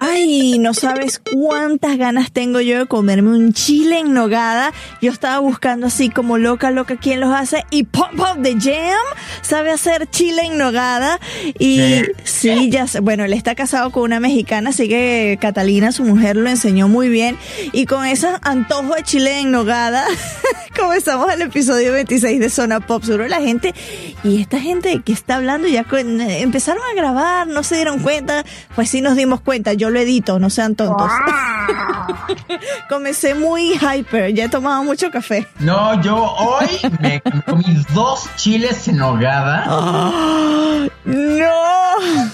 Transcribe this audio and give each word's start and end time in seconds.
Ay, 0.00 0.60
no 0.60 0.74
sabes 0.74 1.18
cuántas 1.18 1.98
ganas 1.98 2.30
tengo 2.30 2.60
yo 2.60 2.78
de 2.78 2.86
comerme 2.86 3.30
un 3.30 3.52
chile 3.52 3.98
en 3.98 4.12
nogada. 4.12 4.72
Yo 5.02 5.10
estaba 5.10 5.40
buscando 5.40 5.88
así 5.88 6.08
como 6.08 6.38
loca, 6.38 6.70
loca 6.70 6.94
quién 6.94 7.18
los 7.18 7.34
hace. 7.34 7.64
Y 7.72 7.82
Pop 7.82 8.06
Pop 8.16 8.36
de 8.36 8.52
Jam 8.60 8.94
sabe 9.42 9.72
hacer 9.72 10.08
chile 10.08 10.42
en 10.44 10.56
nogada. 10.56 11.18
Y 11.58 12.02
sí, 12.22 12.70
ya 12.70 12.86
sé. 12.86 13.00
Bueno, 13.00 13.24
él 13.24 13.32
está 13.32 13.56
casado 13.56 13.90
con 13.90 14.04
una 14.04 14.20
mexicana, 14.20 14.70
así 14.70 14.88
que 14.88 15.36
Catalina, 15.40 15.90
su 15.90 16.04
mujer, 16.04 16.36
lo 16.36 16.48
enseñó 16.48 16.86
muy 16.86 17.08
bien. 17.08 17.36
Y 17.72 17.86
con 17.86 18.06
ese 18.06 18.28
antojo 18.42 18.94
de 18.94 19.02
chile 19.02 19.40
en 19.40 19.50
nogada, 19.50 20.06
comenzamos 20.78 21.32
el 21.32 21.42
episodio 21.42 21.90
26 21.92 22.38
de 22.38 22.50
Zona 22.50 22.78
Pop. 22.78 23.02
Seguro 23.02 23.26
la 23.26 23.40
gente, 23.40 23.74
y 24.22 24.40
esta 24.40 24.60
gente 24.60 25.02
que 25.04 25.12
está 25.12 25.34
hablando 25.36 25.66
ya 25.66 25.84
empezaron 25.90 26.84
a 26.88 26.94
grabar, 26.94 27.48
no 27.48 27.64
se 27.64 27.74
dieron 27.74 27.98
cuenta. 27.98 28.44
Pues 28.76 28.90
sí 28.90 29.00
nos 29.00 29.16
dimos 29.16 29.40
cuenta. 29.40 29.72
Yo 29.72 29.87
lo 29.90 29.98
edito, 29.98 30.38
no 30.38 30.50
sean 30.50 30.74
tontos. 30.74 31.10
Comencé 32.88 33.34
muy 33.34 33.78
hyper, 33.78 34.32
ya 34.34 34.44
he 34.44 34.48
tomado 34.48 34.82
mucho 34.82 35.10
café. 35.10 35.46
No, 35.58 36.00
yo 36.02 36.16
hoy 36.16 36.66
me 37.00 37.20
comí 37.46 37.84
dos 37.94 38.28
chiles 38.36 38.88
en 38.88 38.98
nogada 38.98 39.64
¡No! 41.04 41.52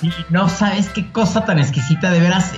y 0.03 0.10
no 0.31 0.48
sabes 0.48 0.88
qué 0.91 1.10
cosa 1.10 1.44
tan 1.44 1.59
exquisita, 1.59 2.10
de 2.10 2.20
veras. 2.20 2.53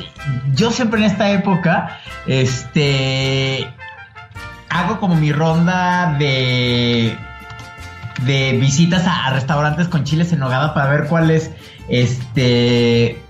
Yo 0.54 0.70
siempre 0.70 1.00
en 1.00 1.06
esta 1.06 1.30
época, 1.30 1.98
este, 2.26 3.66
hago 4.68 4.98
como 4.98 5.14
mi 5.14 5.32
ronda 5.32 6.16
de 6.18 7.16
de 8.22 8.52
visitas 8.52 9.06
a, 9.06 9.26
a 9.26 9.30
restaurantes 9.30 9.88
con 9.88 10.04
chiles 10.04 10.32
en 10.32 10.38
nogada 10.38 10.74
para 10.74 10.90
ver 10.90 11.06
cuál 11.06 11.30
es, 11.30 11.50
este, 11.88 13.22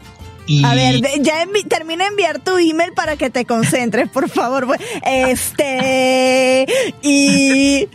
y 0.47 0.65
A 0.65 0.75
ver, 0.75 1.01
ya 1.21 1.45
envi- 1.45 1.67
termina 1.69 2.05
de 2.05 2.11
enviar 2.11 2.39
tu 2.39 2.57
email 2.59 2.93
para 2.93 3.17
que 3.17 3.31
te 3.31 3.45
concentres, 3.45 4.09
por 4.09 4.29
favor. 4.29 4.67
Este. 5.05 6.67
Y. 7.03 7.89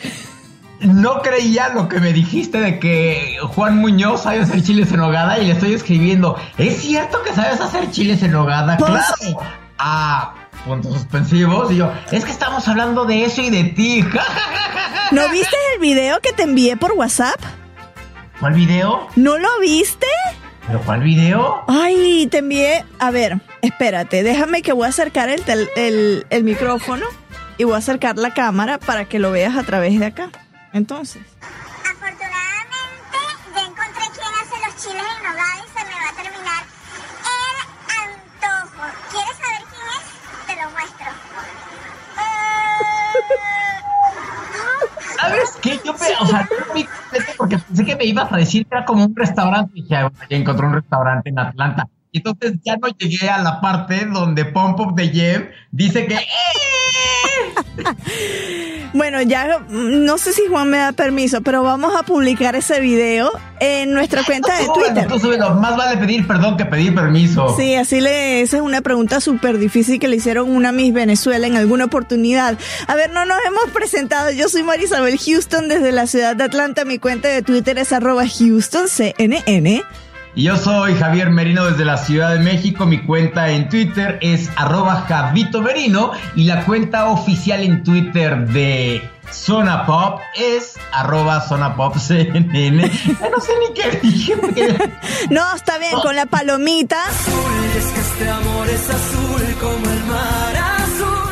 no 0.81 1.21
creía 1.21 1.69
lo 1.69 1.87
que 1.87 1.99
me 1.99 2.11
dijiste 2.13 2.59
de 2.59 2.79
que 2.79 3.37
Juan 3.55 3.77
Muñoz 3.77 4.23
sabe 4.23 4.39
hacer 4.39 4.63
chiles 4.63 4.91
en 4.91 4.97
nogada 4.97 5.37
y 5.39 5.45
le 5.45 5.53
estoy 5.53 5.73
escribiendo. 5.73 6.35
¿Es 6.57 6.77
cierto 6.81 7.21
que 7.23 7.33
sabes 7.33 7.59
hacer 7.61 7.89
chiles 7.91 8.21
en 8.23 8.31
nogada? 8.31 8.77
Pues- 8.77 8.89
Claro. 9.19 9.39
Ah, 9.77 10.33
puntos 10.65 10.93
suspensivos. 10.93 11.71
Y 11.71 11.77
yo, 11.77 11.91
es 12.11 12.23
que 12.25 12.31
estamos 12.31 12.67
hablando 12.67 13.05
de 13.05 13.25
eso 13.25 13.41
y 13.41 13.49
de 13.49 13.63
ti. 13.65 14.03
¿No 15.11 15.27
viste 15.29 15.55
el 15.75 15.81
video 15.81 16.19
que 16.21 16.33
te 16.33 16.43
envié 16.43 16.77
por 16.77 16.91
WhatsApp? 16.93 17.39
¿Cuál 18.39 18.53
video? 18.53 19.07
¿No 19.15 19.37
lo 19.37 19.59
viste? 19.59 20.05
¿Pero 20.71 20.83
cuál 20.85 21.01
video? 21.01 21.65
Ay, 21.67 22.27
te 22.31 22.37
envié. 22.37 22.85
A 22.97 23.11
ver, 23.11 23.41
espérate, 23.61 24.23
déjame 24.23 24.61
que 24.61 24.71
voy 24.71 24.85
a 24.85 24.89
acercar 24.89 25.27
el, 25.27 25.43
tel- 25.43 25.69
el, 25.75 26.25
el 26.29 26.43
micrófono 26.45 27.05
y 27.57 27.65
voy 27.65 27.73
a 27.73 27.79
acercar 27.79 28.17
la 28.17 28.33
cámara 28.33 28.77
para 28.77 29.03
que 29.03 29.19
lo 29.19 29.31
veas 29.31 29.57
a 29.57 29.63
través 29.63 29.99
de 29.99 30.05
acá. 30.05 30.29
Entonces. 30.71 31.21
Afortunadamente 31.83 33.17
ya 33.53 33.61
encontré 33.63 34.03
quién 34.13 34.33
hace 34.39 34.55
los 34.65 34.75
chiles 34.81 35.03
en 35.17 35.23
nogada 35.23 35.55
y 35.57 35.67
se 35.77 35.83
me 35.83 35.91
va 35.91 36.07
a 36.09 36.13
terminar 36.23 36.63
el 37.27 37.55
antojo. 37.99 38.83
¿Quieres 39.11 39.35
saber 39.35 39.63
quién 39.71 39.87
es? 39.99 40.05
Te 40.47 40.55
lo 40.61 40.69
muestro. 40.71 41.07
Eh, 45.03 45.15
¿Sabes 45.19 45.49
qué? 45.61 45.79
Yo 45.83 45.93
me, 45.93 45.99
o 46.19 46.25
sea, 46.27 46.47
porque 47.37 47.57
pensé 47.57 47.85
que 47.85 47.95
me 47.95 48.05
ibas 48.05 48.31
a 48.31 48.37
decir 48.37 48.65
que 48.65 48.75
era 48.75 48.85
como 48.85 49.05
un 49.05 49.15
restaurante. 49.15 49.71
Y 49.75 49.83
dije, 49.83 49.95
"Ah, 49.95 50.09
bueno, 50.09 50.25
ya 50.29 50.37
encontré 50.37 50.67
un 50.67 50.73
restaurante 50.73 51.29
en 51.29 51.39
Atlanta. 51.39 51.87
Y 52.11 52.17
entonces 52.17 52.59
ya 52.63 52.75
no 52.75 52.89
llegué 52.89 53.29
a 53.29 53.41
la 53.41 53.61
parte 53.61 54.05
donde 54.05 54.45
Pump 54.45 54.79
Up 54.79 54.95
de 54.95 55.09
Jem 55.09 55.49
dice 55.71 56.07
que. 56.07 56.17
Bueno, 58.93 59.21
ya 59.21 59.59
mm, 59.67 60.03
no 60.03 60.17
sé 60.17 60.33
si 60.33 60.43
Juan 60.47 60.69
me 60.69 60.77
da 60.77 60.91
permiso, 60.91 61.41
pero 61.41 61.63
vamos 61.63 61.93
a 61.97 62.03
publicar 62.03 62.55
ese 62.55 62.79
video 62.79 63.31
en 63.59 63.93
nuestra 63.93 64.23
cuenta 64.23 64.57
de 64.57 64.65
Twitter. 64.65 65.07
tú 65.07 65.19
súbelo. 65.19 65.53
Más 65.55 65.77
vale 65.77 65.97
pedir 65.97 66.27
perdón 66.27 66.57
que 66.57 66.65
pedir 66.65 66.93
permiso. 66.93 67.55
Sí, 67.55 67.75
así 67.75 68.01
le, 68.01 68.41
esa 68.41 68.57
es 68.57 68.63
una 68.63 68.81
pregunta 68.81 69.21
súper 69.21 69.57
difícil 69.57 69.99
que 69.99 70.07
le 70.07 70.17
hicieron 70.17 70.49
una 70.49 70.71
Miss 70.71 70.93
Venezuela 70.93 71.47
en 71.47 71.55
alguna 71.55 71.85
oportunidad. 71.85 72.57
A 72.87 72.95
ver, 72.95 73.11
no 73.11 73.25
nos 73.25 73.37
hemos 73.47 73.69
presentado. 73.73 74.31
Yo 74.31 74.49
soy 74.49 74.63
Marisabel 74.63 75.17
Houston 75.17 75.67
desde 75.67 75.91
la 75.91 76.07
ciudad 76.07 76.35
de 76.35 76.43
Atlanta. 76.43 76.85
Mi 76.85 76.97
cuenta 76.99 77.29
de 77.29 77.41
Twitter 77.41 77.77
es 77.77 77.93
arroba 77.93 78.23
HoustonCNN. 78.23 79.81
Y 80.33 80.43
yo 80.43 80.55
soy 80.55 80.95
Javier 80.95 81.29
Merino 81.29 81.65
desde 81.65 81.83
la 81.83 81.97
Ciudad 81.97 82.31
de 82.33 82.39
México. 82.39 82.85
Mi 82.85 82.99
cuenta 83.03 83.49
en 83.49 83.67
Twitter 83.67 84.17
es 84.21 84.49
arroba 84.55 85.05
Javito 85.07 85.61
Merino. 85.61 86.11
Y 86.35 86.45
la 86.45 86.63
cuenta 86.63 87.07
oficial 87.07 87.61
en 87.61 87.83
Twitter 87.83 88.47
de 88.47 89.01
Zona 89.29 89.85
Pop 89.85 90.21
es 90.37 90.75
arroba 90.93 91.41
Zona 91.41 91.75
Pop 91.75 91.97
CNN. 91.97 92.89
Ya 93.19 93.29
no 93.29 93.41
sé 93.41 93.51
ni 93.59 93.73
qué 93.73 93.99
dije. 94.01 94.37
porque- 94.37 94.91
No, 95.29 95.53
está 95.53 95.77
bien, 95.79 95.91
con 96.01 96.15
la 96.15 96.25
palomita. 96.25 96.97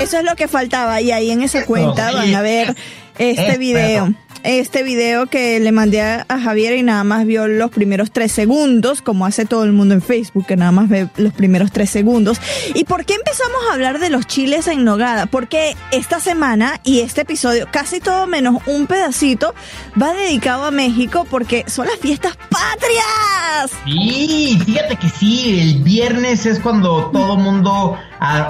Eso 0.01 0.17
es 0.17 0.23
lo 0.25 0.35
que 0.35 0.47
faltaba. 0.49 0.99
Y 0.99 1.11
ahí 1.11 1.31
en 1.31 1.41
esa 1.41 1.65
cuenta 1.65 2.09
sí. 2.09 2.15
van 2.15 2.35
a 2.35 2.41
ver 2.41 2.75
este 3.17 3.51
Es 3.53 3.59
video. 3.59 4.13
Este 4.43 4.83
video 4.83 5.27
que 5.27 5.59
le 5.59 5.71
mandé 5.71 6.01
a, 6.01 6.25
Javier 6.41 6.75
y 6.77 6.83
nada 6.83 7.03
más 7.03 7.25
vio 7.25 7.47
los 7.47 7.71
primeros 7.71 8.11
tres 8.11 8.31
segundos, 8.31 9.01
como 9.01 9.25
hace 9.25 9.45
todo 9.45 9.65
el 9.65 9.73
mundo 9.73 9.93
en 9.93 10.01
Facebook, 10.01 10.45
que 10.45 10.55
nada 10.55 10.71
más 10.71 10.87
ve 10.87 11.09
los 11.17 11.33
primeros 11.33 11.71
tres 11.71 11.89
segundos. 11.89 12.39
¿Y 12.73 12.85
por 12.85 13.05
qué 13.05 13.15
empezamos 13.15 13.57
a 13.69 13.73
hablar 13.73 13.99
de 13.99 14.09
los 14.09 14.27
chiles 14.27 14.67
en 14.67 14.85
nogada? 14.85 15.25
Porque 15.25 15.75
esta 15.91 16.19
semana 16.19 16.79
y 16.83 17.01
este 17.01 17.21
episodio, 17.21 17.67
casi 17.71 17.99
todo 17.99 18.27
menos 18.27 18.57
un 18.65 18.87
pedacito, 18.87 19.53
va 20.01 20.13
dedicado 20.13 20.65
a 20.65 20.71
México 20.71 21.27
porque 21.29 21.65
son 21.67 21.87
las 21.87 21.97
fiestas 21.97 22.37
patrias. 22.49 23.71
Sí, 23.85 24.57
fíjate 24.65 24.95
que 24.95 25.09
sí, 25.09 25.59
el 25.59 25.83
viernes 25.83 26.45
es 26.45 26.59
cuando 26.59 27.11
todo 27.11 27.35
mundo 27.35 27.97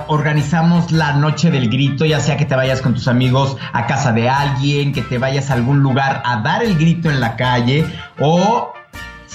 organizamos 0.07 0.92
la 0.92 1.13
noche 1.13 1.51
del 1.51 1.69
grito, 1.69 2.06
ya 2.06 2.19
sea 2.19 2.38
que 2.38 2.45
te 2.45 2.56
vayas 2.56 2.81
con 2.81 2.94
tus 2.94 3.07
amigos 3.07 3.57
a 3.74 3.86
casa 3.86 4.12
de 4.12 4.30
alguien, 4.30 4.94
que 4.94 5.01
te 5.01 5.18
vayas 5.18 5.50
a 5.50 5.54
algún 5.54 5.80
lugar 5.80 6.21
a 6.25 6.42
dar 6.42 6.63
el 6.63 6.77
grito 6.77 7.10
en 7.10 7.19
la 7.19 7.36
calle 7.36 7.86
o 8.19 8.74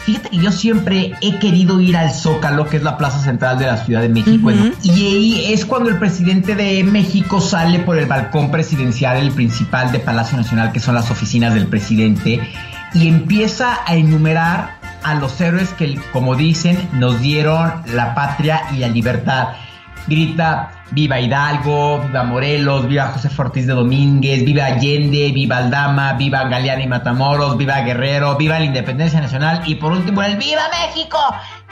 Fíjate 0.05 0.29
que 0.29 0.37
yo 0.37 0.53
siempre 0.53 1.15
he 1.23 1.39
querido 1.39 1.81
ir 1.81 1.97
al 1.97 2.11
Zócalo, 2.11 2.67
que 2.69 2.77
es 2.77 2.83
la 2.83 2.99
plaza 2.99 3.21
central 3.21 3.59
de 3.59 3.65
la 3.65 3.79
Ciudad 3.79 4.03
de 4.03 4.11
México, 4.11 4.51
y 4.83 4.91
ahí 4.91 5.45
es 5.51 5.65
cuando 5.65 5.89
el 5.89 5.99
presidente 5.99 6.55
de 6.55 6.85
México 6.85 7.41
sale 7.41 7.79
por 7.79 7.97
el 7.97 8.05
balcón 8.05 8.51
presidencial, 8.51 9.17
el 9.17 9.31
principal 9.31 9.93
de 9.93 10.01
Palacio 10.01 10.37
Nacional, 10.37 10.73
que 10.73 10.81
son 10.81 10.95
las 10.95 11.11
oficinas 11.11 11.55
del 11.55 11.69
presidente, 11.69 12.47
y 12.93 13.09
empieza 13.09 13.79
a 13.87 13.95
enumerar 13.95 14.77
a 15.03 15.15
los 15.15 15.41
héroes 15.41 15.71
que, 15.71 15.99
como 16.13 16.35
dicen, 16.35 16.77
nos 16.93 17.21
dieron 17.21 17.73
la 17.87 18.15
patria 18.15 18.63
y 18.73 18.79
la 18.79 18.89
libertad. 18.89 19.49
Grita, 20.07 20.85
viva 20.91 21.19
Hidalgo, 21.19 22.01
viva 22.07 22.25
Morelos, 22.25 22.87
viva 22.89 23.07
José 23.07 23.31
Ortiz 23.37 23.67
de 23.67 23.73
Domínguez, 23.73 24.45
viva 24.45 24.67
Allende, 24.67 25.33
viva 25.33 25.59
Aldama, 25.59 26.13
viva 26.15 26.45
Galeana 26.45 26.83
y 26.83 26.87
Matamoros, 26.87 27.57
viva 27.57 27.81
Guerrero, 27.81 28.37
viva 28.37 28.59
la 28.59 28.65
Independencia 28.65 29.21
Nacional 29.21 29.63
y 29.67 29.77
por 29.77 29.93
último 29.93 30.23
el 30.23 30.37
¡Viva 30.37 30.63
México! 30.71 31.19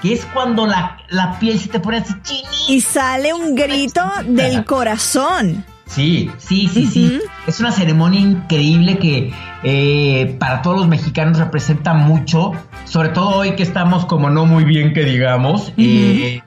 Que 0.01 0.15
es 0.15 0.25
cuando 0.33 0.67
la, 0.67 0.99
la 1.11 1.39
piel 1.39 1.59
se 1.59 1.69
te 1.69 1.79
pone 1.79 1.99
así 1.99 2.15
chinita. 2.23 2.49
Y 2.69 2.81
sale 2.81 3.33
un 3.33 3.55
grito 3.55 4.03
del 4.27 4.65
corazón. 4.65 5.65
Sí, 5.87 6.31
sí, 6.39 6.69
sí, 6.73 6.87
sí. 6.87 7.21
Es 7.47 7.61
una 7.61 7.71
ceremonia 7.71 8.19
increíble 8.19 8.99
que 8.99 9.31
eh, 9.63 10.37
para 10.39 10.63
todos 10.63 10.79
los 10.79 10.89
mexicanos 10.89 11.39
representa 11.39 11.93
mucho, 11.93 12.53
sobre 12.85 13.11
todo 13.11 13.37
hoy 13.37 13.57
que 13.57 13.63
estamos 13.63 14.07
como 14.07 14.31
no 14.31 14.47
muy 14.47 14.65
bien 14.65 14.95
que 14.95 15.05
digamos. 15.05 15.73
eh, 15.77 16.43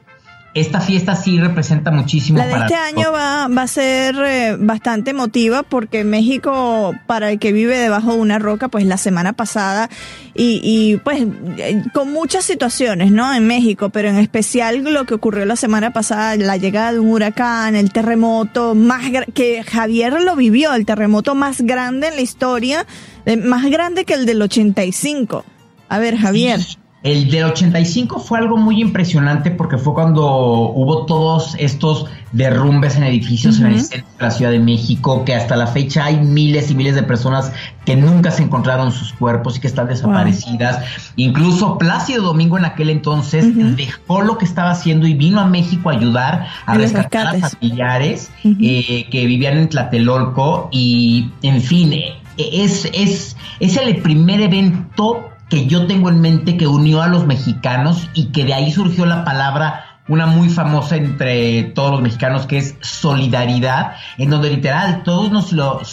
esta 0.56 0.80
fiesta 0.80 1.18
sí 1.18 1.38
representa 1.38 1.92
muchísimo. 1.92 2.38
La 2.38 2.46
de 2.46 2.52
para 2.54 2.66
este 2.66 2.76
año 2.76 3.12
va, 3.12 3.50
va 3.50 3.62
a 3.64 3.68
ser 3.68 4.16
eh, 4.26 4.56
bastante 4.58 5.12
emotiva 5.12 5.64
porque 5.64 6.06
México, 6.06 6.96
para 7.08 7.32
el 7.32 7.40
que 7.40 7.52
vive 7.52 7.78
debajo 7.78 8.14
de 8.14 8.20
una 8.20 8.40
roca, 8.40 8.70
pues 8.70 8.86
la 8.86 8.96
semana 8.96 9.34
pasada 9.34 9.90
y, 10.34 10.62
y 10.64 10.96
pues 10.98 11.28
eh, 11.58 11.84
con 11.94 12.14
muchas 12.14 12.46
situaciones, 12.46 13.12
¿no? 13.12 13.34
En 13.34 13.46
México, 13.46 13.90
pero 13.90 14.08
en 14.08 14.18
especial 14.18 14.82
lo 14.82 15.04
que 15.04 15.14
ocurrió 15.14 15.46
la 15.46 15.58
semana 15.58 15.92
pasada, 15.92 16.38
la 16.38 16.56
llegada 16.56 16.94
de 16.94 17.00
un 17.00 17.10
huracán, 17.10 17.76
el 17.76 17.92
terremoto 17.92 18.76
más 18.76 19.04
que 19.34 19.62
Javier 19.62 20.22
lo 20.22 20.38
vivió, 20.38 20.74
el 20.74 20.86
terremoto 20.86 21.36
más 21.36 21.62
grande 21.62 22.08
en 22.08 22.16
la 22.16 22.22
historia, 22.22 22.88
eh, 23.26 23.36
más 23.36 23.70
grande 23.70 24.06
que 24.06 24.14
el 24.14 24.26
del 24.26 24.42
85. 24.42 25.44
A 25.90 26.00
ver, 26.00 26.16
Javier. 26.16 26.62
El 27.06 27.30
del 27.30 27.44
85 27.44 28.18
fue 28.18 28.40
algo 28.40 28.58
muy 28.58 28.82
impresionante 28.82 29.52
porque 29.52 29.78
fue 29.78 29.94
cuando 29.94 30.26
hubo 30.26 31.06
todos 31.06 31.56
estos 31.60 32.08
derrumbes 32.32 32.98
en 32.98 33.04
edificios 33.04 33.60
en 33.60 33.68
el 33.68 33.82
centro 33.82 34.10
de 34.18 34.26
la 34.26 34.32
Ciudad 34.32 34.50
de 34.50 34.58
México, 34.58 35.24
que 35.24 35.36
hasta 35.36 35.56
la 35.56 35.68
fecha 35.68 36.06
hay 36.06 36.20
miles 36.20 36.72
y 36.72 36.76
miles 36.76 36.96
de 36.96 37.04
personas 37.04 37.52
que 37.86 37.96
nunca 37.96 38.32
se 38.32 38.42
encontraron 38.42 38.92
sus 38.92 39.14
cuerpos 39.14 39.56
y 39.56 39.60
que 39.60 39.68
están 39.68 39.88
desaparecidas. 39.88 40.84
Incluso 41.16 41.78
Plácido 41.78 42.24
Domingo 42.24 42.58
en 42.58 42.66
aquel 42.66 42.90
entonces 42.90 43.46
dejó 43.78 44.24
lo 44.24 44.40
que 44.40 44.46
estaba 44.46 44.72
haciendo 44.72 45.06
y 45.06 45.14
vino 45.14 45.40
a 45.40 45.46
México 45.46 45.92
a 45.92 45.94
ayudar 45.94 46.48
a 46.66 46.74
En 46.74 46.82
rescatar 46.82 47.36
a 47.36 47.50
familiares 47.50 48.32
eh, 48.44 49.06
que 49.12 49.28
vivían 49.28 49.60
en 49.60 49.70
Tlatelolco 49.70 50.70
y, 50.72 51.30
en 51.44 51.62
fin, 51.62 51.94
eh, 51.94 52.16
es, 52.38 52.90
es, 52.94 53.38
es 53.60 53.78
el 53.78 53.98
primer 53.98 54.42
evento 54.42 55.35
que 55.50 55.68
yo 55.68 55.88
tengo 55.88 56.10
en 56.10 56.22
mente 56.22 56.58
que 56.58 56.68
unió 56.68 57.02
a 57.02 57.08
los 57.08 57.26
mexicanos 57.26 58.10
y 58.14 58.28
que 58.28 58.46
de 58.46 58.54
ahí 58.54 58.72
surgió 58.72 59.06
la 59.06 59.24
palabra 59.24 59.96
una 60.08 60.28
muy 60.28 60.50
famosa 60.50 60.98
entre 60.98 61.64
todos 61.64 61.92
los 61.92 62.02
mexicanos 62.02 62.46
que 62.46 62.58
es 62.60 62.76
solidaridad, 62.82 63.94
en 64.18 64.30
donde 64.30 64.52
literal 64.52 65.02
todos 65.04 65.32
nos 65.32 65.52
lo 65.52 65.84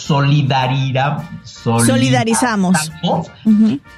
Solidarizamos. 1.43 2.91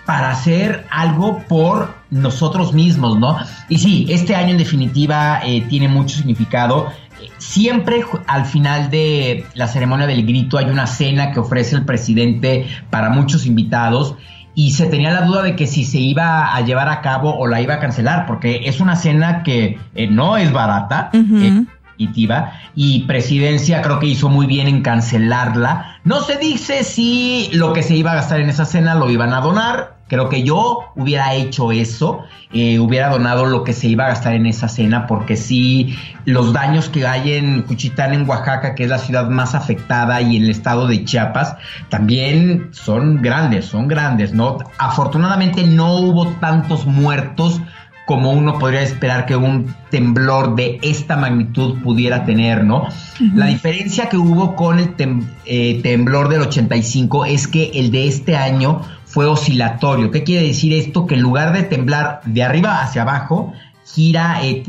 Para 0.05 0.31
hacer 0.31 0.85
algo 0.89 1.39
por 1.49 1.93
nosotros 2.11 2.73
mismos, 2.73 3.19
¿no? 3.19 3.37
Y 3.67 3.77
sí, 3.79 4.05
este 4.09 4.35
año 4.35 4.51
en 4.51 4.57
definitiva 4.57 5.41
eh, 5.43 5.65
tiene 5.67 5.89
mucho 5.89 6.15
significado. 6.15 6.87
Siempre 7.37 8.05
al 8.27 8.45
final 8.45 8.89
de 8.89 9.45
la 9.53 9.67
ceremonia 9.67 10.07
del 10.07 10.25
grito 10.25 10.57
hay 10.57 10.65
una 10.65 10.87
cena 10.87 11.31
que 11.31 11.41
ofrece 11.41 11.75
el 11.75 11.83
presidente 11.83 12.67
para 12.89 13.09
muchos 13.09 13.45
invitados 13.45 14.15
y 14.55 14.71
se 14.71 14.87
tenía 14.87 15.11
la 15.11 15.21
duda 15.21 15.43
de 15.43 15.55
que 15.55 15.67
si 15.67 15.83
se 15.83 15.99
iba 15.99 16.55
a 16.55 16.61
llevar 16.61 16.89
a 16.89 17.01
cabo 17.01 17.37
o 17.37 17.45
la 17.45 17.61
iba 17.61 17.75
a 17.75 17.79
cancelar, 17.79 18.25
porque 18.25 18.61
es 18.65 18.79
una 18.79 18.95
cena 18.95 19.43
que 19.43 19.77
eh, 19.93 20.07
no 20.07 20.37
es 20.37 20.51
barata. 20.51 21.11
Ujú. 21.13 21.37
eh, 21.37 21.65
definitiva, 21.97 22.51
y 22.75 23.03
presidencia 23.03 23.81
creo 23.81 23.99
que 23.99 24.07
hizo 24.07 24.27
muy 24.27 24.47
bien 24.47 24.67
en 24.67 24.81
cancelarla. 24.81 25.99
No 26.03 26.19
se 26.21 26.35
dice 26.37 26.83
si 26.83 27.49
lo 27.53 27.71
que 27.71 27.83
se 27.83 27.95
iba 27.95 28.11
a 28.11 28.15
gastar 28.15 28.41
en 28.41 28.49
esa 28.49 28.65
cena 28.65 28.95
lo 28.95 29.09
iban 29.09 29.33
a 29.33 29.39
donar. 29.39 29.94
Creo 30.07 30.29
que 30.29 30.43
yo 30.43 30.81
hubiera 30.95 31.33
hecho 31.33 31.71
eso, 31.71 32.19
eh, 32.53 32.77
hubiera 32.79 33.09
donado 33.09 33.47
lo 33.47 33.63
que 33.63 33.73
se 33.73 33.87
iba 33.87 34.05
a 34.05 34.09
gastar 34.09 34.35
en 34.35 34.45
esa 34.45 34.67
cena, 34.67 35.07
porque 35.07 35.35
sí, 35.35 35.95
los 36.25 36.53
daños 36.53 36.89
que 36.89 37.07
hay 37.07 37.33
en 37.33 37.63
Cuchitán, 37.63 38.13
en 38.13 38.29
Oaxaca, 38.29 38.75
que 38.75 38.83
es 38.83 38.89
la 38.89 38.99
ciudad 38.99 39.29
más 39.29 39.55
afectada, 39.55 40.21
y 40.21 40.37
en 40.37 40.43
el 40.43 40.51
estado 40.51 40.85
de 40.87 41.03
Chiapas, 41.05 41.55
también 41.89 42.69
son 42.71 43.21
grandes, 43.21 43.65
son 43.65 43.87
grandes, 43.87 44.31
¿no? 44.33 44.59
Afortunadamente 44.77 45.63
no 45.63 45.95
hubo 45.97 46.27
tantos 46.39 46.85
muertos 46.85 47.59
como 48.05 48.31
uno 48.31 48.59
podría 48.59 48.81
esperar 48.83 49.25
que 49.25 49.35
un 49.35 49.73
temblor 49.89 50.53
de 50.55 50.77
esta 50.83 51.15
magnitud 51.17 51.81
pudiera 51.81 52.23
tener, 52.23 52.63
¿no? 52.63 52.87
La 53.33 53.47
diferencia 53.47 54.09
que 54.09 54.17
hubo 54.17 54.55
con 54.55 54.77
el 54.77 54.95
tem- 54.95 55.25
eh, 55.45 55.79
temblor 55.81 56.29
del 56.29 56.41
85 56.41 57.25
es 57.25 57.47
que 57.47 57.71
el 57.73 57.89
de 57.89 58.07
este 58.07 58.35
año 58.37 58.81
fue 59.15 59.27
oscilatorio. 59.27 60.11
¿Qué 60.11 60.25
quiere 60.25 60.45
decir 60.45 60.73
esto? 60.73 61.07
Que 61.07 61.15
en 61.15 61.21
lugar 61.21 61.53
de 61.53 61.63
temblar 61.63 62.19
de 62.25 62.43
arriba 62.43 62.81
hacia 62.81 63.03
abajo, 63.03 63.53
gira, 63.85 64.43
eh, 64.43 64.61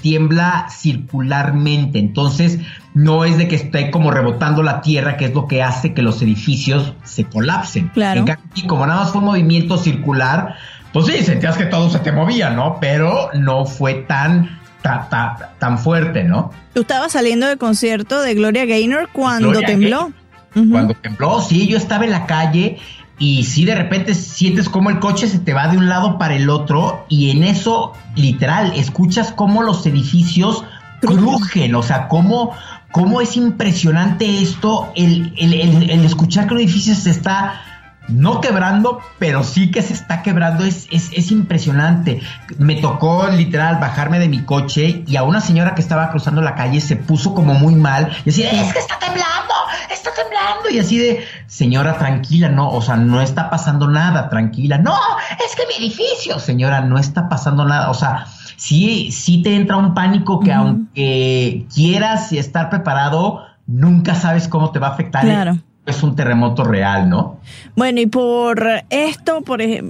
tiembla 0.00 0.66
circularmente. 0.68 2.00
Entonces, 2.00 2.58
no 2.94 3.24
es 3.24 3.38
de 3.38 3.46
que 3.46 3.54
esté 3.54 3.92
como 3.92 4.10
rebotando 4.10 4.64
la 4.64 4.80
tierra, 4.80 5.16
que 5.16 5.26
es 5.26 5.34
lo 5.34 5.46
que 5.46 5.62
hace 5.62 5.94
que 5.94 6.02
los 6.02 6.20
edificios 6.20 6.94
se 7.04 7.26
colapsen. 7.26 7.90
Claro. 7.94 8.24
Y 8.56 8.66
como 8.66 8.84
nada 8.88 9.02
más 9.02 9.12
fue 9.12 9.20
un 9.20 9.26
movimiento 9.26 9.78
circular, 9.78 10.56
pues 10.92 11.06
sí, 11.06 11.22
sentías 11.22 11.56
que 11.56 11.66
todo 11.66 11.88
se 11.88 12.00
te 12.00 12.10
movía, 12.10 12.50
¿no? 12.50 12.78
Pero 12.80 13.30
no 13.34 13.66
fue 13.66 13.94
tan, 13.94 14.58
ta- 14.82 15.06
ta- 15.08 15.52
tan 15.60 15.78
fuerte, 15.78 16.24
¿no? 16.24 16.50
Tú 16.74 16.80
estabas 16.80 17.12
saliendo 17.12 17.46
del 17.46 17.58
concierto 17.58 18.20
de 18.20 18.34
Gloria 18.34 18.64
Gaynor 18.66 19.10
cuando 19.12 19.50
Gloria 19.50 19.68
tembló. 19.68 20.10
Cuando 20.54 20.94
tembló, 20.94 21.40
sí, 21.40 21.68
yo 21.68 21.76
estaba 21.78 22.04
en 22.04 22.10
la 22.10 22.26
calle 22.26 22.78
y 23.18 23.44
sí, 23.44 23.64
de 23.64 23.74
repente 23.74 24.14
sientes 24.14 24.68
como 24.68 24.90
el 24.90 24.98
coche 24.98 25.28
se 25.28 25.38
te 25.38 25.52
va 25.52 25.68
de 25.68 25.76
un 25.78 25.88
lado 25.88 26.18
para 26.18 26.34
el 26.34 26.50
otro 26.50 27.04
y 27.08 27.30
en 27.30 27.44
eso, 27.44 27.92
literal, 28.16 28.72
escuchas 28.74 29.32
cómo 29.32 29.62
los 29.62 29.84
edificios 29.86 30.64
crujen, 31.00 31.74
o 31.74 31.82
sea, 31.82 32.08
cómo, 32.08 32.52
cómo 32.90 33.20
es 33.20 33.36
impresionante 33.36 34.42
esto, 34.42 34.90
el, 34.96 35.32
el- 35.36 35.54
el- 35.54 35.90
el 35.90 36.04
escuchar 36.04 36.46
que 36.46 36.54
un 36.54 36.60
edificio 36.60 36.94
se 36.94 37.10
está 37.10 37.60
no 38.08 38.40
quebrando, 38.40 39.00
pero 39.18 39.44
sí 39.44 39.70
que 39.70 39.82
se 39.82 39.92
está 39.92 40.22
quebrando, 40.22 40.64
es, 40.64 40.86
es, 40.90 41.10
es 41.12 41.30
impresionante. 41.30 42.20
Me 42.58 42.76
tocó 42.76 43.28
literal 43.28 43.78
bajarme 43.78 44.18
de 44.18 44.28
mi 44.28 44.42
coche 44.42 45.04
y 45.06 45.16
a 45.16 45.22
una 45.22 45.40
señora 45.40 45.74
que 45.74 45.82
estaba 45.82 46.10
cruzando 46.10 46.42
la 46.42 46.54
calle 46.54 46.80
se 46.80 46.96
puso 46.96 47.34
como 47.34 47.54
muy 47.54 47.74
mal 47.74 48.10
y 48.22 48.24
decía, 48.24 48.50
es 48.50 48.72
que 48.72 48.78
está 48.78 48.98
temblando, 48.98 49.54
está 49.90 50.10
temblando. 50.14 50.70
Y 50.70 50.78
así 50.78 50.98
de, 50.98 51.24
señora, 51.46 51.98
tranquila, 51.98 52.48
no, 52.48 52.70
o 52.70 52.82
sea, 52.82 52.96
no 52.96 53.20
está 53.20 53.50
pasando 53.50 53.88
nada, 53.88 54.28
tranquila. 54.28 54.78
No, 54.78 54.96
es 55.44 55.54
que 55.56 55.62
mi 55.66 55.86
edificio, 55.86 56.38
señora, 56.38 56.80
no 56.80 56.98
está 56.98 57.28
pasando 57.28 57.64
nada. 57.64 57.90
O 57.90 57.94
sea, 57.94 58.26
sí, 58.56 59.10
sí 59.12 59.42
te 59.42 59.54
entra 59.54 59.76
un 59.76 59.94
pánico 59.94 60.40
que 60.40 60.52
aunque 60.52 61.66
quieras 61.72 62.32
estar 62.32 62.68
preparado, 62.68 63.44
nunca 63.66 64.14
sabes 64.14 64.48
cómo 64.48 64.72
te 64.72 64.78
va 64.78 64.88
a 64.88 64.90
afectar. 64.90 65.22
Claro. 65.24 65.58
Es 65.84 66.02
un 66.02 66.14
terremoto 66.14 66.62
real, 66.62 67.08
¿no? 67.08 67.40
Bueno, 67.74 68.00
y 68.00 68.06
por 68.06 68.64
esto, 68.90 69.40
por 69.42 69.60
eh, 69.60 69.82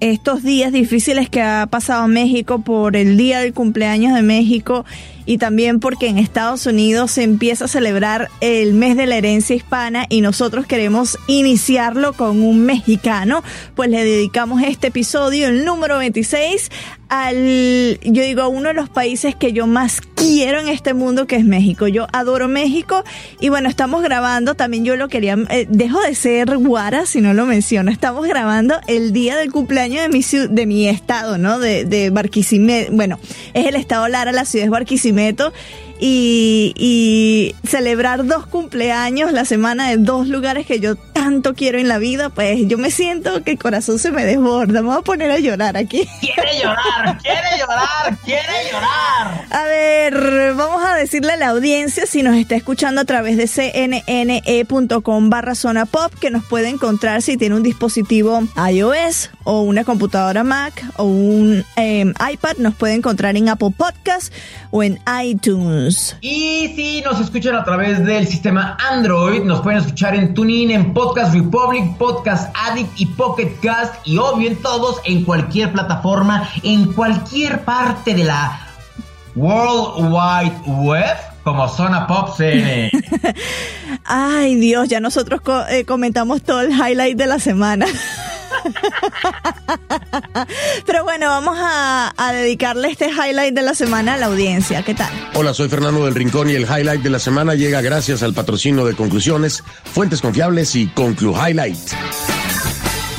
estos 0.00 0.42
días 0.42 0.72
difíciles 0.72 1.30
que 1.30 1.40
ha 1.40 1.66
pasado 1.66 2.08
México, 2.08 2.60
por 2.60 2.96
el 2.96 3.16
día 3.16 3.40
del 3.40 3.54
cumpleaños 3.54 4.14
de 4.14 4.22
México 4.22 4.84
y 5.26 5.38
también 5.38 5.80
porque 5.80 6.06
en 6.06 6.18
Estados 6.18 6.64
Unidos 6.66 7.10
se 7.10 7.24
empieza 7.24 7.66
a 7.66 7.68
celebrar 7.68 8.30
el 8.40 8.72
mes 8.72 8.96
de 8.96 9.06
la 9.06 9.16
herencia 9.16 9.56
hispana 9.56 10.06
y 10.08 10.20
nosotros 10.20 10.66
queremos 10.66 11.18
iniciarlo 11.26 12.12
con 12.12 12.42
un 12.42 12.64
mexicano, 12.64 13.42
pues 13.74 13.90
le 13.90 14.04
dedicamos 14.04 14.62
este 14.62 14.86
episodio, 14.86 15.48
el 15.48 15.64
número 15.64 15.98
26, 15.98 16.70
al, 17.08 18.00
yo 18.02 18.22
digo, 18.22 18.42
a 18.42 18.48
uno 18.48 18.68
de 18.68 18.74
los 18.74 18.88
países 18.88 19.34
que 19.34 19.52
yo 19.52 19.66
más 19.66 20.00
quiero 20.14 20.60
en 20.60 20.68
este 20.68 20.92
mundo, 20.92 21.26
que 21.26 21.36
es 21.36 21.44
México. 21.44 21.86
Yo 21.86 22.08
adoro 22.12 22.48
México 22.48 23.04
y 23.40 23.48
bueno, 23.48 23.68
estamos 23.68 24.02
grabando, 24.02 24.54
también 24.54 24.84
yo 24.84 24.96
lo 24.96 25.08
quería, 25.08 25.36
eh, 25.50 25.66
dejo 25.68 26.00
de 26.00 26.14
ser 26.14 26.56
guara 26.56 27.06
si 27.06 27.20
no 27.20 27.34
lo 27.34 27.46
menciono, 27.46 27.90
estamos 27.90 28.26
grabando 28.26 28.76
el 28.86 29.12
día 29.12 29.36
del 29.36 29.52
cumpleaños 29.52 30.02
de 30.02 30.08
mi, 30.08 30.22
de 30.48 30.66
mi 30.66 30.88
estado, 30.88 31.38
¿no? 31.38 31.58
De, 31.58 31.84
de 31.84 32.10
Barquisimeto, 32.10 32.92
bueno, 32.92 33.18
es 33.54 33.66
el 33.66 33.76
estado 33.76 34.08
Lara, 34.08 34.32
la 34.32 34.44
ciudad 34.44 34.66
es 34.66 34.70
Barquisimeto. 34.70 35.15
Barquisimeto 35.16 35.52
y, 35.98 36.74
y 36.76 37.54
celebrar 37.66 38.26
dos 38.26 38.46
cumpleaños, 38.46 39.32
la 39.32 39.44
semana 39.44 39.88
de 39.88 39.96
dos 39.96 40.28
lugares 40.28 40.66
que 40.66 40.80
yo 40.80 40.96
tan 40.96 41.26
tanto 41.26 41.54
quiero 41.54 41.78
en 41.78 41.88
la 41.88 41.98
vida, 41.98 42.28
pues 42.28 42.68
yo 42.68 42.78
me 42.78 42.92
siento 42.92 43.42
que 43.42 43.50
el 43.50 43.58
corazón 43.58 43.98
se 43.98 44.12
me 44.12 44.24
desborda. 44.24 44.80
Me 44.80 44.88
voy 44.88 44.98
a 44.98 45.02
poner 45.02 45.32
a 45.32 45.40
llorar 45.40 45.76
aquí. 45.76 46.08
Quiere 46.20 46.60
llorar, 46.62 47.18
quiere 47.20 47.58
llorar, 47.58 48.16
quiere 48.24 48.70
llorar. 48.70 49.44
A 49.50 49.64
ver, 49.64 50.54
vamos 50.54 50.84
a 50.84 50.94
decirle 50.94 51.32
a 51.32 51.36
la 51.36 51.48
audiencia 51.48 52.06
si 52.06 52.22
nos 52.22 52.36
está 52.36 52.54
escuchando 52.54 53.00
a 53.00 53.04
través 53.04 53.36
de 53.36 53.48
cnne.com 53.48 55.30
barra 55.30 55.56
zona 55.56 55.84
pop 55.84 56.12
que 56.20 56.30
nos 56.30 56.44
puede 56.44 56.68
encontrar 56.68 57.22
si 57.22 57.36
tiene 57.36 57.56
un 57.56 57.62
dispositivo 57.64 58.42
iOS 58.70 59.30
o 59.42 59.62
una 59.62 59.82
computadora 59.82 60.44
Mac 60.44 60.84
o 60.96 61.04
un 61.04 61.64
eh, 61.76 62.12
iPad, 62.32 62.56
nos 62.58 62.74
puede 62.74 62.94
encontrar 62.94 63.36
en 63.36 63.48
Apple 63.48 63.74
Podcast 63.76 64.32
o 64.70 64.82
en 64.82 65.00
iTunes. 65.22 65.85
Y 66.20 66.72
si 66.74 67.02
nos 67.02 67.20
escuchan 67.20 67.54
a 67.54 67.64
través 67.64 68.04
del 68.04 68.26
sistema 68.26 68.76
Android, 68.90 69.42
nos 69.42 69.60
pueden 69.60 69.80
escuchar 69.80 70.14
en 70.14 70.34
TuneIn, 70.34 70.70
en 70.70 70.92
Podcast 70.92 71.32
Republic, 71.34 71.96
Podcast 71.96 72.54
Addict 72.56 72.90
y 73.00 73.06
Pocket 73.06 73.52
Cast 73.62 73.94
y 74.06 74.18
obvio 74.18 74.50
en 74.50 74.56
todos, 74.56 75.00
en 75.04 75.24
cualquier 75.24 75.72
plataforma, 75.72 76.48
en 76.62 76.92
cualquier 76.92 77.64
parte 77.64 78.14
de 78.14 78.24
la 78.24 78.60
World 79.36 80.12
Wide 80.12 80.82
Web 80.82 81.35
como 81.46 81.68
Zona 81.68 82.08
Pop 82.08 82.36
CN. 82.36 82.90
Ay 84.04 84.56
Dios, 84.56 84.88
ya 84.88 84.98
nosotros 84.98 85.40
co- 85.42 85.64
eh, 85.68 85.84
comentamos 85.84 86.42
todo 86.42 86.60
el 86.62 86.72
highlight 86.72 87.16
de 87.16 87.26
la 87.28 87.38
semana. 87.38 87.86
Pero 90.86 91.04
bueno, 91.04 91.28
vamos 91.28 91.56
a, 91.56 92.12
a 92.16 92.32
dedicarle 92.32 92.88
este 92.88 93.10
highlight 93.10 93.54
de 93.54 93.62
la 93.62 93.76
semana 93.76 94.14
a 94.14 94.16
la 94.16 94.26
audiencia. 94.26 94.82
¿Qué 94.82 94.94
tal? 94.94 95.08
Hola, 95.34 95.54
soy 95.54 95.68
Fernando 95.68 96.04
del 96.04 96.16
Rincón 96.16 96.50
y 96.50 96.54
el 96.54 96.62
highlight 96.64 97.02
de 97.02 97.10
la 97.10 97.20
semana 97.20 97.54
llega 97.54 97.80
gracias 97.80 98.24
al 98.24 98.34
patrocinio 98.34 98.84
de 98.84 98.96
Conclusiones, 98.96 99.62
Fuentes 99.84 100.20
Confiables 100.20 100.74
y 100.74 100.88
Conclu 100.88 101.32
Highlight. 101.32 101.78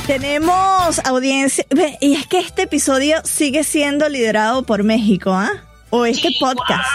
Tenemos 0.06 0.98
audiencia. 1.06 1.64
Y 2.02 2.12
es 2.12 2.26
que 2.26 2.40
este 2.40 2.64
episodio 2.64 3.22
sigue 3.24 3.64
siendo 3.64 4.06
liderado 4.10 4.64
por 4.64 4.82
México, 4.82 5.32
¿ah? 5.32 5.48
O 5.90 6.04
este 6.04 6.28
podcast. 6.38 6.86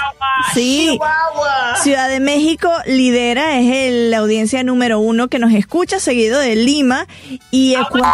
Sí. 0.54 0.90
Chihuahua. 0.92 1.76
Ciudad 1.82 2.10
de 2.10 2.20
México 2.20 2.70
lidera, 2.86 3.60
es 3.60 3.72
el- 3.76 4.12
la 4.12 4.20
audiencia 4.20 4.64
número 4.64 5.00
uno 5.00 5.28
que 5.30 5.40
nos 5.40 5.52
escucha, 5.54 6.00
seguido 6.00 6.40
de 6.40 6.56
Lima 6.56 7.08
y 7.52 7.74
Ecuador. 7.76 8.14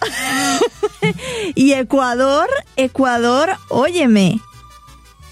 y 1.54 1.72
Ecuador, 1.72 2.48
Ecuador, 2.76 3.56
óyeme, 3.68 4.38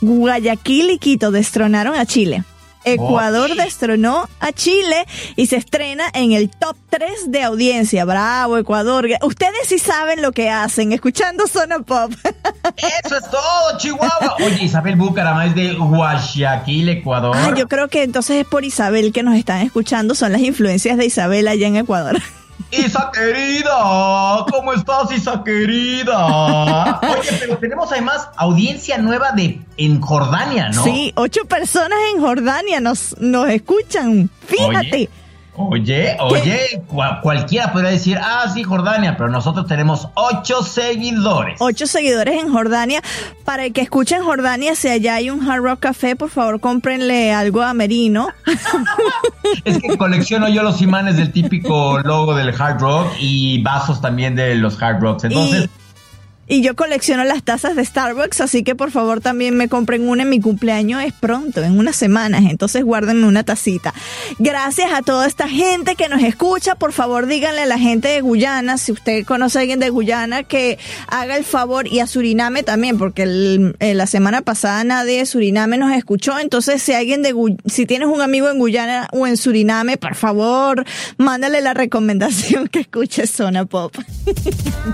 Guayaquil 0.01 0.91
y 0.91 0.99
Quito 0.99 1.31
destronaron 1.31 1.95
a 1.95 2.05
Chile. 2.07 2.45
Ecuador 2.85 3.51
Ok. 3.51 3.57
destronó 3.59 4.29
a 4.41 4.53
Chile 4.53 5.07
y 5.37 5.47
se 5.47 5.57
estrena 5.57 6.05
en 6.15 6.33
el 6.33 6.51
top 6.51 6.77
3 6.91 7.31
de 7.33 7.43
audiencia. 7.43 8.05
Bravo, 8.05 8.59
Ecuador. 8.59 9.07
Ustedes 9.23 9.67
sí 9.67 9.79
saben 9.79 10.23
lo 10.23 10.33
que 10.33 10.51
hacen, 10.51 10.93
escuchando 10.93 11.47
Zona 11.47 11.81
Pop. 11.81 12.13
Eso 13.05 13.17
es 13.17 13.31
todo, 13.31 13.79
Chihuahua. 13.79 14.37
Oye, 14.45 14.65
Isabel 14.65 14.97
Bucaramá 14.97 15.47
es 15.47 15.55
de 15.55 15.75
Guayaquil, 15.75 16.89
Ecuador. 16.89 17.37
Ah, 17.39 17.53
yo 17.57 17.69
creo 17.69 17.89
que 17.89 18.03
entonces 18.03 18.37
es 18.43 18.47
por 18.47 18.65
Isabel 18.65 19.13
que 19.13 19.23
nos 19.23 19.35
están 19.37 19.61
escuchando, 19.63 20.15
son 20.15 20.33
las 20.33 20.41
influencias 20.43 20.97
de 20.97 21.07
Isabel 21.07 21.49
allá 21.49 21.67
en 21.67 21.77
Ecuador. 21.77 22.21
Isa 22.71 23.11
querida, 23.13 24.45
¿cómo 24.51 24.73
estás, 24.73 25.13
Isa 25.13 25.43
querida? 25.45 27.01
Oye, 27.03 27.37
pero 27.41 27.59
tenemos 27.59 27.93
además 27.93 28.29
audiencia 28.37 28.99
nueva 28.99 29.33
de 29.33 29.61
en 29.77 30.01
Jordania, 30.01 30.71
¿no? 30.71 30.83
Sí, 30.83 31.13
ocho 31.17 31.45
personas 31.45 31.99
en 32.15 32.21
Jordania 32.21 32.81
nos, 32.81 33.17
nos 33.21 33.49
escuchan. 33.49 34.31
Fíjate. 34.47 34.97
Oye, 34.97 35.11
oye, 35.57 36.17
cua- 36.89 37.21
cualquiera 37.21 37.73
podría 37.73 37.91
decir, 37.91 38.19
ah, 38.23 38.45
sí, 38.53 38.63
Jordania, 38.63 39.17
pero 39.17 39.31
nosotros 39.31 39.67
tenemos 39.67 40.09
ocho 40.15 40.63
seguidores. 40.63 41.57
Ocho 41.61 41.87
seguidores 41.87 42.41
en 42.43 42.53
Jordania. 42.53 43.01
Para 43.45 43.65
el 43.67 43.73
que 43.73 43.81
escuche 43.83 44.17
en 44.17 44.25
Jordania, 44.25 44.75
si 44.75 44.89
allá 44.89 45.15
hay 45.17 45.31
un 45.31 45.49
Hard 45.49 45.63
Rock 45.63 45.81
Café, 45.81 46.17
por 46.17 46.31
favor, 46.31 46.61
cómprenle 46.61 47.33
algo 47.33 47.63
a 47.63 47.75
Merino. 47.75 48.29
Es 49.65 49.79
que 49.79 49.97
colecciono 49.97 50.49
yo 50.49 50.63
los 50.63 50.81
imanes 50.83 51.17
del 51.17 51.31
típico 51.33 51.99
logo 52.01 52.35
del 52.35 52.49
Hard 52.61 52.81
Rock 52.81 53.13
y 53.21 53.63
vasos 53.63 54.01
también 54.01 54.35
de 54.35 54.55
los 54.55 54.81
Hard 54.83 55.01
Rocks. 55.01 55.25
Entonces, 55.25 55.65
Y, 55.65 55.84
y 56.47 56.63
yo 56.63 56.77
colecciono 56.77 57.25
las 57.25 57.43
tazas 57.43 57.77
de 57.77 57.85
Starbucks, 57.85 58.41
así 58.41 58.63
que 58.63 58.75
por 58.75 58.91
favor 58.91 59.21
también 59.21 59.57
me 59.57 59.69
compren 59.69 60.09
una 60.09 60.25
en 60.25 60.31
mi 60.31 60.41
cumpleaños. 60.41 61.03
Es 61.03 61.13
pronto, 61.13 61.63
en 61.63 61.79
unas 61.79 61.97
semanas. 61.97 62.45
Entonces 62.49 62.85
guárdenme 62.85 63.27
una 63.27 63.45
tacita. 63.45 63.95
Gracias 64.39 64.93
a 64.93 65.03
toda 65.03 65.27
esta 65.27 65.49
gente 65.49 65.95
que 65.95 66.09
nos 66.09 66.23
escucha. 66.23 66.75
Por 66.75 66.93
favor, 66.93 67.27
díganle 67.27 67.63
a 67.63 67.67
la 67.67 67.79
gente 67.79 68.09
de 68.09 68.21
Guyana, 68.21 68.79
si 68.79 68.93
usted 68.93 69.25
conoce 69.25 69.59
a 69.59 69.61
alguien 69.63 69.81
de 69.81 69.91
Guyana, 69.91 70.43
que 70.43 70.79
haga 71.09 71.37
el 71.37 71.45
favor 71.45 71.87
y 71.87 72.01
a 72.01 72.07
Suriname 72.07 72.63
también, 72.63 72.99
porque 72.99 73.23
eh, 73.81 73.95
la 73.95 74.07
semana 74.07 74.43
pasada 74.43 74.85
nadie 74.85 75.19
de 75.19 75.27
Suriname 75.27 75.79
nos 75.79 75.93
escuchó. 75.93 76.39
Entonces, 76.39 76.83
si 76.83 76.93
alguien 76.93 77.23
de 77.23 77.35
si 77.67 77.87
tienes 77.87 78.09
un 78.09 78.21
amigo 78.21 78.51
en 78.51 78.59
Guyana 78.59 79.09
o 79.13 79.27
en 79.27 79.37
Suriname, 79.37 79.97
por 79.97 80.15
favor, 80.15 80.85
mándale 81.17 81.61
la 81.61 81.75
recomendación 81.75 82.69
que 82.69 82.81
escuche 82.81 83.27
Zona 83.27 83.65
Pop. 83.65 83.95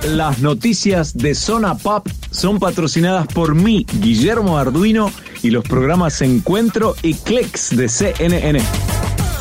Las 0.04 0.40
noticias 0.40 1.16
de 1.16 1.34
Zona 1.40 1.74
Pop 1.74 2.06
son 2.30 2.58
patrocinadas 2.58 3.26
por 3.26 3.54
mí, 3.54 3.86
Guillermo 4.00 4.58
Arduino, 4.58 5.10
y 5.42 5.50
los 5.50 5.64
programas 5.64 6.20
Encuentro 6.20 6.94
y 7.02 7.14
Clicks 7.14 7.74
de 7.74 7.88
CNN. 7.88 8.60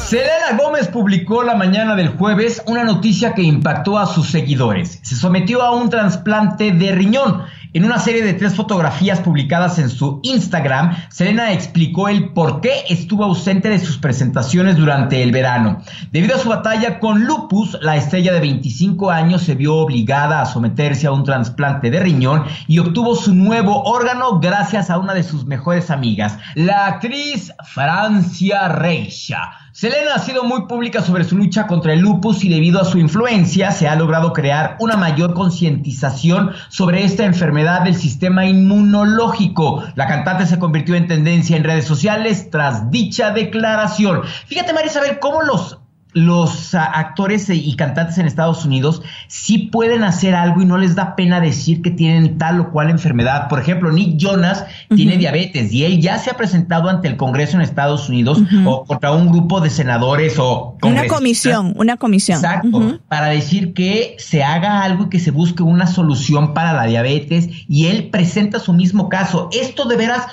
Selena 0.10 0.58
Gómez 0.58 0.88
publicó 0.88 1.44
la 1.44 1.54
mañana 1.54 1.96
del 1.96 2.10
jueves 2.18 2.64
una 2.66 2.84
noticia 2.84 3.36
que 3.36 3.44
impactó 3.44 4.00
a 4.00 4.08
sus 4.08 4.28
seguidores. 4.28 5.00
Se 5.04 5.16
sometió 5.16 5.62
a 5.62 5.76
un 5.76 5.92
trasplante 5.92 6.72
de 6.72 6.92
riñón. 6.94 7.44
En 7.74 7.86
una 7.86 8.00
serie 8.00 8.24
de 8.24 8.34
tres 8.34 8.56
fotografías 8.56 9.20
publicadas 9.20 9.78
en 9.78 9.88
su 9.88 10.20
Instagram, 10.24 10.96
Selena 11.12 11.54
explicó 11.54 12.10
el 12.10 12.34
por 12.34 12.60
qué 12.60 12.86
estuvo 12.90 13.24
ausente 13.24 13.70
de 13.70 13.78
sus 13.78 14.00
presentaciones 14.00 14.78
durante 14.78 15.22
el 15.22 15.32
verano. 15.32 15.84
Debido 16.12 16.38
a 16.38 16.40
su 16.40 16.50
batalla 16.50 16.98
con 16.98 17.26
lupus, 17.26 17.78
la 17.84 17.96
estrella 17.96 18.34
de 18.34 18.40
25 18.40 19.12
años 19.12 19.44
se 19.44 19.54
vio 19.54 19.76
obligada 19.76 20.42
a 20.42 20.48
someterse 20.48 21.06
a 21.06 21.12
un 21.12 21.24
trasplante 21.24 21.92
de 21.92 22.00
riñón 22.00 22.46
y 22.68 22.80
obtuvo 22.80 23.16
su 23.16 23.36
nuevo 23.36 23.84
órgano 23.84 24.40
gracias 24.40 24.90
a 24.90 24.98
una 24.98 25.14
de 25.14 25.22
sus 25.22 25.46
mejores 25.46 25.92
amigas, 25.92 26.40
la 26.56 26.88
actriz 26.88 27.54
Francia 27.64 28.70
Reicha. 28.70 29.52
Selena 29.80 30.16
ha 30.16 30.20
sido 30.20 30.44
muy 30.44 30.64
pública 30.64 31.02
sobre 31.02 31.24
su 31.24 31.38
lucha 31.38 31.66
contra 31.66 31.94
el 31.94 32.02
lupus 32.02 32.44
y 32.44 32.50
debido 32.50 32.82
a 32.82 32.84
su 32.84 32.98
influencia 32.98 33.72
se 33.72 33.88
ha 33.88 33.96
logrado 33.96 34.34
crear 34.34 34.76
una 34.82 34.98
mayor 34.98 35.34
concientización 35.34 36.52
sobre 36.68 37.06
esta 37.06 37.24
enfermedad 37.24 37.84
del 37.84 37.96
sistema 37.96 38.46
inmunológico. 38.46 39.86
La 39.96 40.06
cantante 40.06 40.48
se 40.48 40.60
convirtió 40.60 40.96
en 40.96 41.08
tendencia 41.08 41.56
en 41.56 41.64
redes 41.64 41.86
sociales 41.86 42.50
tras 42.52 42.92
dicha 42.92 43.32
declaración. 43.32 44.24
Fíjate, 44.48 44.74
María 44.74 44.92
Isabel, 44.92 45.18
cómo 45.20 45.44
los 45.44 45.78
los 46.14 46.74
ah, 46.74 46.86
actores 46.86 47.50
y 47.50 47.76
cantantes 47.76 48.18
en 48.18 48.26
Estados 48.26 48.66
Unidos 48.66 49.04
sí 49.28 49.70
pueden 49.72 50.04
hacer 50.04 50.34
algo 50.34 50.62
y 50.62 50.66
no 50.66 50.78
les 50.78 50.96
da 50.96 51.16
pena 51.16 51.40
decir 51.40 51.82
que 51.82 51.92
tienen 51.92 52.38
tal 52.38 52.60
o 52.60 52.72
cual 52.72 52.90
enfermedad. 52.90 53.48
Por 53.48 53.60
ejemplo, 53.60 53.92
Nick 53.92 54.18
Jonas 54.18 54.66
tiene 54.96 55.18
diabetes 55.18 55.72
y 55.72 55.86
él 55.86 56.02
ya 56.02 56.18
se 56.18 56.32
ha 56.32 56.34
presentado 56.38 56.90
ante 56.90 57.08
el 57.08 57.16
Congreso 57.16 57.58
en 57.58 57.62
Estados 57.62 58.10
Unidos 58.10 58.42
o 58.66 58.86
contra 58.86 59.12
un 59.12 59.30
grupo 59.30 59.62
de 59.62 59.70
senadores 59.70 60.38
o 60.40 60.78
Una 60.82 61.08
comisión, 61.08 61.74
una 61.78 61.98
comisión. 61.98 62.38
Exacto, 62.38 63.00
para 63.08 63.28
decir 63.28 63.74
que 63.74 64.16
se 64.18 64.44
haga 64.44 64.84
algo 64.84 65.06
y 65.06 65.10
que 65.10 65.20
se 65.20 65.32
busque 65.32 65.62
una 65.62 65.86
solución 65.86 66.54
para 66.54 66.74
la 66.74 66.86
diabetes 66.86 67.50
y 67.68 67.86
él 67.88 68.10
presenta 68.10 68.60
su 68.60 68.74
mismo 68.74 69.10
caso. 69.10 69.50
Esto 69.52 69.86
de 69.86 69.96
veras 69.96 70.26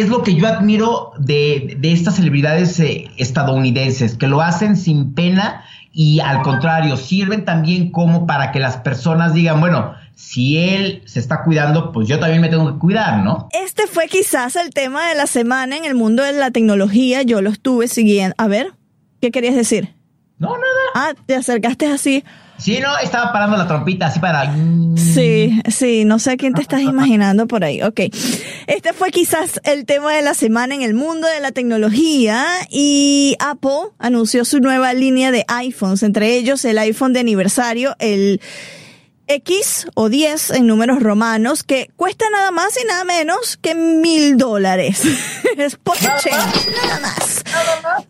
es 0.00 0.08
lo 0.08 0.22
que 0.22 0.34
yo 0.34 0.46
admiro 0.46 1.12
de, 1.18 1.76
de 1.78 1.92
estas 1.92 2.16
celebridades 2.16 2.78
eh, 2.80 3.10
estadounidenses, 3.16 4.16
que 4.16 4.26
lo 4.26 4.40
hacen 4.40 4.76
sin 4.76 5.14
pena 5.14 5.64
y 5.92 6.20
al 6.20 6.42
contrario, 6.42 6.96
sirven 6.96 7.44
también 7.44 7.90
como 7.90 8.26
para 8.26 8.52
que 8.52 8.60
las 8.60 8.76
personas 8.76 9.34
digan, 9.34 9.60
bueno, 9.60 9.94
si 10.14 10.58
él 10.58 11.02
se 11.06 11.18
está 11.18 11.42
cuidando, 11.42 11.92
pues 11.92 12.06
yo 12.08 12.18
también 12.18 12.40
me 12.40 12.48
tengo 12.48 12.72
que 12.72 12.78
cuidar, 12.78 13.24
¿no? 13.24 13.48
Este 13.52 13.86
fue 13.86 14.06
quizás 14.08 14.56
el 14.56 14.70
tema 14.70 15.08
de 15.08 15.14
la 15.14 15.26
semana 15.26 15.76
en 15.76 15.84
el 15.84 15.94
mundo 15.94 16.22
de 16.22 16.32
la 16.32 16.50
tecnología. 16.50 17.22
Yo 17.22 17.40
lo 17.40 17.50
estuve 17.50 17.88
siguiendo. 17.88 18.34
A 18.38 18.46
ver, 18.48 18.72
¿qué 19.20 19.30
querías 19.30 19.54
decir? 19.54 19.94
No, 20.38 20.50
nada. 20.50 20.62
Ah, 20.94 21.14
te 21.26 21.34
acercaste 21.34 21.86
así. 21.86 22.24
Sí, 22.58 22.80
no, 22.80 22.98
estaba 22.98 23.32
parando 23.32 23.56
la 23.56 23.68
trompita 23.68 24.06
así 24.06 24.18
para... 24.18 24.52
Sí, 24.96 25.60
sí, 25.70 26.04
no 26.04 26.18
sé 26.18 26.32
a 26.32 26.36
quién 26.36 26.54
te 26.54 26.60
estás 26.60 26.82
imaginando 26.82 27.46
por 27.46 27.62
ahí. 27.62 27.82
Ok. 27.82 28.00
Este 28.66 28.92
fue 28.92 29.10
quizás 29.10 29.60
el 29.64 29.86
tema 29.86 30.12
de 30.12 30.22
la 30.22 30.34
semana 30.34 30.74
en 30.74 30.82
el 30.82 30.92
mundo 30.92 31.28
de 31.28 31.40
la 31.40 31.52
tecnología 31.52 32.44
y 32.68 33.36
Apple 33.38 33.92
anunció 33.98 34.44
su 34.44 34.58
nueva 34.58 34.92
línea 34.92 35.30
de 35.30 35.44
iPhones, 35.46 36.02
entre 36.02 36.34
ellos 36.34 36.64
el 36.64 36.78
iPhone 36.78 37.12
de 37.12 37.20
aniversario, 37.20 37.94
el 38.00 38.40
X 39.28 39.86
o 39.94 40.08
10 40.08 40.50
en 40.52 40.66
números 40.66 41.02
romanos 41.02 41.62
que 41.62 41.90
cuesta 41.96 42.24
nada 42.32 42.50
más 42.50 42.78
y 42.82 42.86
nada 42.86 43.04
menos 43.04 43.56
que 43.58 43.74
mil 43.74 44.36
dólares. 44.36 45.02
es 45.56 45.76
pocket 45.76 46.08
change, 46.18 46.68
nada 46.84 47.00
más. 47.00 47.44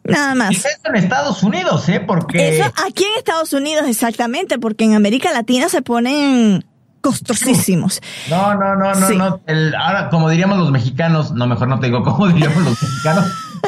Nada 0.04 0.34
más. 0.34 0.50
Eso 0.56 0.68
en 0.84 0.96
Estados 0.96 1.42
Unidos, 1.42 1.88
¿eh? 1.88 2.00
Porque... 2.00 2.58
Eso 2.60 2.72
aquí 2.86 3.04
en 3.04 3.18
Estados 3.18 3.52
Unidos 3.52 3.86
exactamente, 3.88 4.58
porque 4.58 4.84
en 4.84 4.94
América 4.94 5.32
Latina 5.32 5.68
se 5.68 5.82
ponen 5.82 6.64
costosísimos. 7.00 8.00
No, 8.28 8.54
no, 8.54 8.74
no, 8.76 8.94
no, 8.94 9.08
Sí. 9.08 9.16
no. 9.16 9.40
El- 9.46 9.74
ahora, 9.74 10.08
como 10.10 10.28
diríamos 10.30 10.58
los 10.58 10.70
mexicanos, 10.70 11.32
no, 11.32 11.46
mejor 11.46 11.68
no 11.68 11.80
te 11.80 11.86
digo 11.86 12.02
cómo 12.02 12.26
diríamos 12.32 12.62
los 12.64 12.82
mexicanos, 12.82 13.26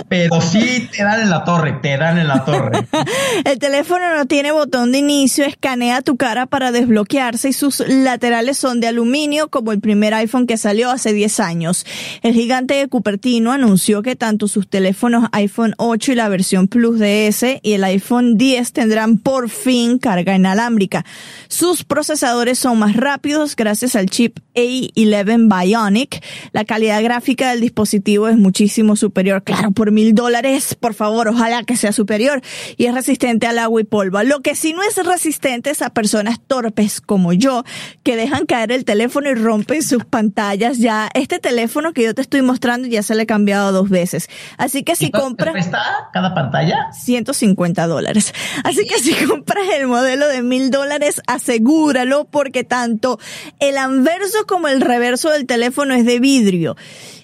pero 0.09 0.41
sí 0.41 0.89
te 0.95 1.03
dan 1.03 1.23
en 1.23 1.31
la 1.31 1.45
torre, 1.45 1.73
te 1.81 1.97
dan 1.97 2.19
en 2.19 2.29
la 2.29 2.45
torre. 2.45 2.87
El 3.45 3.59
teléfono 3.59 4.17
no 4.17 4.27
tiene 4.27 4.53
botón 4.53 4.93
de 4.93 4.99
inicio, 4.99 5.45
escanea 5.45 6.03
tu 6.03 6.17
cara 6.17 6.47
para 6.47 6.73
desbloquearse 6.73 7.49
y 7.49 7.53
sus 7.53 7.81
laterales 7.87 8.59
son 8.59 8.81
de 8.81 8.89
aluminio 8.89 9.49
como 9.49 9.73
el 9.73 9.81
primer 9.81 10.15
iPhone 10.15 10.47
que 10.47 10.57
salió 10.57 10.91
hace 10.91 11.13
10 11.13 11.41
años. 11.41 11.87
El 12.23 12.35
gigante 12.35 12.75
de 12.75 12.89
Cupertino 12.89 13.53
anunció 13.53 14.03
que 14.03 14.17
tanto 14.17 14.49
sus 14.49 14.69
teléfonos 14.69 15.29
iPhone 15.33 15.75
8 15.79 16.13
y 16.13 16.15
la 16.15 16.29
versión 16.29 16.69
Plus 16.69 16.99
de 16.99 17.27
ese 17.27 17.61
y 17.63 17.73
el 17.73 17.85
iPhone 17.85 18.37
10 18.37 18.73
tendrán 18.73 19.19
por 19.19 19.51
fin 19.51 19.99
carga 19.99 20.35
inalámbrica. 20.35 21.05
Sus 21.49 21.85
procesadores 21.85 22.59
son 22.59 22.79
más 22.79 22.97
rápidos 22.97 23.57
gracias 23.57 23.97
al 23.97 24.11
chip 24.11 24.39
A11 24.55 25.49
Bionic. 25.49 26.23
La 26.53 26.65
calidad 26.65 27.03
gráfica 27.03 27.51
del 27.51 27.61
dispositivo 27.61 28.29
es 28.29 28.37
muchísimo 28.37 28.97
superior. 28.97 29.43
Claro, 29.43 29.71
por 29.81 29.93
mil 29.93 30.15
dólares, 30.15 30.77
por 30.79 30.93
favor, 30.93 31.29
ojalá 31.29 31.63
que 31.63 31.75
sea 31.75 31.93
superior. 31.93 32.43
Y 32.77 32.85
es 32.85 32.93
resistente 32.93 33.47
al 33.47 33.59
agua 33.59 33.81
y 33.81 33.85
polvo. 33.85 34.23
Lo 34.25 34.41
que 34.41 34.55
sí 34.55 34.75
no 34.75 34.83
es 34.83 34.95
resistente 34.99 35.71
es 35.71 35.81
a 35.81 35.89
personas 35.89 36.39
torpes 36.47 37.01
como 37.01 37.33
yo, 37.33 37.65
que 38.03 38.15
dejan 38.15 38.45
caer 38.45 38.73
el 38.73 38.85
teléfono 38.85 39.31
y 39.31 39.35
rompen 39.35 39.83
sus 39.83 40.05
pantallas. 40.05 40.77
Ya, 40.77 41.09
este 41.15 41.39
teléfono 41.39 41.95
que 41.95 42.03
yo 42.03 42.15
te 42.15 42.21
estoy 42.21 42.43
mostrando 42.43 42.89
ya 42.89 43.03
se 43.03 43.15
le 43.15 43.23
he 43.23 43.27
cambiado 43.27 43.73
dos 43.73 43.89
veces. 43.89 44.29
Así 44.59 44.83
que 44.83 44.97
si 44.97 45.07
¿Y 45.07 45.11
cuánto 45.13 45.29
te 45.29 45.45
compras... 45.45 45.55
cuesta 45.55 46.11
cada 46.13 46.35
pantalla? 46.35 46.93
150 46.93 47.87
dólares. 47.87 48.35
Así 48.65 48.85
que 48.87 48.99
si 48.99 49.15
compras 49.25 49.65
el 49.79 49.87
modelo 49.87 50.29
de 50.29 50.43
mil 50.43 50.71
dólares, 50.71 51.23
asegúralo 51.27 52.27
porque 52.27 52.65
tanto 52.65 53.19
el 53.61 53.79
anverso 53.79 54.45
como 54.47 54.69
el 54.69 54.83
reverso 54.83 55.31
del 55.31 55.47
teléfono 55.47 55.95
es 55.95 56.05
de 56.05 56.21
vidrio. 56.21 56.77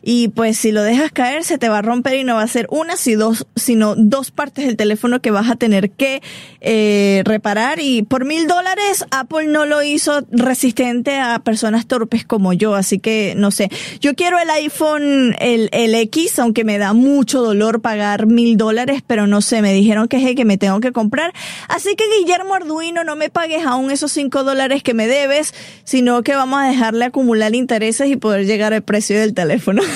Y 0.09 0.29
pues 0.29 0.57
si 0.57 0.71
lo 0.71 0.85
dejas 0.85 1.11
caer 1.11 1.43
se 1.43 1.59
te 1.59 1.69
va 1.69 1.79
a 1.79 1.83
romper 1.83 2.15
y 2.15 2.23
no 2.23 2.37
va 2.37 2.43
a 2.43 2.47
ser 2.47 2.69
una 2.71 2.97
si 2.97 3.17
dos, 3.17 3.45
sino 3.57 3.97
dos 3.97 4.31
partes 4.31 4.65
del 4.65 4.77
teléfono 4.77 5.21
que 5.21 5.33
vas 5.33 5.51
a 5.51 5.57
tener 5.57 5.91
que 5.91 6.23
eh, 6.61 7.23
reparar. 7.25 7.81
Y 7.81 8.03
por 8.03 8.25
mil 8.25 8.47
dólares 8.47 9.05
Apple 9.11 9.49
no 9.49 9.67
lo 9.67 9.83
hizo 9.83 10.25
resistente 10.31 11.19
a 11.19 11.41
personas 11.41 11.89
torpes 11.89 12.25
como 12.25 12.53
yo. 12.53 12.77
Así 12.77 13.01
que 13.01 13.35
no 13.37 13.51
sé. 13.51 13.69
Yo 14.01 14.15
quiero 14.15 14.39
el 14.39 14.49
iPhone, 14.49 15.35
el, 15.41 15.71
el 15.73 15.93
X, 15.97 16.39
aunque 16.39 16.63
me 16.63 16.79
da 16.79 16.93
mucho 16.93 17.43
dolor 17.43 17.81
pagar 17.81 18.27
mil 18.27 18.57
dólares, 18.57 19.03
pero 19.05 19.27
no 19.27 19.41
sé, 19.41 19.61
me 19.61 19.73
dijeron 19.73 20.07
que 20.07 20.19
es 20.19 20.25
el 20.25 20.37
que 20.37 20.45
me 20.45 20.57
tengo 20.57 20.79
que 20.79 20.93
comprar. 20.93 21.33
Así 21.67 21.97
que 21.97 22.05
Guillermo 22.21 22.55
Arduino, 22.55 23.03
no 23.03 23.17
me 23.17 23.29
pagues 23.29 23.67
aún 23.67 23.91
esos 23.91 24.13
cinco 24.13 24.45
dólares 24.45 24.85
que 24.85 24.95
me 24.95 25.09
debes, 25.09 25.53
sino 25.83 26.23
que 26.23 26.37
vamos 26.37 26.61
a 26.61 26.69
dejarle 26.69 27.07
acumular 27.07 27.57
intereses 27.57 28.09
y 28.09 28.15
poder 28.15 28.47
llegar 28.47 28.73
al 28.73 28.83
precio 28.83 29.19
del 29.19 29.35
teléfono. 29.35 29.83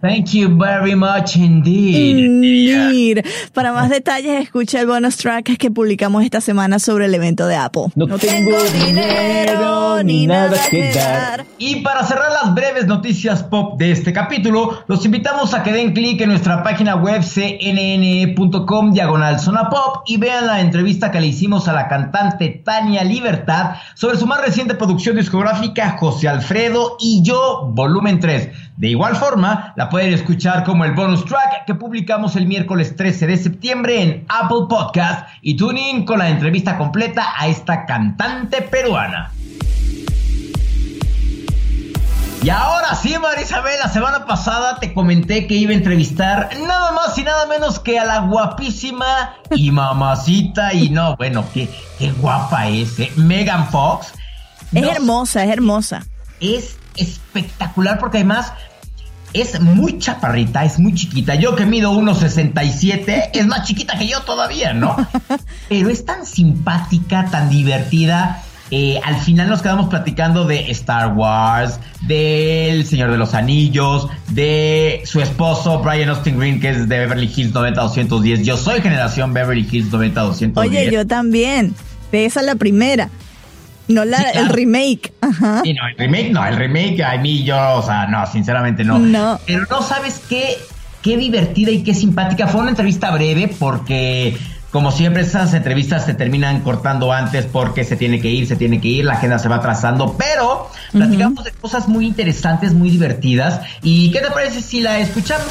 Thank 0.00 0.32
you 0.32 0.48
very 0.56 0.94
much 0.94 1.36
indeed. 1.36 2.18
Indeed. 2.18 3.26
Para 3.52 3.72
más 3.72 3.90
detalles, 3.90 4.42
escucha 4.42 4.80
el 4.80 4.86
bonus 4.86 5.16
track 5.16 5.56
que 5.56 5.70
publicamos 5.70 6.24
esta 6.24 6.40
semana 6.40 6.78
sobre 6.78 7.06
el 7.06 7.14
evento 7.14 7.46
de 7.46 7.56
Apple. 7.56 7.86
No 7.94 8.18
tengo 8.18 8.56
dinero 8.84 10.02
ni 10.02 10.26
nada 10.26 10.56
que 10.70 10.92
dar. 10.92 11.44
Y 11.58 11.76
para 11.76 12.04
cerrar 12.04 12.30
las 12.32 12.54
breves 12.54 12.86
noticias 12.86 13.42
pop 13.42 13.78
de 13.78 13.92
este 13.92 14.12
capítulo, 14.12 14.84
los 14.86 15.04
invitamos 15.04 15.54
a 15.54 15.62
que 15.62 15.72
den 15.72 15.92
clic 15.92 16.20
en 16.20 16.30
nuestra 16.30 16.62
página 16.62 16.96
web 16.96 17.22
cnn.com 17.22 18.92
diagonal 18.92 19.40
zona 19.40 19.68
pop 19.68 20.02
y 20.06 20.16
vean 20.16 20.46
la 20.46 20.60
entrevista 20.60 21.10
que 21.10 21.20
le 21.20 21.26
hicimos 21.26 21.68
a 21.68 21.72
la 21.72 21.88
cantante 21.88 22.62
Tania 22.64 23.04
Libertad 23.04 23.76
sobre 23.94 24.16
su 24.16 24.26
más 24.26 24.40
reciente 24.40 24.74
producción 24.74 25.16
discográfica 25.16 25.96
José 25.98 26.28
Alfredo 26.28 26.96
y 27.00 27.22
yo, 27.22 27.70
volumen 27.72 28.20
3. 28.20 28.67
De 28.78 28.86
igual 28.86 29.16
forma, 29.16 29.72
la 29.74 29.88
pueden 29.88 30.14
escuchar 30.14 30.62
como 30.62 30.84
el 30.84 30.92
bonus 30.92 31.24
track 31.24 31.64
que 31.66 31.74
publicamos 31.74 32.36
el 32.36 32.46
miércoles 32.46 32.94
13 32.94 33.26
de 33.26 33.36
septiembre 33.36 34.00
en 34.00 34.24
Apple 34.28 34.66
Podcast 34.68 35.28
y 35.42 35.56
tune 35.56 35.90
in 35.90 36.04
con 36.04 36.20
la 36.20 36.28
entrevista 36.28 36.78
completa 36.78 37.34
a 37.36 37.48
esta 37.48 37.86
cantante 37.86 38.62
peruana. 38.62 39.32
Y 42.40 42.50
ahora 42.50 42.94
sí, 42.94 43.16
Marisabel, 43.20 43.80
la 43.80 43.88
semana 43.88 44.26
pasada 44.26 44.78
te 44.78 44.94
comenté 44.94 45.48
que 45.48 45.54
iba 45.54 45.72
a 45.72 45.74
entrevistar 45.74 46.48
nada 46.64 46.92
más 46.92 47.18
y 47.18 47.24
nada 47.24 47.46
menos 47.46 47.80
que 47.80 47.98
a 47.98 48.04
la 48.04 48.20
guapísima 48.20 49.34
y 49.50 49.72
mamacita 49.72 50.72
y 50.72 50.90
no, 50.90 51.16
bueno, 51.16 51.44
qué, 51.52 51.68
qué 51.98 52.12
guapa 52.12 52.68
es, 52.68 52.96
¿eh? 53.00 53.10
Megan 53.16 53.68
Fox. 53.70 54.12
Es 54.72 54.84
hermosa, 54.84 55.42
es 55.42 55.50
hermosa. 55.50 56.06
Es 56.38 56.78
espectacular 56.98 57.98
porque 57.98 58.18
además 58.18 58.52
es 59.32 59.60
muy 59.60 59.98
chaparrita, 59.98 60.64
es 60.64 60.78
muy 60.78 60.94
chiquita. 60.94 61.34
Yo 61.34 61.54
que 61.54 61.66
mido 61.66 61.92
1,67, 61.92 63.30
es 63.32 63.46
más 63.46 63.66
chiquita 63.66 63.98
que 63.98 64.06
yo 64.06 64.22
todavía, 64.22 64.72
¿no? 64.72 64.96
Pero 65.68 65.90
es 65.90 66.04
tan 66.04 66.24
simpática, 66.24 67.26
tan 67.30 67.50
divertida. 67.50 68.42
Eh, 68.70 69.00
al 69.02 69.16
final 69.16 69.48
nos 69.48 69.62
quedamos 69.62 69.88
platicando 69.88 70.44
de 70.44 70.70
Star 70.72 71.14
Wars, 71.14 71.80
del 72.02 72.84
Señor 72.86 73.10
de 73.10 73.16
los 73.16 73.32
Anillos, 73.32 74.08
de 74.28 75.02
su 75.04 75.22
esposo 75.22 75.80
Brian 75.80 76.10
Austin 76.10 76.38
Green, 76.38 76.60
que 76.60 76.70
es 76.70 76.88
de 76.88 76.98
Beverly 76.98 77.32
Hills 77.34 77.54
90210. 77.54 78.46
Yo 78.46 78.56
soy 78.58 78.82
generación 78.82 79.32
Beverly 79.32 79.66
Hills 79.70 79.90
90210. 79.90 80.56
Oye, 80.56 80.92
yo 80.92 81.06
también. 81.06 81.74
De 82.12 82.24
esa 82.24 82.42
la 82.42 82.56
primera. 82.56 83.10
No 83.88 84.04
la, 84.04 84.18
Sí, 84.18 84.24
claro. 84.32 84.40
el 84.40 84.48
remake. 84.52 85.12
Ajá. 85.20 85.62
Y 85.64 85.72
no, 85.74 85.80
el 85.88 85.96
remake 85.96 86.30
no, 86.30 86.46
el 86.46 86.56
remake 86.56 87.02
a 87.02 87.16
mí 87.18 87.42
yo, 87.44 87.74
o 87.74 87.82
sea, 87.82 88.06
no, 88.06 88.26
sinceramente 88.26 88.84
no. 88.84 88.98
No. 88.98 89.40
Pero 89.46 89.66
no 89.70 89.82
sabes 89.82 90.20
qué, 90.28 90.56
qué 91.02 91.16
divertida 91.16 91.70
y 91.70 91.82
qué 91.82 91.94
simpática. 91.94 92.46
Fue 92.48 92.60
una 92.60 92.70
entrevista 92.70 93.10
breve 93.10 93.48
porque, 93.58 94.36
como 94.70 94.90
siempre, 94.90 95.22
esas 95.22 95.54
entrevistas 95.54 96.04
se 96.04 96.12
terminan 96.14 96.60
cortando 96.60 97.12
antes 97.12 97.46
porque 97.46 97.84
se 97.84 97.96
tiene 97.96 98.20
que 98.20 98.28
ir, 98.28 98.46
se 98.46 98.56
tiene 98.56 98.80
que 98.80 98.88
ir, 98.88 99.04
la 99.06 99.14
agenda 99.14 99.38
se 99.38 99.48
va 99.48 99.56
atrasando, 99.56 100.16
pero 100.18 100.70
platicamos 100.92 101.44
de 101.44 101.52
cosas 101.52 101.88
muy 101.88 102.06
interesantes, 102.06 102.74
muy 102.74 102.90
divertidas. 102.90 103.60
¿Y 103.82 104.10
qué 104.10 104.20
te 104.20 104.30
parece 104.30 104.60
si 104.60 104.80
la 104.80 104.98
escuchamos? 104.98 105.46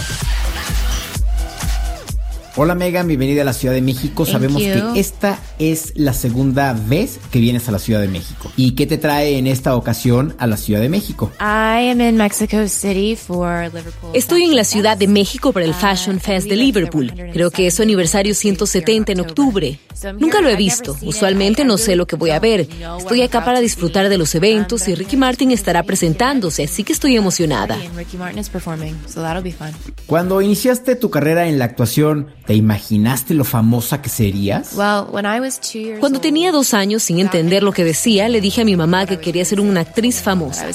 Hola 2.59 2.73
Megan, 2.73 3.07
bienvenida 3.07 3.43
a 3.43 3.45
la 3.45 3.53
Ciudad 3.53 3.75
de 3.75 3.83
México. 3.83 4.23
Thank 4.23 4.33
Sabemos 4.33 4.63
you. 4.63 4.69
que 4.93 4.99
esta 4.99 5.37
es 5.59 5.93
la 5.95 6.11
segunda 6.13 6.73
vez 6.73 7.19
que 7.31 7.39
vienes 7.39 7.69
a 7.69 7.71
la 7.71 7.77
Ciudad 7.77 8.01
de 8.01 8.07
México. 8.07 8.51
¿Y 8.57 8.71
qué 8.71 8.87
te 8.87 8.97
trae 8.97 9.37
en 9.37 9.45
esta 9.45 9.75
ocasión 9.75 10.33
a 10.39 10.47
la 10.47 10.57
Ciudad 10.57 10.81
de 10.81 10.89
México? 10.89 11.31
I 11.39 11.89
am 11.91 12.01
in 12.01 12.17
Mexico 12.17 12.67
City 12.67 13.15
for 13.15 13.65
Liverpool. 13.71 14.09
Estoy 14.15 14.43
en 14.45 14.55
la 14.55 14.63
Ciudad 14.63 14.97
de. 14.97 15.07
México 15.07 15.53
para 15.53 15.65
el 15.65 15.71
Uh, 15.71 15.75
Fashion 15.75 16.19
Fest 16.19 16.47
de 16.49 16.55
Liverpool. 16.55 17.05
160 17.09 17.33
Creo 17.33 17.51
que 17.51 17.67
es 17.67 17.75
su 17.75 17.83
aniversario 17.83 18.29
years 18.31 18.39
here 18.43 18.55
170 18.55 19.11
en 19.11 19.19
octubre. 19.21 19.79
Nunca 20.19 20.41
lo 20.41 20.49
he 20.49 20.55
visto. 20.55 20.95
Usualmente 21.03 21.63
no 21.63 21.77
sé 21.77 21.95
lo 21.95 22.05
que 22.07 22.15
voy 22.15 22.31
a 22.31 22.39
ver. 22.39 22.67
don't 22.67 22.79
know 22.79 22.91
what 22.95 23.01
Estoy 23.03 23.21
acá 23.21 23.45
para 23.45 23.59
disfrutar 23.61 24.05
see. 24.05 24.09
de 24.09 24.17
los 24.17 24.33
Um, 24.33 24.37
eventos 24.43 24.87
y 24.87 24.91
I'm 24.91 24.97
Ricky 24.97 25.11
here 25.15 25.19
Martin 25.19 25.49
to 25.49 25.55
estará 25.55 25.83
presentándose, 25.83 26.63
así 26.63 26.83
que 26.83 26.93
estoy 26.93 27.15
emocionada. 27.15 27.75
And 27.75 27.95
Ricky 27.95 28.17
Martin 28.17 28.39
is 28.39 28.49
performing, 28.49 28.95
so 29.07 29.21
that'll 29.21 29.43
be 29.43 29.51
fun. 29.51 29.69
Cuando 30.07 30.41
iniciaste 30.41 30.95
tu 30.95 31.09
carrera 31.09 31.47
en 31.47 31.57
la 31.59 31.65
actuación, 31.65 32.27
¿te 32.47 32.55
imaginaste 32.55 33.33
lo 33.33 33.43
famosa 33.43 34.01
que 34.01 34.09
serías? 34.09 34.71
Cuando 35.99 36.21
tenía 36.21 36.51
dos 36.51 36.73
años 36.73 37.03
sin 37.03 37.19
entender 37.19 37.61
lo 37.61 37.73
que 37.73 37.83
decía, 37.83 38.29
le 38.29 38.41
dije 38.41 38.61
a 38.61 38.65
mi 38.65 38.77
mamá 38.77 39.05
que 39.05 39.19
quería 39.19 39.43
ser 39.45 39.59
una 39.59 39.81
actriz 39.81 40.21
famosa. 40.21 40.65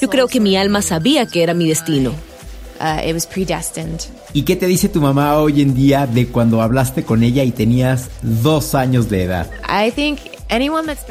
Yo 0.00 0.10
creo 0.10 0.26
que 0.26 0.40
mi 0.40 0.56
alma 0.56 0.82
sabía 0.82 1.26
que 1.26 1.42
era 1.42 1.54
mi 1.54 1.68
destino. 1.68 2.10
Uh. 2.10 2.30
¿Y 4.32 4.42
qué 4.42 4.56
te 4.56 4.66
dice 4.66 4.88
tu 4.88 5.02
mamá 5.02 5.36
hoy 5.36 5.60
en 5.60 5.74
día 5.74 6.06
de 6.06 6.28
cuando 6.28 6.62
hablaste 6.62 7.04
con 7.04 7.22
ella 7.22 7.44
y 7.44 7.50
tenías 7.50 8.08
dos 8.22 8.74
años 8.74 9.10
de 9.10 9.24
edad? 9.24 9.50
I 9.68 9.90
think 9.90 10.18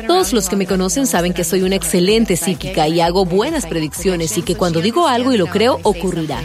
Todos 0.06 0.34
los 0.34 0.50
que 0.50 0.56
me 0.56 0.68
conocen 0.68 1.08
saben 1.08 1.34
que 1.34 1.44
soy 1.44 1.64
una 1.64 1.76
excelente 1.76 2.36
psíquica 2.36 2.88
y 2.88 3.00
hago 3.00 3.26
buenas 3.26 3.66
predicciones 3.66 4.38
y 4.38 4.42
que 4.42 4.56
cuando 4.56 4.82
digo 4.82 5.08
algo 5.08 5.32
y 5.34 5.38
lo 5.38 5.48
creo, 5.48 5.80
ocurrirá. 5.84 6.42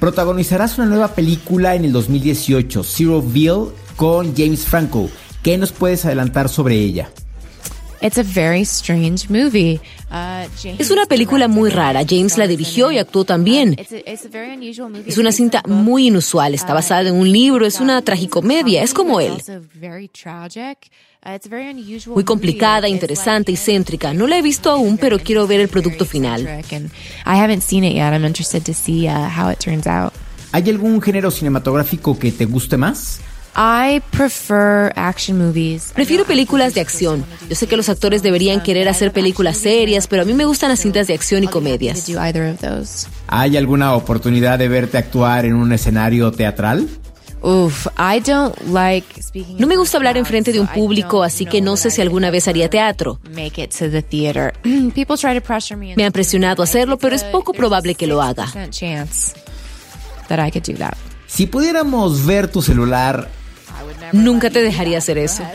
Protagonizarás 0.00 0.78
una 0.78 0.88
nueva 0.88 1.08
película 1.14 1.76
en 1.76 1.84
el 1.84 1.92
2018, 1.92 2.82
Zeroville, 2.82 3.70
con 3.94 4.34
James 4.36 4.64
Franco. 4.64 5.08
¿Qué 5.42 5.56
nos 5.58 5.70
puedes 5.70 6.04
adelantar 6.04 6.48
sobre 6.48 6.74
ella? 6.74 7.10
Es 10.78 10.90
una 10.90 11.06
película 11.06 11.48
muy 11.48 11.70
rara. 11.70 12.02
James 12.08 12.36
la 12.36 12.46
dirigió 12.46 12.90
y 12.92 12.98
actuó 12.98 13.24
también. 13.24 13.74
It's 13.78 13.92
a, 13.92 13.98
it's 13.98 14.24
a 14.24 14.28
very 14.28 14.52
unusual 14.54 14.90
movie. 14.90 15.08
Es 15.08 15.18
una 15.18 15.32
cinta 15.32 15.62
muy 15.66 16.08
inusual. 16.08 16.54
Está 16.54 16.74
basada 16.74 17.08
en 17.08 17.14
un 17.14 17.30
libro. 17.30 17.64
Es 17.66 17.80
una 17.80 18.02
tragicomedia. 18.02 18.82
Es 18.82 18.92
como 18.92 19.20
él. 19.20 19.32
Also 19.32 19.60
very 19.74 20.08
tragic. 20.08 20.90
Uh, 21.24 21.34
it's 21.36 21.46
a 21.46 21.48
very 21.48 21.70
unusual 21.70 22.14
Muy 22.14 22.22
movie. 22.22 22.24
complicada, 22.24 22.88
interesante 22.88 23.52
y 23.52 23.56
céntrica. 23.56 24.12
No 24.12 24.26
la 24.26 24.38
he 24.38 24.42
visto 24.42 24.70
aún, 24.70 24.98
pero 24.98 25.18
quiero 25.20 25.46
ver 25.46 25.60
el 25.60 25.68
producto 25.68 26.04
final. 26.04 26.46
And 26.48 26.90
I 27.24 27.36
haven't 27.40 27.62
seen 27.62 27.84
it 27.84 27.94
yet. 27.94 28.12
I'm 28.12 28.24
interested 28.24 28.64
to 28.64 28.74
see 28.74 29.06
uh, 29.06 29.28
how 29.28 29.50
it 29.50 29.58
turns 29.60 29.86
out. 29.86 30.12
¿Hay 30.50 30.68
algún 30.68 31.00
género 31.00 31.30
cinematográfico 31.30 32.18
que 32.18 32.32
te 32.32 32.44
guste 32.44 32.76
más? 32.76 33.20
I 33.54 34.00
prefer 34.10 34.92
action 34.96 35.38
movies. 35.38 35.92
Prefiero 35.94 36.24
películas 36.24 36.74
de 36.74 36.80
acción. 36.80 37.24
Yo 37.48 37.54
sé 37.54 37.66
que 37.66 37.76
los 37.76 37.88
actores 37.88 38.22
deberían 38.22 38.62
querer 38.62 38.88
hacer 38.88 39.12
películas 39.12 39.58
serias, 39.58 40.06
pero 40.06 40.22
a 40.22 40.24
mí 40.24 40.32
me 40.32 40.44
gustan 40.46 40.70
las 40.70 40.80
cintas 40.80 41.06
de 41.06 41.14
acción 41.14 41.44
y 41.44 41.48
comedias. 41.48 42.06
Do 42.06 42.18
either 42.20 42.54
of 42.54 42.60
those. 42.60 43.06
¿Hay 43.28 43.56
alguna 43.56 43.94
oportunidad 43.94 44.58
de 44.58 44.68
verte 44.68 44.96
actuar 44.96 45.44
en 45.44 45.54
un 45.54 45.72
escenario 45.72 46.32
teatral? 46.32 46.88
Oof, 47.42 47.88
I 47.98 48.20
don't 48.20 48.56
like 48.68 49.20
speaking. 49.20 49.56
No 49.58 49.66
me 49.66 49.76
gusta 49.76 49.96
hablar 49.96 50.16
enfrente 50.16 50.52
de 50.52 50.60
un 50.60 50.68
público, 50.68 51.24
así 51.24 51.44
que 51.44 51.60
no 51.60 51.76
sé 51.76 51.90
si 51.90 52.00
alguna 52.00 52.30
vez 52.30 52.46
haría 52.46 52.70
teatro. 52.70 53.18
Make 53.34 53.62
it 53.62 53.74
to 53.76 53.90
the 53.90 54.00
theater. 54.00 54.54
People 54.94 55.16
try 55.16 55.34
to 55.34 55.40
pressure 55.40 55.76
me. 55.76 55.94
Me 55.96 56.04
han 56.04 56.12
presionado 56.12 56.62
a 56.62 56.64
hacerlo, 56.64 56.98
pero 56.98 57.16
es 57.16 57.24
poco 57.24 57.52
probable 57.52 57.96
que 57.96 58.06
lo 58.06 58.22
haga. 58.22 58.46
chance 58.70 59.34
that 60.28 60.38
I 60.38 60.50
could 60.50 60.64
do 60.64 60.78
that. 60.78 60.96
Si 61.26 61.46
pudiéramos 61.46 62.24
ver 62.26 62.46
tu 62.46 62.62
celular 62.62 63.28
Nunca 64.12 64.50
te 64.50 64.62
dejaría 64.62 64.98
hacer 64.98 65.18
eso. 65.18 65.42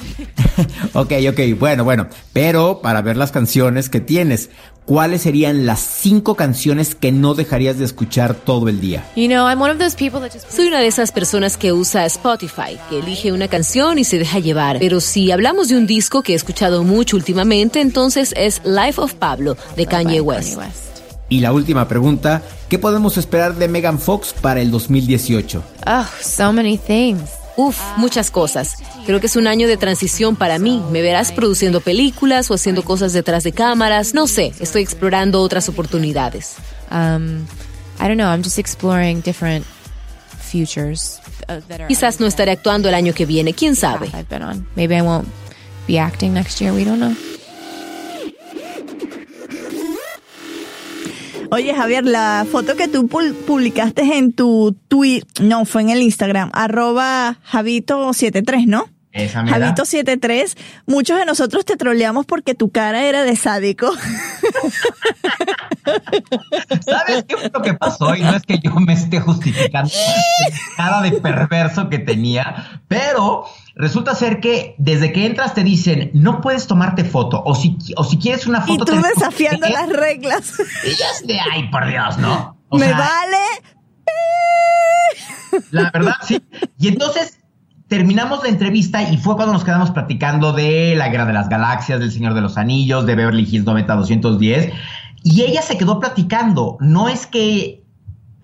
Ok, 0.94 1.14
ok, 1.30 1.60
bueno, 1.60 1.84
bueno. 1.84 2.08
Pero 2.34 2.82
para 2.82 3.04
ver 3.04 3.16
las 3.16 3.32
canciones 3.32 3.90
que 3.90 4.00
tienes, 4.00 4.50
¿cuáles 4.86 5.22
serían 5.22 5.68
las 5.68 5.80
cinco 5.80 6.36
canciones 6.36 6.96
que 6.96 7.12
no 7.12 7.36
dejarías 7.36 7.78
de 7.78 7.86
escuchar 7.86 8.34
todo 8.34 8.68
el 8.68 8.82
día? 8.82 9.06
You 9.16 9.28
know, 9.28 9.48
I'm 9.48 9.62
one 9.62 9.72
of 9.72 9.78
those 9.78 9.96
people 9.96 10.20
that 10.20 10.34
just. 10.34 10.52
Soy 10.52 10.68
una 10.68 10.80
de 10.80 10.88
esas 10.88 11.12
personas 11.12 11.58
que 11.58 11.74
usa 11.74 12.06
Spotify, 12.08 12.80
que 12.90 13.00
elige 13.00 13.32
una 13.32 13.48
canción 13.48 14.00
y 14.00 14.04
se 14.04 14.18
deja 14.18 14.40
llevar. 14.40 14.80
Pero 14.80 15.00
si 15.00 15.32
hablamos 15.32 15.70
de 15.70 15.78
un 15.78 15.86
disco 15.86 16.24
que 16.24 16.34
he 16.34 16.36
escuchado 16.36 16.84
mucho 16.84 17.16
últimamente, 17.18 17.82
entonces 17.82 18.34
es 18.36 18.62
Life 18.66 19.00
of 19.00 19.14
Pablo 19.14 19.58
de 19.76 19.86
Kanye 19.86 20.22
West. 20.22 20.58
Y 21.30 21.42
la 21.42 21.52
última 21.52 21.88
pregunta, 21.88 22.42
¿qué 22.70 22.80
podemos 22.80 23.18
esperar 23.18 23.56
de 23.56 23.68
Megan 23.68 24.00
Fox 24.00 24.34
para 24.34 24.62
el 24.62 24.72
2018? 24.72 25.62
Oh, 25.86 26.06
so 26.22 26.54
many 26.54 26.78
things. 26.78 27.37
Uf, 27.58 27.78
muchas 27.98 28.32
cosas. 28.32 28.78
Creo 29.06 29.20
que 29.20 29.26
es 29.26 29.36
un 29.36 29.48
año 29.48 29.68
de 29.68 29.78
transición 29.78 30.36
para 30.36 30.60
mí. 30.60 30.82
Me 30.92 31.02
verás 31.02 31.32
produciendo 31.32 31.82
películas 31.82 32.50
o 32.52 32.54
haciendo 32.54 32.84
cosas 32.84 33.14
detrás 33.14 33.44
de 33.44 33.52
cámaras. 33.52 34.14
No 34.14 34.28
sé, 34.28 34.54
estoy 34.60 34.84
explorando 34.84 35.42
otras 35.42 35.68
oportunidades. 35.68 36.56
Um, 36.92 37.46
I 38.00 38.08
don't 38.08 38.18
know. 38.18 38.32
I'm 38.32 38.44
just 38.44 38.60
exploring 38.60 39.22
different 39.22 39.66
futures 40.52 41.20
uh. 41.50 41.88
Quizás 41.88 42.20
no 42.20 42.28
estaré 42.28 42.52
actuando 42.52 42.90
el 42.90 42.96
año 42.96 43.14
que 43.14 43.26
viene, 43.26 43.54
quién 43.54 43.76
sabe. 43.76 44.10
Maybe 44.76 44.96
I 44.96 45.02
won't 45.02 45.28
be 45.88 46.00
acting 46.00 46.34
next 46.34 46.60
year. 46.60 46.74
We 46.74 46.84
don't 46.84 47.00
know. 47.00 47.16
Oye, 51.50 51.74
Javier, 51.74 52.06
la 52.06 52.46
foto 52.52 52.76
que 52.76 52.88
tú 52.88 53.08
publicaste 53.08 54.02
en 54.18 54.34
tu 54.34 54.76
tweet, 54.88 55.24
no, 55.42 55.66
fue 55.66 55.82
en 55.82 55.90
el 55.90 56.02
Instagram, 56.02 56.50
arroba 56.54 57.38
Javito73, 57.52 58.66
¿no? 58.66 58.90
Esa 59.14 59.44
mera. 59.44 59.74
Javito73, 59.74 60.58
muchos 60.86 61.18
de 61.18 61.26
nosotros 61.26 61.64
te 61.66 61.78
troleamos 61.78 62.26
porque 62.26 62.54
tu 62.54 62.70
cara 62.70 63.04
era 63.06 63.24
de 63.24 63.36
sádico. 63.36 63.94
¿Sabes 66.86 67.24
qué 67.28 67.38
fue 67.38 67.50
lo 67.54 67.62
que 67.62 67.74
pasó? 67.74 68.14
Y 68.16 68.22
no 68.22 68.36
es 68.36 68.44
que 68.44 68.60
yo 68.60 68.72
me 68.76 68.94
esté 68.94 69.20
justificando 69.20 69.90
la 69.90 70.76
cara 70.76 71.02
de 71.02 71.14
perverso 71.14 71.90
que 71.90 72.00
tenía, 72.00 72.82
pero 72.88 73.46
resulta 73.78 74.16
ser 74.16 74.40
que 74.40 74.76
desde 74.78 75.14
que 75.14 75.26
entras 75.26 75.54
te 75.54 75.64
dicen 75.64 76.12
no 76.14 76.42
puedes 76.42 76.68
tomarte 76.68 77.04
foto 77.04 77.42
o 77.46 77.56
si, 77.56 77.78
o 77.96 78.04
si 78.04 78.18
quieres 78.18 78.48
una 78.48 78.60
Y 78.66 78.72
foto 78.72 78.86
tú 78.86 78.86
tenemos 78.86 79.10
desafiando 79.16 79.68
las 79.70 79.90
reglas. 79.90 80.54
Y 80.84 80.96
ya 80.96 81.06
es 81.12 81.28
de 81.28 81.40
ay, 81.40 81.70
por 81.70 81.88
Dios, 81.88 82.18
¿no? 82.18 82.58
O 82.70 82.78
Me 82.78 82.88
sea, 82.88 82.98
vale. 82.98 83.38
La 85.72 85.92
verdad, 85.92 86.16
sí. 86.24 86.42
Y 86.80 86.88
entonces 86.90 87.40
terminamos 87.88 88.44
la 88.44 88.50
entrevista 88.50 89.02
y 89.10 89.18
fue 89.18 89.36
cuando 89.36 89.54
nos 89.54 89.64
quedamos 89.64 89.92
platicando 89.92 90.54
de 90.54 90.96
la 90.96 91.10
Guerra 91.10 91.26
de 91.26 91.34
las 91.34 91.50
Galaxias, 91.50 92.00
del 92.00 92.12
Señor 92.12 92.34
de 92.34 92.42
los 92.42 92.58
Anillos, 92.58 93.06
de 93.06 93.16
Beverly 93.16 93.48
Hills 93.50 93.66
90210. 93.66 94.74
Y 95.24 95.42
ella 95.44 95.62
se 95.62 95.78
quedó 95.78 96.00
platicando. 96.00 96.78
No 96.80 97.10
es 97.10 97.28
que. 97.28 97.84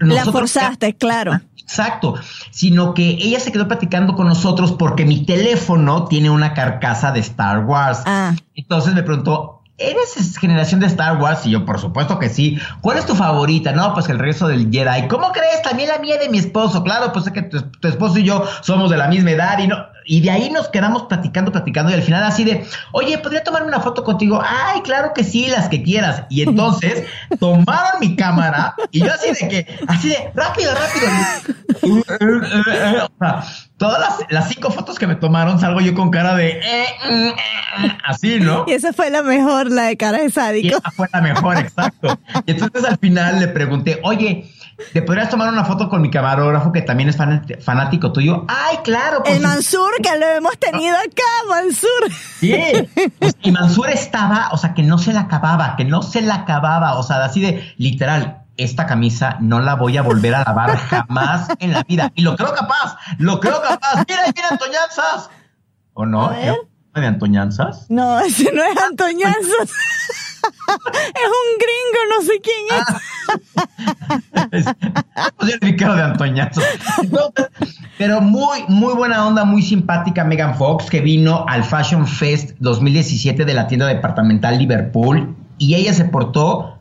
La 0.05 0.25
forzaste, 0.25 0.95
claro. 0.95 1.39
Exacto, 1.57 2.15
sino 2.51 2.93
que 2.93 3.09
ella 3.09 3.39
se 3.39 3.51
quedó 3.51 3.67
platicando 3.67 4.15
con 4.15 4.27
nosotros 4.27 4.73
porque 4.73 5.05
mi 5.05 5.25
teléfono 5.25 6.05
tiene 6.05 6.29
una 6.29 6.53
carcasa 6.53 7.11
de 7.11 7.21
Star 7.21 7.65
Wars. 7.65 8.03
Ah. 8.05 8.35
Entonces 8.53 8.93
me 8.93 9.01
preguntó, 9.01 9.61
¿eres 9.77 10.37
generación 10.37 10.81
de 10.81 10.87
Star 10.87 11.21
Wars? 11.21 11.45
Y 11.45 11.51
yo, 11.51 11.65
por 11.65 11.79
supuesto 11.79 12.19
que 12.19 12.29
sí. 12.29 12.59
¿Cuál 12.81 12.97
es 12.97 13.05
tu 13.05 13.15
favorita? 13.15 13.71
No, 13.71 13.93
pues 13.93 14.09
el 14.09 14.19
regreso 14.19 14.47
del 14.47 14.71
Jedi. 14.71 15.07
¿Cómo 15.07 15.31
crees? 15.31 15.61
También 15.63 15.89
la 15.89 15.99
mía 15.99 16.17
de 16.17 16.29
mi 16.29 16.37
esposo. 16.37 16.83
Claro, 16.83 17.11
pues 17.13 17.27
es 17.27 17.33
que 17.33 17.43
tu, 17.43 17.61
tu 17.61 17.87
esposo 17.87 18.19
y 18.19 18.23
yo 18.23 18.43
somos 18.61 18.91
de 18.91 18.97
la 18.97 19.07
misma 19.07 19.31
edad 19.31 19.57
y 19.59 19.67
no. 19.67 19.77
Y 20.05 20.21
de 20.21 20.31
ahí 20.31 20.49
nos 20.49 20.69
quedamos 20.69 21.03
platicando, 21.03 21.51
platicando, 21.51 21.91
y 21.91 21.95
al 21.95 22.03
final 22.03 22.23
así 22.23 22.43
de, 22.43 22.65
oye, 22.91 23.17
¿podría 23.17 23.43
tomarme 23.43 23.67
una 23.67 23.79
foto 23.79 24.03
contigo? 24.03 24.41
Ay, 24.43 24.81
claro 24.81 25.11
que 25.13 25.23
sí, 25.23 25.47
las 25.47 25.69
que 25.69 25.83
quieras. 25.83 26.23
Y 26.29 26.43
entonces 26.43 27.03
tomaron 27.39 27.99
mi 27.99 28.15
cámara 28.15 28.75
y 28.91 28.99
yo 28.99 29.13
así 29.13 29.31
de 29.31 29.47
que, 29.47 29.79
así 29.87 30.09
de, 30.09 30.31
rápido, 30.33 30.73
rápido. 30.73 31.07
Todas 33.77 33.99
las, 33.99 34.19
las 34.29 34.49
cinco 34.49 34.71
fotos 34.71 34.97
que 34.97 35.07
me 35.07 35.15
tomaron 35.15 35.59
salgo 35.59 35.81
yo 35.81 35.93
con 35.93 36.11
cara 36.11 36.35
de, 36.35 36.51
eh, 36.51 36.85
mm, 37.09 37.27
eh, 37.85 37.97
así, 38.05 38.39
¿no? 38.39 38.65
Y 38.67 38.73
esa 38.73 38.93
fue 38.93 39.09
la 39.09 39.23
mejor, 39.23 39.71
la 39.71 39.83
de 39.83 39.97
cara 39.97 40.19
de 40.19 40.25
Y 40.25 40.31
sádico. 40.31 40.77
esa 40.77 40.91
fue 40.91 41.07
la 41.11 41.21
mejor, 41.21 41.57
exacto. 41.57 42.19
Y 42.45 42.51
entonces 42.51 42.85
al 42.85 42.97
final 42.97 43.39
le 43.39 43.47
pregunté, 43.47 43.99
oye, 44.03 44.49
¿te 44.91 45.01
podrías 45.01 45.29
tomar 45.29 45.49
una 45.49 45.63
foto 45.63 45.87
con 45.89 46.01
mi 46.01 46.09
camarógrafo 46.11 46.71
que 46.71 46.81
también 46.81 47.09
es 47.09 47.15
fan- 47.17 47.45
fanático 47.61 48.11
tuyo? 48.11 48.45
Ay, 48.49 48.77
claro. 48.83 49.23
por 49.23 49.31
El. 49.31 49.41
Mansur, 49.41 49.91
que 50.01 50.17
lo 50.17 50.25
hemos 50.27 50.57
tenido 50.57 50.95
acá, 50.97 51.47
Mansur. 51.49 52.11
Sí. 52.39 52.55
Pues, 53.19 53.35
y 53.41 53.51
Mansur 53.51 53.89
estaba, 53.89 54.49
o 54.51 54.57
sea, 54.57 54.73
que 54.73 54.83
no 54.83 54.97
se 54.97 55.13
la 55.13 55.21
acababa, 55.21 55.75
que 55.77 55.85
no 55.85 56.01
se 56.01 56.21
la 56.21 56.35
acababa, 56.35 56.95
o 56.95 57.03
sea, 57.03 57.23
así 57.23 57.41
de 57.41 57.73
literal. 57.77 58.39
Esta 58.55 58.85
camisa 58.85 59.37
no 59.39 59.61
la 59.61 59.73
voy 59.73 59.97
a 59.97 60.03
volver 60.03 60.35
a 60.35 60.43
lavar 60.43 60.77
jamás 60.77 61.47
en 61.57 61.73
la 61.73 61.81
vida. 61.83 62.11
Y 62.13 62.21
lo 62.21 62.35
creo 62.35 62.53
capaz, 62.53 62.97
lo 63.17 63.39
creo 63.39 63.59
capaz. 63.61 64.03
Mira, 64.07 64.21
mira, 64.35 64.47
Antoñanzas. 64.51 65.29
¿O 65.93 66.05
no? 66.05 66.25
A 66.27 66.29
ver. 66.29 66.55
¿Era 66.95 67.01
¿De 67.01 67.07
Antoñanzas? 67.07 67.87
No, 67.89 68.19
ese 68.19 68.51
no 68.53 68.63
es 68.63 68.77
Antoñanzas. 68.79 69.71
Es 70.43 71.29
un 71.41 71.57
gringo, 71.59 72.01
no 72.09 72.21
sé 72.21 72.41
quién 72.41 72.65
es. 74.51 74.65
Le 75.41 75.57
vi 75.61 75.75
cara 75.75 75.95
de 75.95 76.03
Antoñazo. 76.03 76.61
Pero 77.97 78.21
muy, 78.21 78.63
muy 78.67 78.93
buena 78.93 79.25
onda, 79.25 79.45
muy 79.45 79.61
simpática 79.61 80.23
Megan 80.23 80.55
Fox, 80.55 80.89
que 80.89 81.01
vino 81.01 81.45
al 81.47 81.63
Fashion 81.63 82.07
Fest 82.07 82.55
2017 82.59 83.45
de 83.45 83.53
la 83.53 83.67
tienda 83.67 83.87
departamental 83.87 84.57
Liverpool 84.57 85.35
y 85.57 85.75
ella 85.75 85.93
se 85.93 86.05
portó 86.05 86.79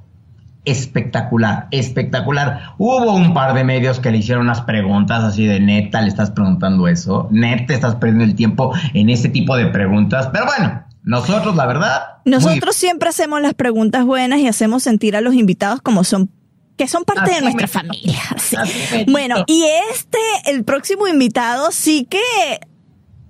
espectacular, 0.65 1.69
espectacular. 1.71 2.75
Hubo 2.79 3.15
un 3.15 3.35
par 3.35 3.55
de 3.55 3.65
medios 3.65 3.99
que 4.01 4.11
le 4.11 4.19
hicieron 4.19 4.45
unas 4.45 4.63
preguntas 4.63 5.25
así 5.25 5.47
de 5.47 5.61
neta, 5.61 6.01
le 6.01 6.09
estás 6.09 6.31
preguntando 6.31 6.89
eso, 6.89 7.29
neta, 7.31 7.75
estás 7.75 7.97
perdiendo 7.97 8.25
el 8.25 8.35
tiempo 8.35 8.73
en 8.95 9.11
este 9.11 9.29
tipo 9.29 9.57
de 9.57 9.67
preguntas, 9.67 10.29
pero 10.33 10.47
bueno, 10.47 10.83
nosotros 11.03 11.57
la 11.57 11.67
verdad... 11.67 12.03
muy- 12.25 12.33
Nosotros 12.33 12.77
siempre 12.77 13.09
hacemos 13.09 13.41
las 13.41 13.55
preguntas 13.55 14.05
buenas 14.05 14.41
y 14.41 14.49
hacemos 14.49 14.83
sentir 14.83 15.17
a 15.17 15.21
los 15.21 15.35
invitados 15.35 15.81
como 15.83 16.05
son 16.05 16.31
que 16.77 16.89
son 16.89 17.05
parte 17.05 17.31
Así 17.31 17.35
de 17.35 17.41
nuestra 17.43 17.69
familia. 17.69 18.21
sí. 18.39 18.57
Bueno, 19.07 19.45
y 19.47 19.65
este, 19.93 20.19
el 20.47 20.65
próximo 20.65 21.07
invitado 21.07 21.71
sí 21.71 22.07
que 22.09 22.19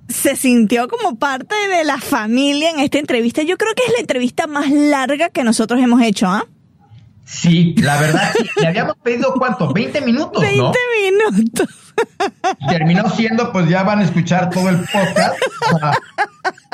se 0.08 0.37
sintió 0.37 0.88
como 0.88 1.18
parte 1.18 1.54
de 1.68 1.85
la 1.85 1.98
familia 1.98 2.70
en 2.70 2.78
esta 2.78 2.98
entrevista. 2.98 3.42
Yo 3.42 3.58
creo 3.58 3.74
que 3.74 3.82
es 3.85 3.92
la 3.94 4.00
entrevista 4.00 4.46
más 4.46 4.70
larga 4.70 5.30
que 5.30 5.42
nosotros 5.42 5.80
hemos 5.80 6.02
hecho, 6.02 6.28
¿ah? 6.28 6.46
Sí, 7.24 7.74
la 7.78 8.00
verdad, 8.00 8.32
sí. 8.37 8.46
le 8.61 8.68
habíamos 8.68 8.96
pedido 8.96 9.32
cuánto, 9.37 9.72
20 9.72 10.00
minutos, 10.02 10.42
20 10.42 10.58
¿no? 10.61 10.72
minutos. 11.30 11.68
Terminó 12.68 13.09
siendo, 13.11 13.52
pues 13.52 13.68
ya 13.68 13.83
van 13.83 14.00
a 14.00 14.05
escuchar 14.05 14.50
todo 14.50 14.68
el 14.68 14.78
podcast. 14.78 15.37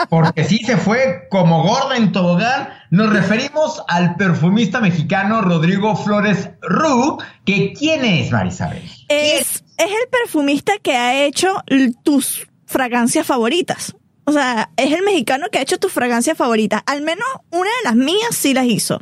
porque 0.09 0.45
sí 0.45 0.59
se 0.59 0.77
fue 0.77 1.27
como 1.31 1.63
gorda 1.63 1.97
en 1.97 2.13
tobogán. 2.13 2.69
Nos 2.91 3.13
referimos 3.13 3.83
al 3.89 4.17
perfumista 4.17 4.81
mexicano 4.81 5.41
Rodrigo 5.43 5.97
Flores 5.97 6.51
Ru, 6.63 7.19
que 7.45 7.73
¿quién 7.73 8.05
es, 8.05 8.31
Marisabel? 8.31 8.83
Es, 9.09 9.65
es 9.77 9.91
el 9.91 10.09
perfumista 10.11 10.73
que 10.83 10.97
ha 10.97 11.25
hecho 11.25 11.63
tus 12.03 12.47
fragancias 12.67 13.27
favoritas. 13.27 13.95
O 14.25 14.33
sea, 14.33 14.71
es 14.77 14.93
el 14.93 15.03
mexicano 15.03 15.47
que 15.51 15.59
ha 15.59 15.63
hecho 15.63 15.79
tus 15.79 15.93
fragancias 15.93 16.37
favoritas. 16.37 16.83
Al 16.87 17.01
menos 17.03 17.27
una 17.51 17.71
de 17.71 17.85
las 17.85 17.95
mías 17.95 18.37
sí 18.37 18.53
las 18.53 18.67
hizo. 18.67 19.01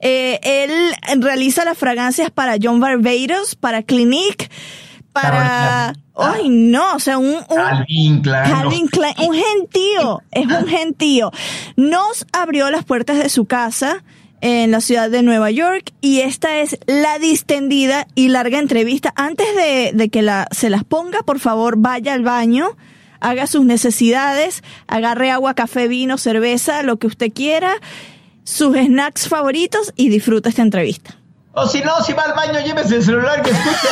Eh, 0.00 0.40
él 0.42 1.22
realiza 1.22 1.64
las 1.64 1.78
fragancias 1.78 2.30
para 2.30 2.56
John 2.60 2.80
Barbados, 2.80 3.54
para 3.54 3.82
Clinique, 3.82 4.50
para... 5.22 5.94
Ay, 6.14 6.48
no, 6.48 6.94
o 6.94 6.98
sea, 6.98 7.18
un... 7.18 7.34
un 7.34 7.56
Calvin 7.56 8.20
Klein. 8.20 8.50
Calvin 8.50 8.88
Klein, 8.88 9.14
un 9.18 9.34
gentío, 9.34 10.22
es 10.30 10.46
un 10.46 10.66
gentío. 10.66 11.30
Nos 11.76 12.26
abrió 12.32 12.70
las 12.70 12.84
puertas 12.84 13.18
de 13.18 13.28
su 13.28 13.44
casa 13.44 14.02
en 14.40 14.70
la 14.70 14.80
ciudad 14.80 15.10
de 15.10 15.22
Nueva 15.22 15.50
York 15.50 15.92
y 16.00 16.20
esta 16.20 16.58
es 16.58 16.78
la 16.86 17.18
distendida 17.18 18.06
y 18.14 18.28
larga 18.28 18.58
entrevista. 18.58 19.12
Antes 19.16 19.46
de, 19.56 19.92
de 19.94 20.08
que 20.08 20.22
la, 20.22 20.48
se 20.52 20.70
las 20.70 20.84
ponga, 20.84 21.22
por 21.22 21.38
favor, 21.38 21.76
vaya 21.78 22.14
al 22.14 22.22
baño, 22.22 22.76
haga 23.20 23.46
sus 23.46 23.64
necesidades, 23.64 24.62
agarre 24.86 25.30
agua, 25.30 25.54
café, 25.54 25.88
vino, 25.88 26.16
cerveza, 26.16 26.82
lo 26.82 26.98
que 26.98 27.06
usted 27.06 27.32
quiera, 27.32 27.74
sus 28.44 28.76
snacks 28.76 29.28
favoritos 29.28 29.92
y 29.96 30.08
disfruta 30.08 30.48
esta 30.48 30.62
entrevista. 30.62 31.15
O 31.58 31.66
si 31.66 31.80
no, 31.80 32.02
si 32.04 32.12
va 32.12 32.24
al 32.24 32.34
baño, 32.34 32.60
llévese 32.60 32.96
el 32.96 33.02
celular 33.02 33.40
que 33.40 33.50
escuche. 33.50 33.88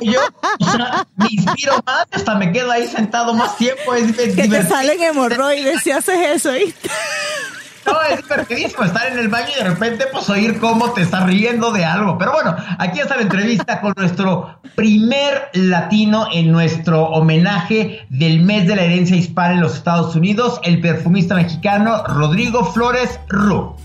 Y 0.00 0.12
yo 0.12 0.20
o 0.58 0.64
sea, 0.70 1.06
me 1.16 1.26
inspiro 1.30 1.74
más, 1.84 2.06
hasta 2.10 2.34
me 2.34 2.50
quedo 2.50 2.70
ahí 2.70 2.86
sentado 2.86 3.34
más 3.34 3.58
tiempo. 3.58 3.94
Es, 3.94 4.18
es 4.18 4.34
Que 4.34 4.48
te 4.48 4.66
salen 4.66 5.02
hemorroides 5.02 5.82
si 5.82 5.90
haces 5.90 6.18
eso, 6.36 6.52
¿viste? 6.52 6.88
No, 7.84 8.00
es 8.00 8.22
divertidísimo 8.22 8.84
estar 8.84 9.06
en 9.12 9.18
el 9.18 9.28
baño 9.28 9.48
y 9.54 9.62
de 9.62 9.68
repente 9.68 10.06
pues 10.10 10.30
oír 10.30 10.58
cómo 10.58 10.92
te 10.92 11.02
estás 11.02 11.26
riendo 11.26 11.72
de 11.72 11.84
algo. 11.84 12.16
Pero 12.16 12.32
bueno, 12.32 12.56
aquí 12.78 13.00
está 13.00 13.16
la 13.16 13.22
entrevista 13.22 13.82
con 13.82 13.92
nuestro 13.96 14.60
primer 14.74 15.50
latino 15.52 16.28
en 16.32 16.50
nuestro 16.50 17.04
homenaje 17.04 18.06
del 18.08 18.40
mes 18.40 18.66
de 18.66 18.76
la 18.76 18.82
herencia 18.82 19.14
hispana 19.14 19.54
en 19.54 19.60
los 19.60 19.74
Estados 19.74 20.16
Unidos, 20.16 20.58
el 20.62 20.80
perfumista 20.80 21.34
mexicano 21.34 22.02
Rodrigo 22.06 22.64
Flores 22.72 23.20
Ru. 23.28 23.76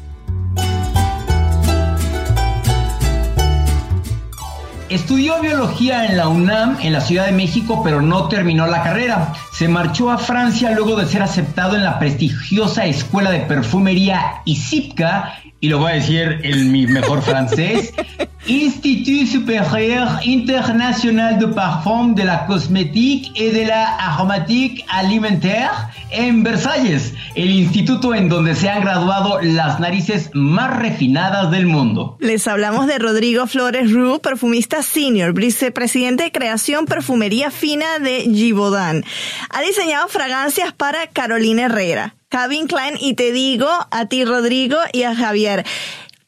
Estudió 4.89 5.39
biología 5.39 6.05
en 6.05 6.17
la 6.17 6.27
UNAM 6.27 6.77
en 6.81 6.93
la 6.93 7.01
Ciudad 7.01 7.27
de 7.27 7.31
México, 7.31 7.81
pero 7.83 8.01
no 8.01 8.27
terminó 8.27 8.65
la 8.65 8.81
carrera. 8.81 9.33
Se 9.51 9.67
marchó 9.67 10.09
a 10.09 10.17
Francia 10.17 10.71
luego 10.71 10.95
de 10.95 11.05
ser 11.05 11.21
aceptado 11.21 11.75
en 11.75 11.83
la 11.83 11.99
prestigiosa 11.99 12.87
escuela 12.87 13.29
de 13.29 13.41
perfumería 13.41 14.41
ISIPCA, 14.45 15.43
y 15.61 15.69
lo 15.69 15.79
voy 15.79 15.91
a 15.91 15.95
decir 15.95 16.39
en 16.43 16.71
mi 16.71 16.87
mejor 16.87 17.21
francés, 17.21 17.93
Institut 18.47 19.27
Supérieur 19.27 20.07
International 20.23 21.37
de 21.37 21.47
Parfum 21.49 22.15
de 22.15 22.23
la 22.23 22.45
Cosmétique 22.47 23.31
et 23.35 23.51
de 23.51 23.67
la 23.67 23.95
Aromatique 23.97 24.83
Alimentaire 24.87 25.89
en 26.11 26.41
Versalles, 26.41 27.13
el 27.35 27.51
instituto 27.51 28.15
en 28.15 28.29
donde 28.29 28.55
se 28.55 28.69
han 28.69 28.81
graduado 28.81 29.39
las 29.41 29.79
narices 29.79 30.31
más 30.33 30.77
refinadas 30.79 31.51
del 31.51 31.67
mundo. 31.67 32.17
Les 32.19 32.47
hablamos 32.47 32.87
de 32.87 32.97
Rodrigo 32.97 33.45
Flores 33.45 33.91
Ru, 33.91 34.19
perfumista 34.19 34.81
senior, 34.81 35.33
vicepresidente 35.33 36.23
de 36.23 36.31
creación 36.31 36.85
perfumería 36.85 37.51
fina 37.51 37.99
de 37.99 38.21
Givaudan. 38.21 39.03
Ha 39.49 39.61
diseñado 39.61 40.07
fragancias 40.07 40.73
para 40.73 41.05
Carolina 41.07 41.65
Herrera, 41.65 42.15
Calvin 42.29 42.67
Klein 42.67 42.95
y 42.99 43.15
te 43.15 43.31
digo 43.31 43.67
a 43.89 44.05
ti 44.05 44.23
Rodrigo 44.23 44.77
y 44.93 45.03
a 45.03 45.15
Javier. 45.15 45.65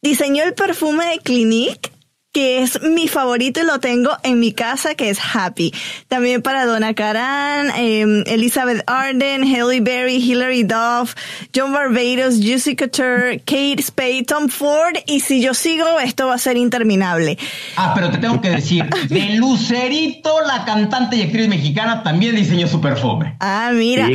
Diseñó 0.01 0.43
el 0.43 0.55
perfume 0.55 1.05
de 1.05 1.19
Clinique 1.19 1.91
que 2.31 2.61
es 2.61 2.81
mi 2.81 3.07
favorito 3.07 3.61
y 3.61 3.65
lo 3.65 3.79
tengo 3.79 4.11
en 4.23 4.39
mi 4.39 4.53
casa, 4.53 4.95
que 4.95 5.09
es 5.09 5.19
Happy. 5.33 5.73
También 6.07 6.41
para 6.41 6.65
Donna 6.65 6.93
Karan, 6.93 7.71
eh, 7.77 8.23
Elizabeth 8.27 8.83
Arden, 8.87 9.43
Halle 9.43 9.81
Berry, 9.81 10.15
Hilary 10.15 10.63
Duff, 10.63 11.15
John 11.53 11.73
Barbados, 11.73 12.35
Juicy 12.35 12.75
Couture, 12.75 13.39
Kate 13.39 13.81
Spade, 13.81 14.23
Tom 14.25 14.47
Ford, 14.47 14.95
y 15.07 15.19
si 15.19 15.41
yo 15.41 15.53
sigo, 15.53 15.99
esto 15.99 16.27
va 16.27 16.35
a 16.35 16.37
ser 16.37 16.55
interminable. 16.55 17.37
Ah, 17.75 17.91
pero 17.93 18.09
te 18.09 18.17
tengo 18.17 18.39
que 18.39 18.49
decir, 18.49 18.85
de 19.09 19.35
Lucerito, 19.35 20.41
la 20.45 20.63
cantante 20.63 21.17
y 21.17 21.23
actriz 21.23 21.49
mexicana, 21.49 22.03
también 22.03 22.35
diseñó 22.35 22.67
su 22.67 22.79
perfume. 22.79 23.35
Ah, 23.39 23.71
mira. 23.73 24.07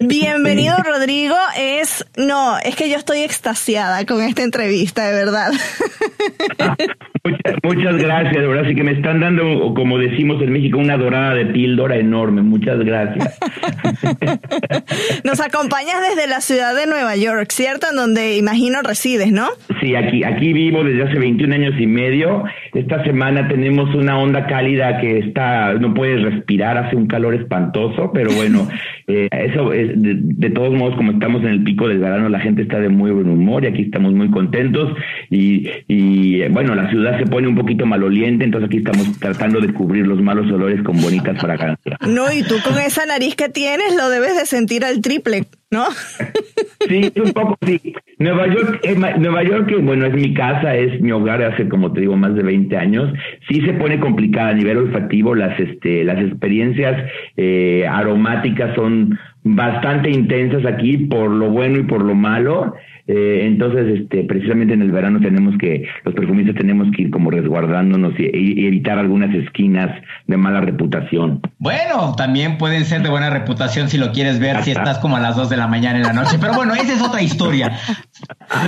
Bienvenido, 0.00 0.76
Rodrigo. 0.84 1.36
Es, 1.56 2.04
no, 2.16 2.58
es 2.58 2.74
que 2.74 2.90
yo 2.90 2.96
estoy 2.96 3.20
extasiada 3.20 4.04
con 4.06 4.22
esta 4.22 4.42
entrevista, 4.42 5.06
de 5.06 5.12
verdad. 5.12 5.52
Muchas, 7.62 7.96
gracias, 7.96 8.48
verdad 8.48 8.68
sí 8.68 8.74
que 8.74 8.82
me 8.82 8.92
están 8.92 9.20
dando, 9.20 9.74
como 9.74 9.98
decimos 9.98 10.42
en 10.42 10.52
México, 10.52 10.78
una 10.78 10.96
dorada 10.96 11.34
de 11.34 11.46
píldora 11.46 11.96
enorme. 11.96 12.42
Muchas 12.42 12.78
gracias. 12.80 13.38
Nos 15.24 15.40
acompañas 15.40 15.96
desde 16.08 16.28
la 16.28 16.40
ciudad 16.40 16.74
de 16.74 16.86
Nueva 16.86 17.16
York, 17.16 17.50
¿cierto? 17.50 17.86
En 17.90 17.96
donde 17.96 18.36
imagino 18.36 18.82
resides, 18.82 19.32
¿no? 19.32 19.48
Sí, 19.80 19.94
aquí, 19.94 20.24
aquí 20.24 20.52
vivo 20.52 20.84
desde 20.84 21.04
hace 21.04 21.18
21 21.18 21.54
años 21.54 21.74
y 21.78 21.86
medio. 21.86 22.44
Esta 22.74 23.04
semana 23.04 23.48
tenemos 23.48 23.94
una 23.94 24.18
onda 24.18 24.46
cálida 24.46 24.98
que 25.00 25.18
está, 25.18 25.74
no 25.74 25.92
puedes 25.94 26.22
respirar, 26.22 26.78
hace 26.78 26.96
un 26.96 27.06
calor 27.06 27.34
espantoso, 27.34 28.10
pero 28.12 28.30
bueno, 28.32 28.68
eh, 29.10 29.28
eso 29.30 29.72
es, 29.72 30.00
de, 30.00 30.14
de 30.16 30.50
todos 30.50 30.72
modos, 30.72 30.96
como 30.96 31.12
estamos 31.12 31.42
en 31.42 31.48
el 31.48 31.64
pico 31.64 31.88
del 31.88 31.98
verano, 31.98 32.28
la 32.28 32.40
gente 32.40 32.62
está 32.62 32.78
de 32.78 32.88
muy 32.88 33.10
buen 33.10 33.28
humor 33.28 33.64
y 33.64 33.68
aquí 33.68 33.82
estamos 33.82 34.12
muy 34.12 34.30
contentos 34.30 34.96
y, 35.30 35.68
y 35.88 36.46
bueno, 36.48 36.74
la 36.74 36.88
ciudad 36.90 37.18
se 37.18 37.26
pone 37.26 37.48
un 37.48 37.56
poquito 37.56 37.86
maloliente, 37.86 38.44
entonces 38.44 38.68
aquí 38.68 38.78
estamos 38.78 39.18
tratando 39.18 39.60
de 39.60 39.72
cubrir 39.72 40.06
los 40.06 40.20
malos 40.22 40.50
olores 40.50 40.82
con 40.82 41.00
bonitas 41.00 41.40
fragancias. 41.40 41.98
No, 42.06 42.32
y 42.32 42.42
tú 42.42 42.56
con 42.64 42.78
esa 42.78 43.06
nariz 43.06 43.34
que 43.34 43.48
tienes 43.48 43.96
lo 43.96 44.08
debes 44.08 44.36
de 44.36 44.46
sentir 44.46 44.84
al 44.84 45.00
triple, 45.00 45.44
¿no? 45.70 45.84
Sí, 46.88 47.12
un 47.22 47.32
poco 47.32 47.56
sí. 47.66 47.94
Nueva 48.18 48.46
York, 48.46 48.80
eh, 48.82 48.94
Nueva 48.94 49.42
York, 49.42 49.68
que 49.68 49.76
bueno, 49.76 50.06
es 50.06 50.14
mi 50.14 50.32
casa, 50.34 50.74
es 50.74 51.00
mi 51.00 51.12
hogar 51.12 51.42
hace 51.42 51.68
como 51.68 51.92
te 51.92 52.00
digo 52.00 52.16
más 52.16 52.34
de 52.34 52.42
20 52.42 52.76
años. 52.76 53.12
Sí 53.48 53.60
se 53.60 53.74
pone 53.74 54.00
complicada 54.00 54.50
a 54.50 54.54
nivel 54.54 54.78
olfativo, 54.78 55.34
las 55.34 55.58
este, 55.58 56.04
las 56.04 56.18
experiencias 56.18 57.10
eh, 57.36 57.86
aromáticas 57.88 58.74
son 58.74 59.18
bastante 59.42 60.10
intensas 60.10 60.64
aquí 60.66 60.98
por 60.98 61.30
lo 61.30 61.50
bueno 61.50 61.78
y 61.78 61.82
por 61.84 62.02
lo 62.02 62.14
malo. 62.14 62.74
Eh, 63.12 63.44
entonces, 63.44 64.02
este, 64.02 64.22
precisamente 64.22 64.72
en 64.72 64.82
el 64.82 64.92
verano 64.92 65.18
tenemos 65.18 65.58
que, 65.58 65.84
los 66.04 66.14
perfumistas 66.14 66.54
tenemos 66.54 66.86
que 66.94 67.02
ir 67.02 67.10
como 67.10 67.32
resguardándonos 67.32 68.12
y, 68.16 68.30
y 68.32 68.66
evitar 68.66 69.00
algunas 69.00 69.34
esquinas 69.34 69.90
de 70.28 70.36
mala 70.36 70.60
reputación. 70.60 71.40
Bueno, 71.58 72.14
también 72.16 72.56
pueden 72.56 72.84
ser 72.84 73.02
de 73.02 73.10
buena 73.10 73.28
reputación 73.28 73.88
si 73.88 73.98
lo 73.98 74.12
quieres 74.12 74.38
ver, 74.38 74.62
si 74.62 74.70
estás 74.70 74.98
como 74.98 75.16
a 75.16 75.20
las 75.20 75.34
2 75.34 75.50
de 75.50 75.56
la 75.56 75.66
mañana 75.66 75.98
en 75.98 76.04
la 76.04 76.12
noche. 76.12 76.36
Pero 76.40 76.54
bueno, 76.54 76.72
esa 76.72 76.92
es 76.92 77.02
otra 77.02 77.20
historia. 77.20 77.76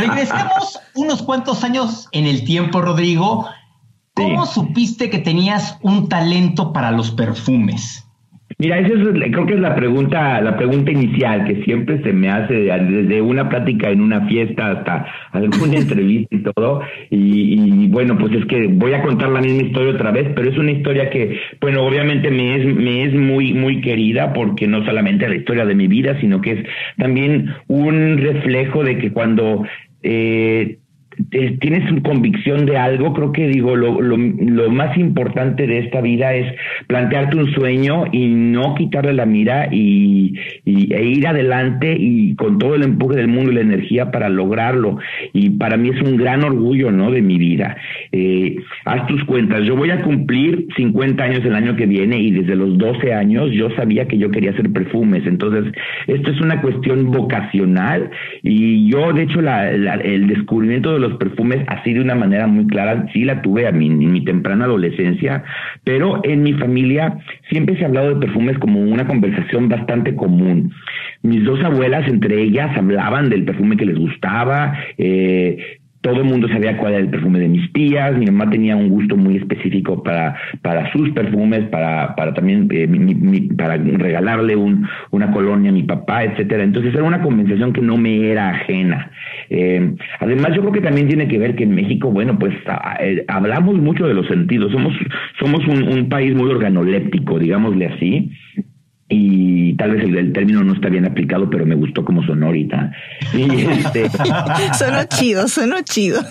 Regresemos 0.00 0.80
unos 0.96 1.22
cuantos 1.22 1.62
años 1.62 2.08
en 2.10 2.26
el 2.26 2.44
tiempo, 2.44 2.80
Rodrigo. 2.80 3.46
¿Cómo 4.14 4.44
supiste 4.46 5.08
que 5.08 5.18
tenías 5.18 5.78
un 5.82 6.08
talento 6.08 6.72
para 6.72 6.90
los 6.90 7.12
perfumes? 7.12 8.08
Mira, 8.62 8.78
esa 8.78 8.94
es, 8.94 9.32
creo 9.32 9.44
que 9.44 9.54
es 9.54 9.60
la 9.60 9.74
pregunta, 9.74 10.40
la 10.40 10.56
pregunta 10.56 10.92
inicial 10.92 11.44
que 11.46 11.64
siempre 11.64 12.00
se 12.04 12.12
me 12.12 12.28
hace 12.28 12.54
desde 12.54 13.20
una 13.20 13.48
plática 13.48 13.90
en 13.90 14.00
una 14.00 14.24
fiesta 14.28 14.70
hasta 14.70 15.04
alguna 15.32 15.74
entrevista 15.78 16.36
y 16.36 16.42
todo. 16.44 16.80
Y, 17.10 17.84
y, 17.84 17.88
bueno, 17.88 18.16
pues 18.16 18.32
es 18.34 18.46
que 18.46 18.68
voy 18.68 18.92
a 18.92 19.02
contar 19.02 19.30
la 19.30 19.40
misma 19.40 19.64
historia 19.64 19.94
otra 19.94 20.12
vez, 20.12 20.28
pero 20.36 20.48
es 20.48 20.56
una 20.56 20.70
historia 20.70 21.10
que, 21.10 21.40
bueno, 21.60 21.84
obviamente 21.84 22.30
me 22.30 22.54
es, 22.54 22.76
me 22.76 23.02
es 23.02 23.12
muy, 23.14 23.52
muy 23.52 23.80
querida 23.80 24.32
porque 24.32 24.68
no 24.68 24.84
solamente 24.84 25.28
la 25.28 25.34
historia 25.34 25.66
de 25.66 25.74
mi 25.74 25.88
vida, 25.88 26.16
sino 26.20 26.40
que 26.40 26.52
es 26.52 26.64
también 26.98 27.52
un 27.66 28.18
reflejo 28.18 28.84
de 28.84 28.96
que 28.98 29.10
cuando 29.10 29.64
eh, 30.04 30.52
eh, 30.62 30.78
tienes 31.30 32.02
convicción 32.02 32.66
de 32.66 32.76
algo, 32.76 33.12
creo 33.12 33.32
que 33.32 33.48
digo, 33.48 33.76
lo, 33.76 34.00
lo, 34.00 34.16
lo, 34.16 34.70
más 34.70 34.96
importante 34.96 35.66
de 35.66 35.78
esta 35.78 36.00
vida 36.00 36.34
es 36.34 36.54
plantearte 36.86 37.36
un 37.36 37.52
sueño 37.52 38.04
y 38.12 38.26
no 38.26 38.74
quitarle 38.74 39.12
la 39.12 39.26
mira 39.26 39.68
y, 39.70 40.34
y, 40.64 40.92
e 40.92 41.04
ir 41.04 41.26
adelante 41.26 41.94
y 41.98 42.34
con 42.36 42.58
todo 42.58 42.74
el 42.74 42.82
empuje 42.82 43.16
del 43.16 43.28
mundo 43.28 43.50
y 43.50 43.54
la 43.54 43.60
energía 43.60 44.10
para 44.10 44.28
lograrlo. 44.28 44.98
Y 45.32 45.50
para 45.50 45.76
mí 45.76 45.90
es 45.90 46.00
un 46.02 46.16
gran 46.16 46.44
orgullo, 46.44 46.90
¿no? 46.90 47.10
De 47.10 47.22
mi 47.22 47.38
vida. 47.38 47.76
Eh, 48.12 48.56
haz 48.84 49.06
tus 49.06 49.22
cuentas. 49.24 49.64
Yo 49.64 49.76
voy 49.76 49.90
a 49.90 50.02
cumplir 50.02 50.66
50 50.76 51.22
años 51.22 51.44
el 51.44 51.54
año 51.54 51.76
que 51.76 51.86
viene 51.86 52.18
y 52.18 52.30
desde 52.30 52.56
los 52.56 52.78
12 52.78 53.12
años 53.12 53.50
yo 53.52 53.70
sabía 53.70 54.06
que 54.06 54.18
yo 54.18 54.30
quería 54.30 54.50
hacer 54.50 54.70
perfumes. 54.72 55.26
Entonces, 55.26 55.72
esto 56.06 56.30
es 56.30 56.40
una 56.40 56.60
cuestión 56.60 57.10
vocacional 57.10 58.10
y 58.42 58.90
yo, 58.90 59.12
de 59.12 59.22
hecho, 59.22 59.40
la, 59.40 59.70
el 59.70 60.26
descubrimiento 60.26 60.92
de 60.92 61.00
los 61.00 61.11
perfumes 61.14 61.64
así 61.68 61.92
de 61.92 62.00
una 62.00 62.14
manera 62.14 62.46
muy 62.46 62.66
clara, 62.66 63.06
sí 63.12 63.24
la 63.24 63.42
tuve 63.42 63.66
a 63.66 63.72
mi, 63.72 63.86
en 63.86 64.12
mi 64.12 64.24
temprana 64.24 64.64
adolescencia, 64.64 65.44
pero 65.84 66.20
en 66.24 66.42
mi 66.42 66.52
familia 66.54 67.18
siempre 67.50 67.76
se 67.76 67.84
ha 67.84 67.88
hablado 67.88 68.14
de 68.14 68.26
perfumes 68.26 68.58
como 68.58 68.80
una 68.80 69.06
conversación 69.06 69.68
bastante 69.68 70.14
común. 70.14 70.72
Mis 71.22 71.44
dos 71.44 71.62
abuelas, 71.62 72.08
entre 72.08 72.42
ellas, 72.42 72.76
hablaban 72.76 73.30
del 73.30 73.44
perfume 73.44 73.76
que 73.76 73.86
les 73.86 73.98
gustaba, 73.98 74.76
eh, 74.98 75.78
todo 76.02 76.16
el 76.16 76.24
mundo 76.24 76.48
sabía 76.48 76.76
cuál 76.76 76.94
era 76.94 77.02
el 77.02 77.10
perfume 77.10 77.38
de 77.38 77.48
mis 77.48 77.72
tías, 77.72 78.16
mi 78.18 78.26
mamá 78.26 78.50
tenía 78.50 78.76
un 78.76 78.88
gusto 78.88 79.16
muy 79.16 79.36
específico 79.36 80.02
para, 80.02 80.36
para 80.60 80.90
sus 80.92 81.10
perfumes, 81.10 81.68
para, 81.70 82.14
para 82.16 82.34
también 82.34 82.68
eh, 82.72 83.48
para 83.56 83.76
regalarle 83.76 84.56
un, 84.56 84.86
una 85.12 85.30
colonia 85.30 85.70
a 85.70 85.74
mi 85.74 85.84
papá, 85.84 86.24
etcétera. 86.24 86.64
Entonces 86.64 86.92
era 86.92 87.04
una 87.04 87.22
conversación 87.22 87.72
que 87.72 87.80
no 87.80 87.96
me 87.96 88.30
era 88.30 88.50
ajena. 88.50 89.10
Eh, 89.48 89.94
además, 90.18 90.54
yo 90.54 90.62
creo 90.62 90.72
que 90.72 90.80
también 90.80 91.08
tiene 91.08 91.28
que 91.28 91.38
ver 91.38 91.54
que 91.54 91.64
en 91.64 91.74
México, 91.74 92.10
bueno, 92.10 92.36
pues 92.38 92.52
eh, 93.00 93.24
hablamos 93.28 93.76
mucho 93.76 94.06
de 94.06 94.14
los 94.14 94.26
sentidos, 94.26 94.72
somos, 94.72 94.94
somos 95.38 95.66
un, 95.68 95.84
un 95.84 96.08
país 96.08 96.34
muy 96.34 96.50
organoléptico, 96.50 97.38
digámosle 97.38 97.86
así 97.86 98.30
y 99.14 99.74
tal 99.74 99.92
vez 99.92 100.04
el, 100.04 100.32
término 100.32 100.64
no 100.64 100.72
está 100.72 100.88
bien 100.88 101.04
aplicado, 101.04 101.50
pero 101.50 101.66
me 101.66 101.74
gustó 101.74 102.02
como 102.04 102.22
sonó 102.24 102.46
ahorita. 102.46 102.92
Y 103.34 103.42
este, 103.70 104.08
sonó 104.08 105.04
chido, 105.08 105.48
sonó 105.48 105.76
chido. 105.84 106.20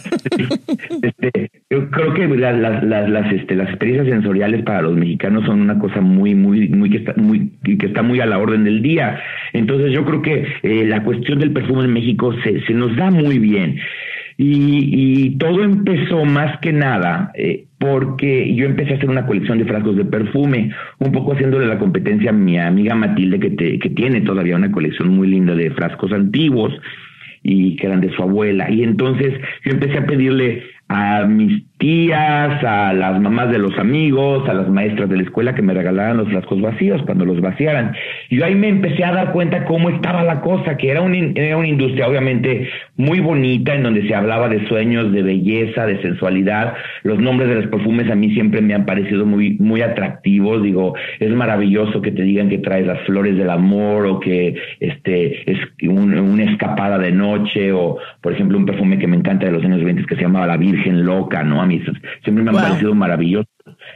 Este, 1.01 1.51
yo 1.69 1.89
creo 1.89 2.13
que 2.13 2.27
las, 2.27 2.57
las, 2.57 3.09
las, 3.09 3.33
este, 3.33 3.55
las 3.55 3.69
experiencias 3.69 4.07
sensoriales 4.07 4.63
para 4.63 4.81
los 4.81 4.95
mexicanos 4.95 5.45
son 5.45 5.61
una 5.61 5.77
cosa 5.79 6.01
muy, 6.01 6.35
muy, 6.35 6.69
muy 6.69 6.89
que 6.89 6.97
está 6.97 7.13
muy, 7.17 7.51
que 7.63 7.85
está 7.85 8.01
muy 8.01 8.19
a 8.19 8.25
la 8.25 8.37
orden 8.37 8.63
del 8.63 8.81
día. 8.81 9.19
Entonces 9.53 9.91
yo 9.91 10.05
creo 10.05 10.21
que 10.21 10.47
eh, 10.63 10.85
la 10.85 11.03
cuestión 11.03 11.39
del 11.39 11.51
perfume 11.51 11.85
en 11.85 11.93
México 11.93 12.33
se, 12.43 12.61
se 12.65 12.73
nos 12.73 12.95
da 12.95 13.09
muy 13.11 13.39
bien. 13.39 13.79
Y, 14.43 15.37
todo 15.37 15.63
empezó 15.63 16.25
más 16.25 16.59
que 16.61 16.73
nada 16.73 17.31
eh, 17.35 17.65
porque 17.77 18.53
yo 18.55 18.65
empecé 18.65 18.93
a 18.93 18.97
hacer 18.97 19.09
una 19.09 19.27
colección 19.27 19.59
de 19.59 19.65
frascos 19.65 19.95
de 19.95 20.05
perfume, 20.05 20.71
un 20.97 21.11
poco 21.11 21.33
haciéndole 21.33 21.67
la 21.67 21.77
competencia 21.77 22.31
a 22.31 22.33
mi 22.33 22.57
amiga 22.57 22.95
Matilde, 22.95 23.39
que, 23.39 23.79
que 23.79 23.89
tiene 23.91 24.21
todavía 24.21 24.55
una 24.55 24.71
colección 24.71 25.09
muy 25.09 25.27
linda 25.27 25.53
de 25.53 25.69
frascos 25.69 26.11
antiguos 26.11 26.73
y 27.43 27.75
que 27.75 27.85
eran 27.85 28.01
de 28.01 28.11
su 28.15 28.23
abuela. 28.23 28.71
Y 28.71 28.81
entonces 28.81 29.33
yo 29.63 29.73
empecé 29.73 29.99
a 29.99 30.05
pedirle 30.07 30.63
a 30.87 31.25
mis 31.25 31.63
tías, 31.81 32.63
a 32.63 32.93
las 32.93 33.19
mamás 33.19 33.51
de 33.51 33.57
los 33.57 33.77
amigos, 33.79 34.47
a 34.47 34.53
las 34.53 34.69
maestras 34.69 35.09
de 35.09 35.17
la 35.17 35.23
escuela 35.23 35.55
que 35.55 35.63
me 35.63 35.73
regalaran 35.73 36.17
los 36.17 36.29
frascos 36.29 36.61
vacíos 36.61 37.01
cuando 37.07 37.25
los 37.25 37.41
vaciaran. 37.41 37.93
Y 38.29 38.41
ahí 38.43 38.53
me 38.53 38.69
empecé 38.69 39.03
a 39.03 39.11
dar 39.11 39.31
cuenta 39.31 39.65
cómo 39.65 39.89
estaba 39.89 40.23
la 40.23 40.41
cosa, 40.41 40.77
que 40.77 40.91
era, 40.91 41.01
un, 41.01 41.33
era 41.35 41.57
una 41.57 41.67
industria 41.67 42.07
obviamente 42.07 42.69
muy 42.97 43.19
bonita 43.19 43.73
en 43.73 43.81
donde 43.81 44.07
se 44.07 44.13
hablaba 44.13 44.47
de 44.47 44.65
sueños, 44.67 45.11
de 45.11 45.23
belleza, 45.23 45.87
de 45.87 45.99
sensualidad. 46.03 46.75
Los 47.01 47.19
nombres 47.19 47.49
de 47.49 47.55
los 47.55 47.67
perfumes 47.67 48.11
a 48.11 48.15
mí 48.15 48.31
siempre 48.35 48.61
me 48.61 48.75
han 48.75 48.85
parecido 48.85 49.25
muy, 49.25 49.57
muy 49.57 49.81
atractivos. 49.81 50.61
Digo, 50.61 50.93
es 51.19 51.31
maravilloso 51.31 51.99
que 52.01 52.11
te 52.11 52.21
digan 52.21 52.49
que 52.49 52.59
traes 52.59 52.85
las 52.85 53.01
flores 53.07 53.35
del 53.35 53.49
amor 53.49 54.05
o 54.05 54.19
que 54.19 54.53
este 54.79 55.51
es 55.51 55.57
una 55.81 56.43
escapada 56.43 56.99
de 56.99 57.11
noche 57.11 57.71
o, 57.73 57.97
por 58.21 58.33
ejemplo, 58.33 58.59
un 58.59 58.67
perfume 58.67 58.99
que 58.99 59.07
me 59.07 59.17
encanta 59.17 59.47
de 59.47 59.51
los 59.51 59.65
años 59.65 59.83
20 59.83 60.05
que 60.05 60.15
se 60.15 60.21
llamaba 60.21 60.45
La 60.45 60.57
Virgen 60.57 61.05
Loca, 61.05 61.43
¿no? 61.43 61.70
Siempre 62.23 62.43
me 62.43 62.49
han 62.51 62.55
parecido 62.55 62.93
maravillosos 62.93 63.47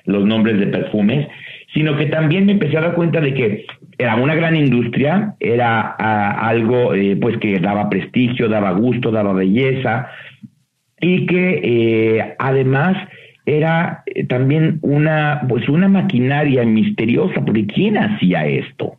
los 0.06 0.26
nombres 0.26 0.60
de 0.60 0.68
perfumes, 0.68 1.28
sino 1.74 1.98
que 1.98 2.06
también 2.08 2.46
me 2.46 2.54
empecé 2.54 2.78
a 2.78 2.82
dar 2.82 2.96
cuenta 2.96 3.20
de 3.20 3.34
que 3.34 3.66
era 3.98 4.16
una 4.16 4.36
gran 4.36 4.56
industria, 4.56 5.36
era 5.40 5.82
algo 5.92 6.94
eh, 6.94 7.18
pues 7.20 7.38
que 7.38 7.60
daba 7.60 7.90
prestigio, 7.90 8.50
daba 8.50 8.72
gusto, 8.72 9.12
daba 9.12 9.34
belleza 9.34 10.10
y 11.00 11.26
que 11.26 11.62
eh, 11.64 12.36
además 12.40 12.98
era 13.46 14.04
eh, 14.06 14.26
también 14.26 14.80
una 14.82 15.44
pues 15.48 15.68
una 15.70 15.88
maquinaria 15.88 16.64
misteriosa, 16.66 17.44
porque 17.46 17.68
¿quién 17.68 17.98
hacía 17.98 18.46
esto? 18.48 18.98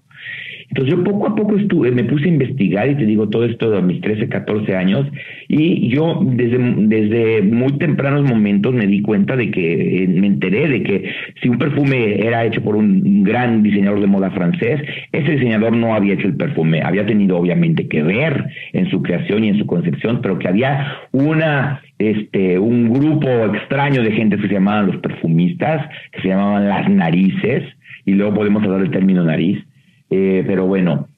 Entonces 0.77 0.95
yo 0.95 1.05
poco 1.05 1.29
a 1.29 1.35
poco 1.35 1.57
estuve, 1.57 1.91
me 1.91 2.05
puse 2.05 2.27
a 2.27 2.29
investigar 2.29 2.91
y 2.91 2.97
te 2.97 3.07
digo 3.07 3.31
todo 3.31 3.47
esto 3.47 3.71
de 3.71 3.81
mis 3.81 3.99
13, 4.03 4.29
14 4.29 4.77
años 4.77 5.07
y 5.49 5.89
yo 5.89 6.21
desde, 6.23 6.59
desde 6.59 7.41
muy 7.41 7.79
tempranos 7.79 8.29
momentos 8.29 8.75
me 8.75 8.87
di 8.87 9.01
cuenta 9.01 9.37
de 9.37 9.51
que 9.51 10.05
eh, 10.05 10.07
me 10.07 10.27
enteré 10.27 10.69
de 10.69 10.83
que 10.83 11.11
si 11.41 11.49
un 11.49 11.57
perfume 11.57 12.21
era 12.27 12.45
hecho 12.45 12.61
por 12.61 12.77
un 12.77 13.23
gran 13.25 13.63
diseñador 13.63 14.01
de 14.03 14.07
moda 14.07 14.31
francés, 14.33 14.83
ese 15.13 15.31
diseñador 15.31 15.75
no 15.75 15.95
había 15.95 16.13
hecho 16.13 16.27
el 16.27 16.37
perfume, 16.37 16.83
había 16.83 17.07
tenido 17.07 17.39
obviamente 17.39 17.89
que 17.89 18.03
ver 18.03 18.45
en 18.75 18.91
su 18.91 19.03
creación 19.03 19.45
y 19.45 19.49
en 19.49 19.59
su 19.59 19.65
concepción, 19.65 20.21
pero 20.21 20.39
que 20.39 20.49
había 20.49 20.99
una 21.13 21.81
este 21.99 22.59
un 22.59 22.93
grupo 22.93 23.29
extraño 23.55 24.03
de 24.03 24.13
gente 24.13 24.37
que 24.37 24.47
se 24.47 24.53
llamaban 24.53 24.89
los 24.89 24.97
perfumistas, 24.97 25.89
que 26.13 26.21
se 26.21 26.29
llamaban 26.29 26.69
las 26.69 26.91
narices, 26.91 27.63
y 28.05 28.13
luego 28.13 28.35
podemos 28.35 28.63
hablar 28.63 28.83
del 28.83 28.91
término 28.91 29.25
nariz, 29.25 29.65
eh, 30.11 30.45
pero 30.47 30.67
bueno, 30.67 31.09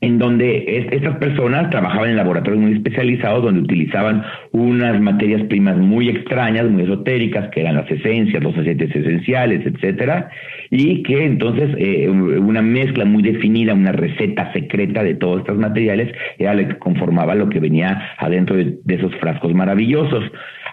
en 0.00 0.18
donde 0.18 0.86
estas 0.92 1.16
personas 1.16 1.68
trabajaban 1.70 2.10
en 2.10 2.16
laboratorios 2.16 2.62
muy 2.62 2.72
especializados 2.72 3.44
donde 3.44 3.60
utilizaban 3.60 4.22
unas 4.52 5.00
materias 5.00 5.42
primas 5.44 5.76
muy 5.76 6.08
extrañas, 6.08 6.70
muy 6.70 6.84
esotéricas, 6.84 7.50
que 7.50 7.60
eran 7.60 7.76
las 7.76 7.90
esencias, 7.90 8.42
los 8.42 8.56
aceites 8.56 8.94
esenciales, 8.94 9.66
etcétera, 9.66 10.30
y 10.70 11.02
que 11.02 11.24
entonces 11.24 11.70
eh, 11.76 12.08
una 12.08 12.62
mezcla 12.62 13.04
muy 13.04 13.22
definida, 13.22 13.74
una 13.74 13.92
receta 13.92 14.52
secreta 14.52 15.02
de 15.02 15.14
todos 15.14 15.40
estos 15.40 15.58
materiales 15.58 16.14
era 16.38 16.54
lo 16.54 16.66
que 16.66 16.78
conformaba 16.78 17.34
lo 17.34 17.50
que 17.50 17.60
venía 17.60 18.12
adentro 18.18 18.56
de 18.56 18.94
esos 18.94 19.14
frascos 19.16 19.52
maravillosos. 19.54 20.24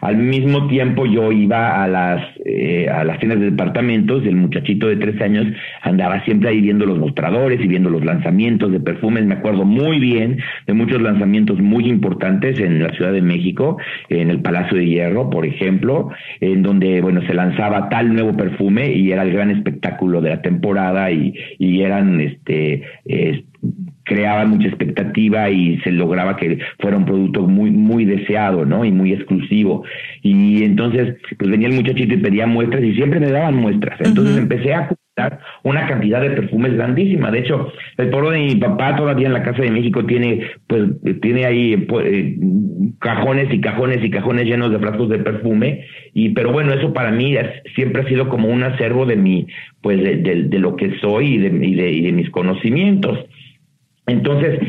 Al 0.01 0.17
mismo 0.17 0.67
tiempo 0.67 1.05
yo 1.05 1.31
iba 1.31 1.83
a 1.83 1.87
las, 1.87 2.21
eh, 2.45 2.87
a 2.89 3.03
las 3.03 3.19
tiendas 3.19 3.39
de 3.39 3.51
departamentos 3.51 4.23
y 4.23 4.27
el 4.27 4.35
muchachito 4.35 4.87
de 4.87 4.97
tres 4.97 5.19
años 5.21 5.47
andaba 5.81 6.23
siempre 6.23 6.49
ahí 6.49 6.61
viendo 6.61 6.85
los 6.85 6.99
mostradores 6.99 7.59
y 7.61 7.67
viendo 7.67 7.89
los 7.89 8.05
lanzamientos 8.05 8.71
de 8.71 8.79
perfumes. 8.79 9.16
Me 9.25 9.35
acuerdo 9.35 9.65
muy 9.65 9.99
bien 9.99 10.39
de 10.65 10.73
muchos 10.73 11.01
lanzamientos 11.01 11.59
muy 11.59 11.85
importantes 11.85 12.59
en 12.59 12.81
la 12.81 12.89
Ciudad 12.93 13.11
de 13.11 13.21
México, 13.21 13.77
en 14.09 14.29
el 14.29 14.41
Palacio 14.41 14.77
de 14.77 14.87
Hierro, 14.87 15.29
por 15.29 15.45
ejemplo, 15.45 16.09
en 16.39 16.63
donde, 16.63 17.01
bueno, 17.01 17.21
se 17.27 17.33
lanzaba 17.33 17.89
tal 17.89 18.13
nuevo 18.13 18.35
perfume 18.35 18.91
y 18.91 19.11
era 19.11 19.23
el 19.23 19.33
gran 19.33 19.51
espectáculo 19.51 20.21
de 20.21 20.29
la 20.29 20.41
temporada 20.41 21.11
y, 21.11 21.33
y 21.57 21.81
eran, 21.81 22.19
este, 22.21 22.83
creaba 24.03 24.45
mucha 24.45 24.67
expectativa 24.67 25.49
y 25.49 25.79
se 25.79 25.91
lograba 25.91 26.35
que 26.37 26.59
fuera 26.79 26.97
un 26.97 27.05
producto 27.05 27.41
muy 27.41 27.71
muy 27.71 28.05
deseado, 28.05 28.65
¿no? 28.65 28.85
Y 28.85 28.91
muy 28.91 29.13
exclusivo. 29.13 29.83
Y 30.21 30.63
entonces, 30.63 31.17
pues 31.37 31.49
venía 31.49 31.67
el 31.67 31.75
muchachito 31.75 32.13
y 32.13 32.17
pedía 32.17 32.47
muestras 32.47 32.83
y 32.83 32.95
siempre 32.95 33.19
me 33.19 33.31
daban 33.31 33.55
muestras. 33.55 33.99
Entonces 34.01 34.37
empecé 34.37 34.73
a 34.73 34.89
una 35.63 35.87
cantidad 35.87 36.21
de 36.21 36.31
perfumes 36.31 36.73
grandísima. 36.73 37.31
De 37.31 37.39
hecho, 37.39 37.71
el 37.97 38.09
poro 38.09 38.29
de 38.29 38.39
mi 38.39 38.55
papá 38.55 38.95
todavía 38.95 39.27
en 39.27 39.33
la 39.33 39.43
Casa 39.43 39.61
de 39.61 39.71
México 39.71 40.05
tiene, 40.05 40.51
pues, 40.67 40.83
tiene 41.21 41.45
ahí 41.45 41.77
pues, 41.77 42.05
eh, 42.07 42.37
cajones 42.99 43.51
y 43.51 43.59
cajones 43.59 44.03
y 44.03 44.11
cajones 44.11 44.45
llenos 44.45 44.71
de 44.71 44.79
frascos 44.79 45.09
de 45.09 45.19
perfume. 45.19 45.85
Y, 46.13 46.29
pero 46.29 46.51
bueno, 46.51 46.73
eso 46.73 46.93
para 46.93 47.11
mí 47.11 47.35
siempre 47.75 48.03
ha 48.03 48.07
sido 48.07 48.29
como 48.29 48.47
un 48.47 48.63
acervo 48.63 49.05
de 49.05 49.15
mi, 49.15 49.47
pues, 49.81 50.01
de, 50.01 50.43
de, 50.43 50.59
lo 50.59 50.75
que 50.75 50.97
soy 50.99 51.35
y 51.35 51.37
de 51.37 51.49
mis 52.11 52.29
conocimientos. 52.29 53.25
Entonces, 54.05 54.59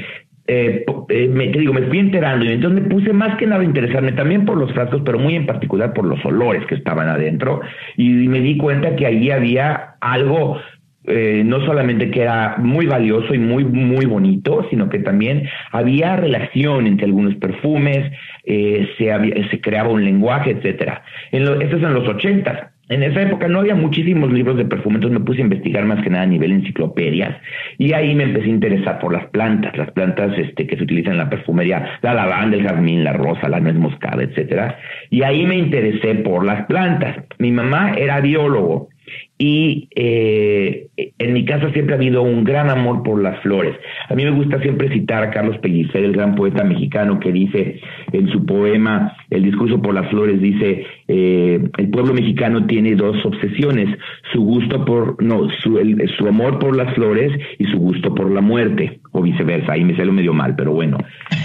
eh, 0.51 0.87
eh, 1.11 1.29
me, 1.29 1.49
te 1.49 1.59
digo, 1.59 1.75
me 1.75 1.83
fui 1.83 1.99
enterando 1.99 2.47
y 2.47 2.53
entonces 2.53 2.83
me 2.83 2.89
puse 2.89 3.13
más 3.13 3.37
que 3.37 3.47
nada 3.47 3.61
a 3.61 3.65
interesarme 3.65 4.13
también 4.13 4.47
por 4.47 4.57
los 4.57 4.73
frascos, 4.73 5.03
pero 5.05 5.19
muy 5.19 5.37
en 5.37 5.45
particular 5.45 5.93
por 5.93 6.07
los 6.07 6.25
olores 6.25 6.65
que 6.65 6.75
estaban 6.75 7.07
adentro 7.07 7.61
y, 7.99 8.09
me 8.29 8.41
di 8.41 8.57
cuenta 8.57 8.97
que 8.97 9.05
ahí 9.05 9.31
había 9.31 9.97
algo 10.01 10.59
eh, 11.05 11.43
no 11.45 11.61
solamente 11.67 12.11
que 12.11 12.23
era 12.23 12.57
muy 12.57 12.87
valioso 12.87 13.35
y 13.35 13.39
muy, 13.39 13.65
muy 13.67 14.07
bonito, 14.07 14.67
sino 14.71 14.89
que 14.89 15.01
también 15.01 15.47
había 15.71 16.17
relación 16.17 16.87
entre 16.87 17.05
algunos 17.05 17.35
perfumes, 17.37 18.11
se, 18.45 18.89
se 18.97 19.61
creaba 19.61 19.91
un 19.91 20.05
lenguaje, 20.05 20.53
etcétera. 20.53 21.03
Esto 21.31 21.61
es 21.61 21.83
en 21.83 21.95
los 21.95 22.09
ochentas. 22.09 22.78
En 22.89 23.03
esa 23.03 23.23
época 23.23 23.49
no 23.49 23.61
había 23.61 23.75
muchísimos 23.75 24.33
libros 24.33 24.57
de 24.57 24.65
perfume, 24.65 24.97
entonces 24.97 25.19
me 25.19 25.25
puse 25.25 25.41
a 25.41 25.45
investigar 25.45 25.85
más 25.85 26.03
que 26.03 26.11
nada 26.11 26.25
a 26.25 26.27
nivel 26.27 26.53
enciclopedias 26.53 27.37
y 27.77 27.93
ahí 27.93 28.15
me 28.15 28.25
empecé 28.25 28.47
a 28.47 28.51
interesar 28.51 28.99
por 28.99 29.13
las 29.13 29.27
plantas, 29.27 29.77
las 29.77 29.91
plantas 29.93 30.37
este, 30.39 30.67
que 30.67 30.77
se 30.77 30.83
utilizan 30.83 31.13
en 31.13 31.19
la 31.19 31.31
perfumería, 31.31 31.99
la 32.03 32.15
lavanda, 32.15 32.57
el 32.57 32.67
jazmín, 32.67 33.05
la 33.05 33.13
rosa, 33.13 33.49
la 33.49 33.61
nuez 33.61 33.75
moscada, 33.75 34.23
etcétera. 34.23 34.79
Y 35.11 35.23
ahí 35.23 35.47
me 35.47 35.57
interesé 35.57 36.15
por 36.17 36.45
las 36.45 36.67
plantas. 36.67 37.17
Mi 37.39 37.53
mamá 37.53 37.93
era 37.97 38.21
biólogo 38.21 38.89
y 39.39 39.89
eh, 39.95 40.89
en 40.97 41.33
mi 41.33 41.45
casa 41.45 41.71
siempre 41.73 41.95
ha 41.95 41.99
habido 41.99 42.23
un 42.23 42.43
gran 42.45 42.71
amor 42.71 43.03
por 43.03 43.23
las 43.23 43.41
flores. 43.41 43.77
A 44.09 44.15
mí 44.15 44.25
me 44.25 44.33
gusta 44.33 44.61
siempre 44.61 44.89
citar 44.89 45.23
a 45.23 45.31
Carlos 45.31 45.59
Pellicer, 45.59 46.05
el 46.05 46.13
gran 46.13 46.35
poeta 46.35 46.65
mexicano, 46.65 47.21
que 47.21 47.33
dice 47.33 47.81
en 48.13 48.29
su 48.29 48.45
poema 48.45 49.17
El 49.31 49.43
discurso 49.43 49.81
por 49.81 49.95
las 49.95 50.09
flores, 50.11 50.41
dice, 50.41 50.87
eh, 51.09 51.61
el 51.77 51.89
pueblo 51.91 52.15
mexicano 52.15 52.67
tiene 52.67 52.95
dos 52.95 53.17
obsesiones, 53.25 53.89
su 54.33 54.43
gusto 54.43 54.85
por, 54.85 55.23
no, 55.23 55.49
su, 55.63 55.79
su 56.17 56.27
amor 56.27 56.59
por 56.59 56.77
las 56.77 56.95
flores 56.95 57.33
y 57.59 57.65
su 57.67 57.79
gusto 57.79 58.15
por 58.15 58.31
la 58.31 58.41
muerte 58.41 59.01
o 59.13 59.23
viceversa, 59.23 59.73
ahí 59.73 59.85
me 59.85 59.97
salió 59.97 60.13
medio 60.13 60.33
mal, 60.33 60.55
pero 60.57 60.73
bueno. 60.73 60.99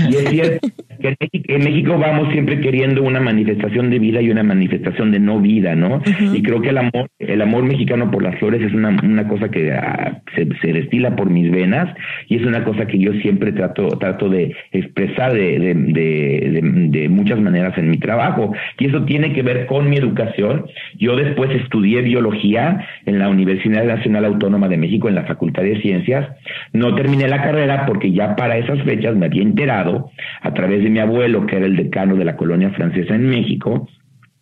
Y 0.10 0.15
es 0.15 0.30
cierto 0.30 0.67
que 1.02 1.15
en 1.47 1.63
México, 1.63 1.97
vamos 1.97 2.32
siempre 2.32 2.60
queriendo 2.60 3.04
una 3.04 3.19
manifestación 3.19 3.89
de 3.89 3.99
vida 3.99 4.21
y 4.21 4.30
una 4.30 4.43
manifestación 4.43 5.12
de 5.12 5.19
no 5.19 5.39
vida, 5.39 5.76
¿no? 5.76 6.02
Y 6.34 6.41
creo 6.41 6.62
que 6.62 6.69
el 6.69 6.78
amor, 6.78 7.10
el 7.19 7.41
amor 7.41 7.63
mexicano 7.63 8.10
por 8.10 8.23
las 8.23 8.38
flores 8.39 8.62
es 8.62 8.73
una, 8.73 8.95
una 9.03 9.28
cosa 9.28 9.49
que 9.49 9.72
ah, 9.72 10.22
se, 10.36 10.47
se 10.61 10.74
destila 10.74 11.16
por 11.16 11.30
mis 11.30 11.51
venas 11.51 11.93
y 12.28 12.38
es 12.38 12.45
una 12.45 12.64
cosa 12.64 12.86
que 12.86 12.99
yo 12.99 13.11
siempre 13.22 13.51
trato, 13.51 13.88
trato 13.99 14.30
de 14.30 14.55
expresar 14.72 15.34
de, 15.34 15.59
de, 15.59 15.74
de, 15.74 16.53
de- 16.54 16.99
de 16.99 17.10
muchas 17.10 17.39
maneras 17.39 17.78
en 17.78 17.89
mi 17.89 17.97
trabajo. 17.97 18.54
Y 18.80 18.88
eso 18.88 19.04
tiene 19.04 19.34
que 19.34 19.41
ver 19.41 19.66
con 19.66 19.89
mi 19.89 19.97
educación. 19.97 20.66
Yo 20.97 21.16
después 21.16 21.51
estudié 21.51 22.01
biología 22.01 22.86
en 23.06 23.20
la 23.20 23.30
Universidad 23.30 23.84
Nacional 23.84 24.26
Autónoma 24.26 24.68
de 24.68 24.78
México, 24.78 25.10
en 25.10 25.16
la 25.16 25.24
Facultad 25.24 25.64
de 25.64 25.82
Ciencias. 25.82 26.30
No 26.72 26.95
terminé 26.95 27.28
la 27.28 27.41
carrera 27.41 27.86
porque 27.86 28.12
ya 28.12 28.36
para 28.36 28.58
esas 28.58 28.82
fechas 28.84 29.16
me 29.16 29.26
había 29.26 29.41
enterado, 29.41 30.12
a 30.41 30.54
través 30.54 30.84
de 30.84 30.89
mi 30.89 30.99
abuelo, 30.99 31.45
que 31.45 31.58
era 31.58 31.66
el 31.66 31.76
decano 31.76 32.16
de 32.16 32.26
la 32.26 32.36
colonia 32.36 32.70
francesa 32.72 33.16
en 33.16 33.28
México, 33.30 33.88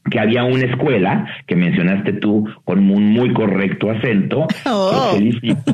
que 0.09 0.19
había 0.19 0.43
una 0.43 0.65
escuela 0.65 1.25
que 1.47 1.55
mencionaste 1.55 2.13
tú 2.13 2.47
con 2.65 2.79
un 2.89 3.11
muy 3.11 3.31
correcto 3.33 3.91
acento, 3.91 4.47
Oh. 4.65 5.11
que 5.13 5.17
felicito, 5.19 5.73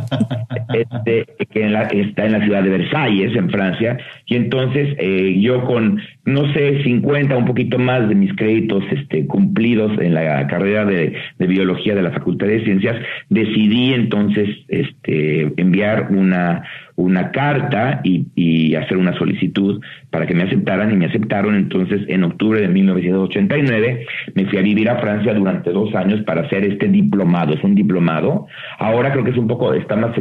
este, 0.73 1.25
que 1.49 1.63
en 1.63 1.73
la- 1.73 1.84
está 1.84 2.25
en 2.25 2.34
la 2.34 2.43
ciudad 2.43 2.63
de 2.63 2.69
Versalles, 2.69 3.36
en 3.36 3.49
Francia, 3.49 3.97
y 4.25 4.36
entonces 4.36 4.95
eh, 4.99 5.38
yo 5.39 5.63
con, 5.65 5.99
no 6.25 6.51
sé, 6.53 6.84
50, 6.84 7.38
un 7.38 7.45
poquito 7.45 7.80
más 7.80 8.07
de 8.09 8.15
mis 8.15 8.34
créditos 8.36 8.84
este, 8.91 9.25
cumplidos 9.28 9.97
en 9.99 10.13
la 10.13 10.45
carrera 10.47 10.86
de, 10.86 11.13
de 11.38 11.47
biología 11.47 11.95
de 11.95 12.01
la 12.03 12.11
Facultad 12.11 12.47
de 12.47 12.63
Ciencias, 12.63 12.97
decidí 13.30 13.93
entonces 13.93 14.49
este, 14.67 15.53
enviar 15.59 16.07
una, 16.11 16.63
una 16.97 17.31
carta 17.31 18.01
y, 18.03 18.25
y 18.35 18.73
hacer 18.73 18.97
una 18.97 19.15
solicitud 19.17 19.79
para 20.09 20.25
que 20.25 20.33
me 20.33 20.43
aceptaran 20.43 20.91
y 20.91 20.95
me 20.95 21.05
aceptaron. 21.05 21.55
Entonces 21.55 22.01
en 22.07 22.23
octubre 22.23 22.59
de 22.59 22.67
1989 22.67 24.05
me 24.33 24.45
fui 24.45 24.57
a 24.57 24.63
vivir 24.63 24.89
a 24.89 24.99
Francia 24.99 25.33
durante 25.35 25.71
dos 25.71 25.93
años 25.93 26.21
para 26.23 26.41
hacer 26.41 26.65
este 26.65 26.87
diplomado. 26.87 27.53
Es 27.53 27.63
un 27.63 27.75
diplomado. 27.75 28.47
Ahora 28.79 29.11
creo 29.11 29.23
que 29.23 29.29
es 29.29 29.37
un 29.37 29.47
poco 29.47 29.73
está 29.73 29.95
más 29.95 30.17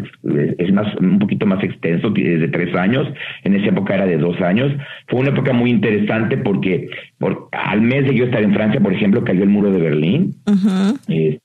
es 0.59 0.73
más 0.73 0.95
un 0.97 1.19
poquito 1.19 1.47
más 1.47 1.65
extenso 1.65 2.13
es 2.15 2.41
de 2.41 2.49
tres 2.49 2.75
años. 2.75 3.09
En 3.43 3.55
esa 3.55 3.69
época 3.69 3.95
era 3.95 4.07
de 4.07 4.19
dos 4.19 4.39
años. 4.43 4.71
Fue 5.09 5.21
una 5.21 5.31
época 5.31 5.55
muy 5.55 5.71
interesante 5.71 6.37
porque 6.37 6.89
por, 7.19 7.49
al 7.53 7.81
mes 7.81 8.05
de 8.07 8.15
yo 8.15 8.27
estar 8.27 8.43
en 8.43 8.53
Francia 8.53 8.81
por 8.81 8.93
ejemplo 8.93 9.25
cayó 9.25 9.43
el 9.43 9.49
muro 9.49 9.73
de 9.73 9.81
Berlín. 9.81 10.35
Ujú. 10.47 10.99
eh, 11.09 11.39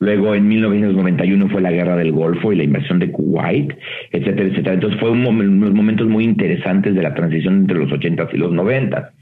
Luego 0.00 0.34
en 0.34 0.48
1991 0.48 1.48
fue 1.48 1.60
la 1.62 1.70
guerra 1.70 1.96
del 1.96 2.12
Golfo 2.12 2.52
y 2.52 2.56
la 2.56 2.64
invasión 2.64 2.98
de 2.98 3.10
Kuwait, 3.10 3.72
etcétera, 4.10 4.48
etcétera. 4.48 4.74
Entonces 4.74 5.00
fue 5.00 5.10
un 5.10 5.26
unos 5.26 5.72
momentos 5.72 6.08
muy 6.08 6.24
interesantes 6.24 6.94
de 6.94 7.02
la 7.02 7.14
transición 7.14 7.60
entre 7.60 7.78
los 7.78 7.90
80 7.90 8.28
y 8.32 8.36
los 8.36 8.52
90. 8.52 9.12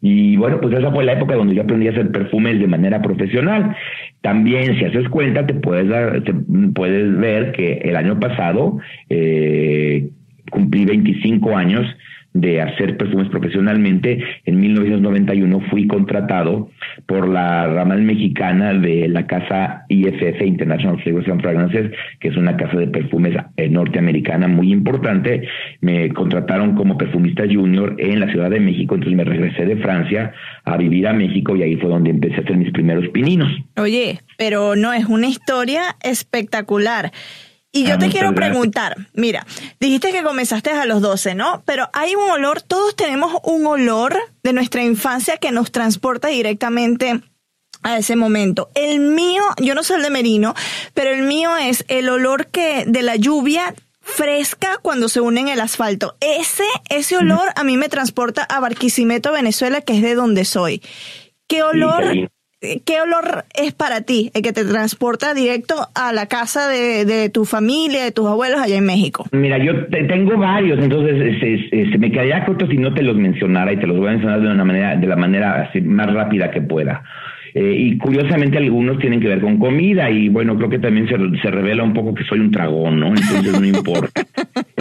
Y 0.00 0.36
bueno, 0.36 0.60
pues 0.60 0.76
esa 0.76 0.90
fue 0.90 1.04
la 1.04 1.12
época 1.12 1.36
donde 1.36 1.54
yo 1.54 1.62
aprendí 1.62 1.86
a 1.86 1.92
hacer 1.92 2.10
perfumes 2.10 2.58
de 2.58 2.66
manera 2.66 3.00
profesional. 3.00 3.76
También, 4.20 4.76
si 4.76 4.84
haces 4.84 5.08
cuenta, 5.08 5.46
te 5.46 5.54
puedes 5.54 5.88
dar, 5.88 6.22
te 6.24 6.34
puedes 6.74 7.16
ver 7.18 7.52
que 7.52 7.74
el 7.84 7.94
año 7.94 8.18
pasado 8.18 8.78
eh, 9.08 10.08
cumplí 10.50 10.86
25 10.86 11.56
años 11.56 11.86
de 12.34 12.60
hacer 12.60 12.96
perfumes 12.96 13.28
profesionalmente. 13.28 14.22
En 14.44 14.60
1991 14.60 15.60
fui 15.70 15.86
contratado 15.86 16.70
por 17.06 17.28
la 17.28 17.66
ramal 17.66 18.02
mexicana 18.02 18.72
de 18.74 19.08
la 19.08 19.26
casa 19.26 19.84
IFF, 19.88 20.40
International 20.42 21.00
Flavors 21.02 21.28
and 21.28 21.42
Fragrances, 21.42 21.92
que 22.20 22.28
es 22.28 22.36
una 22.36 22.56
casa 22.56 22.78
de 22.78 22.88
perfumes 22.88 23.36
eh, 23.56 23.68
norteamericana 23.68 24.48
muy 24.48 24.72
importante. 24.72 25.46
Me 25.80 26.08
contrataron 26.10 26.74
como 26.74 26.96
perfumista 26.96 27.44
junior 27.44 27.96
en 27.98 28.20
la 28.20 28.30
Ciudad 28.30 28.50
de 28.50 28.60
México, 28.60 28.94
entonces 28.94 29.16
me 29.16 29.24
regresé 29.24 29.66
de 29.66 29.76
Francia 29.76 30.32
a 30.64 30.76
vivir 30.76 31.06
a 31.06 31.12
México 31.12 31.56
y 31.56 31.62
ahí 31.62 31.76
fue 31.76 31.90
donde 31.90 32.10
empecé 32.10 32.36
a 32.36 32.40
hacer 32.40 32.56
mis 32.56 32.72
primeros 32.72 33.08
pininos. 33.08 33.50
Oye, 33.76 34.20
pero 34.38 34.76
no, 34.76 34.92
es 34.92 35.06
una 35.06 35.26
historia 35.26 35.82
espectacular. 36.02 37.12
Y 37.72 37.84
yo 37.84 37.94
Ah, 37.94 37.98
te 37.98 38.10
quiero 38.10 38.32
gracias. 38.32 38.50
preguntar, 38.50 38.96
mira, 39.14 39.46
dijiste 39.80 40.12
que 40.12 40.22
comenzaste 40.22 40.70
a 40.70 40.84
los 40.84 41.00
12, 41.00 41.34
¿no? 41.34 41.62
Pero 41.64 41.88
hay 41.94 42.14
un 42.14 42.30
olor, 42.30 42.60
todos 42.60 42.94
tenemos 42.94 43.32
un 43.44 43.66
olor 43.66 44.14
de 44.42 44.52
nuestra 44.52 44.82
infancia 44.84 45.38
que 45.38 45.52
nos 45.52 45.72
transporta 45.72 46.28
directamente 46.28 47.20
a 47.82 47.96
ese 47.96 48.14
momento. 48.14 48.70
El 48.74 49.00
mío, 49.00 49.42
yo 49.56 49.74
no 49.74 49.82
soy 49.82 49.96
el 49.96 50.02
de 50.02 50.10
Merino, 50.10 50.54
pero 50.94 51.10
el 51.10 51.22
mío 51.22 51.56
es 51.56 51.84
el 51.88 52.08
olor 52.10 52.48
que 52.48 52.84
de 52.86 53.02
la 53.02 53.16
lluvia 53.16 53.74
fresca 54.02 54.78
cuando 54.82 55.08
se 55.08 55.20
une 55.20 55.40
en 55.40 55.48
el 55.48 55.60
asfalto. 55.60 56.16
Ese, 56.20 56.64
ese 56.90 57.16
olor 57.16 57.48
a 57.56 57.64
mí 57.64 57.76
me 57.78 57.88
transporta 57.88 58.42
a 58.44 58.60
Barquisimeto, 58.60 59.32
Venezuela, 59.32 59.80
que 59.80 59.94
es 59.96 60.02
de 60.02 60.14
donde 60.14 60.44
soy. 60.44 60.82
¿Qué 61.48 61.62
olor. 61.62 62.30
Qué 62.84 63.00
olor 63.00 63.44
es 63.54 63.72
para 63.72 64.02
ti 64.02 64.30
el 64.34 64.42
que 64.42 64.52
te 64.52 64.64
transporta 64.64 65.34
directo 65.34 65.74
a 65.94 66.12
la 66.12 66.26
casa 66.26 66.68
de, 66.68 67.04
de 67.04 67.28
tu 67.28 67.44
familia, 67.44 68.04
de 68.04 68.12
tus 68.12 68.26
abuelos 68.26 68.60
allá 68.60 68.76
en 68.76 68.86
México? 68.86 69.26
Mira, 69.32 69.58
yo 69.58 69.86
te- 69.86 70.04
tengo 70.04 70.36
varios, 70.38 70.78
entonces 70.78 71.38
se, 71.40 71.68
se- 71.70 71.90
se 71.90 71.98
me 71.98 72.10
quedaría 72.10 72.44
corto 72.44 72.66
si 72.66 72.76
no 72.76 72.94
te 72.94 73.02
los 73.02 73.16
mencionara 73.16 73.72
y 73.72 73.76
te 73.78 73.86
los 73.86 73.96
voy 73.98 74.08
a 74.08 74.12
mencionar 74.12 74.40
de 74.40 74.48
una 74.48 74.64
manera, 74.64 74.96
de 74.96 75.06
la 75.06 75.16
manera 75.16 75.62
así, 75.68 75.80
más 75.80 76.12
rápida 76.12 76.50
que 76.50 76.60
pueda. 76.60 77.02
Eh, 77.54 77.74
y 77.78 77.98
curiosamente 77.98 78.56
algunos 78.56 78.98
tienen 78.98 79.20
que 79.20 79.28
ver 79.28 79.42
con 79.42 79.58
comida 79.58 80.08
y 80.10 80.30
bueno, 80.30 80.56
creo 80.56 80.70
que 80.70 80.78
también 80.78 81.06
se, 81.06 81.16
se 81.42 81.50
revela 81.50 81.82
un 81.82 81.92
poco 81.92 82.14
que 82.14 82.24
soy 82.24 82.38
un 82.40 82.50
tragón, 82.50 82.98
¿no? 82.98 83.08
Entonces 83.08 83.60
no 83.60 83.66
importa. 83.66 84.22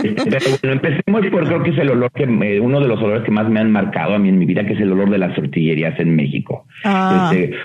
Este, 0.02 0.32
Pero 0.32 0.46
bueno, 0.64 0.76
empecemos 0.82 1.22
por 1.30 1.46
creo 1.48 1.62
que 1.64 1.70
es 1.72 1.78
el 1.78 1.90
olor 1.92 2.12
que, 2.12 2.26
me- 2.26 2.60
uno 2.60 2.80
de 2.80 2.88
los 2.88 3.00
olores 3.04 3.24
que 3.24 3.30
más 3.30 3.48
me 3.50 3.60
han 3.60 3.72
marcado 3.72 4.16
a 4.16 4.20
mí 4.20 4.30
en 4.30 4.40
mi 4.40 4.46
vida, 4.46 4.66
que 4.66 4.74
es 4.74 4.80
el 4.80 4.92
olor 4.92 5.12
de 5.12 5.20
las 5.20 5.36
tortillerías 5.36 6.00
en 6.00 6.16
México. 6.16 6.66
Ah. 6.84 7.30
Este, 7.32 7.56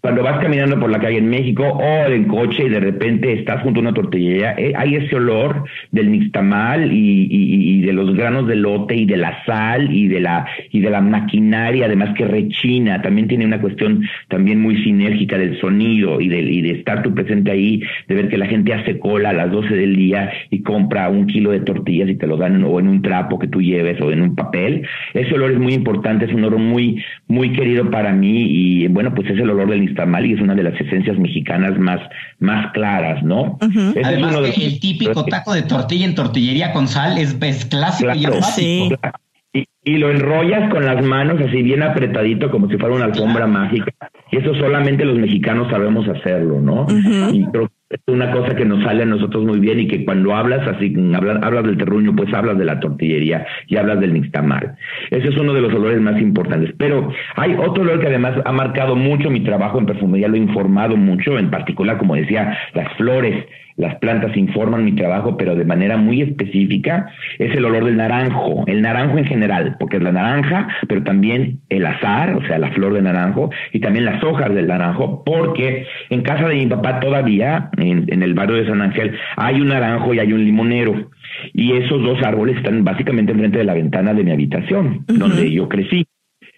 cuando 0.00 0.22
vas 0.22 0.40
caminando 0.40 0.78
por 0.78 0.90
la 0.90 1.00
calle 1.00 1.18
en 1.18 1.28
México 1.28 1.64
o 1.64 2.06
en 2.08 2.24
coche 2.24 2.64
y 2.66 2.68
de 2.68 2.78
repente 2.80 3.32
estás 3.32 3.62
junto 3.62 3.80
a 3.80 3.82
una 3.82 3.92
tortillería, 3.94 4.54
eh, 4.56 4.72
hay 4.76 4.94
ese 4.94 5.16
olor 5.16 5.64
del 5.90 6.10
nixtamal 6.12 6.92
y, 6.92 7.26
y- 7.30 7.78
y 7.78 7.80
de 7.82 7.92
los 7.92 8.14
granos 8.14 8.46
de 8.46 8.56
lote 8.56 8.94
y 8.94 9.06
de 9.06 9.16
la 9.16 9.44
sal 9.44 9.92
y 9.92 10.06
de 10.08 10.20
la 10.20 10.46
y 10.70 10.80
de 10.80 10.90
la 10.90 11.00
maquinaria, 11.00 11.86
además 11.86 12.14
que 12.16 12.24
rechina, 12.26 13.02
también 13.02 13.26
tiene 13.28 13.44
una 13.44 13.60
cuestión 13.60 14.02
también 14.28 14.60
muy 14.60 14.82
sinérgica 14.84 15.36
del 15.36 15.58
sonido 15.60 16.20
y 16.20 16.28
de, 16.28 16.40
y 16.42 16.62
de 16.62 16.70
estar 16.72 17.02
tú 17.02 17.12
presente 17.14 17.50
ahí, 17.50 17.82
de 18.08 18.14
ver 18.14 18.28
que 18.28 18.38
la 18.38 18.46
gente 18.46 18.72
hace 18.74 18.98
cola 18.98 19.30
a 19.30 19.32
las 19.32 19.50
12 19.50 19.74
del 19.74 19.96
día 19.96 20.30
y 20.50 20.62
compra 20.62 21.08
un 21.08 21.26
kilo 21.26 21.50
de 21.50 21.60
tortillas 21.60 22.08
y 22.08 22.14
te 22.16 22.26
lo 22.26 22.36
dan 22.36 22.62
o 22.64 22.78
en 22.78 22.88
un 22.88 23.02
trapo 23.02 23.38
que 23.38 23.48
tú 23.48 23.60
lleves 23.60 24.00
o 24.00 24.12
en 24.12 24.22
un 24.22 24.34
papel. 24.36 24.86
Ese 25.14 25.34
olor 25.34 25.50
es 25.52 25.58
muy 25.58 25.74
importante, 25.74 26.26
es 26.26 26.32
un 26.32 26.44
olor 26.44 26.58
muy 26.60 27.02
muy 27.26 27.50
querido 27.52 27.90
para 27.90 28.12
mí 28.12 28.46
y 28.48 28.86
bueno, 28.88 29.12
pues 29.14 29.28
es 29.30 29.38
el 29.38 29.50
olor 29.50 29.71
del 29.72 29.80
nixtamal 29.80 30.24
y 30.24 30.34
es 30.34 30.40
una 30.40 30.54
de 30.54 30.62
las 30.62 30.80
esencias 30.80 31.18
mexicanas 31.18 31.78
más 31.78 31.98
más 32.38 32.72
claras, 32.72 33.22
¿no? 33.24 33.58
Es 33.96 34.06
Además, 34.06 34.30
uno 34.32 34.42
de- 34.42 34.50
el 34.50 34.78
típico 34.80 35.24
taco 35.24 35.52
de 35.54 35.62
tortilla 35.62 36.04
en 36.06 36.14
tortillería 36.14 36.72
con 36.72 36.86
sal 36.88 37.18
es, 37.18 37.36
es 37.40 37.64
clásico 37.66 38.12
y 38.14 38.20
Claro, 38.20 38.34
es 38.36 38.40
básico. 38.40 38.88
claro. 39.00 39.18
Y, 39.54 39.66
y 39.84 39.98
lo 39.98 40.10
enrollas 40.10 40.70
con 40.70 40.86
las 40.86 41.04
manos 41.04 41.38
así 41.46 41.60
bien 41.62 41.82
apretadito 41.82 42.50
como 42.50 42.68
si 42.70 42.78
fuera 42.78 42.94
una 42.94 43.04
alfombra 43.06 43.46
mágica. 43.46 43.92
Y 44.30 44.38
eso 44.38 44.54
solamente 44.54 45.04
los 45.04 45.18
mexicanos 45.18 45.68
sabemos 45.70 46.08
hacerlo, 46.08 46.58
¿no? 46.60 46.86
Y 47.32 47.44
creo 47.46 47.66
que 47.68 47.74
es 47.92 48.00
una 48.06 48.30
cosa 48.30 48.56
que 48.56 48.64
nos 48.64 48.82
sale 48.82 49.02
a 49.02 49.06
nosotros 49.06 49.44
muy 49.44 49.60
bien 49.60 49.80
y 49.80 49.86
que 49.86 50.04
cuando 50.04 50.34
hablas 50.34 50.66
así, 50.66 50.94
hablas, 51.14 51.42
hablas 51.42 51.64
del 51.64 51.76
terruño, 51.76 52.16
pues 52.16 52.32
hablas 52.32 52.56
de 52.58 52.64
la 52.64 52.80
tortillería 52.80 53.46
y 53.66 53.76
hablas 53.76 54.00
del 54.00 54.14
nixtamal. 54.14 54.76
Ese 55.10 55.28
es 55.28 55.36
uno 55.36 55.52
de 55.52 55.60
los 55.60 55.74
olores 55.74 56.00
más 56.00 56.20
importantes. 56.20 56.74
Pero 56.78 57.12
hay 57.36 57.54
otro 57.54 57.82
olor 57.82 58.00
que 58.00 58.06
además 58.06 58.40
ha 58.44 58.52
marcado 58.52 58.96
mucho 58.96 59.30
mi 59.30 59.40
trabajo 59.40 59.78
en 59.78 59.86
perfumería, 59.86 60.28
lo 60.28 60.36
he 60.36 60.38
informado 60.38 60.96
mucho, 60.96 61.38
en 61.38 61.50
particular, 61.50 61.98
como 61.98 62.14
decía, 62.14 62.56
las 62.72 62.90
flores. 62.96 63.44
Las 63.76 63.96
plantas 63.96 64.36
informan 64.36 64.84
mi 64.84 64.92
trabajo, 64.92 65.36
pero 65.36 65.54
de 65.54 65.64
manera 65.64 65.96
muy 65.96 66.22
específica, 66.22 67.06
es 67.38 67.54
el 67.54 67.64
olor 67.64 67.84
del 67.84 67.96
naranjo, 67.96 68.64
el 68.66 68.82
naranjo 68.82 69.18
en 69.18 69.24
general, 69.24 69.76
porque 69.78 69.96
es 69.96 70.02
la 70.02 70.12
naranja, 70.12 70.68
pero 70.88 71.02
también 71.02 71.60
el 71.68 71.86
azar, 71.86 72.34
o 72.34 72.46
sea, 72.46 72.58
la 72.58 72.70
flor 72.72 72.94
de 72.94 73.02
naranjo, 73.02 73.50
y 73.72 73.80
también 73.80 74.04
las 74.04 74.22
hojas 74.22 74.54
del 74.54 74.66
naranjo, 74.66 75.22
porque 75.24 75.86
en 76.10 76.22
casa 76.22 76.48
de 76.48 76.56
mi 76.56 76.66
papá 76.66 77.00
todavía, 77.00 77.70
en, 77.78 78.04
en 78.08 78.22
el 78.22 78.34
barrio 78.34 78.56
de 78.56 78.66
San 78.66 78.82
Ángel, 78.82 79.16
hay 79.36 79.60
un 79.60 79.68
naranjo 79.68 80.14
y 80.14 80.18
hay 80.18 80.32
un 80.32 80.44
limonero. 80.44 81.10
Y 81.52 81.72
esos 81.72 82.02
dos 82.02 82.22
árboles 82.22 82.56
están 82.56 82.84
básicamente 82.84 83.32
enfrente 83.32 83.58
de 83.58 83.64
la 83.64 83.74
ventana 83.74 84.14
de 84.14 84.24
mi 84.24 84.32
habitación, 84.32 85.04
donde 85.06 85.50
yo 85.50 85.68
crecí. 85.68 86.06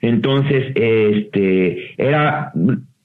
Entonces, 0.01 0.73
este, 0.75 1.95
era 1.97 2.53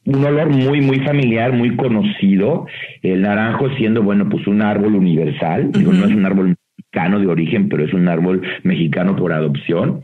un 0.10 0.26
olor 0.26 0.50
muy, 0.50 0.82
muy 0.82 1.00
familiar, 1.00 1.54
muy 1.54 1.76
conocido. 1.76 2.66
El 3.02 3.22
naranjo 3.22 3.70
siendo, 3.76 4.02
bueno, 4.02 4.28
pues 4.30 4.48
un 4.48 4.62
árbol 4.62 4.96
universal. 4.96 5.72
Digo, 5.72 5.94
no 5.94 6.06
es 6.06 6.12
un 6.12 6.26
árbol 6.26 6.56
mexicano 6.78 7.20
de 7.20 7.28
origen, 7.28 7.70
pero 7.70 7.86
es 7.86 7.94
un 7.94 8.08
árbol 8.08 8.42
mexicano 8.64 9.16
por 9.16 9.34
adopción. 9.34 10.04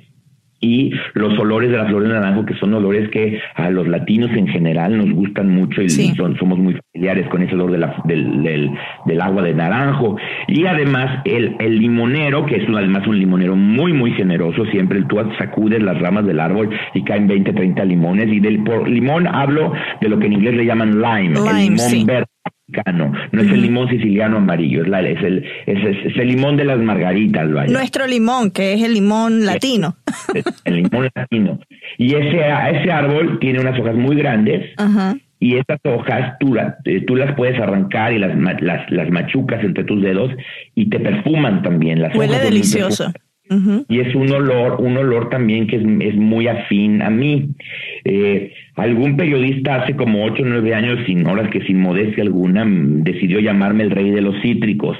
Y 0.66 0.92
los 1.14 1.38
olores 1.38 1.70
de 1.70 1.78
las 1.78 1.88
flores 1.88 2.10
de 2.10 2.16
naranjo, 2.16 2.46
que 2.46 2.56
son 2.56 2.74
olores 2.74 3.10
que 3.10 3.40
a 3.56 3.70
los 3.70 3.88
latinos 3.88 4.32
en 4.32 4.48
general 4.48 4.98
nos 4.98 5.12
gustan 5.12 5.50
mucho 5.50 5.82
y 5.82 5.90
son, 5.90 6.36
somos 6.38 6.58
muy 6.58 6.76
familiares 6.94 7.28
con 7.30 7.44
ese 7.44 7.54
olor 7.54 7.72
de 7.72 7.78
la, 7.78 8.02
del, 8.06 8.44
del, 8.44 8.72
del, 9.06 9.22
agua 9.22 9.44
de 9.44 9.54
naranjo. 9.54 10.18
Y 10.48 10.66
además 10.66 11.22
el, 11.26 11.56
el 11.60 11.80
limonero, 11.80 12.46
que 12.46 12.56
es 12.56 12.64
además 12.68 13.06
un 13.08 13.20
limonero 13.20 13.56
muy, 13.56 13.94
muy 13.94 14.12
generoso, 14.14 14.66
siempre 14.66 15.04
tú 15.04 15.18
sacudes 15.38 15.82
las 15.84 16.00
ramas 16.00 16.26
del 16.26 16.40
árbol 16.40 16.70
y 16.94 17.04
caen 17.04 17.28
20, 17.28 17.54
30 17.54 17.86
limones. 17.86 18.28
Y 18.30 18.40
del 18.40 18.64
por 18.64 18.90
limón 18.90 19.28
hablo 19.28 19.72
de 20.02 20.10
lo 20.10 20.20
que 20.20 20.28
en 20.28 20.34
inglés 20.34 20.56
le 20.56 20.66
llaman 20.66 21.00
lime, 21.02 21.40
el 21.40 21.58
limón 21.58 22.06
verde 22.06 22.35
no 22.68 23.42
es 23.42 23.52
el 23.52 23.62
limón 23.62 23.88
siciliano 23.90 24.38
amarillo, 24.38 24.82
es, 24.82 24.88
la, 24.88 25.02
es, 25.02 25.22
el, 25.24 25.46
es, 25.68 26.18
el 26.18 26.28
limón 26.28 26.58
de 26.58 26.66
las 26.66 26.80
margaritas. 26.80 27.48
Nuestro 27.70 28.08
limón, 28.08 28.52
que 28.52 28.74
es 28.74 28.82
el 28.82 28.94
limón 28.94 29.46
latino. 29.46 29.98
el 30.66 30.76
limón 30.76 31.10
latino. 31.14 31.60
Y 31.98 32.16
ese, 32.16 32.40
ese 32.40 32.92
árbol 32.92 33.40
tiene 33.40 33.60
unas 33.60 33.80
hojas 33.80 33.96
muy 33.96 34.16
grandes. 34.16 34.72
Y 35.40 35.58
esas 35.58 35.80
hojas 35.84 36.38
tú, 36.40 36.56
eh, 36.86 37.02
tú 37.06 37.16
las 37.16 37.36
puedes 37.36 37.60
arrancar 37.60 38.14
y 38.14 38.20
las, 38.20 38.36
las, 38.62 38.90
las 38.90 39.10
machucas 39.12 39.64
entre 39.64 39.84
tus 39.84 40.02
dedos 40.02 40.32
y 40.74 40.90
te 40.90 41.00
perfuman 41.00 41.62
también. 41.62 42.02
Las 42.02 42.16
Huele 42.16 42.40
delicioso. 42.40 43.12
Y 43.88 44.00
es 44.00 44.16
un 44.16 44.32
olor, 44.32 44.82
un 44.82 44.98
olor 44.98 45.30
también 45.30 45.68
que 45.68 45.76
es, 45.76 45.84
es 45.84 46.16
muy 46.16 46.48
afín 46.48 47.04
a 47.04 47.12
mí. 47.12 47.50
Eh, 48.06 48.54
algún 48.76 49.16
periodista 49.16 49.76
hace 49.76 49.96
como 49.96 50.26
ocho 50.26 50.44
o 50.44 50.46
nueve 50.46 50.74
años, 50.74 51.00
sin 51.06 51.26
horas 51.28 51.50
que 51.50 51.62
sin 51.62 51.80
modestia 51.80 52.24
alguna, 52.24 52.66
decidió 52.68 53.40
llamarme 53.40 53.84
el 53.84 53.92
rey 53.92 54.12
de 54.12 54.22
los 54.22 54.42
cítricos 54.42 54.98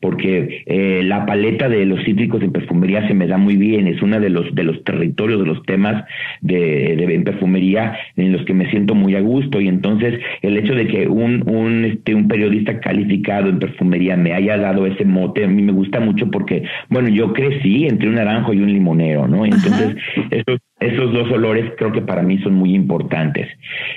porque 0.00 0.64
eh, 0.66 1.02
la 1.04 1.26
paleta 1.26 1.68
de 1.68 1.86
los 1.86 2.04
cítricos 2.04 2.42
en 2.42 2.52
perfumería 2.52 3.06
se 3.08 3.14
me 3.14 3.26
da 3.26 3.38
muy 3.38 3.56
bien, 3.56 3.86
es 3.86 4.02
uno 4.02 4.20
de 4.20 4.30
los, 4.30 4.54
de 4.54 4.64
los 4.64 4.82
territorios, 4.84 5.40
de 5.40 5.46
los 5.46 5.62
temas 5.64 6.04
de, 6.40 6.96
de 6.96 7.14
en 7.14 7.24
perfumería 7.24 7.96
en 8.16 8.32
los 8.32 8.44
que 8.44 8.54
me 8.54 8.70
siento 8.70 8.94
muy 8.94 9.14
a 9.14 9.20
gusto 9.20 9.60
y 9.60 9.68
entonces 9.68 10.20
el 10.42 10.56
hecho 10.56 10.74
de 10.74 10.86
que 10.86 11.08
un, 11.08 11.48
un, 11.48 11.84
este, 11.84 12.14
un 12.14 12.28
periodista 12.28 12.80
calificado 12.80 13.48
en 13.48 13.58
perfumería 13.58 14.16
me 14.16 14.32
haya 14.32 14.56
dado 14.56 14.86
ese 14.86 15.04
mote, 15.04 15.44
a 15.44 15.48
mí 15.48 15.62
me 15.62 15.72
gusta 15.72 16.00
mucho 16.00 16.30
porque, 16.30 16.64
bueno, 16.88 17.08
yo 17.08 17.32
crecí 17.32 17.86
entre 17.86 18.08
un 18.08 18.16
naranjo 18.16 18.52
y 18.52 18.60
un 18.60 18.72
limonero, 18.72 19.26
¿no? 19.26 19.44
Entonces, 19.44 19.96
esos, 20.30 20.60
esos 20.80 21.12
dos 21.12 21.30
olores 21.30 21.72
creo 21.78 21.92
que 21.92 22.02
para 22.02 22.22
mí 22.22 22.38
son 22.38 22.54
muy 22.54 22.74
importantes. 22.74 23.48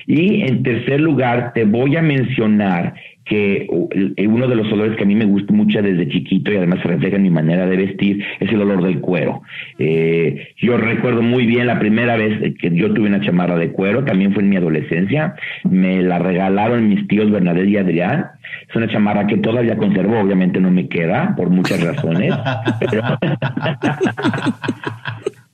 Y 0.07 0.41
en 0.43 0.63
tercer 0.63 1.01
lugar, 1.01 1.51
te 1.53 1.65
voy 1.65 1.95
a 1.95 2.01
mencionar 2.01 2.93
que 3.29 3.67
uno 3.69 4.47
de 4.47 4.55
los 4.55 4.71
olores 4.73 4.97
que 4.97 5.03
a 5.03 5.07
mí 5.07 5.15
me 5.15 5.25
gusta 5.25 5.53
mucho 5.53 5.81
desde 5.81 6.09
chiquito 6.09 6.51
y 6.51 6.57
además 6.57 6.79
se 6.81 6.87
refleja 6.87 7.15
en 7.15 7.23
mi 7.23 7.29
manera 7.29 7.67
de 7.67 7.77
vestir 7.77 8.25
es 8.39 8.51
el 8.51 8.61
olor 8.61 8.83
del 8.83 8.99
cuero. 8.99 9.43
Eh, 9.77 10.49
yo 10.57 10.77
recuerdo 10.77 11.21
muy 11.21 11.45
bien 11.45 11.67
la 11.67 11.79
primera 11.79 12.17
vez 12.17 12.55
que 12.59 12.75
yo 12.75 12.91
tuve 12.93 13.07
una 13.07 13.21
chamarra 13.21 13.55
de 13.55 13.71
cuero, 13.71 14.03
también 14.03 14.33
fue 14.33 14.43
en 14.43 14.49
mi 14.49 14.57
adolescencia, 14.57 15.35
me 15.63 16.01
la 16.01 16.17
regalaron 16.17 16.89
mis 16.89 17.07
tíos 17.07 17.31
Bernadette 17.31 17.69
y 17.69 17.77
Adrián. 17.77 18.25
Es 18.67 18.75
una 18.75 18.87
chamarra 18.87 19.27
que 19.27 19.37
todavía 19.37 19.77
conservo, 19.77 20.19
obviamente 20.19 20.59
no 20.59 20.71
me 20.71 20.89
queda 20.89 21.35
por 21.37 21.49
muchas 21.49 21.83
razones, 21.83 22.33
pero 22.79 23.03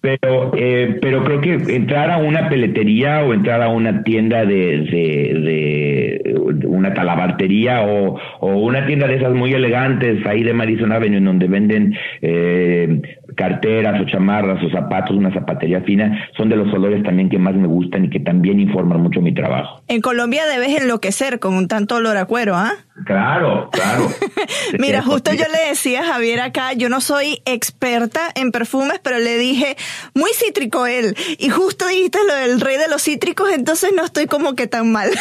pero 0.05 0.51
eh, 0.55 0.99
pero 1.01 1.23
creo 1.23 1.41
que 1.41 1.53
entrar 1.75 2.11
a 2.11 2.17
una 2.17 2.47
peletería 2.47 3.23
o 3.23 3.33
entrar 3.33 3.63
a 3.63 3.69
una 3.69 4.03
tienda 4.03 4.45
de, 4.45 4.81
de, 4.83 6.35
una 6.67 6.93
talabartería 6.93 7.81
o, 7.81 8.19
o, 8.39 8.47
una 8.57 8.85
tienda 8.85 9.07
de 9.07 9.15
esas 9.15 9.33
muy 9.33 9.53
elegantes 9.53 10.23
ahí 10.27 10.43
de 10.43 10.53
Madison 10.53 10.91
Avenue 10.91 11.17
en 11.17 11.25
donde 11.25 11.47
venden 11.47 11.95
eh, 12.21 13.01
carteras 13.35 14.01
o 14.01 14.05
chamarras 14.05 14.63
o 14.63 14.69
zapatos, 14.69 15.15
una 15.15 15.33
zapatería 15.33 15.81
fina, 15.81 16.29
son 16.37 16.49
de 16.49 16.55
los 16.55 16.71
olores 16.73 17.03
también 17.03 17.29
que 17.29 17.37
más 17.37 17.55
me 17.55 17.67
gustan 17.67 18.05
y 18.05 18.09
que 18.09 18.19
también 18.19 18.59
informan 18.59 19.01
mucho 19.01 19.21
mi 19.21 19.33
trabajo. 19.33 19.81
En 19.87 20.01
Colombia 20.01 20.45
debes 20.45 20.81
enloquecer 20.81 21.39
con 21.39 21.53
un 21.53 21.67
tanto 21.67 21.95
olor 21.95 22.17
a 22.17 22.25
cuero, 22.25 22.55
¿ah? 22.55 22.73
Claro, 23.03 23.69
claro. 23.71 24.07
Mira, 24.79 25.01
justo 25.01 25.31
yo 25.33 25.43
le 25.51 25.69
decía 25.69 26.01
a 26.01 26.13
Javier 26.13 26.39
acá, 26.39 26.73
yo 26.73 26.87
no 26.87 27.01
soy 27.01 27.39
experta 27.45 28.21
en 28.35 28.51
perfumes, 28.51 29.01
pero 29.03 29.19
le 29.19 29.37
dije, 29.37 29.75
muy 30.13 30.29
cítrico 30.33 30.87
él. 30.87 31.13
Y 31.37 31.49
justo 31.49 31.87
dijiste 31.87 32.19
lo 32.25 32.33
del 32.35 32.61
rey 32.61 32.77
de 32.77 32.87
los 32.87 33.03
cítricos, 33.03 33.51
entonces 33.53 33.91
no 33.95 34.05
estoy 34.05 34.27
como 34.27 34.55
que 34.55 34.67
tan 34.67 34.91
mal. 34.91 35.09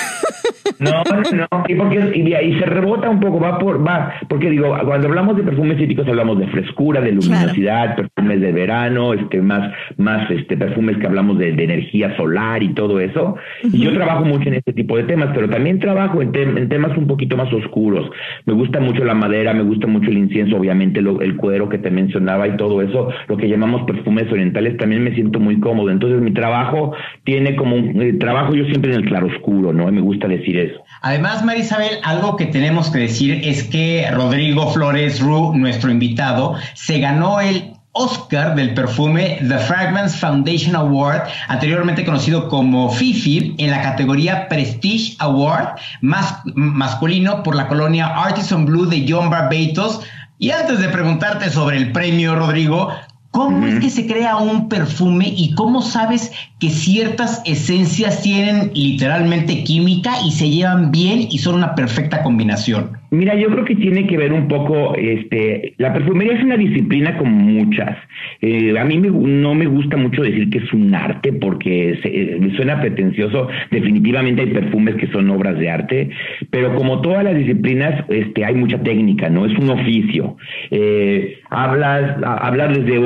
No, 0.78 1.02
no, 1.04 1.46
y 1.68 1.74
porque 1.76 2.12
y, 2.14 2.34
ahí 2.34 2.58
se 2.58 2.66
rebota 2.66 3.08
un 3.08 3.20
poco, 3.20 3.38
va 3.38 3.58
por, 3.58 3.86
va, 3.86 4.14
porque 4.28 4.50
digo, 4.50 4.76
cuando 4.84 5.08
hablamos 5.08 5.36
de 5.36 5.42
perfumes 5.42 5.78
cítricos 5.78 6.06
hablamos 6.08 6.38
de 6.38 6.46
frescura, 6.48 7.00
de 7.00 7.12
luminosidad, 7.12 7.96
perfumes 8.08 8.40
de 8.40 8.52
verano, 8.52 9.14
este, 9.14 9.40
más, 9.40 9.72
más, 9.96 10.30
este, 10.30 10.56
perfumes 10.56 10.96
que 10.98 11.06
hablamos 11.06 11.38
de, 11.38 11.50
energía 11.50 12.16
solar 12.16 12.62
y 12.62 12.74
todo 12.74 13.00
eso. 13.00 13.36
Y 13.62 13.80
yo 13.84 13.92
trabajo 13.92 14.24
mucho 14.24 14.48
en 14.48 14.54
este 14.54 14.72
tipo 14.72 14.96
de 14.96 15.04
temas, 15.04 15.30
pero 15.34 15.48
también 15.48 15.78
trabajo 15.78 16.20
en, 16.20 16.34
en 16.34 16.68
temas 16.68 16.96
un 16.96 17.06
poquito 17.06 17.36
más 17.36 17.52
oscuros. 17.52 18.10
Me 18.44 18.52
gusta 18.52 18.80
mucho 18.80 19.04
la 19.04 19.14
madera, 19.14 19.54
me 19.54 19.62
gusta 19.62 19.86
mucho 19.86 20.10
el 20.10 20.18
incienso, 20.18 20.56
obviamente 20.56 21.00
el 21.00 21.36
cuero 21.36 21.68
que 21.68 21.78
te 21.78 21.90
mencionaba 21.90 22.48
y 22.48 22.56
todo 22.56 22.82
eso, 22.82 23.08
lo 23.28 23.36
que 23.36 23.48
llamamos 23.48 23.82
perfumes 23.82 24.30
orientales, 24.30 24.76
también 24.76 25.04
me 25.04 25.14
siento 25.14 25.40
muy 25.40 25.60
cómodo. 25.60 25.90
Entonces 25.90 26.20
mi 26.20 26.32
trabajo 26.32 26.92
tiene 27.24 27.56
como 27.56 27.76
un 27.76 28.02
eh, 28.02 28.12
trabajo 28.14 28.54
yo 28.54 28.64
siempre 28.66 28.92
en 28.92 29.00
el 29.00 29.06
claroscuro, 29.06 29.72
¿no? 29.72 29.90
Me 29.90 30.00
gusta 30.00 30.28
decir 30.28 30.58
eso. 30.58 30.80
Además, 31.02 31.44
Marisabel, 31.44 31.98
algo 32.02 32.36
que 32.36 32.46
tenemos 32.46 32.90
que 32.90 33.00
decir 33.00 33.40
es 33.44 33.64
que 33.64 34.06
Rodrigo 34.10 34.68
Flores 34.72 35.20
Ru, 35.20 35.54
nuestro 35.54 35.90
invitado, 35.90 36.54
se 36.74 36.98
ganó 37.00 37.40
el 37.40 37.74
Oscar 37.94 38.54
del 38.56 38.74
perfume 38.74 39.38
The 39.48 39.58
Fragments 39.58 40.16
Foundation 40.16 40.74
Award, 40.74 41.22
anteriormente 41.48 42.04
conocido 42.04 42.48
como 42.48 42.90
FIFI, 42.90 43.54
en 43.58 43.70
la 43.70 43.82
categoría 43.82 44.48
Prestige 44.48 45.16
Award 45.20 45.78
más 46.00 46.40
masculino 46.54 47.42
por 47.42 47.54
la 47.54 47.68
colonia 47.68 48.06
Artisan 48.06 48.66
Blue 48.66 48.86
de 48.86 49.06
John 49.08 49.30
Barbatos. 49.30 50.00
Y 50.38 50.50
antes 50.50 50.80
de 50.80 50.88
preguntarte 50.88 51.48
sobre 51.50 51.76
el 51.76 51.92
premio, 51.92 52.34
Rodrigo, 52.34 52.90
¿Cómo 53.34 53.66
es 53.66 53.80
que 53.80 53.90
se 53.90 54.06
crea 54.06 54.36
un 54.36 54.68
perfume 54.68 55.26
y 55.26 55.56
cómo 55.56 55.82
sabes 55.82 56.30
que 56.60 56.68
ciertas 56.68 57.42
esencias 57.44 58.22
tienen 58.22 58.70
literalmente 58.74 59.64
química 59.64 60.12
y 60.24 60.30
se 60.30 60.48
llevan 60.48 60.92
bien 60.92 61.26
y 61.28 61.38
son 61.38 61.56
una 61.56 61.74
perfecta 61.74 62.22
combinación? 62.22 62.92
Mira, 63.10 63.34
yo 63.34 63.48
creo 63.48 63.64
que 63.64 63.76
tiene 63.76 64.06
que 64.06 64.16
ver 64.16 64.32
un 64.32 64.48
poco, 64.48 64.94
este, 64.96 65.74
la 65.78 65.92
perfumería 65.92 66.34
es 66.34 66.42
una 66.42 66.56
disciplina 66.56 67.16
como 67.16 67.30
muchas. 67.30 67.96
Eh, 68.40 68.76
a 68.78 68.84
mí 68.84 68.98
no 68.98 69.54
me 69.54 69.66
gusta 69.66 69.96
mucho 69.96 70.22
decir 70.22 70.50
que 70.50 70.58
es 70.58 70.72
un 70.72 70.94
arte 70.94 71.32
porque 71.32 71.98
me 72.40 72.54
suena 72.56 72.80
pretencioso. 72.80 73.48
Definitivamente 73.70 74.42
hay 74.42 74.50
perfumes 74.50 74.96
que 74.96 75.06
son 75.08 75.30
obras 75.30 75.58
de 75.58 75.70
arte, 75.70 76.10
pero 76.50 76.74
como 76.74 77.00
todas 77.02 77.24
las 77.24 77.36
disciplinas, 77.36 78.04
este, 78.08 78.44
hay 78.44 78.54
mucha 78.54 78.82
técnica, 78.82 79.28
¿no? 79.28 79.46
Es 79.46 79.56
un 79.58 79.70
oficio. 79.70 80.36
Eh, 80.70 81.38
hablas, 81.50 82.16
hablas 82.24 82.76
desde 82.76 82.98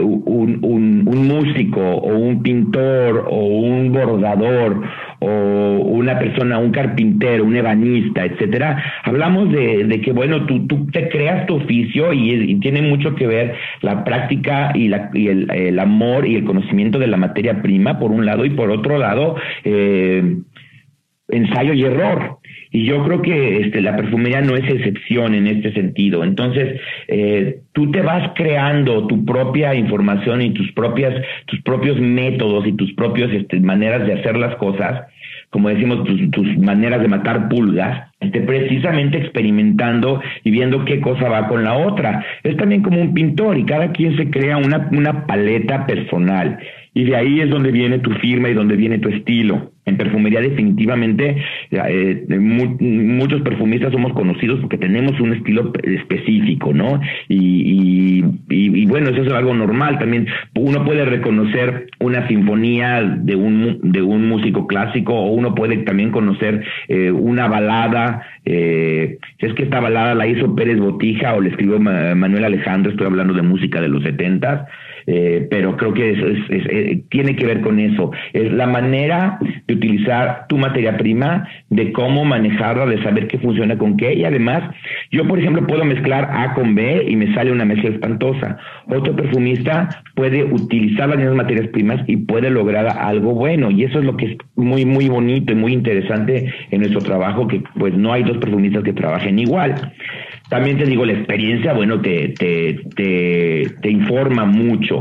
un, 0.00 1.04
músico 1.04 1.80
o 1.80 2.16
un 2.16 2.42
pintor 2.42 3.26
o 3.28 3.46
un 3.46 3.92
bordador 3.92 4.82
o 5.20 5.78
una 5.78 6.18
persona, 6.18 6.58
un 6.58 6.70
carpintero, 6.70 7.44
un 7.44 7.56
ebanista, 7.56 8.24
etcétera, 8.24 8.82
hablamos 9.04 9.50
de, 9.50 9.84
de 9.84 10.00
que, 10.00 10.12
bueno, 10.12 10.46
tú, 10.46 10.66
tú 10.66 10.86
te 10.86 11.08
creas 11.08 11.46
tu 11.46 11.56
oficio 11.56 12.12
y, 12.12 12.58
tiene 12.60 12.82
mucho 12.82 13.14
que 13.14 13.26
ver 13.26 13.54
la 13.82 14.04
práctica 14.04 14.72
y, 14.74 14.88
la, 14.88 15.10
y 15.14 15.28
el, 15.28 15.50
el, 15.50 15.78
amor 15.78 16.26
y 16.26 16.36
el 16.36 16.44
conocimiento 16.44 16.98
de 16.98 17.06
la 17.06 17.16
materia 17.16 17.62
prima, 17.62 17.98
por 17.98 18.10
un 18.10 18.26
lado, 18.26 18.44
y 18.44 18.50
por 18.50 18.70
otro 18.70 18.98
lado, 18.98 19.36
eh, 19.64 20.36
ensayo 21.28 21.72
y 21.72 21.84
error. 21.84 22.38
Y 22.76 22.84
yo 22.84 23.02
creo 23.04 23.22
que 23.22 23.62
este, 23.62 23.80
la 23.80 23.96
perfumería 23.96 24.42
no 24.42 24.54
es 24.54 24.68
excepción 24.68 25.34
en 25.34 25.46
este 25.46 25.72
sentido. 25.72 26.22
Entonces, 26.22 26.78
eh, 27.08 27.60
tú 27.72 27.90
te 27.90 28.02
vas 28.02 28.32
creando 28.34 29.06
tu 29.06 29.24
propia 29.24 29.74
información 29.74 30.42
y 30.42 30.50
tus 30.50 30.70
propias, 30.72 31.14
tus 31.46 31.62
propios 31.62 31.98
métodos 31.98 32.66
y 32.66 32.72
tus 32.72 32.92
propias 32.92 33.30
este, 33.32 33.60
maneras 33.60 34.06
de 34.06 34.12
hacer 34.12 34.36
las 34.36 34.56
cosas, 34.56 35.06
como 35.48 35.70
decimos, 35.70 36.06
tus, 36.32 36.58
maneras 36.58 37.00
de 37.00 37.08
matar 37.08 37.48
pulgas, 37.48 38.10
este, 38.18 38.40
precisamente 38.40 39.18
experimentando 39.18 40.22
y 40.42 40.50
viendo 40.50 40.84
qué 40.84 41.00
cosa 41.00 41.28
va 41.28 41.48
con 41.48 41.64
la 41.64 41.74
otra. 41.74 42.24
Es 42.42 42.56
también 42.56 42.82
como 42.82 43.00
un 43.00 43.12
pintor 43.12 43.58
y 43.58 43.64
cada 43.64 43.92
quien 43.92 44.16
se 44.16 44.30
crea 44.30 44.56
una, 44.56 44.88
una 44.92 45.26
paleta 45.26 45.86
personal. 45.86 46.58
Y 46.96 47.04
de 47.04 47.14
ahí 47.14 47.40
es 47.42 47.50
donde 47.50 47.72
viene 47.72 47.98
tu 47.98 48.10
firma 48.12 48.48
y 48.48 48.54
donde 48.54 48.74
viene 48.74 48.98
tu 48.98 49.10
estilo. 49.10 49.70
En 49.84 49.98
perfumería 49.98 50.40
definitivamente 50.40 51.36
eh, 51.70 52.26
muchos 52.80 53.42
perfumistas 53.42 53.92
somos 53.92 54.14
conocidos 54.14 54.60
porque 54.60 54.78
tenemos 54.78 55.20
un 55.20 55.34
estilo 55.34 55.72
específico, 55.84 56.72
¿no? 56.72 56.98
Y, 57.28 58.24
y, 58.48 58.86
bueno, 58.86 59.10
eso 59.10 59.22
es 59.22 59.32
algo 59.32 59.54
normal. 59.54 59.98
También 59.98 60.26
uno 60.58 60.86
puede 60.86 61.04
reconocer 61.04 61.86
una 62.00 62.26
sinfonía 62.28 63.02
de 63.02 63.36
un, 63.36 63.78
de 63.82 64.00
un 64.00 64.26
músico 64.26 64.66
clásico 64.66 65.14
o 65.14 65.32
uno 65.32 65.54
puede 65.54 65.76
también 65.84 66.10
conocer 66.10 66.64
eh, 66.88 67.12
una 67.12 67.46
balada. 67.46 68.05
Eh, 68.44 69.18
es 69.38 69.54
que 69.54 69.64
esta 69.64 69.80
balada 69.80 70.14
la 70.14 70.26
hizo 70.26 70.54
Pérez 70.54 70.78
Botija 70.78 71.34
o 71.34 71.40
le 71.40 71.50
escribió 71.50 71.78
Manuel 71.78 72.44
Alejandro, 72.44 72.90
estoy 72.90 73.06
hablando 73.06 73.34
de 73.34 73.42
música 73.42 73.80
de 73.80 73.88
los 73.88 74.02
setentas 74.02 74.66
eh, 75.06 75.46
pero 75.50 75.76
creo 75.76 75.94
que 75.94 76.10
eso 76.10 76.26
es, 76.26 76.66
eh, 76.68 77.02
tiene 77.10 77.36
que 77.36 77.46
ver 77.46 77.60
con 77.60 77.78
eso. 77.78 78.10
Es 78.32 78.52
la 78.52 78.66
manera 78.66 79.38
de 79.66 79.74
utilizar 79.74 80.46
tu 80.48 80.58
materia 80.58 80.96
prima, 80.96 81.48
de 81.70 81.92
cómo 81.92 82.24
manejarla, 82.24 82.86
de 82.86 83.02
saber 83.02 83.28
qué 83.28 83.38
funciona 83.38 83.78
con 83.78 83.96
qué. 83.96 84.14
Y 84.14 84.24
además, 84.24 84.62
yo, 85.10 85.26
por 85.26 85.38
ejemplo, 85.38 85.66
puedo 85.66 85.84
mezclar 85.84 86.28
A 86.32 86.54
con 86.54 86.74
B 86.74 87.06
y 87.08 87.16
me 87.16 87.32
sale 87.34 87.52
una 87.52 87.64
mezcla 87.64 87.90
espantosa. 87.90 88.58
Otro 88.88 89.14
perfumista 89.14 89.88
puede 90.14 90.44
utilizar 90.44 91.08
las 91.08 91.18
mismas 91.18 91.36
materias 91.36 91.68
primas 91.68 92.00
y 92.06 92.16
puede 92.16 92.50
lograr 92.50 92.86
algo 92.98 93.34
bueno. 93.34 93.70
Y 93.70 93.84
eso 93.84 94.00
es 94.00 94.04
lo 94.04 94.16
que 94.16 94.26
es 94.26 94.36
muy, 94.56 94.84
muy 94.84 95.08
bonito 95.08 95.52
y 95.52 95.56
muy 95.56 95.72
interesante 95.72 96.52
en 96.70 96.80
nuestro 96.80 97.00
trabajo, 97.00 97.46
que 97.46 97.62
pues 97.78 97.94
no 97.94 98.12
hay 98.12 98.24
dos 98.24 98.38
perfumistas 98.38 98.82
que 98.82 98.92
trabajen 98.92 99.38
igual. 99.38 99.92
También 100.48 100.78
te 100.78 100.84
digo, 100.84 101.04
la 101.04 101.12
experiencia, 101.12 101.72
bueno, 101.72 102.00
te, 102.00 102.28
te, 102.28 102.78
te, 102.94 103.66
te 103.82 103.90
informa 103.90 104.44
mucho. 104.44 104.95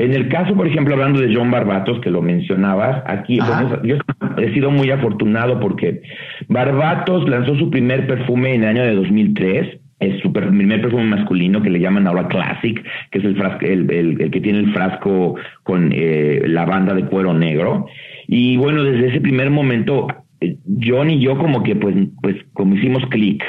En 0.00 0.14
el 0.14 0.28
caso, 0.28 0.54
por 0.54 0.66
ejemplo, 0.66 0.94
hablando 0.94 1.20
de 1.20 1.34
John 1.34 1.50
Barbatos, 1.50 2.00
que 2.00 2.10
lo 2.10 2.22
mencionabas, 2.22 3.02
aquí 3.06 3.38
yo 3.84 3.96
he 4.38 4.54
sido 4.54 4.70
muy 4.70 4.90
afortunado 4.90 5.60
porque 5.60 6.00
Barbatos 6.48 7.28
lanzó 7.28 7.54
su 7.56 7.68
primer 7.70 8.06
perfume 8.06 8.54
en 8.54 8.62
el 8.62 8.68
año 8.68 8.82
de 8.82 8.94
2003. 8.94 9.78
Es 9.98 10.18
su 10.22 10.32
primer 10.32 10.80
perfume 10.80 11.04
masculino 11.04 11.60
que 11.60 11.68
le 11.68 11.78
llaman 11.78 12.06
ahora 12.06 12.28
Classic, 12.28 12.82
que 13.10 13.18
es 13.18 13.24
el, 13.26 13.36
frasco, 13.36 13.66
el, 13.66 13.90
el, 13.90 14.30
que 14.30 14.40
tiene 14.40 14.60
el 14.60 14.72
frasco 14.72 15.34
con 15.62 15.92
eh, 15.92 16.44
la 16.46 16.64
banda 16.64 16.94
de 16.94 17.04
cuero 17.04 17.34
negro. 17.34 17.86
Y 18.26 18.56
bueno, 18.56 18.82
desde 18.82 19.08
ese 19.08 19.20
primer 19.20 19.50
momento, 19.50 20.06
eh, 20.40 20.56
John 20.82 21.10
y 21.10 21.20
yo 21.20 21.36
como 21.36 21.62
que 21.62 21.76
pues, 21.76 21.94
pues 22.22 22.36
como 22.54 22.74
hicimos 22.74 23.04
clic. 23.10 23.44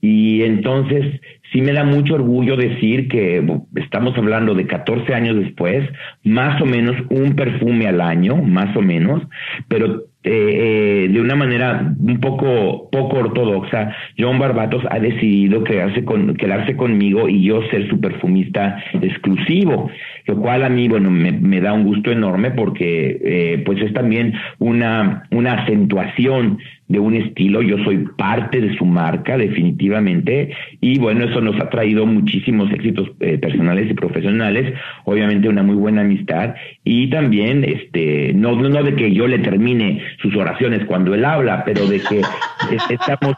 Y 0.00 0.42
entonces 0.42 1.20
sí 1.54 1.62
me 1.62 1.72
da 1.72 1.84
mucho 1.84 2.14
orgullo 2.14 2.56
decir 2.56 3.08
que 3.08 3.42
estamos 3.76 4.18
hablando 4.18 4.54
de 4.54 4.66
14 4.66 5.14
años 5.14 5.36
después, 5.36 5.88
más 6.24 6.60
o 6.60 6.66
menos 6.66 6.96
un 7.10 7.36
perfume 7.36 7.86
al 7.86 8.00
año, 8.00 8.34
más 8.36 8.76
o 8.76 8.82
menos, 8.82 9.22
pero 9.68 10.02
eh, 10.24 11.04
eh, 11.04 11.08
de 11.12 11.20
una 11.20 11.34
manera 11.34 11.94
un 11.98 12.18
poco 12.18 12.88
poco 12.90 13.18
ortodoxa, 13.18 13.94
John 14.18 14.38
Barbatos 14.38 14.82
ha 14.90 14.98
decidido 14.98 15.64
quedarse, 15.64 16.04
con, 16.04 16.34
quedarse 16.34 16.76
conmigo 16.76 17.28
y 17.28 17.42
yo 17.42 17.62
ser 17.70 17.88
su 17.88 18.00
perfumista 18.00 18.82
exclusivo, 19.02 19.90
lo 20.26 20.36
cual 20.40 20.64
a 20.64 20.68
mí, 20.68 20.88
bueno, 20.88 21.10
me, 21.10 21.60
da 21.60 21.72
un 21.72 21.84
gusto 21.84 22.10
enorme 22.10 22.52
porque 22.52 23.20
eh, 23.24 23.62
pues 23.66 23.80
es 23.82 23.92
también 23.92 24.34
una, 24.58 25.24
una 25.30 25.54
acentuación 25.62 26.58
de 26.86 26.98
un 26.98 27.14
estilo, 27.14 27.62
yo 27.62 27.78
soy 27.82 28.04
parte 28.18 28.60
de 28.60 28.76
su 28.76 28.84
marca 28.84 29.38
definitivamente 29.38 30.54
y 30.82 30.98
bueno, 30.98 31.24
eso 31.24 31.40
nos 31.40 31.58
ha 31.58 31.70
traído 31.70 32.04
muchísimos 32.04 32.70
éxitos 32.72 33.10
eh, 33.20 33.38
personales 33.38 33.90
y 33.90 33.94
profesionales, 33.94 34.74
obviamente 35.04 35.48
una 35.48 35.62
muy 35.62 35.76
buena 35.76 36.02
amistad 36.02 36.54
y 36.84 37.08
también 37.08 37.64
este 37.64 38.32
no 38.34 38.54
no 38.54 38.82
de 38.82 38.94
que 38.96 39.14
yo 39.14 39.26
le 39.26 39.38
termine 39.38 40.02
sus 40.20 40.34
oraciones 40.36 40.84
cuando 40.86 41.14
él 41.14 41.24
habla, 41.24 41.64
pero 41.64 41.86
de 41.86 42.00
que 42.00 42.22
estamos 42.90 43.36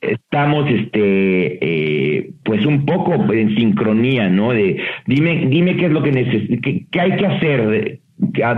estamos 0.00 0.68
este 0.70 1.58
eh, 1.60 2.30
pues 2.44 2.64
un 2.66 2.84
poco 2.84 3.14
en 3.32 3.54
sincronía, 3.54 4.28
¿no? 4.28 4.52
De 4.52 4.80
dime 5.06 5.46
dime 5.46 5.76
qué 5.76 5.86
es 5.86 5.92
lo 5.92 6.02
que 6.02 6.12
neces 6.12 6.60
qué, 6.62 6.86
qué 6.90 7.00
hay 7.00 7.16
que 7.16 7.26
hacer 7.26 8.00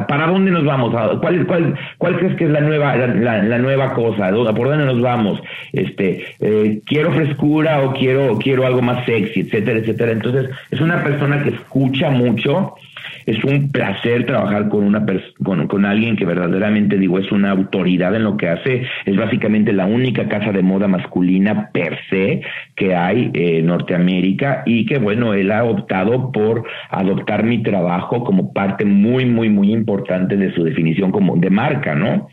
¿Para 0.08 0.26
dónde 0.26 0.50
nos 0.50 0.64
vamos? 0.64 0.94
¿Cuál, 1.20 1.46
cuál, 1.46 1.74
cuál 1.96 2.18
crees 2.18 2.34
que 2.36 2.44
es 2.44 2.50
la 2.50 2.60
nueva, 2.60 2.96
la, 2.96 3.58
nueva 3.58 3.94
cosa? 3.94 4.30
¿Por 4.30 4.68
dónde 4.68 4.84
nos 4.84 5.00
vamos? 5.00 5.40
Este, 5.72 6.22
eh, 6.40 6.82
quiero 6.84 7.12
frescura 7.12 7.82
o 7.82 7.94
quiero, 7.94 8.36
quiero 8.38 8.66
algo 8.66 8.82
más 8.82 9.06
sexy, 9.06 9.40
etcétera, 9.40 9.78
etcétera. 9.78 10.12
Entonces, 10.12 10.50
es 10.70 10.80
una 10.80 11.02
persona 11.02 11.42
que 11.42 11.50
escucha 11.50 12.10
mucho, 12.10 12.74
es 13.26 13.42
un 13.44 13.70
placer 13.70 14.26
trabajar 14.26 14.68
con 14.68 14.84
una 14.84 15.04
con, 15.42 15.66
con 15.66 15.84
alguien 15.84 16.16
que 16.16 16.24
verdaderamente 16.24 16.98
digo 16.98 17.18
es 17.18 17.30
una 17.32 17.50
autoridad 17.50 18.14
en 18.14 18.24
lo 18.24 18.36
que 18.36 18.48
hace. 18.48 18.86
Es 19.04 19.16
básicamente 19.16 19.72
la 19.72 19.86
única 19.86 20.28
casa 20.28 20.52
de 20.52 20.62
moda 20.62 20.88
masculina 20.88 21.70
per 21.72 21.98
se 22.10 22.42
que 22.74 22.94
hay 22.94 23.30
en 23.34 23.66
Norteamérica 23.66 24.62
y 24.66 24.86
que 24.86 24.98
bueno, 24.98 25.34
él 25.34 25.50
ha 25.52 25.64
optado 25.64 26.32
por 26.32 26.64
adoptar 26.90 27.44
mi 27.44 27.62
trabajo 27.62 28.24
como 28.24 28.52
parte 28.52 28.84
muy, 28.84 29.26
muy, 29.26 29.48
muy 29.48 29.72
importante 29.72 30.36
de 30.36 30.52
su 30.54 30.64
definición 30.64 31.12
como 31.12 31.36
de 31.36 31.50
marca, 31.50 31.94
¿no? 31.94 32.28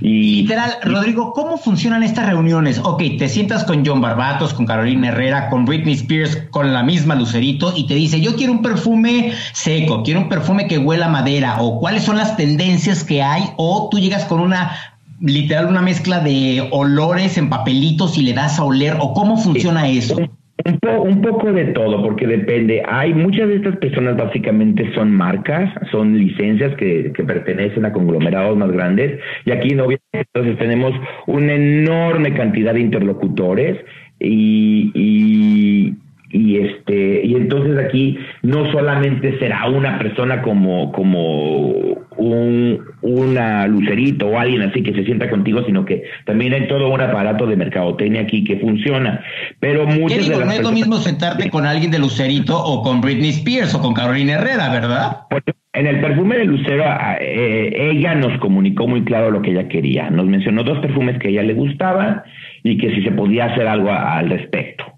Y, 0.00 0.42
Literal, 0.42 0.78
Rodrigo, 0.82 1.32
¿cómo 1.32 1.56
funcionan 1.56 2.02
estas 2.02 2.26
reuniones? 2.26 2.78
Ok, 2.78 3.02
te 3.18 3.28
sientas 3.28 3.64
con 3.64 3.84
John 3.84 4.00
Barbatos, 4.00 4.54
con 4.54 4.66
Carolina 4.66 5.08
Herrera, 5.08 5.48
con 5.50 5.64
Britney 5.64 5.94
Spears, 5.94 6.36
con 6.50 6.72
la 6.72 6.82
misma 6.82 7.14
Lucerito 7.14 7.72
y 7.76 7.86
te 7.86 7.94
dice, 7.94 8.20
yo 8.20 8.36
quiero 8.36 8.52
un 8.52 8.62
perfume 8.62 9.32
seco, 9.52 10.02
quiero 10.02 10.20
un 10.20 10.28
perfume 10.28 10.66
que 10.66 10.78
huela 10.78 11.06
a 11.06 11.10
madera, 11.10 11.62
o 11.62 11.80
cuáles 11.80 12.04
son 12.04 12.16
las 12.16 12.36
tendencias 12.36 13.04
que 13.04 13.22
hay, 13.22 13.50
o 13.56 13.88
tú 13.90 13.98
llegas 13.98 14.24
con 14.24 14.40
una 14.40 14.76
literal 15.20 15.66
una 15.66 15.80
mezcla 15.80 16.20
de 16.20 16.68
olores 16.72 17.38
en 17.38 17.48
papelitos 17.48 18.18
y 18.18 18.22
le 18.22 18.32
das 18.32 18.58
a 18.58 18.64
oler, 18.64 18.96
o 19.00 19.14
cómo 19.14 19.36
funciona 19.36 19.88
eso. 19.88 20.16
Un, 20.64 20.78
un, 21.08 21.20
poco 21.20 21.52
de 21.52 21.64
todo, 21.66 22.00
porque 22.02 22.26
depende. 22.26 22.82
Hay 22.86 23.12
muchas 23.12 23.48
de 23.48 23.56
estas 23.56 23.76
personas 23.78 24.16
básicamente 24.16 24.92
son 24.94 25.10
marcas, 25.10 25.68
son 25.90 26.16
licencias 26.16 26.74
que, 26.76 27.12
que 27.12 27.24
pertenecen 27.24 27.84
a 27.84 27.92
conglomerados 27.92 28.56
más 28.56 28.70
grandes. 28.70 29.20
Y 29.44 29.50
aquí, 29.50 29.74
obviamente, 29.74 30.00
entonces 30.12 30.56
tenemos 30.58 30.94
una 31.26 31.54
enorme 31.54 32.34
cantidad 32.34 32.72
de 32.72 32.80
interlocutores 32.80 33.84
y, 34.20 34.92
y, 34.94 35.94
y 36.34 36.58
este 36.58 37.24
y 37.24 37.36
entonces 37.36 37.78
aquí 37.78 38.18
no 38.42 38.70
solamente 38.72 39.38
será 39.38 39.68
una 39.68 39.98
persona 39.98 40.42
como 40.42 40.90
como 40.90 42.03
un 42.16 42.80
una 43.02 43.66
lucerito 43.66 44.28
o 44.28 44.38
alguien 44.38 44.62
así 44.62 44.82
que 44.82 44.92
se 44.92 45.04
sienta 45.04 45.28
contigo 45.28 45.64
sino 45.64 45.84
que 45.84 46.04
también 46.26 46.52
hay 46.52 46.68
todo 46.68 46.88
un 46.88 47.00
aparato 47.00 47.46
de 47.46 47.56
mercadotecnia 47.56 48.22
aquí 48.22 48.44
que 48.44 48.58
funciona 48.58 49.24
pero 49.60 49.86
muchas 49.86 50.28
de 50.28 50.36
las 50.36 50.46
no 50.46 50.52
es 50.52 50.62
lo 50.62 50.72
mismo 50.72 50.96
sentarte 50.96 51.50
con 51.50 51.66
alguien 51.66 51.90
de 51.90 51.98
lucerito 51.98 52.56
o 52.56 52.82
con 52.82 53.00
Britney 53.00 53.30
Spears 53.30 53.74
o 53.74 53.80
con 53.80 53.94
Carolina 53.94 54.34
Herrera 54.34 54.68
verdad 54.70 55.26
en 55.74 55.88
el 55.88 56.00
perfume 56.00 56.36
de 56.36 56.44
Lucero, 56.44 56.84
eh, 57.20 57.90
ella 57.90 58.14
nos 58.14 58.38
comunicó 58.38 58.86
muy 58.86 59.02
claro 59.02 59.32
lo 59.32 59.42
que 59.42 59.50
ella 59.50 59.66
quería. 59.66 60.08
Nos 60.08 60.24
mencionó 60.26 60.62
dos 60.62 60.78
perfumes 60.78 61.18
que 61.18 61.26
a 61.26 61.30
ella 61.32 61.42
le 61.42 61.54
gustaban 61.54 62.22
y 62.62 62.78
que 62.78 62.94
si 62.94 63.02
se 63.02 63.10
podía 63.10 63.46
hacer 63.46 63.66
algo 63.66 63.90
al 63.90 64.30
respecto. 64.30 64.93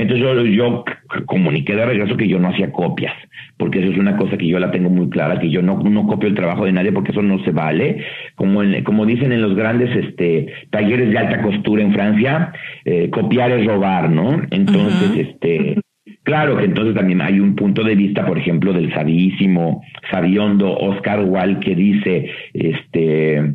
Entonces 0.00 0.24
yo, 0.24 0.46
yo 0.46 0.84
comuniqué 1.26 1.74
de 1.76 1.84
regreso 1.84 2.16
que 2.16 2.26
yo 2.26 2.38
no 2.38 2.48
hacía 2.48 2.72
copias, 2.72 3.12
porque 3.58 3.80
eso 3.80 3.92
es 3.92 3.98
una 3.98 4.16
cosa 4.16 4.38
que 4.38 4.46
yo 4.46 4.58
la 4.58 4.70
tengo 4.70 4.88
muy 4.88 5.10
clara, 5.10 5.38
que 5.38 5.50
yo 5.50 5.60
no, 5.60 5.78
no 5.82 6.06
copio 6.06 6.28
el 6.28 6.34
trabajo 6.34 6.64
de 6.64 6.72
nadie 6.72 6.90
porque 6.90 7.12
eso 7.12 7.20
no 7.20 7.38
se 7.44 7.50
vale. 7.50 8.02
Como, 8.34 8.62
como 8.82 9.04
dicen 9.04 9.30
en 9.32 9.42
los 9.42 9.54
grandes 9.54 9.94
este, 9.94 10.54
talleres 10.70 11.10
de 11.10 11.18
alta 11.18 11.42
costura 11.42 11.82
en 11.82 11.92
Francia, 11.92 12.52
eh, 12.86 13.10
copiar 13.10 13.50
es 13.52 13.66
robar, 13.66 14.10
¿no? 14.10 14.40
Entonces, 14.50 15.28
este... 15.28 15.76
Claro 16.22 16.56
que 16.58 16.64
entonces 16.64 16.94
también 16.94 17.22
hay 17.22 17.40
un 17.40 17.54
punto 17.54 17.82
de 17.82 17.94
vista, 17.94 18.26
por 18.26 18.38
ejemplo, 18.38 18.72
del 18.72 18.92
sabísimo, 18.92 19.82
sabiondo 20.10 20.76
Oscar 20.76 21.24
Wilde 21.24 21.60
que 21.60 21.74
dice, 21.74 22.30
este, 22.52 23.54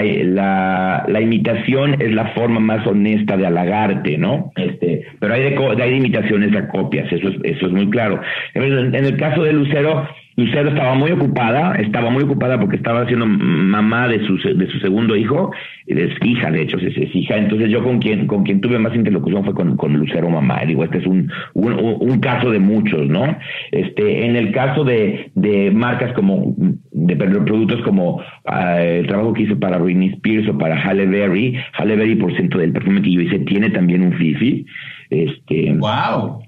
la, 0.00 1.04
la, 1.06 1.20
imitación 1.20 2.00
es 2.00 2.12
la 2.12 2.28
forma 2.28 2.60
más 2.60 2.86
honesta 2.86 3.36
de 3.36 3.46
halagarte, 3.46 4.16
¿no? 4.16 4.52
Este, 4.56 5.04
pero 5.20 5.34
hay 5.34 5.42
de, 5.42 5.82
hay 5.82 5.90
de 5.90 5.96
imitaciones 5.96 6.56
a 6.56 6.68
copias, 6.68 7.12
eso 7.12 7.28
es, 7.28 7.36
eso 7.42 7.66
es 7.66 7.72
muy 7.72 7.90
claro. 7.90 8.20
En 8.54 8.94
el 8.94 9.16
caso 9.16 9.42
de 9.42 9.52
Lucero, 9.52 10.08
Lucero 10.36 10.70
estaba 10.70 10.94
muy 10.94 11.10
ocupada, 11.10 11.74
estaba 11.74 12.10
muy 12.10 12.24
ocupada 12.24 12.58
porque 12.58 12.76
estaba 12.76 13.06
siendo 13.06 13.26
mamá 13.26 14.08
de 14.08 14.26
su, 14.26 14.36
de 14.36 14.66
su 14.68 14.78
segundo 14.78 15.14
hijo, 15.16 15.52
es 15.86 16.10
hija, 16.22 16.50
de 16.50 16.62
hecho, 16.62 16.78
es, 16.78 16.96
es, 16.96 17.14
hija. 17.14 17.36
Entonces 17.36 17.70
yo 17.70 17.82
con 17.82 17.98
quien, 17.98 18.26
con 18.26 18.44
quien 18.44 18.60
tuve 18.60 18.78
más 18.78 18.94
interlocución 18.94 19.44
fue 19.44 19.54
con, 19.54 19.76
con 19.76 19.94
Lucero 19.94 20.30
mamá. 20.30 20.62
Digo, 20.66 20.84
este 20.84 20.98
es 20.98 21.06
un, 21.06 21.30
un, 21.54 21.74
un, 21.74 22.20
caso 22.20 22.50
de 22.50 22.58
muchos, 22.58 23.08
¿no? 23.08 23.36
Este, 23.70 24.26
en 24.26 24.36
el 24.36 24.52
caso 24.52 24.84
de, 24.84 25.30
de 25.34 25.70
marcas 25.70 26.12
como, 26.14 26.54
de 26.92 27.16
productos 27.16 27.80
como 27.82 28.16
uh, 28.16 28.78
el 28.78 29.06
trabajo 29.06 29.32
que 29.32 29.42
hice 29.42 29.56
para 29.56 29.78
Britney 29.78 30.10
Spears 30.14 30.48
o 30.48 30.56
para 30.56 30.76
Halle 30.76 31.06
Berry, 31.06 31.58
Halle 31.78 31.96
Berry 31.96 32.16
por 32.16 32.34
ciento 32.34 32.58
del 32.58 32.72
perfume 32.72 33.02
que 33.02 33.12
yo 33.12 33.20
hice 33.20 33.38
tiene 33.40 33.70
también 33.70 34.02
un 34.02 34.12
Fifi. 34.14 34.64
Este, 35.10 35.74
wow. 35.74 36.40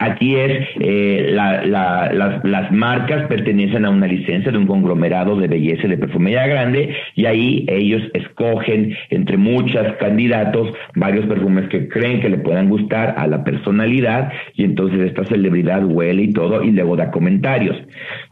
Aquí 0.00 0.36
es, 0.36 0.68
eh, 0.78 1.30
la, 1.32 1.64
la, 1.66 2.12
las, 2.12 2.44
las, 2.44 2.70
marcas 2.70 3.26
pertenecen 3.26 3.84
a 3.84 3.90
una 3.90 4.06
licencia 4.06 4.52
de 4.52 4.58
un 4.58 4.68
conglomerado 4.68 5.34
de 5.34 5.48
belleza 5.48 5.88
de 5.88 5.98
perfumería 5.98 6.46
grande 6.46 6.94
y 7.16 7.26
ahí 7.26 7.66
ellos 7.68 8.02
escogen 8.14 8.94
entre 9.10 9.36
muchos 9.36 9.84
candidatos 9.98 10.72
varios 10.94 11.26
perfumes 11.26 11.68
que 11.68 11.88
creen 11.88 12.20
que 12.20 12.28
le 12.28 12.38
puedan 12.38 12.68
gustar 12.68 13.16
a 13.18 13.26
la 13.26 13.42
personalidad 13.42 14.30
y 14.54 14.62
entonces 14.62 15.00
esta 15.00 15.24
celebridad 15.24 15.84
huele 15.84 16.22
y 16.22 16.32
todo 16.32 16.62
y 16.62 16.70
luego 16.70 16.94
da 16.94 17.10
comentarios. 17.10 17.76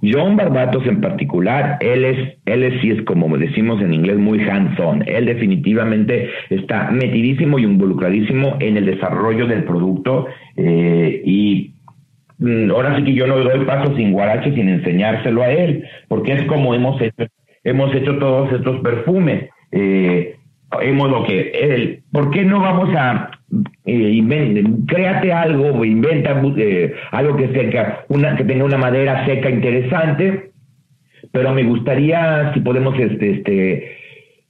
John 0.02 0.36
Barbatos 0.36 0.86
en 0.86 1.00
particular, 1.00 1.78
él 1.80 2.04
es, 2.04 2.38
él 2.46 2.62
es 2.62 2.80
sí 2.80 2.90
es 2.90 3.02
como 3.02 3.36
decimos 3.38 3.82
en 3.82 3.92
inglés 3.92 4.18
muy 4.18 4.40
hands-on. 4.40 5.02
Él 5.06 5.26
definitivamente 5.26 6.30
está 6.48 6.92
metidísimo 6.92 7.58
y 7.58 7.64
involucradísimo 7.64 8.56
en 8.60 8.76
el 8.76 8.86
desarrollo 8.86 9.46
del 9.46 9.64
producto 9.64 10.26
eh, 10.56 11.22
y 11.24 11.55
ahora 12.70 12.96
sí 12.96 13.04
que 13.04 13.14
yo 13.14 13.26
no 13.26 13.38
doy 13.38 13.64
paso 13.64 13.94
sin 13.96 14.12
guarache 14.12 14.54
sin 14.54 14.68
enseñárselo 14.68 15.42
a 15.42 15.50
él, 15.50 15.84
porque 16.08 16.32
es 16.32 16.42
como 16.44 16.74
hemos 16.74 17.00
hecho, 17.00 17.26
hemos 17.64 17.94
hecho 17.94 18.18
todos 18.18 18.52
estos 18.52 18.80
perfumes. 18.80 19.48
Eh, 19.72 20.36
hemos 20.82 21.10
lo 21.10 21.24
que 21.24 21.50
él, 21.50 22.02
¿por 22.12 22.30
qué 22.30 22.44
no 22.44 22.60
vamos 22.60 22.94
a 22.96 23.30
eh, 23.86 24.64
créate 24.86 25.32
algo, 25.32 25.84
inventa 25.84 26.42
eh, 26.56 26.94
algo 27.12 27.36
que 27.36 27.48
seca, 27.52 28.04
que 28.08 28.44
tenga 28.44 28.64
una 28.64 28.78
madera 28.78 29.24
seca 29.26 29.48
interesante, 29.48 30.50
pero 31.32 31.52
me 31.52 31.62
gustaría 31.62 32.52
si 32.52 32.60
podemos 32.60 32.98
este, 32.98 33.30
este 33.30 33.96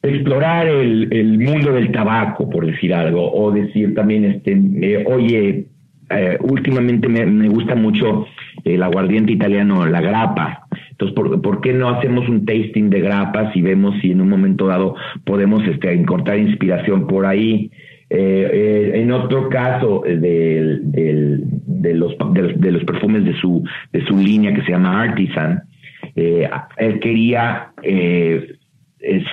explorar 0.03 0.67
el, 0.67 1.09
el 1.13 1.39
mundo 1.39 1.73
del 1.73 1.91
tabaco, 1.93 2.49
por 2.49 2.67
decir 2.67 2.95
algo, 2.95 3.31
o 3.33 3.51
decir 3.51 3.95
también, 3.95 4.25
este, 4.25 4.53
eh, 4.53 5.05
oye, 5.07 5.67
eh, 6.11 6.39
últimamente 6.41 7.09
me, 7.09 7.49
gusta 7.49 7.75
mucho 7.75 8.27
el 8.65 8.83
aguardiente 8.83 9.33
italiano, 9.33 9.87
la 9.87 10.01
grapa. 10.01 10.67
Entonces, 10.91 11.15
¿por, 11.15 11.41
¿por, 11.43 11.61
qué 11.61 11.73
no 11.73 11.89
hacemos 11.89 12.29
un 12.29 12.47
tasting 12.47 12.91
de 12.91 13.01
grapas 13.01 13.55
y 13.55 13.63
vemos 13.63 13.95
si 14.01 14.13
en 14.13 14.21
un 14.21 14.29
momento 14.29 14.67
dado 14.67 14.95
podemos 15.25 15.67
este, 15.67 15.93
encontrar 15.93 16.39
inspiración 16.39 17.07
por 17.07 17.27
ahí? 17.27 17.71
Eh, 18.09 18.51
eh, 18.53 19.01
en 19.01 19.11
otro 19.11 19.49
caso 19.49 20.05
eh, 20.07 20.17
de, 20.17 21.95
los, 21.95 22.15
de, 22.57 22.73
los 22.73 22.85
perfumes 22.85 23.25
de 23.25 23.35
su, 23.41 23.65
de 23.93 24.07
su 24.07 24.17
línea 24.17 24.55
que 24.55 24.63
se 24.63 24.71
llama 24.71 25.03
Artisan, 25.03 25.65
eh, 26.15 26.49
él 26.77 27.01
quería 27.01 27.73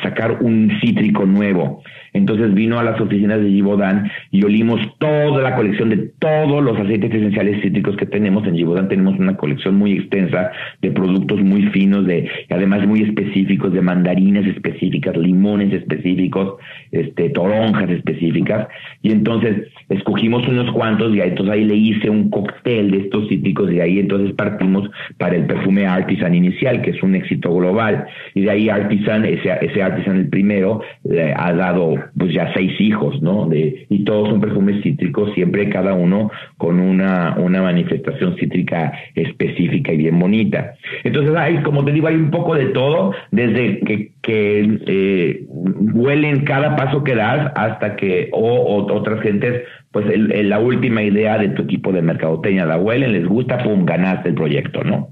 sacar 0.02 0.40
un 0.42 0.72
cítrico 0.82 1.26
nuevo 1.26 1.84
entonces 2.14 2.54
vino 2.54 2.80
a 2.80 2.84
las 2.84 3.00
oficinas 3.02 3.42
de 3.42 3.50
Givaudan 3.50 4.10
y 4.32 4.44
olimos 4.44 4.80
toda 5.00 5.42
la 5.42 5.56
colección 5.56 5.90
de 5.90 5.98
todos 6.20 6.64
los 6.64 6.80
aceites 6.80 7.14
esenciales 7.14 7.62
cítricos 7.62 7.98
que 7.98 8.06
tenemos. 8.06 8.48
En 8.48 8.56
Givaudan 8.56 8.88
tenemos 8.88 9.20
una 9.20 9.36
colección 9.36 9.76
muy 9.76 9.94
extensa 9.94 10.52
de 10.82 10.92
productos 10.92 11.42
muy 11.42 11.64
finos, 11.70 12.06
de 12.06 12.30
además 12.50 12.86
muy 12.88 13.02
específicos, 13.02 13.74
de 13.74 13.82
mandarinas 13.82 14.46
específicas, 14.46 15.18
limones 15.18 15.74
específicos, 15.74 16.56
este, 16.92 17.30
toronjas 17.32 17.90
específicas. 17.90 18.68
Y 19.02 19.12
entonces 19.12 19.68
escogimos 19.90 20.48
unos 20.48 20.72
cuantos 20.72 21.16
y 21.16 21.22
entonces 21.22 21.54
ahí 21.54 21.66
le 21.66 21.76
hice 21.76 22.10
un 22.10 22.30
cóctel 22.30 22.92
de 22.92 22.98
estos 23.00 23.28
cítricos 23.28 23.72
y 23.72 23.80
ahí 23.80 24.00
entonces 24.00 24.34
partimos 24.36 24.90
para 25.18 25.36
el 25.36 25.46
perfume 25.46 25.88
Artisan 25.88 26.36
inicial, 26.36 26.82
que 26.82 26.92
es 26.92 27.04
un 27.04 27.16
éxito 27.16 27.54
global. 27.56 28.06
Y 28.36 28.42
de 28.42 28.52
ahí 28.52 28.70
Artisan, 28.70 29.26
ese, 29.26 29.52
ese 29.62 29.82
Artisan 29.82 30.18
el 30.18 30.30
primero, 30.30 30.82
eh, 31.10 31.34
ha 31.36 31.54
dado 31.54 32.03
pues 32.18 32.34
ya 32.34 32.52
seis 32.54 32.80
hijos, 32.80 33.22
¿no? 33.22 33.48
De, 33.48 33.86
y 33.90 34.04
todos 34.04 34.30
son 34.30 34.42
perfumes 34.42 34.82
cítricos, 34.84 35.34
siempre 35.34 35.70
cada 35.70 35.94
uno 35.94 36.32
con 36.58 36.80
una, 36.80 37.36
una 37.38 37.62
manifestación 37.62 38.36
cítrica 38.38 38.94
específica 39.16 39.92
y 39.94 39.98
bien 39.98 40.20
bonita. 40.20 40.76
Entonces 41.04 41.36
hay, 41.36 41.62
como 41.64 41.84
te 41.86 41.92
digo, 41.92 42.08
hay 42.08 42.16
un 42.16 42.32
poco 42.32 42.56
de 42.56 42.68
todo, 42.68 43.14
desde 43.32 43.80
que, 43.82 44.12
que 44.22 44.80
eh, 44.88 45.46
huelen 45.50 46.44
cada 46.46 46.76
paso 46.76 47.04
que 47.04 47.16
das 47.16 47.52
hasta 47.56 47.96
que 47.96 48.30
o, 48.32 48.86
otras 48.92 49.22
gentes 49.22 49.64
pues 49.92 50.08
el, 50.08 50.50
la 50.50 50.60
última 50.60 51.04
idea 51.04 51.38
de 51.38 51.50
tu 51.50 51.62
equipo 51.62 51.92
de 51.92 52.02
mercadotecnia 52.02 52.66
la 52.66 52.78
huelen, 52.78 53.14
les 53.14 53.28
gusta, 53.28 53.60
pum, 53.60 53.86
ganaste 53.86 54.30
el 54.30 54.36
proyecto, 54.36 54.84
¿no? 54.84 55.10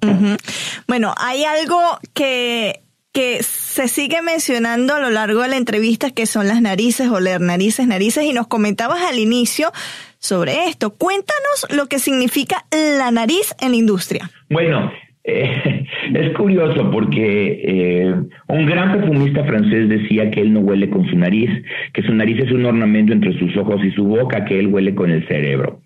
Bueno, 0.87 1.13
hay 1.23 1.43
algo 1.43 1.77
que 2.15 2.79
que 3.13 3.43
se 3.43 3.87
sigue 3.87 4.21
mencionando 4.21 4.95
a 4.95 4.99
lo 4.99 5.09
largo 5.09 5.41
de 5.41 5.49
la 5.49 5.57
entrevista 5.57 6.11
que 6.11 6.25
son 6.25 6.47
las 6.47 6.61
narices, 6.61 7.09
oler 7.09 7.41
narices, 7.41 7.87
narices, 7.87 8.23
y 8.23 8.33
nos 8.33 8.47
comentabas 8.47 9.01
al 9.01 9.19
inicio 9.19 9.71
sobre 10.17 10.65
esto. 10.67 10.91
Cuéntanos 10.91 11.67
lo 11.75 11.87
que 11.87 11.99
significa 11.99 12.65
la 12.71 13.11
nariz 13.11 13.53
en 13.59 13.71
la 13.71 13.77
industria. 13.77 14.29
Bueno, 14.49 14.91
eh, 15.23 15.85
es 16.13 16.33
curioso 16.35 16.89
porque 16.89 17.61
eh, 17.63 18.15
un 18.47 18.65
gran 18.65 18.93
perfumista 18.93 19.43
francés 19.43 19.89
decía 19.89 20.31
que 20.31 20.41
él 20.41 20.53
no 20.53 20.61
huele 20.61 20.89
con 20.89 21.05
su 21.09 21.17
nariz, 21.17 21.49
que 21.93 22.03
su 22.03 22.13
nariz 22.13 22.39
es 22.39 22.51
un 22.51 22.65
ornamento 22.65 23.13
entre 23.13 23.37
sus 23.37 23.55
ojos 23.57 23.83
y 23.83 23.91
su 23.91 24.05
boca, 24.05 24.45
que 24.45 24.59
él 24.59 24.67
huele 24.67 24.95
con 24.95 25.11
el 25.11 25.27
cerebro. 25.27 25.81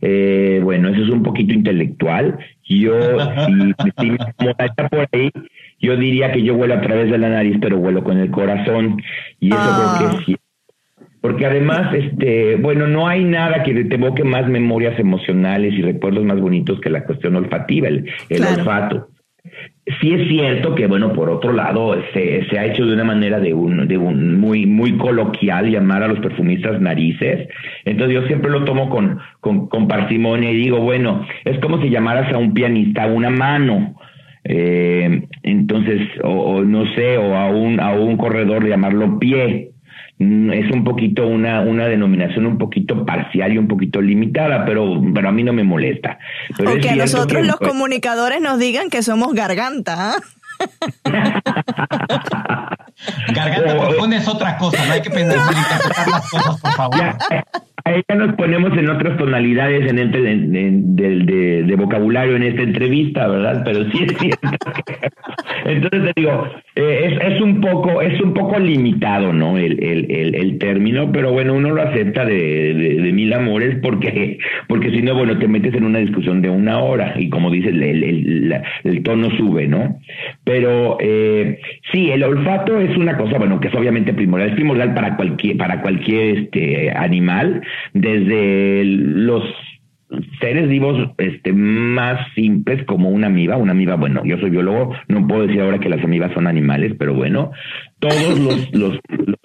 Eh, 0.00 0.60
bueno, 0.62 0.90
eso 0.90 1.02
es 1.02 1.10
un 1.10 1.22
poquito 1.24 1.52
intelectual. 1.52 2.38
Yo, 2.68 2.94
si, 3.46 3.52
si 4.00 4.10
me 4.10 4.18
por 4.90 5.08
ahí, 5.12 5.30
yo 5.80 5.96
diría 5.96 6.32
que 6.32 6.42
yo 6.42 6.54
vuelo 6.54 6.74
a 6.74 6.80
través 6.80 7.10
de 7.10 7.18
la 7.18 7.28
nariz, 7.28 7.56
pero 7.60 7.78
vuelo 7.78 8.02
con 8.02 8.18
el 8.18 8.30
corazón. 8.30 9.00
Y 9.40 9.48
eso 9.48 9.58
creo 9.58 10.10
que 10.10 10.16
ah. 10.16 10.22
sí. 10.26 10.36
Porque 11.20 11.46
además, 11.46 11.92
este, 11.94 12.56
bueno, 12.56 12.86
no 12.86 13.08
hay 13.08 13.24
nada 13.24 13.62
que 13.62 13.74
te 13.84 13.94
evoque 13.94 14.22
más 14.24 14.48
memorias 14.48 14.98
emocionales 14.98 15.74
y 15.74 15.82
recuerdos 15.82 16.24
más 16.24 16.40
bonitos 16.40 16.80
que 16.80 16.90
la 16.90 17.04
cuestión 17.04 17.34
olfativa, 17.36 17.88
el, 17.88 18.06
olfato. 18.30 19.08
Sí 20.00 20.12
es 20.12 20.28
cierto 20.28 20.74
que, 20.74 20.86
bueno, 20.86 21.12
por 21.12 21.30
otro 21.30 21.52
lado, 21.52 21.96
se, 22.12 22.46
se 22.48 22.58
ha 22.58 22.66
hecho 22.66 22.86
de 22.86 22.92
una 22.92 23.04
manera 23.04 23.40
de 23.40 23.52
un, 23.52 23.88
de 23.88 23.98
un 23.98 24.38
muy, 24.38 24.66
muy 24.66 24.96
coloquial 24.96 25.70
llamar 25.70 26.02
a 26.02 26.08
los 26.08 26.20
perfumistas 26.20 26.80
narices. 26.80 27.48
Entonces 27.84 28.14
yo 28.14 28.26
siempre 28.26 28.50
lo 28.50 28.64
tomo 28.64 28.88
con, 28.88 29.18
con, 29.40 29.68
con 29.68 29.88
parsimonia 29.88 30.52
y 30.52 30.56
digo, 30.56 30.80
bueno, 30.80 31.26
es 31.44 31.58
como 31.58 31.80
si 31.80 31.88
llamaras 31.88 32.32
a 32.32 32.38
un 32.38 32.54
pianista 32.54 33.06
una 33.06 33.30
mano 33.30 33.96
eh, 34.50 35.28
entonces, 35.42 36.08
o, 36.24 36.62
no 36.62 36.86
sé, 36.94 37.18
o 37.18 37.36
a 37.36 37.50
un, 37.50 37.78
a 37.80 37.92
un 37.92 38.16
corredor 38.16 38.66
llamarlo 38.66 39.18
pie. 39.18 39.72
Mm, 40.18 40.50
es 40.52 40.70
un 40.72 40.84
poquito 40.84 41.26
una, 41.26 41.60
una 41.60 41.86
denominación 41.86 42.46
un 42.46 42.56
poquito 42.56 43.04
parcial 43.04 43.52
y 43.52 43.58
un 43.58 43.68
poquito 43.68 44.00
limitada, 44.00 44.64
pero, 44.64 45.00
pero 45.14 45.28
a 45.28 45.32
mí 45.32 45.44
no 45.44 45.52
me 45.52 45.64
molesta. 45.64 46.18
Pero 46.56 46.72
o 46.72 46.78
que 46.78 46.88
a 46.88 46.96
nosotros 46.96 47.46
los 47.46 47.56
comunicadores 47.56 48.40
nos 48.40 48.58
digan 48.58 48.88
que 48.88 49.02
somos 49.02 49.34
garganta. 49.34 50.14
¿ah? 50.14 50.16
Garganta 53.32 53.78
profunda 53.78 54.16
es 54.16 54.26
otra 54.26 54.56
cosa, 54.56 54.84
no 54.86 54.92
hay 54.92 55.02
que 55.02 55.10
pensar 55.10 55.36
en 55.36 55.58
interpretar 55.58 56.08
las 56.08 56.30
cosas, 56.30 56.60
por 56.60 56.72
favor. 56.72 57.16
Ya 57.96 58.14
nos 58.14 58.34
ponemos 58.36 58.76
en 58.76 58.88
otras 58.88 59.16
tonalidades 59.16 59.90
en 59.90 59.98
este 59.98 60.20
de, 60.20 61.62
de, 61.62 61.76
vocabulario 61.76 62.36
en 62.36 62.42
esta 62.42 62.62
entrevista, 62.62 63.28
¿verdad? 63.28 63.62
Pero 63.64 63.84
sí 63.90 64.04
es 64.04 64.18
cierto. 64.18 64.48
entonces 65.64 66.12
te 66.14 66.20
digo, 66.20 66.46
eh, 66.76 67.10
es, 67.20 67.34
es, 67.34 67.40
un 67.40 67.60
poco, 67.60 68.02
es 68.02 68.20
un 68.20 68.34
poco 68.34 68.58
limitado, 68.58 69.32
¿no? 69.32 69.56
El, 69.58 69.82
el, 69.82 70.34
el, 70.34 70.58
término, 70.58 71.12
pero 71.12 71.32
bueno, 71.32 71.54
uno 71.54 71.70
lo 71.70 71.82
acepta 71.82 72.24
de, 72.24 72.74
de, 72.74 73.12
mil 73.12 73.32
amores 73.32 73.78
porque, 73.82 74.38
porque 74.66 74.90
si 74.90 75.02
no, 75.02 75.14
bueno, 75.14 75.38
te 75.38 75.48
metes 75.48 75.74
en 75.74 75.84
una 75.84 75.98
discusión 75.98 76.42
de 76.42 76.50
una 76.50 76.78
hora 76.78 77.14
y 77.16 77.28
como 77.28 77.50
dices, 77.50 77.72
el, 77.72 78.62
el 78.84 79.02
tono 79.02 79.30
sube, 79.36 79.66
¿no? 79.66 79.98
Pero 80.44 80.96
eh, 81.00 81.60
sí, 81.92 82.10
el 82.10 82.22
olfato 82.22 82.80
es 82.80 82.96
una 82.96 83.16
cosa, 83.16 83.38
bueno, 83.38 83.60
que 83.60 83.68
es 83.68 83.74
obviamente 83.74 84.12
primordial, 84.12 84.50
es 84.50 84.56
primordial 84.56 84.94
para 84.94 85.16
cualquier, 85.16 85.56
para 85.56 85.80
cualquier 85.82 86.38
este, 86.38 86.90
animal, 86.90 87.62
desde 87.94 88.84
los 88.84 89.44
seres 90.40 90.68
vivos 90.68 91.10
este, 91.18 91.52
más 91.52 92.18
simples 92.34 92.84
como 92.84 93.10
una 93.10 93.26
amiba, 93.26 93.56
una 93.56 93.72
amiba, 93.72 93.96
bueno, 93.96 94.22
yo 94.24 94.38
soy 94.38 94.50
biólogo, 94.50 94.94
no 95.08 95.26
puedo 95.26 95.46
decir 95.46 95.60
ahora 95.60 95.78
que 95.78 95.88
las 95.88 96.02
amibas 96.02 96.32
son 96.32 96.46
animales, 96.46 96.94
pero 96.98 97.14
bueno, 97.14 97.50
todos 97.98 98.38
los, 98.72 98.72
los, 98.72 98.98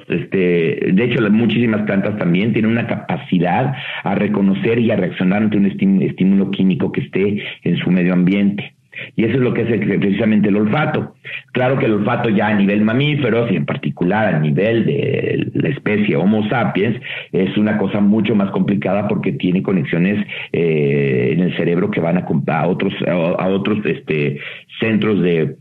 este, 0.07 0.91
de 0.93 1.03
hecho, 1.03 1.21
las 1.21 1.31
muchísimas 1.31 1.81
plantas 1.83 2.17
también 2.17 2.53
tienen 2.53 2.71
una 2.71 2.87
capacidad 2.87 3.73
a 4.03 4.15
reconocer 4.15 4.79
y 4.79 4.91
a 4.91 4.95
reaccionar 4.95 5.43
ante 5.43 5.57
un 5.57 5.65
estímulo 6.01 6.51
químico 6.51 6.91
que 6.91 7.01
esté 7.01 7.43
en 7.63 7.77
su 7.77 7.91
medio 7.91 8.13
ambiente. 8.13 8.73
Y 9.15 9.25
eso 9.25 9.35
es 9.35 9.41
lo 9.41 9.53
que 9.53 9.61
es 9.61 9.67
precisamente 9.67 10.49
el 10.49 10.57
olfato. 10.57 11.15
Claro 11.51 11.77
que 11.77 11.85
el 11.85 11.93
olfato 11.93 12.29
ya 12.29 12.47
a 12.47 12.55
nivel 12.55 12.81
mamíferos 12.81 13.51
y 13.51 13.55
en 13.55 13.65
particular 13.65 14.35
a 14.35 14.39
nivel 14.39 14.85
de 14.85 15.51
la 15.53 15.69
especie 15.69 16.15
Homo 16.15 16.47
sapiens 16.49 16.99
es 17.31 17.57
una 17.57 17.77
cosa 17.77 17.99
mucho 17.99 18.35
más 18.35 18.51
complicada 18.51 19.07
porque 19.07 19.31
tiene 19.33 19.63
conexiones 19.63 20.25
eh, 20.51 21.31
en 21.33 21.39
el 21.41 21.55
cerebro 21.55 21.89
que 21.91 21.99
van 21.99 22.17
a, 22.17 22.67
otros 22.67 22.93
a, 23.07 23.47
otros 23.47 23.85
este 23.85 24.39
centros 24.79 25.21
de 25.21 25.57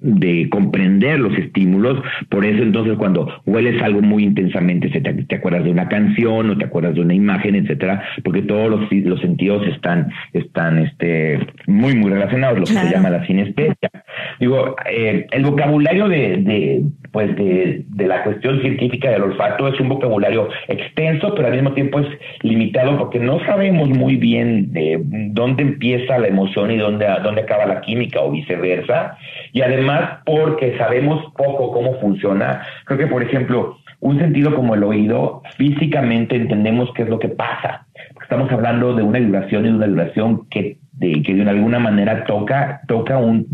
de 0.00 0.48
comprender 0.50 1.18
los 1.18 1.36
estímulos, 1.36 2.02
por 2.28 2.44
eso 2.44 2.62
entonces 2.62 2.96
cuando 2.96 3.28
hueles 3.46 3.80
algo 3.82 4.00
muy 4.00 4.24
intensamente 4.24 4.90
se 4.90 5.00
te, 5.00 5.34
acuerdas 5.34 5.64
de 5.64 5.70
una 5.70 5.88
canción 5.88 6.50
o 6.50 6.58
te 6.58 6.64
acuerdas 6.64 6.94
de 6.94 7.02
una 7.02 7.14
imagen, 7.14 7.54
etcétera, 7.54 8.02
porque 8.24 8.42
todos 8.42 8.70
los, 8.70 8.90
los 8.90 9.20
sentidos 9.20 9.66
están, 9.66 10.10
están 10.32 10.78
este, 10.78 11.38
muy, 11.66 11.94
muy 11.94 12.10
relacionados, 12.10 12.58
lo 12.58 12.64
que 12.64 12.72
se 12.72 12.90
llama 12.90 13.10
la 13.10 13.26
sinestesia. 13.26 13.90
Digo, 14.38 14.76
eh, 14.90 15.26
el 15.30 15.44
vocabulario 15.44 16.08
de, 16.08 16.36
de 16.38 16.82
pues 17.12 17.34
de, 17.36 17.84
de, 17.88 18.06
la 18.06 18.22
cuestión 18.22 18.60
científica 18.60 19.10
del 19.10 19.22
olfato 19.22 19.68
es 19.68 19.78
un 19.80 19.88
vocabulario 19.88 20.48
extenso, 20.68 21.34
pero 21.34 21.48
al 21.48 21.54
mismo 21.54 21.72
tiempo 21.72 22.00
es 22.00 22.06
limitado 22.42 22.96
porque 22.98 23.18
no 23.18 23.44
sabemos 23.44 23.88
muy 23.88 24.16
bien 24.16 24.72
de 24.72 25.00
dónde 25.02 25.62
empieza 25.62 26.18
la 26.18 26.28
emoción 26.28 26.70
y 26.70 26.76
dónde, 26.76 27.06
dónde 27.22 27.42
acaba 27.42 27.66
la 27.66 27.80
química 27.80 28.20
o 28.20 28.30
viceversa. 28.30 29.18
Y 29.52 29.62
además 29.62 29.89
porque 30.24 30.76
sabemos 30.78 31.32
poco 31.36 31.72
cómo 31.72 31.94
funciona. 32.00 32.62
Creo 32.84 32.98
que, 32.98 33.06
por 33.06 33.22
ejemplo, 33.22 33.76
un 34.00 34.18
sentido 34.18 34.54
como 34.54 34.74
el 34.74 34.82
oído, 34.82 35.42
físicamente 35.56 36.36
entendemos 36.36 36.90
qué 36.94 37.02
es 37.02 37.08
lo 37.08 37.18
que 37.18 37.28
pasa. 37.28 37.86
Estamos 38.22 38.50
hablando 38.50 38.94
de 38.94 39.02
una 39.02 39.18
vibración 39.18 39.66
y 39.66 39.68
una 39.68 39.86
vibración 39.86 40.48
que 40.48 40.78
de, 41.00 41.22
que 41.22 41.34
de 41.34 41.48
alguna 41.48 41.78
manera 41.78 42.24
toca 42.24 42.82
toca 42.86 43.16
un 43.16 43.46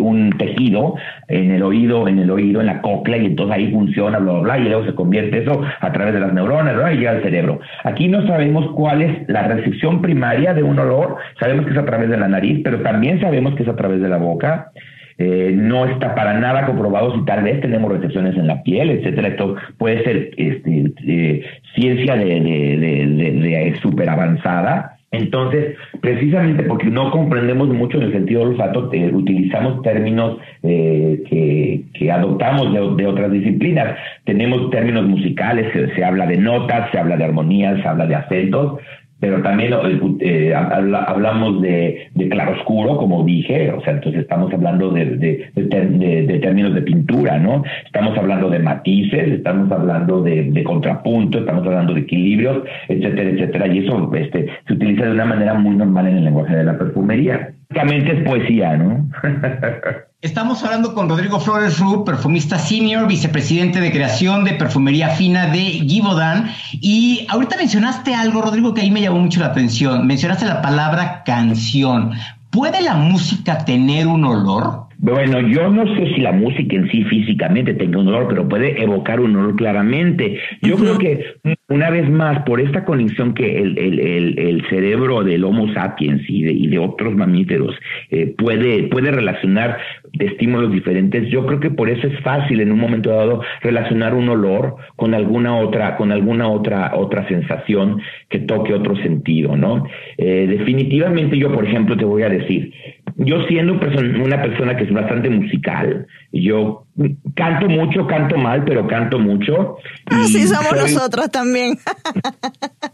un 0.00 0.30
tejido 0.36 0.96
en 1.28 1.52
el 1.52 1.62
oído 1.62 2.08
en 2.08 2.18
el 2.18 2.30
oído 2.30 2.60
en 2.60 2.66
la 2.66 2.82
cóclea 2.82 3.18
y 3.18 3.26
entonces 3.26 3.56
ahí 3.56 3.70
funciona 3.70 4.18
bla 4.18 4.32
bla 4.32 4.42
bla 4.42 4.58
y 4.58 4.64
luego 4.64 4.84
se 4.84 4.94
convierte 4.94 5.42
eso 5.42 5.62
a 5.80 5.92
través 5.92 6.12
de 6.12 6.20
las 6.20 6.32
neuronas 6.32 6.74
y 6.92 6.96
llega 6.96 7.12
al 7.12 7.22
cerebro 7.22 7.60
aquí 7.84 8.08
no 8.08 8.26
sabemos 8.26 8.72
cuál 8.74 9.02
es 9.02 9.28
la 9.28 9.44
recepción 9.44 10.02
primaria 10.02 10.54
de 10.54 10.64
un 10.64 10.78
olor 10.78 11.16
sabemos 11.38 11.66
que 11.66 11.72
es 11.72 11.78
a 11.78 11.84
través 11.84 12.10
de 12.10 12.16
la 12.16 12.26
nariz 12.26 12.62
pero 12.64 12.80
también 12.80 13.20
sabemos 13.20 13.54
que 13.54 13.62
es 13.62 13.68
a 13.68 13.76
través 13.76 14.00
de 14.00 14.08
la 14.08 14.16
boca 14.16 14.72
eh, 15.18 15.52
no 15.54 15.86
está 15.86 16.14
para 16.14 16.38
nada 16.38 16.66
comprobado 16.66 17.14
si 17.14 17.24
tal 17.24 17.44
vez 17.44 17.60
tenemos 17.60 17.92
recepciones 17.92 18.36
en 18.36 18.46
la 18.46 18.62
piel, 18.62 18.90
etcétera. 18.90 19.28
Esto 19.28 19.56
puede 19.78 20.02
ser 20.04 20.30
este, 20.36 20.92
eh, 21.06 21.44
ciencia 21.74 22.16
de, 22.16 22.24
de, 22.24 22.76
de, 22.78 23.32
de 23.32 23.78
súper 23.80 24.08
avanzada. 24.08 24.98
Entonces, 25.12 25.76
precisamente 26.00 26.62
porque 26.62 26.86
no 26.86 27.10
comprendemos 27.10 27.68
mucho 27.68 27.98
en 27.98 28.04
el 28.04 28.12
sentido 28.12 28.40
del 28.40 28.50
olfato, 28.50 28.90
eh, 28.94 29.10
utilizamos 29.12 29.82
términos 29.82 30.38
eh, 30.62 31.22
que, 31.28 31.84
que, 31.92 32.10
adoptamos 32.10 32.72
de, 32.96 33.06
otras 33.06 33.30
disciplinas. 33.30 33.94
Tenemos 34.24 34.70
términos 34.70 35.04
musicales, 35.04 35.70
se, 35.74 35.94
se, 35.94 36.02
habla 36.02 36.26
de 36.26 36.38
notas, 36.38 36.90
se 36.90 36.98
habla 36.98 37.18
de 37.18 37.24
armonías, 37.24 37.82
se 37.82 37.88
habla 37.88 38.06
de 38.06 38.14
acentos, 38.14 38.80
pero 39.22 39.40
también 39.40 39.72
eh, 40.18 40.52
hablamos 40.52 41.62
de, 41.62 42.08
de 42.12 42.28
claroscuro, 42.28 42.96
como 42.96 43.22
dije, 43.22 43.70
o 43.70 43.80
sea, 43.82 43.92
entonces 43.92 44.22
estamos 44.22 44.52
hablando 44.52 44.90
de, 44.90 45.04
de, 45.14 46.38
términos 46.40 46.74
de 46.74 46.82
pintura, 46.82 47.38
¿no? 47.38 47.62
Estamos 47.86 48.18
hablando 48.18 48.50
de 48.50 48.58
matices, 48.58 49.28
estamos 49.28 49.70
hablando 49.70 50.22
de, 50.22 50.64
contrapunto, 50.64 51.38
estamos 51.38 51.64
hablando 51.64 51.94
de 51.94 52.00
equilibrios, 52.00 52.64
etcétera, 52.88 53.30
etcétera, 53.30 53.68
y 53.68 53.78
eso 53.86 54.12
este, 54.12 54.48
se 54.66 54.72
utiliza 54.72 55.04
de 55.04 55.12
una 55.12 55.26
manera 55.26 55.54
muy 55.54 55.76
normal 55.76 56.08
en 56.08 56.16
el 56.16 56.24
lenguaje 56.24 56.56
de 56.56 56.64
la 56.64 56.76
perfumería. 56.76 57.52
Básicamente 57.70 58.18
es 58.18 58.24
poesía, 58.24 58.76
¿no? 58.76 59.08
Estamos 60.22 60.62
hablando 60.62 60.94
con 60.94 61.08
Rodrigo 61.08 61.40
Flores 61.40 61.80
Ru, 61.80 62.04
perfumista 62.04 62.56
senior, 62.56 63.08
vicepresidente 63.08 63.80
de 63.80 63.90
creación 63.90 64.44
de 64.44 64.52
perfumería 64.52 65.08
fina 65.08 65.48
de 65.48 65.58
Givaudan. 65.58 66.48
Y 66.80 67.26
ahorita 67.28 67.56
mencionaste 67.56 68.14
algo, 68.14 68.40
Rodrigo, 68.40 68.72
que 68.72 68.82
ahí 68.82 68.90
me 68.92 69.00
llamó 69.00 69.18
mucho 69.18 69.40
la 69.40 69.46
atención. 69.46 70.06
Mencionaste 70.06 70.46
la 70.46 70.62
palabra 70.62 71.24
canción. 71.26 72.12
¿Puede 72.50 72.82
la 72.82 72.94
música 72.94 73.64
tener 73.64 74.06
un 74.06 74.24
olor? 74.24 74.92
Bueno, 74.98 75.40
yo 75.40 75.68
no 75.68 75.84
sé 75.96 76.14
si 76.14 76.20
la 76.20 76.30
música 76.30 76.76
en 76.76 76.88
sí 76.88 77.02
físicamente 77.02 77.74
tenga 77.74 77.98
un 77.98 78.06
olor, 78.06 78.28
pero 78.28 78.48
puede 78.48 78.80
evocar 78.80 79.18
un 79.18 79.34
olor 79.34 79.56
claramente. 79.56 80.38
Yo 80.60 80.76
creo 80.76 80.96
que 80.96 81.34
una 81.68 81.90
vez 81.90 82.08
más, 82.08 82.44
por 82.44 82.60
esta 82.60 82.84
conexión 82.84 83.34
que 83.34 83.58
el, 83.58 83.76
el, 83.76 83.98
el, 83.98 84.38
el 84.38 84.68
cerebro 84.68 85.24
del 85.24 85.42
Homo 85.42 85.74
sapiens 85.74 86.22
y 86.28 86.44
de, 86.44 86.52
y 86.52 86.68
de 86.68 86.78
otros 86.78 87.16
mamíferos 87.16 87.74
eh, 88.10 88.32
puede, 88.38 88.84
puede 88.84 89.10
relacionar 89.10 89.78
de 90.12 90.26
estímulos 90.26 90.70
diferentes, 90.70 91.28
yo 91.30 91.46
creo 91.46 91.60
que 91.60 91.70
por 91.70 91.88
eso 91.88 92.06
es 92.06 92.20
fácil 92.20 92.60
en 92.60 92.70
un 92.70 92.78
momento 92.78 93.10
dado 93.10 93.42
relacionar 93.62 94.14
un 94.14 94.28
olor 94.28 94.76
con 94.96 95.14
alguna 95.14 95.56
otra, 95.56 95.96
con 95.96 96.12
alguna 96.12 96.48
otra, 96.48 96.92
otra 96.96 97.26
sensación 97.28 98.00
que 98.28 98.40
toque 98.40 98.74
otro 98.74 98.94
sentido, 98.96 99.56
¿no? 99.56 99.86
Eh, 100.18 100.46
definitivamente 100.48 101.38
yo, 101.38 101.52
por 101.52 101.66
ejemplo, 101.66 101.96
te 101.96 102.04
voy 102.04 102.22
a 102.22 102.28
decir, 102.28 102.72
yo 103.16 103.46
siendo 103.46 103.74
una 103.74 104.42
persona 104.42 104.76
que 104.76 104.84
es 104.84 104.92
bastante 104.92 105.30
musical, 105.30 106.06
yo 106.32 106.86
canto 107.34 107.68
mucho, 107.68 108.06
canto 108.06 108.36
mal, 108.36 108.64
pero 108.64 108.86
canto 108.86 109.18
mucho. 109.18 109.76
Así 110.06 110.42
ah, 110.42 110.56
somos 110.56 110.72
nosotros 110.72 111.30
también. 111.30 111.76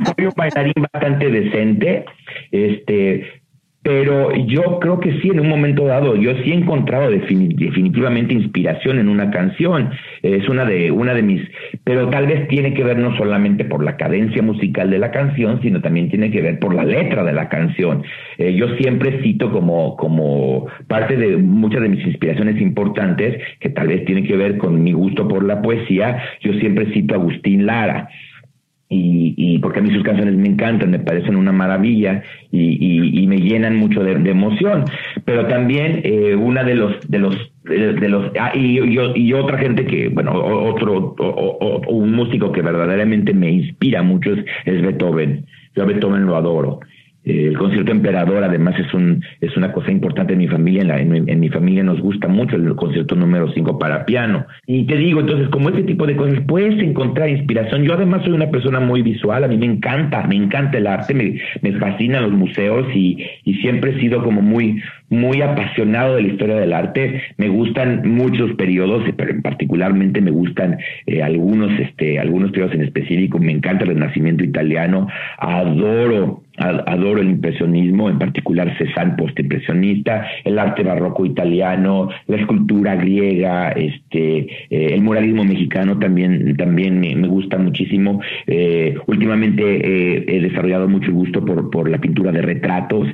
soy 0.05 0.27
un 0.27 0.33
bailarín 0.37 0.75
bastante 0.93 1.31
decente, 1.31 2.05
este, 2.51 3.43
pero 3.89 4.37
yo 4.45 4.81
creo 4.81 5.01
que 5.01 5.19
sí, 5.23 5.31
en 5.31 5.41
un 5.41 5.49
momento 5.49 5.87
dado, 5.87 6.15
yo 6.15 6.35
sí 6.45 6.53
he 6.53 6.55
encontrado 6.55 7.11
definitivamente 7.11 8.35
inspiración 8.35 8.99
en 8.99 9.09
una 9.09 9.31
canción. 9.31 9.89
Es 10.23 10.47
una 10.51 10.67
de, 10.67 10.91
una 10.91 11.15
de 11.15 11.23
mis, 11.23 11.41
pero 11.85 12.11
tal 12.11 12.27
vez 12.27 12.47
tiene 12.49 12.75
que 12.75 12.85
ver 12.85 12.99
no 12.99 13.17
solamente 13.17 13.65
por 13.65 13.83
la 13.83 13.97
cadencia 13.97 14.43
musical 14.43 14.91
de 14.91 14.99
la 14.99 15.11
canción, 15.11 15.63
sino 15.63 15.81
también 15.81 16.11
tiene 16.11 16.31
que 16.31 16.43
ver 16.43 16.59
por 16.59 16.75
la 16.75 16.85
letra 16.85 17.25
de 17.25 17.33
la 17.33 17.49
canción. 17.49 18.03
Eh, 18.37 18.53
yo 18.53 18.77
siempre 18.77 19.23
cito 19.23 19.51
como, 19.51 19.97
como 19.97 20.67
parte 20.87 21.17
de 21.17 21.39
muchas 21.39 21.81
de 21.81 21.89
mis 21.89 22.05
inspiraciones 22.05 22.61
importantes, 22.61 23.43
que 23.59 23.71
tal 23.71 23.89
vez 23.89 24.05
tiene 24.05 24.23
que 24.25 24.37
ver 24.37 24.59
con 24.59 24.83
mi 24.83 24.93
gusto 24.93 25.27
por 25.27 25.43
la 25.45 25.63
poesía, 25.63 26.23
yo 26.43 26.53
siempre 26.61 26.93
cito 26.93 27.15
a 27.15 27.17
Agustín 27.17 27.65
Lara 27.65 28.11
y, 28.91 29.35
y, 29.37 29.59
porque 29.59 29.81
a 29.81 29.83
mí 29.83 29.93
sus 29.93 30.03
canciones 30.03 30.35
me 30.35 30.49
encantan, 30.49 30.91
me 30.91 30.99
parecen 30.99 31.37
una 31.37 31.53
maravilla 31.53 32.23
y, 32.51 33.23
y, 33.23 33.27
me 33.27 33.37
llenan 33.37 33.77
mucho 33.77 34.03
de, 34.03 34.13
emoción. 34.31 34.85
Pero 35.25 35.47
también 35.47 36.01
eh, 36.05 36.35
una 36.35 36.65
de 36.65 36.75
los 36.75 37.09
de 37.09 37.19
los 37.19 37.37
de, 37.65 38.09
los 38.09 38.33
ah, 38.41 38.53
y, 38.55 38.79
y, 38.79 39.33
otra 39.35 39.59
gente 39.59 39.85
que 39.85 40.09
bueno 40.09 40.33
otro 40.33 41.15
un 41.89 42.13
músico 42.13 42.51
que 42.51 42.63
verdaderamente 42.63 43.35
me 43.35 43.51
inspira 43.51 44.03
mucho 44.03 44.33
es, 44.33 44.45
es 44.65 44.81
Beethoven. 44.81 45.45
Yo 45.77 45.83
a 45.83 45.87
Beethoven 45.87 46.25
lo 46.25 46.37
adoro 46.37 46.81
el 47.29 47.59
concierto 47.59 47.93
emperador 47.93 48.43
además 48.43 48.75
es 48.79 48.93
un 48.95 49.23
es 49.41 49.57
una 49.57 49.73
cosa 49.73 49.91
importante 49.91 50.33
en 50.33 50.39
mi 50.39 50.49
familia 50.49 50.99
en, 50.99 51.29
en, 51.29 51.41
mi 51.41 51.49
familia 51.51 51.83
nos 51.83 52.01
gusta 52.01 52.27
mucho 52.27 52.57
el 52.57 52.75
concierto 52.75 53.15
número 53.15 53.53
5 53.53 53.79
para 53.79 54.05
piano. 54.05 54.47
Y 54.67 54.85
te 54.87 54.97
digo 54.97 55.21
entonces 55.21 55.49
como 55.51 55.69
este 55.69 55.83
tipo 55.83 56.07
de 56.07 56.17
cosas 56.17 56.41
puedes 56.47 56.81
encontrar 56.83 57.29
inspiración. 57.29 57.85
Yo 57.85 57.95
además 57.95 58.23
soy 58.25 58.33
una 58.33 58.51
persona 58.51 58.81
muy 58.81 59.03
visual 59.03 59.45
a 59.45 59.49
mí 59.49 59.57
me 59.57 59.67
encanta 59.67 60.27
me 60.27 60.37
encanta 60.37 60.79
el 60.79 60.87
arte 60.87 61.15
me, 61.15 61.39
me 61.63 61.73
fascinan 61.73 62.23
los 62.23 62.33
museos 62.33 62.87
y, 62.95 63.19
y 63.45 63.55
siempre 63.57 63.93
he 63.93 64.01
sido 64.01 64.23
como 64.23 64.41
muy 64.41 64.83
muy 65.11 65.43
apasionado 65.43 66.17
de 66.17 66.23
la 66.23 66.29
historia 66.29 66.57
del 66.57 66.73
arte 66.73 67.23
me 67.37 67.49
gustan 67.49 68.03
muchos 68.09 68.53
periodos 68.55 69.05
pero 69.17 69.31
en 69.31 69.43
particularmente 69.43 70.21
me 70.21 70.31
gustan 70.31 70.79
eh, 71.07 71.23
algunos 71.23 71.71
este 71.81 72.19
algunos 72.19 72.51
periodos 72.51 72.75
en 72.75 72.83
específico 72.83 73.39
me 73.39 73.53
encanta 73.53 73.85
el 73.85 73.91
renacimiento 73.91 74.45
italiano 74.45 75.09
adoro 75.39 76.43
adoro 76.59 77.21
el 77.21 77.31
impresionismo, 77.31 78.11
en 78.11 78.19
particular 78.19 78.77
Cézanne 78.79 79.17
postimpresionista, 79.17 80.27
el 80.45 80.59
arte 80.59 80.83
barroco 80.83 81.25
italiano, 81.25 82.09
la 82.27 82.37
escultura 82.37 82.97
griega, 82.97 83.71
este, 83.73 84.39
eh, 84.71 84.95
el 84.95 85.03
muralismo 85.03 85.45
mexicano 85.45 85.99
también, 85.99 86.57
también 86.57 87.01
me, 87.01 87.29
gusta 87.29 87.59
muchísimo. 87.59 88.21
Eh, 88.47 88.97
últimamente 89.07 89.63
eh, 89.63 90.25
he 90.27 90.41
desarrollado 90.41 90.89
mucho 90.89 91.13
gusto 91.13 91.45
por, 91.45 91.71
por 91.71 91.89
la 91.89 91.99
pintura 91.99 92.33
de 92.33 92.43
retratos. 92.43 93.07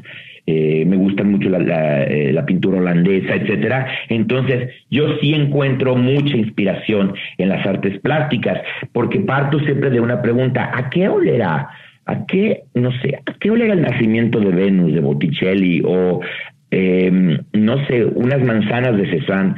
Me 0.47 0.97
gusta 0.97 1.24
mucho 1.24 1.49
la, 1.49 1.59
la, 1.59 2.47
pintura 2.47 2.78
holandesa, 2.78 3.34
etcétera. 3.34 3.86
Entonces, 4.09 4.70
yo 4.90 5.16
sí 5.20 5.32
encuentro 5.34 5.97
mucha 5.97 6.36
inspiración 6.36 7.14
en 7.38 7.49
las 7.49 7.66
artes 7.66 7.99
plásticas, 8.01 8.61
porque 8.92 9.20
parto 9.20 9.59
siempre 9.61 9.90
de 9.90 10.01
una 10.01 10.20
pregunta: 10.20 10.70
¿a 10.74 10.90
qué 10.90 11.09
olerá 11.09 11.68
¿A 12.07 12.26
qué, 12.26 12.64
no 12.74 12.92
sé, 13.01 13.16
a 13.16 13.32
qué 13.40 13.51
olega 13.51 13.72
el 13.72 13.80
nacimiento 13.80 14.38
de 14.38 14.51
Venus, 14.51 14.92
de 14.92 15.01
Botticelli, 15.01 15.82
o, 15.86 16.20
eh, 16.70 17.38
no 17.55 17.86
sé, 17.86 18.05
unas 18.05 18.42
manzanas 18.45 18.97
de 18.97 19.11
Cézanne? 19.11 19.55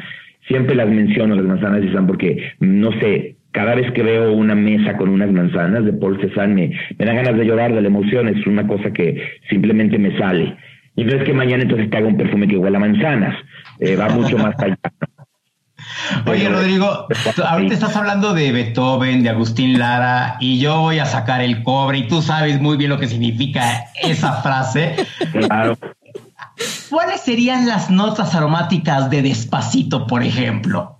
Siempre 0.47 0.77
las 0.77 0.89
menciono, 0.89 1.35
las 1.35 1.45
manzanas 1.45 1.81
de 1.81 1.89
Cézanne, 1.89 2.07
porque, 2.07 2.53
no 2.61 2.93
sé, 3.01 3.35
cada 3.51 3.75
vez 3.75 3.91
que 3.93 4.03
veo 4.05 4.33
una 4.33 4.55
mesa 4.55 4.97
con 4.97 5.09
unas 5.09 5.33
manzanas 5.33 5.85
de 5.85 5.93
Paul 5.95 6.21
Cézanne, 6.21 6.55
me, 6.55 6.79
me 6.99 7.05
dan 7.05 7.17
ganas 7.17 7.37
de 7.37 7.47
llorar 7.47 7.75
de 7.75 7.81
la 7.81 7.89
emoción, 7.89 8.29
es 8.29 8.47
una 8.47 8.67
cosa 8.69 8.93
que 8.93 9.21
simplemente 9.51 9.99
me 9.99 10.17
sale. 10.17 10.57
Y 10.97 11.05
no 11.05 11.15
es 11.15 11.25
que 11.25 11.33
mañana 11.33 11.63
entonces 11.63 11.91
te 11.91 11.97
haga 11.97 12.09
un 12.09 12.17
perfume 12.17 12.49
que 12.49 12.57
huela 12.57 12.79
a 12.79 12.81
manzanas, 12.81 13.37
eh, 13.81 13.97
va 13.97 14.09
mucho 14.09 14.39
más 14.39 14.55
allá. 14.59 14.79
Oye, 16.27 16.49
Rodrigo, 16.49 17.07
ahorita 17.45 17.75
estás 17.75 17.97
hablando 17.97 18.35
de 18.35 18.51
Beethoven, 18.51 19.23
de 19.23 19.31
Agustín 19.31 19.79
Lara, 19.79 20.37
y 20.41 20.59
yo 20.59 20.81
voy 20.81 20.99
a 20.99 21.05
sacar 21.05 21.43
el 21.43 21.63
cobre, 21.63 21.99
y 21.99 22.09
tú 22.09 22.23
sabes 22.23 22.61
muy 22.61 22.77
bien 22.77 22.91
lo 22.91 22.99
que 22.99 23.07
significa 23.07 23.85
esa 24.03 24.41
frase. 24.43 24.97
Claro. 25.33 25.77
¿Cuáles 26.91 27.21
serían 27.21 27.67
las 27.67 27.91
notas 27.91 28.35
aromáticas 28.35 29.11
de 29.11 29.23
Despacito, 29.23 30.07
por 30.07 30.23
ejemplo? 30.23 30.96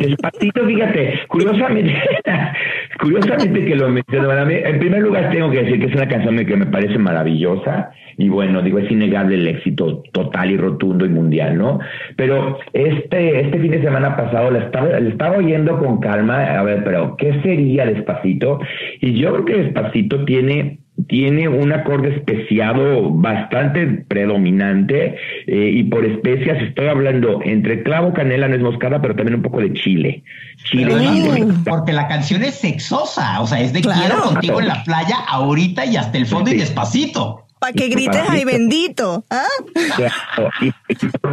Despacito, 0.00 0.66
fíjate, 0.66 1.20
curiosamente, 1.28 1.94
curiosamente 3.00 3.64
que 3.64 3.76
lo 3.76 3.88
menciono, 3.88 4.50
en 4.50 4.78
primer 4.78 5.02
lugar 5.02 5.30
tengo 5.30 5.50
que 5.50 5.62
decir 5.62 5.80
que 5.80 5.86
es 5.86 5.94
una 5.94 6.08
canción 6.08 6.36
que 6.44 6.56
me 6.56 6.66
parece 6.66 6.98
maravillosa, 6.98 7.90
y 8.16 8.28
bueno, 8.28 8.62
digo, 8.62 8.78
es 8.78 8.90
innegable 8.90 9.36
el 9.36 9.46
éxito 9.46 10.02
total 10.12 10.50
y 10.50 10.56
rotundo 10.56 11.06
y 11.06 11.08
mundial, 11.08 11.56
¿no? 11.56 11.78
Pero 12.16 12.58
este, 12.72 13.40
este 13.40 13.58
fin 13.60 13.70
de 13.70 13.82
semana 13.82 14.16
pasado 14.16 14.50
le 14.50 14.58
estaba, 14.58 14.98
estaba 14.98 15.36
oyendo 15.36 15.78
con 15.78 16.00
calma, 16.00 16.58
a 16.58 16.62
ver, 16.64 16.82
pero 16.82 17.16
¿qué 17.16 17.40
sería 17.42 17.86
Despacito? 17.86 18.60
Y 19.00 19.14
yo 19.20 19.32
creo 19.32 19.44
que 19.44 19.62
Despacito 19.64 20.24
tiene 20.24 20.80
tiene 21.06 21.48
un 21.48 21.72
acorde 21.72 22.16
especiado 22.16 23.10
bastante 23.10 23.86
predominante 24.08 25.16
eh, 25.46 25.70
y 25.72 25.84
por 25.84 26.04
especias 26.04 26.60
estoy 26.60 26.88
hablando 26.88 27.40
entre 27.44 27.82
clavo, 27.82 28.12
canela, 28.12 28.48
nuez 28.48 28.60
moscada, 28.60 29.00
pero 29.00 29.14
también 29.14 29.36
un 29.36 29.42
poco 29.42 29.60
de 29.60 29.72
chile. 29.74 30.24
Chile. 30.64 31.46
porque 31.64 31.92
la 31.92 32.08
canción 32.08 32.42
es 32.42 32.56
sexosa, 32.56 33.40
o 33.40 33.46
sea, 33.46 33.60
es 33.60 33.72
de 33.72 33.80
quiero 33.80 34.22
contigo 34.22 34.60
en 34.60 34.68
la 34.68 34.82
playa 34.82 35.16
ahorita 35.28 35.86
y 35.86 35.96
hasta 35.96 36.18
el 36.18 36.26
fondo 36.26 36.50
y 36.50 36.58
despacito. 36.58 37.44
Para 37.60 37.72
que 37.72 37.88
grites, 37.88 38.22
ay 38.28 38.44
bendito. 38.44 39.24
¿ah? 39.30 39.46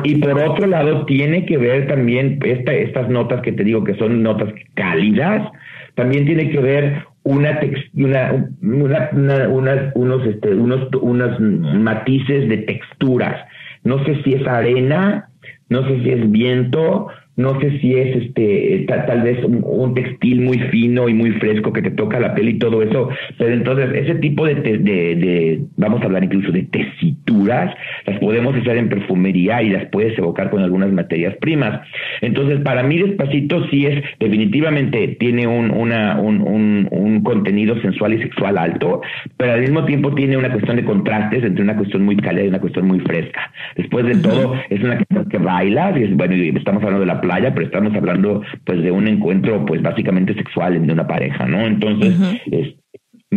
Y, 0.03 0.15
por 0.15 0.39
otro 0.39 0.65
lado, 0.65 1.05
tiene 1.05 1.45
que 1.45 1.57
ver 1.57 1.87
también 1.87 2.39
esta, 2.43 2.73
estas 2.73 3.09
notas 3.09 3.41
que 3.41 3.51
te 3.51 3.63
digo 3.63 3.83
que 3.83 3.95
son 3.95 4.23
notas 4.23 4.49
cálidas, 4.73 5.51
también 5.93 6.25
tiene 6.25 6.49
que 6.49 6.59
ver 6.59 7.05
una, 7.25 7.59
una, 7.93 9.09
una, 9.11 9.49
unas, 9.49 9.95
unos, 9.95 10.25
este, 10.27 10.53
unos, 10.53 10.87
unos 11.01 11.39
matices 11.39 12.47
de 12.47 12.59
texturas. 12.59 13.35
No 13.83 14.03
sé 14.05 14.21
si 14.23 14.33
es 14.33 14.47
arena, 14.47 15.29
no 15.69 15.85
sé 15.87 16.01
si 16.03 16.11
es 16.11 16.31
viento, 16.31 17.07
no 17.37 17.59
sé 17.59 17.79
si 17.79 17.93
es 17.93 18.15
este 18.15 18.85
tal, 18.87 19.21
vez 19.21 19.43
un, 19.43 19.93
textil 19.93 20.41
muy 20.41 20.57
fino 20.57 21.07
y 21.09 21.13
muy 21.13 21.31
fresco 21.31 21.71
que 21.71 21.81
te 21.81 21.91
toca 21.91 22.19
la 22.19 22.33
piel 22.33 22.49
y 22.49 22.59
todo 22.59 22.81
eso, 22.81 23.09
pero 23.37 23.53
entonces 23.53 23.89
ese 23.93 24.15
tipo 24.15 24.45
de, 24.45 24.55
de, 24.55 24.77
de, 24.77 25.61
vamos 25.77 26.01
a 26.01 26.05
hablar 26.05 26.23
incluso 26.23 26.51
de 26.51 26.63
tesituras, 26.63 27.73
las 28.05 28.19
podemos 28.19 28.55
hacer 28.55 28.77
en 28.77 28.89
perfumería 28.89 29.61
y 29.61 29.69
las 29.69 29.85
puedes 29.85 30.17
evocar 30.17 30.49
con 30.49 30.61
algunas 30.61 30.91
materias 30.91 31.35
primas. 31.39 31.81
Entonces, 32.21 32.59
para 32.61 32.83
mí 32.83 32.97
despacito 32.97 33.67
sí 33.69 33.85
es, 33.85 34.03
definitivamente 34.19 35.15
tiene 35.19 35.47
un, 35.47 35.71
una, 35.71 36.19
un, 36.19 36.41
un, 36.41 36.87
un 36.91 37.23
contenido 37.23 37.79
sensual 37.81 38.13
y 38.13 38.21
sexual 38.21 38.57
alto, 38.57 39.01
pero 39.37 39.53
al 39.53 39.61
mismo 39.61 39.85
tiempo 39.85 40.13
tiene 40.13 40.37
una 40.37 40.51
cuestión 40.51 40.77
de 40.77 40.85
contrastes 40.85 41.43
entre 41.43 41.63
una 41.63 41.75
cuestión 41.75 42.03
muy 42.03 42.17
cálida 42.17 42.45
y 42.45 42.49
una 42.49 42.61
cuestión 42.61 42.87
muy 42.87 42.99
fresca. 42.99 43.51
Después 43.75 44.05
de 44.05 44.15
todo, 44.15 44.55
es 44.69 44.81
una 44.81 44.97
cuestión 44.97 45.29
que 45.29 45.37
baila, 45.37 45.93
y 45.97 46.03
es, 46.03 46.15
bueno, 46.15 46.35
estamos 46.57 46.83
hablando 46.83 47.01
de 47.01 47.07
la 47.07 47.21
playa, 47.25 47.53
pero 47.53 47.65
estamos 47.65 47.93
hablando 47.95 48.41
pues 48.65 48.81
de 48.81 48.91
un 48.91 49.07
encuentro 49.07 49.65
pues 49.65 49.81
básicamente 49.81 50.33
sexual 50.35 50.85
de 50.85 50.93
una 50.93 51.07
pareja, 51.07 51.45
¿no? 51.45 51.65
Entonces, 51.65 52.13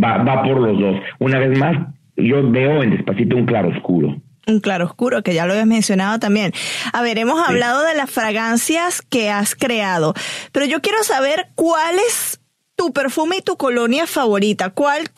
va, 0.02 0.18
va 0.18 0.42
por 0.42 0.60
los 0.60 0.78
dos. 0.78 0.96
Una 1.18 1.38
vez 1.38 1.58
más, 1.58 1.76
yo 2.16 2.48
veo 2.50 2.82
en 2.82 2.90
Despacito 2.90 3.36
un 3.36 3.46
claro 3.46 3.68
oscuro. 3.68 4.20
Un 4.46 4.60
claro 4.60 4.86
oscuro, 4.86 5.22
que 5.22 5.34
ya 5.34 5.44
lo 5.44 5.52
habías 5.52 5.66
mencionado 5.66 6.18
también. 6.18 6.52
A 6.92 7.02
ver, 7.02 7.18
hemos 7.18 7.38
hablado 7.46 7.84
de 7.84 7.94
las 7.94 8.10
fragancias 8.10 9.02
que 9.02 9.30
has 9.30 9.54
creado, 9.54 10.14
pero 10.52 10.64
yo 10.66 10.80
quiero 10.80 11.02
saber 11.02 11.48
cuál 11.54 11.96
es 11.96 12.40
tu 12.74 12.92
perfume 12.92 13.38
y 13.38 13.42
tu 13.42 13.56
colonia 13.56 14.06
favorita. 14.06 14.70
¿Cuál 14.70 15.08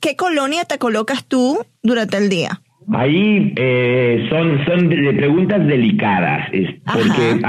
¿Qué 0.00 0.16
colonia 0.16 0.64
te 0.64 0.78
colocas 0.78 1.24
tú 1.24 1.58
durante 1.82 2.18
el 2.18 2.28
día? 2.28 2.60
Ahí 2.92 3.52
eh, 3.56 4.26
son, 4.30 4.64
son 4.64 4.88
de 4.88 5.12
preguntas 5.14 5.66
delicadas, 5.66 6.48
porque 6.84 7.40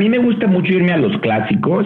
a 0.00 0.04
mí 0.04 0.10
me 0.10 0.18
gusta 0.18 0.46
mucho 0.46 0.72
irme 0.72 0.92
a 0.92 0.96
los 0.96 1.18
clásicos, 1.18 1.84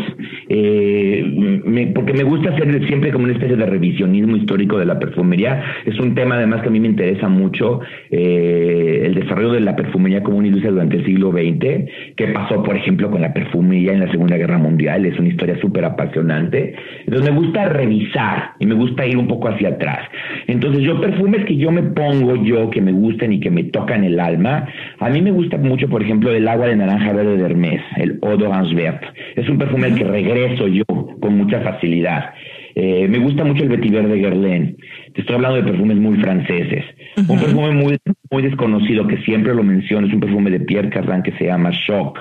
eh, 0.50 1.90
porque 1.94 2.12
me 2.12 2.24
gusta 2.24 2.50
hacer 2.50 2.86
siempre 2.86 3.10
como 3.10 3.24
una 3.24 3.32
especie 3.32 3.56
de 3.56 3.64
revisionismo 3.64 4.36
histórico 4.36 4.78
de 4.78 4.84
la 4.84 4.98
perfumería. 4.98 5.64
Es 5.86 5.98
un 5.98 6.14
tema 6.14 6.34
además 6.34 6.60
que 6.60 6.68
a 6.68 6.70
mí 6.70 6.78
me 6.78 6.88
interesa 6.88 7.30
mucho, 7.30 7.80
eh, 8.10 9.04
el 9.06 9.14
desarrollo 9.14 9.52
de 9.52 9.60
la 9.60 9.76
perfumería 9.76 10.22
como 10.22 10.36
una 10.36 10.48
industria 10.48 10.72
durante 10.72 10.98
el 10.98 11.06
siglo 11.06 11.30
XX, 11.30 11.90
qué 12.14 12.26
pasó, 12.34 12.62
por 12.62 12.76
ejemplo, 12.76 13.10
con 13.10 13.22
la 13.22 13.32
perfumería 13.32 13.94
en 13.94 14.00
la 14.00 14.10
Segunda 14.10 14.36
Guerra 14.36 14.58
Mundial, 14.58 15.06
es 15.06 15.18
una 15.18 15.30
historia 15.30 15.58
súper 15.62 15.86
apasionante. 15.86 16.74
Entonces 17.06 17.32
me 17.32 17.38
gusta 17.38 17.70
revisar 17.70 18.56
y 18.58 18.66
me 18.66 18.74
gusta 18.74 19.06
ir 19.06 19.16
un 19.16 19.26
poco 19.26 19.48
hacia 19.48 19.70
atrás. 19.70 20.06
Entonces 20.48 20.82
yo 20.82 21.00
perfumes 21.00 21.46
que 21.46 21.56
yo 21.56 21.72
me 21.72 21.82
pongo 21.82 22.36
yo, 22.44 22.68
que 22.68 22.82
me 22.82 22.92
gustan 22.92 23.32
y 23.32 23.40
que 23.40 23.50
me 23.50 23.64
tocan 23.64 24.04
el 24.04 24.20
alma, 24.20 24.68
a 24.98 25.08
mí 25.08 25.22
me 25.22 25.30
gusta 25.30 25.56
mucho, 25.56 25.88
por 25.88 26.02
ejemplo, 26.02 26.30
el 26.30 26.46
agua 26.46 26.66
de 26.66 26.76
naranja 26.76 27.14
verde 27.14 27.38
de 27.38 27.44
Hermes 27.46 27.80
el 28.02 28.18
Eau 28.22 28.36
d'Orange 28.36 29.00
Es 29.36 29.48
un 29.48 29.58
perfume 29.58 29.86
al 29.86 29.94
que 29.94 30.04
regreso 30.04 30.68
yo 30.68 30.84
con 30.86 31.36
mucha 31.36 31.60
facilidad. 31.60 32.34
Eh, 32.74 33.06
me 33.08 33.18
gusta 33.18 33.44
mucho 33.44 33.62
el 33.62 33.68
Vetiver 33.68 34.08
de 34.08 34.18
Guerlain. 34.18 34.76
Te 35.14 35.20
estoy 35.20 35.36
hablando 35.36 35.58
de 35.58 35.64
perfumes 35.64 35.96
muy 35.98 36.16
franceses. 36.18 36.84
Un 37.28 37.38
perfume 37.38 37.70
muy, 37.72 37.98
muy 38.30 38.42
desconocido 38.42 39.06
que 39.06 39.18
siempre 39.18 39.54
lo 39.54 39.62
menciono 39.62 40.06
es 40.06 40.14
un 40.14 40.20
perfume 40.20 40.50
de 40.50 40.60
Pierre 40.60 40.88
Cardin 40.88 41.22
que 41.22 41.32
se 41.32 41.44
llama 41.44 41.70
Shock. 41.70 42.18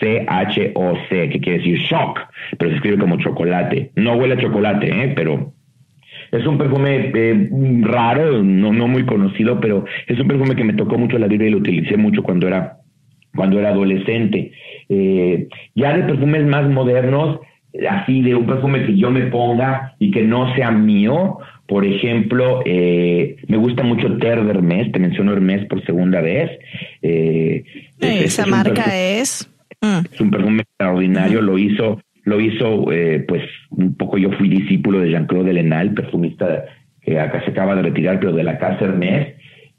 C-H-O-C, 0.00 1.28
que 1.30 1.40
quiere 1.40 1.58
decir 1.58 1.78
shock, 1.78 2.20
pero 2.58 2.70
se 2.70 2.76
escribe 2.76 2.98
como 2.98 3.16
chocolate. 3.16 3.92
No 3.96 4.14
huele 4.14 4.34
a 4.34 4.38
chocolate, 4.38 4.88
¿eh? 4.88 5.12
pero 5.16 5.54
es 6.32 6.46
un 6.46 6.58
perfume 6.58 7.12
eh, 7.14 7.48
raro, 7.82 8.42
no, 8.42 8.72
no 8.72 8.88
muy 8.88 9.06
conocido, 9.06 9.58
pero 9.60 9.84
es 10.06 10.18
un 10.18 10.28
perfume 10.28 10.54
que 10.54 10.64
me 10.64 10.74
tocó 10.74 10.98
mucho 10.98 11.18
la 11.18 11.28
vida 11.28 11.46
y 11.46 11.50
lo 11.50 11.58
utilicé 11.58 11.96
mucho 11.96 12.22
cuando 12.22 12.46
era 12.46 12.78
cuando 13.34 13.58
era 13.58 13.70
adolescente. 13.70 14.52
Eh, 14.88 15.48
ya 15.74 15.96
de 15.96 16.04
perfumes 16.04 16.44
más 16.44 16.68
modernos, 16.68 17.40
así 17.88 18.22
de 18.22 18.34
un 18.34 18.46
perfume 18.46 18.86
que 18.86 18.96
yo 18.96 19.10
me 19.10 19.26
ponga 19.26 19.94
y 19.98 20.10
que 20.10 20.22
no 20.22 20.54
sea 20.54 20.70
mío, 20.70 21.38
por 21.66 21.84
ejemplo, 21.84 22.62
eh, 22.64 23.36
me 23.48 23.56
gusta 23.56 23.82
mucho 23.82 24.16
Terre 24.18 24.44
de 24.44 24.50
Hermes, 24.50 24.92
te 24.92 24.98
menciono 24.98 25.32
Hermes 25.32 25.66
por 25.66 25.84
segunda 25.84 26.20
vez. 26.20 26.50
Eh, 27.02 27.64
esa 28.00 28.46
marca 28.46 28.96
es... 28.96 29.50
Mm. 29.80 30.06
Es 30.12 30.20
un 30.20 30.30
perfume 30.30 30.62
extraordinario, 30.62 31.42
lo 31.42 31.58
hizo, 31.58 32.00
lo 32.24 32.40
hizo, 32.40 32.84
pues 33.26 33.42
un 33.70 33.94
poco 33.96 34.18
yo 34.18 34.30
fui 34.32 34.48
discípulo 34.48 35.00
de 35.00 35.10
Jean-Claude 35.10 35.48
Delenal, 35.48 35.92
perfumista 35.92 36.64
que 37.02 37.18
acá 37.18 37.44
se 37.44 37.50
acaba 37.50 37.74
de 37.76 37.82
retirar, 37.82 38.18
pero 38.18 38.32
de 38.32 38.44
la 38.44 38.58
casa 38.58 38.84
Hermes. 38.84 39.34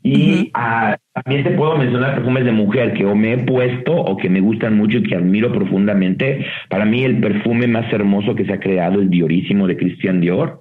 Y 0.08 0.52
también 0.52 1.44
te 1.44 1.50
puedo 1.52 1.76
mencionar 1.80 2.14
perfumes 2.14 2.46
de 2.46 2.52
mujer 2.52 2.94
que 2.94 3.08
o 3.08 3.16
me 3.16 3.34
he 3.34 3.38
puesto 3.40 3.92
o 3.92 4.16
que 4.18 4.30
me 4.30 4.40
gustan 4.40 4.78
mucho 4.78 5.00
y 5.00 5.04
que 5.04 5.16
admiro 5.16 5.52
profundamente. 5.52 6.46
Para 6.70 6.86
mí 6.86 7.04
el 7.04 7.20
perfume 7.20 7.66
más 7.66 7.92
hermoso 7.92 8.36
que 8.36 8.46
se 8.46 8.54
ha 8.54 8.60
creado, 8.60 9.02
el 9.02 9.10
Diorísimo 9.10 9.66
de 9.66 9.76
Christian 9.76 10.22
Dior. 10.22 10.60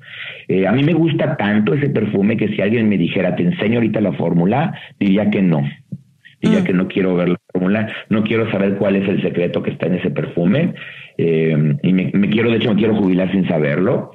Eh, 0.49 0.67
a 0.67 0.73
mí 0.73 0.83
me 0.83 0.95
gusta 0.95 1.37
tanto 1.37 1.75
ese 1.75 1.91
perfume 1.91 2.39
que 2.39 2.49
si 2.49 2.63
alguien 2.63 2.89
me 2.89 2.97
dijera, 2.97 3.37
te 3.37 3.43
enseño 3.43 3.75
ahorita 3.75 4.01
la 4.01 4.15
fórmula, 4.15 4.81
diría 4.99 5.29
que 5.29 5.43
no. 5.43 5.63
Diría 6.41 6.61
mm. 6.61 6.65
que 6.65 6.73
no 6.73 6.89
quiero 6.89 7.15
ver 7.15 7.29
la 7.29 7.41
fórmula, 7.53 7.93
no 8.09 8.25
quiero 8.25 8.51
saber 8.51 8.77
cuál 8.77 8.97
es 8.97 9.07
el 9.07 9.21
secreto 9.21 9.63
que 9.63 9.73
está 9.73 9.89
en 9.89 9.97
ese 9.97 10.11
perfume. 10.11 10.73
Eh, 11.19 11.77
y 11.83 11.93
me, 11.93 12.11
me, 12.15 12.31
quiero, 12.31 12.51
de 12.51 12.57
hecho, 12.57 12.71
me 12.73 12.79
quiero 12.79 12.95
jubilar 12.95 13.31
sin 13.31 13.47
saberlo. 13.47 14.13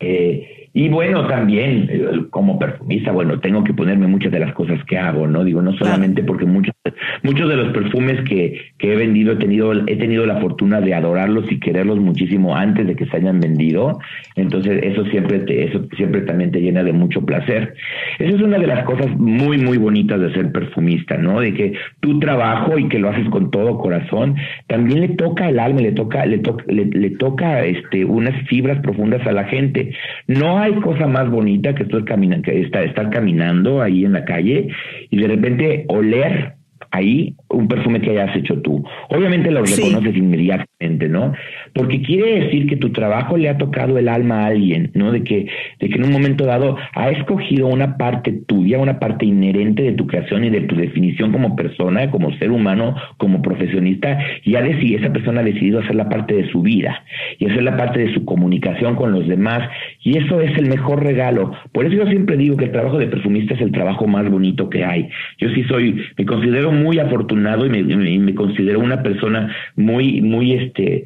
Eh, 0.00 0.61
y 0.74 0.88
bueno, 0.88 1.26
también 1.26 1.88
eh, 1.90 2.26
como 2.30 2.58
perfumista, 2.58 3.12
bueno, 3.12 3.38
tengo 3.40 3.62
que 3.62 3.74
ponerme 3.74 4.06
muchas 4.06 4.32
de 4.32 4.40
las 4.40 4.54
cosas 4.54 4.82
que 4.84 4.98
hago, 4.98 5.26
¿no? 5.26 5.44
Digo, 5.44 5.60
no 5.60 5.72
solamente 5.74 6.22
porque 6.22 6.46
muchos, 6.46 6.71
muchos 7.22 7.48
de 7.48 7.56
los 7.56 7.72
perfumes 7.72 8.20
que, 8.28 8.72
que 8.78 8.92
he 8.92 8.96
vendido 8.96 9.32
he 9.32 9.36
tenido, 9.36 9.72
he 9.72 9.96
tenido 9.96 10.26
la 10.26 10.40
fortuna 10.40 10.80
de 10.80 10.94
adorarlos 10.94 11.50
y 11.50 11.60
quererlos 11.60 11.98
muchísimo 12.00 12.56
antes 12.56 12.86
de 12.86 12.96
que 12.96 13.06
se 13.06 13.16
hayan 13.16 13.40
vendido. 13.40 13.98
Entonces, 14.36 14.80
eso 14.82 15.04
siempre 15.06 15.40
te, 15.40 15.64
eso 15.64 15.86
siempre 15.96 16.22
también 16.22 16.50
te 16.50 16.60
llena 16.60 16.82
de 16.82 16.92
mucho 16.92 17.24
placer. 17.24 17.74
Esa 18.18 18.36
es 18.36 18.42
una 18.42 18.58
de 18.58 18.66
las 18.66 18.84
cosas 18.84 19.08
muy, 19.16 19.58
muy 19.58 19.78
bonitas 19.78 20.20
de 20.20 20.32
ser 20.32 20.50
perfumista, 20.50 21.16
¿no? 21.16 21.40
De 21.40 21.54
que 21.54 21.74
tu 22.00 22.18
trabajo 22.18 22.78
y 22.78 22.88
que 22.88 22.98
lo 22.98 23.10
haces 23.10 23.28
con 23.28 23.50
todo 23.50 23.78
corazón, 23.78 24.34
también 24.66 25.00
le 25.00 25.08
toca 25.10 25.48
el 25.48 25.58
alma, 25.58 25.80
le 25.80 25.92
toca, 25.92 26.26
le 26.26 26.38
toca, 26.38 26.64
le, 26.68 27.10
toca 27.10 27.64
este, 27.64 28.04
unas 28.04 28.34
fibras 28.48 28.80
profundas 28.80 29.24
a 29.26 29.32
la 29.32 29.44
gente. 29.44 29.94
No 30.26 30.58
hay 30.58 30.72
cosa 30.74 31.06
más 31.06 31.30
bonita 31.30 31.74
que 31.74 31.84
estar, 31.84 32.84
estar 32.84 33.10
caminando 33.10 33.82
ahí 33.82 34.04
en 34.04 34.12
la 34.12 34.24
calle 34.24 34.68
y 35.10 35.16
de 35.16 35.28
repente 35.28 35.84
oler 35.88 36.54
ahí 36.92 37.34
un 37.48 37.68
perfume 37.68 38.00
que 38.00 38.10
hayas 38.10 38.36
hecho 38.36 38.60
tú. 38.60 38.84
Obviamente 39.08 39.50
lo 39.50 39.64
reconoces 39.64 40.16
inmediatamente, 40.16 41.08
¿no? 41.08 41.32
Porque 41.74 42.02
quiere 42.02 42.44
decir 42.44 42.66
que 42.66 42.76
tu 42.76 42.90
trabajo 42.92 43.36
le 43.36 43.48
ha 43.48 43.58
tocado 43.58 43.98
el 43.98 44.08
alma 44.08 44.42
a 44.42 44.46
alguien, 44.48 44.90
¿no? 44.94 45.10
De 45.10 45.24
que, 45.24 45.46
de 45.80 45.88
que 45.88 45.94
en 45.94 46.04
un 46.04 46.12
momento 46.12 46.44
dado 46.44 46.76
ha 46.94 47.10
escogido 47.10 47.66
una 47.66 47.96
parte 47.96 48.32
tuya, 48.46 48.78
una 48.78 48.98
parte 48.98 49.24
inherente 49.24 49.82
de 49.82 49.92
tu 49.92 50.06
creación 50.06 50.44
y 50.44 50.50
de 50.50 50.62
tu 50.62 50.76
definición 50.76 51.32
como 51.32 51.56
persona, 51.56 52.10
como 52.10 52.32
ser 52.36 52.50
humano, 52.50 52.94
como 53.16 53.40
profesionista, 53.40 54.18
y 54.44 54.54
ha 54.56 54.62
decidido, 54.62 55.00
esa 55.00 55.12
persona 55.12 55.40
ha 55.40 55.44
decidido 55.44 55.80
hacer 55.80 55.94
la 55.94 56.08
parte 56.08 56.34
de 56.34 56.50
su 56.50 56.60
vida 56.60 57.04
y 57.38 57.50
hacer 57.50 57.62
la 57.62 57.76
parte 57.76 58.00
de 58.00 58.12
su 58.12 58.24
comunicación 58.26 58.96
con 58.96 59.12
los 59.12 59.26
demás, 59.26 59.68
y 60.02 60.18
eso 60.18 60.42
es 60.42 60.56
el 60.58 60.68
mejor 60.68 61.02
regalo. 61.02 61.52
Por 61.72 61.86
eso 61.86 61.96
yo 61.96 62.06
siempre 62.06 62.36
digo 62.36 62.56
que 62.56 62.66
el 62.66 62.72
trabajo 62.72 62.98
de 62.98 63.06
perfumista 63.06 63.54
es 63.54 63.62
el 63.62 63.72
trabajo 63.72 64.06
más 64.06 64.30
bonito 64.30 64.68
que 64.68 64.84
hay. 64.84 65.08
Yo 65.38 65.48
sí 65.50 65.64
soy, 65.64 66.04
me 66.18 66.26
considero 66.26 66.70
muy 66.70 66.81
afortunado 66.98 67.66
y 67.66 67.70
me, 67.70 68.34
considero 68.34 68.80
una 68.80 69.02
persona 69.02 69.54
muy, 69.76 70.20
muy, 70.20 70.52
este, 70.52 71.04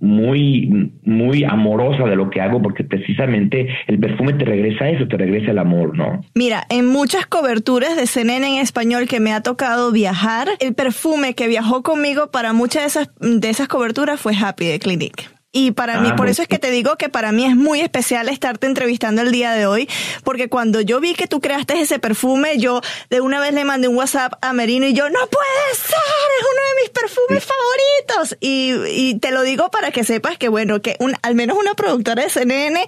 muy, 0.00 0.92
muy 1.04 1.44
amorosa 1.44 2.04
de 2.04 2.16
lo 2.16 2.30
que 2.30 2.40
hago 2.40 2.62
porque 2.62 2.84
precisamente 2.84 3.68
el 3.86 3.98
perfume 3.98 4.34
te 4.34 4.44
regresa 4.44 4.84
a 4.84 4.90
eso, 4.90 5.08
te 5.08 5.16
regresa 5.16 5.50
el 5.50 5.58
amor, 5.58 5.96
¿no? 5.96 6.24
Mira, 6.34 6.64
en 6.70 6.86
muchas 6.86 7.26
coberturas 7.26 7.96
de 7.96 8.06
CNN 8.06 8.46
en 8.56 8.62
español 8.62 9.06
que 9.06 9.20
me 9.20 9.32
ha 9.32 9.42
tocado 9.42 9.92
viajar, 9.92 10.48
el 10.60 10.74
perfume 10.74 11.34
que 11.34 11.48
viajó 11.48 11.82
conmigo 11.82 12.30
para 12.30 12.52
muchas 12.52 12.82
de 12.82 12.88
esas, 12.88 13.10
de 13.20 13.50
esas 13.50 13.68
coberturas 13.68 14.20
fue 14.20 14.34
Happy 14.36 14.66
de 14.66 14.78
Clinique. 14.78 15.35
Y 15.56 15.70
para 15.70 16.00
mí, 16.02 16.08
Ah, 16.12 16.16
por 16.16 16.26
muy 16.26 16.32
eso 16.32 16.42
es 16.42 16.48
que 16.48 16.58
te 16.58 16.70
digo 16.70 16.96
que 16.96 17.08
para 17.08 17.32
mí 17.32 17.46
es 17.46 17.56
muy 17.56 17.80
especial 17.80 18.28
estarte 18.28 18.66
entrevistando 18.66 19.22
el 19.22 19.32
día 19.32 19.52
de 19.52 19.64
hoy, 19.64 19.88
porque 20.22 20.50
cuando 20.50 20.82
yo 20.82 21.00
vi 21.00 21.14
que 21.14 21.26
tú 21.26 21.40
creaste 21.40 21.80
ese 21.80 21.98
perfume, 21.98 22.58
yo 22.58 22.82
de 23.08 23.22
una 23.22 23.40
vez 23.40 23.54
le 23.54 23.64
mandé 23.64 23.88
un 23.88 23.96
WhatsApp 23.96 24.34
a 24.42 24.52
Merino 24.52 24.86
y 24.86 24.92
yo, 24.92 25.08
no 25.08 25.20
puede 25.30 25.74
ser, 25.74 25.96
es 26.38 26.46
uno 26.52 26.62
de 26.68 26.82
mis 26.82 26.90
perfumes 26.90 27.46
favoritos. 27.46 28.38
Y, 28.40 28.74
y 28.90 29.18
te 29.18 29.30
lo 29.30 29.42
digo 29.44 29.70
para 29.70 29.92
que 29.92 30.04
sepas 30.04 30.36
que, 30.36 30.50
bueno, 30.50 30.82
que 30.82 30.96
un, 31.00 31.14
al 31.22 31.34
menos 31.34 31.56
una 31.58 31.72
productora 31.72 32.22
de 32.22 32.28
CNN 32.28 32.84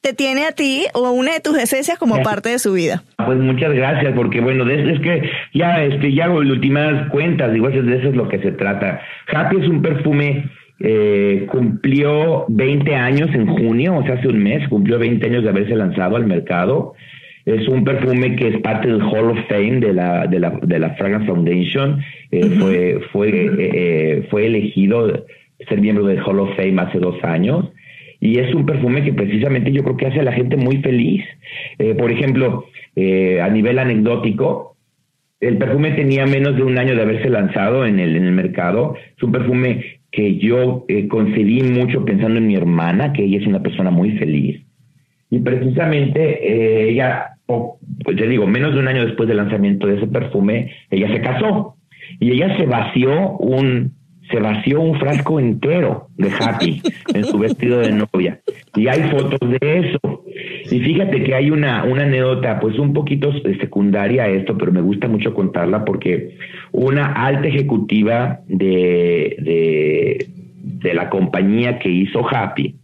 te 0.00 0.12
tiene 0.12 0.46
a 0.46 0.52
ti 0.52 0.84
o 0.94 1.10
una 1.10 1.32
de 1.32 1.40
tus 1.40 1.58
esencias 1.58 1.98
como 1.98 2.22
parte 2.22 2.50
de 2.50 2.58
su 2.58 2.72
vida. 2.74 3.02
Pues 3.16 3.38
muchas 3.38 3.72
gracias, 3.72 4.14
porque 4.14 4.40
bueno, 4.40 4.68
es 4.70 5.00
que 5.00 5.28
ya, 5.54 5.82
este, 5.82 6.14
ya 6.14 6.26
hago 6.26 6.42
las 6.42 6.52
últimas 6.52 7.10
cuentas, 7.10 7.52
digo, 7.52 7.68
de 7.68 7.98
eso 7.98 8.08
es 8.08 8.14
lo 8.14 8.28
que 8.28 8.38
se 8.38 8.52
trata. 8.52 9.00
Happy 9.34 9.56
es 9.60 9.68
un 9.68 9.82
perfume, 9.82 10.48
eh, 10.80 11.46
cumplió 11.50 12.44
20 12.48 12.94
años 12.94 13.30
en 13.34 13.46
junio, 13.46 13.96
o 13.96 14.02
sea, 14.04 14.14
hace 14.14 14.28
un 14.28 14.42
mes, 14.42 14.68
cumplió 14.68 14.98
20 14.98 15.26
años 15.26 15.42
de 15.42 15.48
haberse 15.48 15.74
lanzado 15.74 16.16
al 16.16 16.26
mercado. 16.26 16.94
Es 17.44 17.66
un 17.66 17.82
perfume 17.82 18.36
que 18.36 18.48
es 18.48 18.60
parte 18.60 18.88
del 18.88 19.02
Hall 19.02 19.30
of 19.30 19.38
Fame 19.48 19.80
de 19.80 19.92
la, 19.92 20.26
de 20.26 20.38
la, 20.38 20.50
de 20.62 20.78
la 20.78 20.90
Fragrance 20.90 21.26
Foundation. 21.26 22.00
Eh, 22.30 22.50
Fue, 22.58 23.00
fue, 23.10 23.30
eh, 23.58 24.26
fue 24.30 24.46
elegido 24.46 25.24
ser 25.66 25.80
miembro 25.80 26.04
del 26.06 26.20
Hall 26.20 26.40
of 26.40 26.54
Fame 26.56 26.80
hace 26.80 26.98
dos 26.98 27.16
años. 27.24 27.70
Y 28.20 28.38
es 28.38 28.54
un 28.54 28.66
perfume 28.66 29.02
que 29.02 29.12
precisamente 29.12 29.72
yo 29.72 29.82
creo 29.82 29.96
que 29.96 30.06
hace 30.06 30.20
a 30.20 30.24
la 30.24 30.32
gente 30.32 30.56
muy 30.56 30.78
feliz. 30.78 31.24
Por 31.96 32.10
ejemplo, 32.10 32.66
a 32.96 33.48
nivel 33.48 33.78
anecdótico, 33.78 34.76
el 35.40 35.56
perfume 35.56 35.92
tenía 35.92 36.26
menos 36.26 36.56
de 36.56 36.64
un 36.64 36.76
año 36.78 36.96
de 36.96 37.02
haberse 37.02 37.30
lanzado 37.30 37.86
en 37.86 38.00
el, 38.00 38.16
en 38.16 38.24
el 38.24 38.32
mercado. 38.32 38.96
Es 39.16 39.22
un 39.22 39.30
perfume 39.30 39.97
que 40.10 40.38
yo 40.38 40.84
eh, 40.88 41.06
concebí 41.08 41.62
mucho 41.62 42.04
pensando 42.04 42.38
en 42.38 42.46
mi 42.46 42.54
hermana, 42.54 43.12
que 43.12 43.24
ella 43.24 43.38
es 43.38 43.46
una 43.46 43.62
persona 43.62 43.90
muy 43.90 44.12
feliz. 44.12 44.62
Y 45.30 45.40
precisamente 45.40 46.20
eh, 46.20 46.90
ella, 46.90 47.36
o, 47.46 47.78
pues 48.04 48.16
te 48.16 48.26
digo, 48.26 48.46
menos 48.46 48.74
de 48.74 48.80
un 48.80 48.88
año 48.88 49.04
después 49.04 49.28
del 49.28 49.36
lanzamiento 49.36 49.86
de 49.86 49.96
ese 49.96 50.06
perfume, 50.06 50.72
ella 50.90 51.08
se 51.08 51.20
casó. 51.20 51.76
Y 52.20 52.32
ella 52.32 52.56
se 52.56 52.64
vació 52.64 53.36
un, 53.36 53.92
se 54.30 54.40
vació 54.40 54.80
un 54.80 54.98
frasco 54.98 55.40
entero 55.40 56.08
de 56.16 56.30
Happy 56.30 56.82
en 57.14 57.24
su 57.24 57.38
vestido 57.38 57.78
de 57.80 57.92
novia. 57.92 58.40
Y 58.76 58.88
hay 58.88 59.02
fotos 59.10 59.38
de 59.40 59.58
eso. 59.78 60.24
Y 60.70 60.80
fíjate 60.80 61.22
que 61.24 61.34
hay 61.34 61.50
una, 61.50 61.84
una 61.84 62.02
anécdota, 62.02 62.60
pues 62.60 62.78
un 62.78 62.92
poquito 62.92 63.32
secundaria 63.60 64.24
a 64.24 64.28
esto, 64.28 64.56
pero 64.56 64.72
me 64.72 64.80
gusta 64.80 65.08
mucho 65.08 65.34
contarla 65.34 65.84
porque 65.84 66.36
una 66.72 67.12
alta 67.12 67.48
ejecutiva 67.48 68.40
de, 68.46 69.36
de, 69.40 70.26
de 70.62 70.94
la 70.94 71.08
compañía 71.08 71.78
que 71.78 71.88
hizo 71.88 72.26
Happy, 72.28 72.76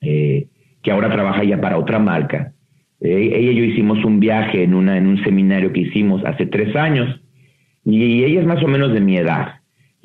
eh, 0.00 0.46
que 0.82 0.90
ahora 0.90 1.10
trabaja 1.10 1.42
ya 1.42 1.60
para 1.60 1.78
otra 1.78 1.98
marca, 1.98 2.52
eh, 3.00 3.30
ella 3.34 3.50
y 3.50 3.56
yo 3.56 3.64
hicimos 3.64 4.04
un 4.04 4.20
viaje 4.20 4.62
en, 4.62 4.74
una, 4.74 4.96
en 4.96 5.06
un 5.06 5.22
seminario 5.24 5.72
que 5.72 5.80
hicimos 5.80 6.24
hace 6.24 6.46
tres 6.46 6.74
años 6.76 7.20
y 7.84 8.24
ella 8.24 8.40
es 8.40 8.46
más 8.46 8.62
o 8.62 8.68
menos 8.68 8.92
de 8.92 9.00
mi 9.00 9.16
edad. 9.16 9.55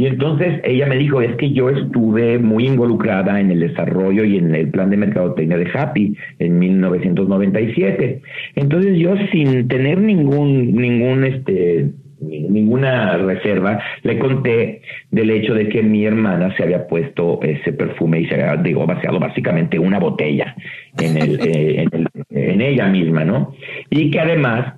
Y 0.02 0.08
entonces 0.08 0.60
ella 0.64 0.88
me 0.88 0.98
dijo, 0.98 1.22
es 1.22 1.36
que 1.36 1.52
yo 1.52 1.70
estuve 1.70 2.40
muy 2.40 2.66
involucrada 2.66 3.40
en 3.40 3.52
el 3.52 3.60
desarrollo 3.60 4.24
y 4.26 4.38
en 4.38 4.56
el 4.56 4.70
plan 4.72 4.90
de 4.90 4.98
mercadotecnia 4.98 5.58
de 5.58 5.70
Happy 5.72 6.18
en 6.40 6.58
1997. 6.58 8.22
Entonces 8.56 8.98
yo 8.98 9.14
sin 9.32 9.68
tener 9.68 10.00
ningún, 10.00 10.74
ningún, 10.74 11.24
este, 11.24 11.92
ni- 12.20 12.40
ninguna 12.50 13.16
reserva, 13.18 13.80
le 14.02 14.18
conté 14.18 14.82
del 15.12 15.30
hecho 15.30 15.54
de 15.54 15.70
que 15.70 15.84
mi 15.84 16.04
hermana 16.04 16.52
se 16.58 16.64
había 16.64 16.88
puesto 16.88 17.40
ese 17.44 17.72
perfume 17.72 18.22
y 18.22 18.26
se 18.26 18.34
había, 18.42 18.56
digo, 18.62 18.88
vaciado 18.88 19.20
básicamente 19.20 19.78
una 19.78 20.00
botella 20.00 20.56
en, 20.98 21.16
el, 21.18 21.40
eh, 21.46 21.84
en, 21.84 21.90
el- 21.94 22.08
en 22.52 22.62
ella 22.62 22.88
misma, 22.88 23.24
¿no? 23.24 23.54
Y 23.92 24.10
que 24.10 24.20
además 24.20 24.74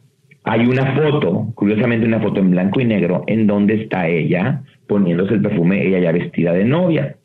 hay 0.46 0.66
una 0.66 0.94
foto, 0.96 1.48
curiosamente 1.56 2.06
una 2.06 2.20
foto 2.20 2.42
en 2.42 2.52
blanco 2.52 2.82
y 2.82 2.86
negro, 2.86 3.24
en 3.28 3.48
donde 3.48 3.76
está 3.84 4.10
ella 4.10 4.62
poniéndose 4.94 5.34
el 5.34 5.42
perfume, 5.42 5.86
ella 5.88 6.00
ya 6.00 6.12
vestida 6.12 6.54
de 6.54 6.66
novia. 6.66 7.16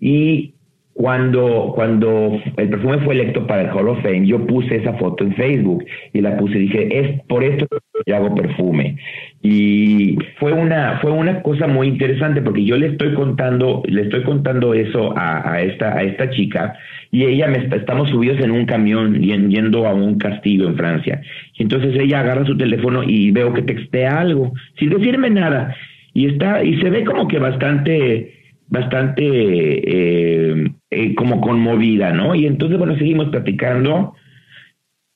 Y 0.00 0.54
cuando, 0.94 1.72
cuando 1.74 2.40
el 2.56 2.68
perfume 2.70 2.98
fue 3.04 3.14
electo 3.14 3.46
para 3.46 3.62
el 3.62 3.70
Hall 3.70 3.88
of 3.88 4.02
Fame, 4.02 4.26
yo 4.26 4.46
puse 4.46 4.76
esa 4.76 4.94
foto 4.94 5.24
en 5.24 5.34
Facebook 5.34 5.84
y 6.14 6.20
la 6.22 6.36
puse 6.38 6.56
y 6.56 6.60
dije, 6.68 6.98
es 6.98 7.20
por 7.28 7.44
esto 7.44 7.66
que 8.06 8.14
hago 8.14 8.34
perfume. 8.34 8.96
Y 9.42 10.16
fue 10.38 10.52
una, 10.52 10.98
fue 11.02 11.10
una 11.12 11.42
cosa 11.42 11.66
muy 11.66 11.88
interesante 11.88 12.40
porque 12.40 12.64
yo 12.64 12.76
le 12.78 12.86
estoy 12.88 13.12
contando, 13.12 13.82
le 13.86 14.02
estoy 14.02 14.22
contando 14.22 14.72
eso 14.72 15.12
a, 15.16 15.52
a 15.52 15.60
esta, 15.60 15.94
a 15.98 16.02
esta 16.02 16.30
chica 16.30 16.74
y 17.12 17.24
ella 17.24 17.46
me 17.48 17.58
está- 17.58 17.76
estamos 17.76 18.08
subidos 18.10 18.40
en 18.40 18.50
un 18.50 18.64
camión 18.64 19.20
yen- 19.20 19.50
yendo 19.50 19.86
a 19.86 19.92
un 19.94 20.16
castillo 20.18 20.66
en 20.68 20.76
Francia. 20.76 21.20
Y 21.58 21.62
entonces 21.64 21.94
ella 21.98 22.20
agarra 22.20 22.46
su 22.46 22.56
teléfono 22.56 23.02
y 23.06 23.30
veo 23.32 23.52
que 23.52 23.62
textea 23.62 24.18
algo, 24.20 24.52
sin 24.78 24.88
decirme 24.90 25.28
nada. 25.30 25.74
Y 26.16 26.28
está, 26.28 26.64
y 26.64 26.80
se 26.80 26.88
ve 26.88 27.04
como 27.04 27.28
que 27.28 27.38
bastante, 27.38 28.32
bastante 28.68 29.22
eh, 29.22 30.66
eh, 30.90 31.14
como 31.14 31.42
conmovida, 31.42 32.10
¿no? 32.14 32.34
Y 32.34 32.46
entonces, 32.46 32.78
bueno, 32.78 32.96
seguimos 32.96 33.28
platicando 33.28 34.14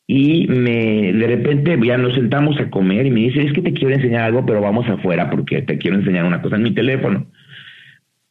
y 0.07 0.47
me 0.49 1.15
de 1.15 1.27
repente 1.27 1.79
ya 1.83 1.97
nos 1.97 2.15
sentamos 2.15 2.61
a 2.61 2.69
comer 2.69 3.07
y 3.07 3.11
me 3.11 3.21
dice, 3.21 3.41
es 3.41 3.55
que 3.55 3.63
te 3.63 3.73
quiero 3.73 3.95
enseñar 3.95 4.25
algo, 4.25 4.45
pero 4.45 4.61
vamos 4.61 4.87
afuera 4.91 5.31
porque 5.31 5.63
te 5.63 5.79
quiero 5.79 5.97
enseñar 5.97 6.27
una 6.27 6.43
cosa 6.43 6.57
en 6.57 6.65
mi 6.65 6.75
teléfono. 6.75 7.29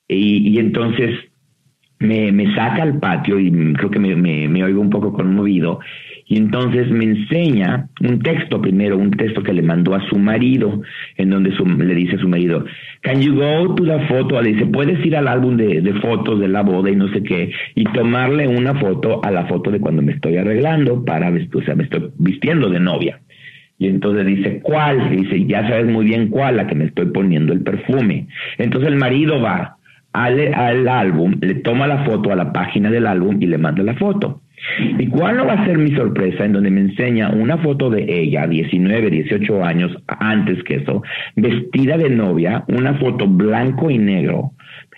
Y, 0.08 0.50
y 0.50 0.60
entonces 0.60 1.18
me, 1.98 2.32
me 2.32 2.54
saca 2.54 2.84
al 2.84 3.00
patio 3.00 3.40
y 3.40 3.52
creo 3.74 3.90
que 3.90 4.00
me, 4.00 4.16
me, 4.16 4.48
me 4.48 4.64
oigo 4.64 4.80
un 4.80 4.92
poco 4.92 5.12
conmovido. 5.12 5.80
Y 6.32 6.38
entonces 6.38 6.92
me 6.92 7.06
enseña 7.06 7.90
un 8.02 8.20
texto 8.20 8.62
primero, 8.62 9.00
un 9.00 9.10
texto 9.10 9.42
que 9.42 9.52
le 9.52 9.64
mandó 9.64 9.96
a 9.96 10.08
su 10.10 10.18
marido, 10.20 10.80
en 11.18 11.32
donde 11.32 11.52
su- 11.56 11.66
le 11.66 11.96
dice 11.96 12.18
a 12.18 12.20
su 12.20 12.30
marido, 12.30 12.66
can 13.02 13.20
you 13.20 13.34
go 13.34 13.74
to 13.74 13.84
the 13.84 14.00
photo? 14.08 14.40
Le 14.40 14.54
dice, 14.54 14.68
puedes 14.68 15.04
ir 15.04 15.18
al 15.18 15.28
álbum 15.28 15.58
de, 15.58 15.82
fotos 16.02 16.40
de 16.40 16.48
la 16.48 16.62
boda 16.62 16.92
y 16.92 16.96
no 16.96 17.08
sé 17.12 17.24
qué, 17.24 17.52
y 17.74 17.84
tomarle 17.86 18.48
una 18.48 18.76
foto 18.76 19.26
a 19.26 19.32
la 19.32 19.48
foto 19.48 19.72
de 19.72 19.80
cuando 19.80 20.04
me 20.04 20.12
estoy 20.14 20.38
arreglando 20.38 21.04
para, 21.04 21.30
o 21.32 21.62
sea, 21.64 21.74
me 21.76 21.86
estoy 21.86 22.12
vistiendo 22.20 22.70
de 22.70 22.80
novia. 22.80 23.20
Y 23.80 23.88
entonces 23.88 24.26
dice, 24.28 24.60
¿cuál? 24.62 25.10
Dice, 25.10 25.46
ya 25.46 25.68
sabes 25.68 25.88
muy 25.88 26.06
bien 26.06 26.28
cuál, 26.28 26.58
la 26.58 26.68
que 26.68 26.76
me 26.76 26.86
estoy 26.86 27.08
poniendo 27.08 27.54
el 27.54 27.62
perfume. 27.62 28.28
Entonces 28.60 28.88
el 28.92 28.98
marido 28.98 29.42
va 29.42 29.78
al, 30.14 30.54
al 30.54 30.88
álbum, 30.88 31.36
le 31.42 31.56
toma 31.56 31.88
la 31.88 32.04
foto 32.04 32.32
a 32.32 32.36
la 32.36 32.52
página 32.54 32.92
del 32.92 33.08
álbum 33.08 33.38
y 33.42 33.48
le 33.48 33.58
manda 33.58 33.82
la 33.82 33.96
foto. 33.96 34.42
¿Y 34.97 35.07
cuál 35.07 35.38
no 35.38 35.45
va 35.45 35.53
a 35.53 35.66
ser 35.66 35.78
mi 35.78 35.91
sorpresa 35.91 36.45
en 36.45 36.53
donde 36.53 36.70
me 36.70 36.82
enseña 36.82 37.30
una 37.30 37.57
foto 37.57 37.89
de 37.89 38.05
ella, 38.07 38.47
19, 38.47 39.10
18 39.10 39.64
años 39.64 39.91
antes 40.07 40.64
que 40.64 40.76
eso, 40.76 41.01
vestida 41.36 41.97
de 41.97 42.10
novia, 42.10 42.64
una 42.68 42.93
foto 42.95 43.28
blanco 43.28 43.89
y 43.89 43.97
negro, 43.97 44.51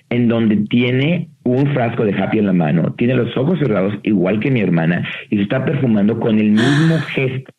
en 0.10 0.28
donde 0.28 0.58
tiene 0.70 1.30
un 1.44 1.68
frasco 1.74 2.04
de 2.04 2.14
happy 2.14 2.40
en 2.40 2.48
la 2.48 2.54
mano, 2.54 2.94
tiene 2.98 3.16
los 3.16 3.36
ojos 3.38 3.60
cerrados 3.60 3.94
igual 4.04 4.40
que 4.40 4.52
mi 4.52 4.62
hermana 4.62 5.08
y 5.30 5.38
se 5.38 5.44
está 5.44 5.64
perfumando 5.64 6.20
con 6.20 6.38
el 6.40 6.52
mismo 6.52 6.98
gesto 7.14 7.52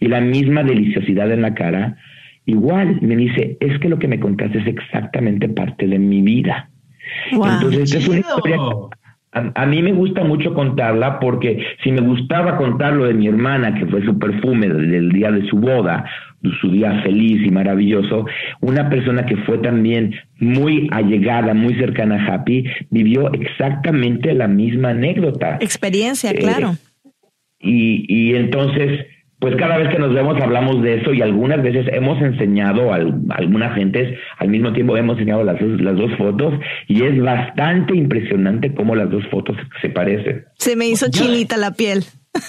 y 0.00 0.08
la 0.08 0.20
misma 0.20 0.62
deliciosidad 0.62 1.30
en 1.30 1.42
la 1.42 1.54
cara, 1.54 1.96
igual 2.46 2.98
me 3.02 3.16
dice, 3.16 3.56
es 3.60 3.78
que 3.78 3.88
lo 3.88 3.98
que 3.98 4.08
me 4.08 4.20
contaste 4.20 4.58
es 4.58 4.66
exactamente 4.66 5.48
parte 5.48 5.86
de 5.86 5.98
mi 5.98 6.22
vida. 6.22 6.70
Entonces, 7.30 7.92
esta 7.92 7.98
es 7.98 8.08
una 8.08 8.18
historia 8.20 8.56
a, 9.32 9.62
a 9.62 9.66
mí 9.66 9.82
me 9.82 9.92
gusta 9.92 10.24
mucho 10.24 10.54
contarla 10.54 11.20
porque 11.20 11.64
si 11.82 11.92
me 11.92 12.00
gustaba 12.00 12.56
contar 12.56 12.94
lo 12.94 13.04
de 13.04 13.14
mi 13.14 13.26
hermana, 13.26 13.74
que 13.74 13.86
fue 13.86 14.04
su 14.04 14.18
perfume 14.18 14.68
del, 14.68 15.10
día 15.10 15.30
de 15.30 15.46
su 15.48 15.56
boda, 15.56 16.04
su 16.60 16.70
día 16.70 17.02
feliz 17.02 17.44
y 17.44 17.50
maravilloso, 17.50 18.26
una 18.60 18.88
persona 18.88 19.26
que 19.26 19.36
fue 19.38 19.58
también 19.58 20.14
muy 20.38 20.88
allegada, 20.92 21.52
muy 21.52 21.74
cercana 21.74 22.24
a 22.24 22.34
Happy, 22.34 22.64
vivió 22.90 23.32
exactamente 23.32 24.32
la 24.34 24.48
misma 24.48 24.90
anécdota. 24.90 25.58
Experiencia, 25.60 26.30
Eh, 26.30 26.36
claro. 26.36 26.76
Y, 27.60 28.06
y 28.08 28.36
entonces, 28.36 29.06
pues 29.40 29.54
cada 29.56 29.76
vez 29.76 29.88
que 29.90 29.98
nos 29.98 30.12
vemos 30.12 30.40
hablamos 30.40 30.82
de 30.82 31.00
eso 31.00 31.12
y 31.14 31.22
algunas 31.22 31.62
veces 31.62 31.86
hemos 31.92 32.20
enseñado 32.20 32.92
a, 32.92 32.96
al- 32.96 33.20
a 33.30 33.34
algunas 33.36 33.74
gentes, 33.74 34.18
al 34.38 34.48
mismo 34.48 34.72
tiempo 34.72 34.96
hemos 34.96 35.16
enseñado 35.18 35.44
las, 35.44 35.60
dos- 35.60 35.80
las 35.80 35.96
dos 35.96 36.10
fotos 36.18 36.54
y 36.88 37.02
es 37.04 37.20
bastante 37.22 37.94
impresionante 37.96 38.74
cómo 38.74 38.94
las 38.96 39.10
dos 39.10 39.22
fotos 39.30 39.56
se 39.80 39.90
parecen. 39.90 40.44
Se 40.58 40.74
me 40.76 40.86
hizo 40.88 41.06
chinita 41.10 41.56
la 41.56 41.72
piel. 41.72 42.04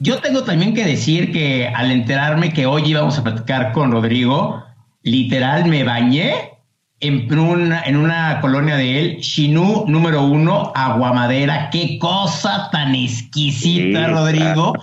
Yo 0.00 0.18
tengo 0.20 0.44
también 0.44 0.74
que 0.74 0.84
decir 0.84 1.32
que 1.32 1.66
al 1.68 1.90
enterarme 1.90 2.52
que 2.52 2.66
hoy 2.66 2.82
íbamos 2.86 3.18
a 3.18 3.24
platicar 3.24 3.72
con 3.72 3.90
Rodrigo, 3.92 4.64
literal 5.02 5.66
me 5.66 5.84
bañé 5.84 6.32
en 7.00 7.32
una, 7.38 7.82
en 7.82 7.96
una 7.96 8.40
colonia 8.40 8.76
de 8.76 9.00
él, 9.00 9.16
Chinú 9.20 9.84
número 9.88 10.22
uno, 10.24 10.70
Aguamadera. 10.74 11.70
Qué 11.70 11.98
cosa 11.98 12.68
tan 12.70 12.94
exquisita, 12.94 14.06
Sí, 14.06 14.12
Rodrigo. 14.12 14.74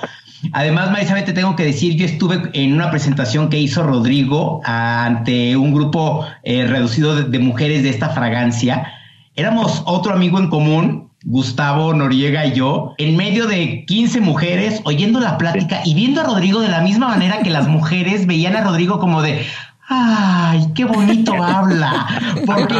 Además, 0.52 0.92
Marisabel, 0.92 1.26
te 1.26 1.34
tengo 1.34 1.56
que 1.56 1.64
decir, 1.64 1.96
yo 1.96 2.06
estuve 2.06 2.50
en 2.54 2.74
una 2.74 2.92
presentación 2.92 3.50
que 3.50 3.60
hizo 3.60 3.84
Rodrigo 3.84 4.62
ante 4.64 5.58
un 5.58 5.74
grupo 5.74 6.26
eh, 6.44 6.66
reducido 6.66 7.16
de, 7.16 7.24
de 7.24 7.40
mujeres 7.40 7.84
de 7.84 7.90
esta 7.90 8.10
fragancia. 8.10 8.94
éramos 9.36 9.84
otro 9.86 10.14
amigo 10.14 10.40
en 10.40 10.50
común, 10.50 11.08
Gustavo 11.24 11.94
Noriega 11.94 12.46
y 12.46 12.54
yo, 12.54 12.94
en 12.98 13.18
medio 13.18 13.48
de 13.48 13.86
15 13.86 14.22
mujeres, 14.22 14.82
oyendo 14.86 15.20
la 15.20 15.38
plática 15.38 15.82
y 15.84 15.94
viendo 15.94 16.22
a 16.22 16.24
Rodrigo 16.24 16.62
de 16.62 16.70
la 16.70 16.82
misma 16.82 17.08
manera 17.08 17.42
que 17.42 17.50
las 17.50 17.68
mujeres 17.68 18.28
veían 18.28 18.56
a 18.56 18.62
Rodrigo 18.62 19.00
como 19.00 19.22
de, 19.22 19.46
ay, 19.88 20.68
qué 20.76 20.86
bonito 20.86 21.34
habla, 21.44 22.08
porque 22.46 22.76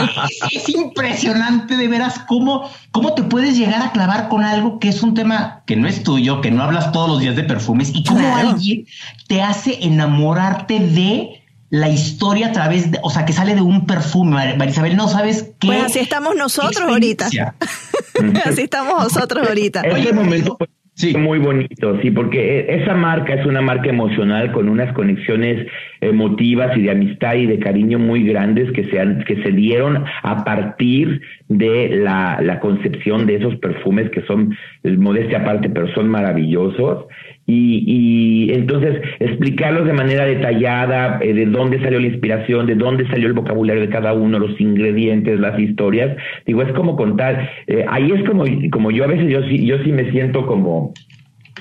es, 0.52 0.70
impresionante 0.70 1.78
de 1.78 1.88
veras 1.88 2.20
cómo, 2.28 2.70
cómo 2.92 3.14
te 3.14 3.24
puedes 3.24 3.58
llegar 3.58 3.82
a 3.82 3.92
clavar 3.92 4.28
con 4.30 4.44
algo 4.44 4.80
que 4.80 4.90
es 4.90 5.02
un 5.04 5.14
tema 5.14 5.64
que 5.66 5.76
no 5.76 5.88
es 5.88 6.04
tuyo, 6.04 6.42
que 6.42 6.52
no 6.52 6.64
hablas 6.64 6.92
todos 6.92 7.10
los 7.10 7.20
días 7.20 7.36
de 7.36 7.44
perfumes 7.44 7.92
y 7.94 8.04
cómo 8.04 8.36
alguien 8.36 8.86
te 9.28 9.42
hace 9.42 9.86
enamorarte 9.86 10.80
de 10.80 11.44
la 11.70 11.90
historia 11.90 12.48
a 12.48 12.52
través 12.54 12.92
de, 12.92 13.00
o 13.02 13.10
sea, 13.10 13.26
que 13.26 13.34
sale 13.34 13.54
de 13.56 13.62
un 13.62 13.86
perfume, 13.86 14.56
Marisabel, 14.56 14.96
no 14.96 15.10
sabes 15.10 15.52
qué. 15.60 15.68
Pues 15.68 15.84
así 15.84 16.00
estamos 16.00 16.36
nosotros 16.36 16.90
ahorita. 16.90 17.28
así 18.46 18.62
estamos 18.62 19.04
nosotros 19.04 19.48
ahorita. 19.48 19.82
Este 19.82 20.14
momento 20.14 20.58
Sí. 20.98 21.16
Muy 21.16 21.38
bonito, 21.38 22.02
sí, 22.02 22.10
porque 22.10 22.66
esa 22.70 22.96
marca 22.96 23.36
es 23.36 23.46
una 23.46 23.62
marca 23.62 23.88
emocional 23.88 24.52
con 24.52 24.68
unas 24.68 24.92
conexiones 24.94 25.68
emotivas 26.02 26.76
y 26.76 26.82
de 26.82 26.90
amistad 26.90 27.36
y 27.36 27.46
de 27.46 27.60
cariño 27.60 28.00
muy 28.00 28.24
grandes 28.24 28.72
que 28.72 28.84
se, 28.86 29.00
han, 29.00 29.24
que 29.26 29.44
se 29.44 29.52
dieron 29.52 30.04
a 30.24 30.44
partir 30.44 31.22
de 31.50 31.90
la, 31.90 32.40
la 32.42 32.60
concepción 32.60 33.28
de 33.28 33.36
esos 33.36 33.58
perfumes 33.58 34.10
que 34.10 34.24
son, 34.24 34.58
modestia 34.84 35.42
aparte, 35.42 35.70
pero 35.70 35.88
son 35.94 36.10
maravillosos 36.10 37.06
y, 37.50 37.84
y, 37.88 38.54
entonces 38.54 39.02
explicarlos 39.20 39.86
de 39.86 39.94
manera 39.94 40.26
detallada, 40.26 41.18
eh, 41.22 41.34
de 41.34 41.46
dónde 41.46 41.82
salió 41.82 41.98
la 41.98 42.08
inspiración, 42.08 42.68
de 42.68 42.76
dónde 42.76 43.08
salió 43.08 43.28
el 43.28 43.34
vocabulario 43.34 43.82
de 43.82 43.90
cada 43.90 44.12
uno, 44.12 44.38
los 44.38 44.60
ingredientes, 44.60 45.40
las 45.40 45.58
historias. 45.58 46.18
Digo, 46.46 46.62
es 46.62 46.74
como 46.74 46.98
contar, 46.98 47.50
eh, 47.68 47.86
ahí 47.88 48.12
es 48.12 48.28
como, 48.28 48.44
como 48.70 48.92
yo 48.92 49.06
a 49.06 49.08
veces 49.08 49.32
yo 49.32 49.42
sí, 49.44 49.66
yo 49.66 49.78
sí 49.84 49.94
me 49.94 50.12
siento 50.12 50.46
como, 50.46 50.94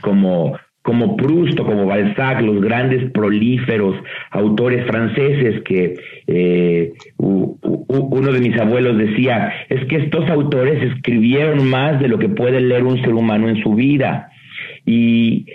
como, 0.01 0.59
como 0.83 1.17
Proust 1.17 1.57
como 1.61 1.87
Balzac, 1.87 2.43
los 2.43 2.61
grandes 2.61 3.09
prolíferos 3.13 3.95
autores 4.33 4.85
franceses 4.87 5.63
que 5.63 5.95
eh, 6.27 6.93
uno 7.19 8.33
de 8.33 8.41
mis 8.41 8.59
abuelos 8.59 8.99
decía, 8.99 9.53
es 9.69 9.85
que 9.87 9.97
estos 9.97 10.29
autores 10.31 10.83
escribieron 10.83 11.69
más 11.69 12.01
de 12.01 12.09
lo 12.09 12.19
que 12.19 12.29
puede 12.29 12.61
leer 12.61 12.83
un 12.83 13.01
ser 13.03 13.15
humano 13.15 13.49
en 13.49 13.63
su 13.63 13.75
vida. 13.75 14.31
Y 14.85 15.47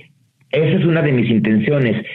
esa 0.51 0.77
es 0.77 0.85
una 0.85 1.01
de 1.01 1.11
mis 1.11 1.29
intenciones, 1.29 2.05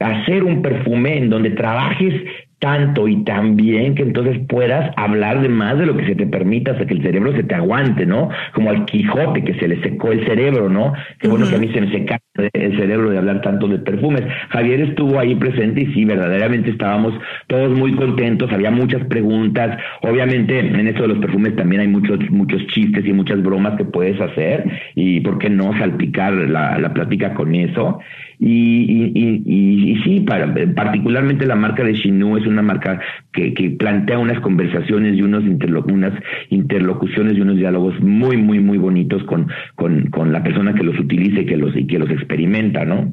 hacer 0.00 0.44
un 0.44 0.62
perfume 0.62 1.18
en 1.18 1.30
donde 1.30 1.50
trabajes 1.50 2.14
tanto 2.60 3.08
y 3.08 3.24
tan 3.24 3.56
bien 3.56 3.94
que 3.94 4.02
entonces 4.02 4.38
puedas 4.46 4.92
hablar 4.96 5.40
de 5.40 5.48
más 5.48 5.78
de 5.78 5.86
lo 5.86 5.96
que 5.96 6.06
se 6.06 6.14
te 6.14 6.26
permita 6.26 6.72
hasta 6.72 6.86
que 6.86 6.94
el 6.94 7.02
cerebro 7.02 7.34
se 7.34 7.42
te 7.42 7.54
aguante, 7.54 8.04
¿no? 8.04 8.28
Como 8.54 8.70
al 8.70 8.84
Quijote 8.84 9.42
que 9.42 9.54
se 9.54 9.66
le 9.66 9.82
secó 9.82 10.12
el 10.12 10.26
cerebro, 10.26 10.68
¿no? 10.68 10.92
Qué 11.18 11.28
bueno 11.28 11.48
que 11.48 11.54
a 11.54 11.58
mí 11.58 11.68
se 11.72 11.80
me 11.80 11.90
seca 11.90 12.20
el 12.34 12.76
cerebro 12.78 13.10
de 13.10 13.18
hablar 13.18 13.40
tanto 13.42 13.66
de 13.66 13.78
perfumes. 13.78 14.22
Javier 14.50 14.80
estuvo 14.80 15.18
ahí 15.18 15.34
presente 15.34 15.82
y 15.82 15.86
sí, 15.92 16.04
verdaderamente 16.04 16.70
estábamos 16.70 17.14
todos 17.48 17.76
muy 17.76 17.92
contentos, 17.94 18.52
había 18.52 18.70
muchas 18.70 19.04
preguntas. 19.06 19.78
Obviamente 20.02 20.58
en 20.60 20.86
esto 20.86 21.02
de 21.02 21.08
los 21.08 21.18
perfumes 21.18 21.56
también 21.56 21.82
hay 21.82 21.88
muchos 21.88 22.18
muchos 22.30 22.64
chistes 22.68 23.04
y 23.04 23.12
muchas 23.12 23.42
bromas 23.42 23.76
que 23.76 23.84
puedes 23.84 24.20
hacer 24.20 24.64
y 24.94 25.20
por 25.20 25.38
qué 25.38 25.50
no 25.50 25.76
salpicar 25.78 26.32
la, 26.32 26.78
la 26.78 26.92
plática 26.94 27.34
con 27.34 27.54
eso. 27.54 27.98
Y, 28.42 29.12
y, 29.14 29.42
y, 29.44 30.02
sí, 30.02 30.20
para, 30.20 30.54
particularmente 30.74 31.44
la 31.46 31.56
marca 31.56 31.84
de 31.84 31.92
Shinu 31.92 32.38
es 32.38 32.46
una 32.46 32.62
marca 32.62 32.98
que, 33.34 33.52
que 33.52 33.68
plantea 33.72 34.18
unas 34.18 34.40
conversaciones 34.40 35.14
y 35.14 35.20
unos 35.20 35.44
unas 35.44 36.14
interlocuciones 36.48 37.36
y 37.36 37.42
unos 37.42 37.56
diálogos 37.56 38.00
muy, 38.00 38.38
muy, 38.38 38.58
muy 38.58 38.78
bonitos 38.78 39.22
con, 39.24 39.48
con, 39.74 40.06
con 40.06 40.32
la 40.32 40.42
persona 40.42 40.72
que 40.72 40.84
los 40.84 40.98
utilice 40.98 41.42
y 41.42 41.46
que 41.46 41.58
los, 41.58 41.76
y 41.76 41.86
que 41.86 41.98
los 41.98 42.10
experimenta, 42.20 42.84
¿no? 42.84 43.12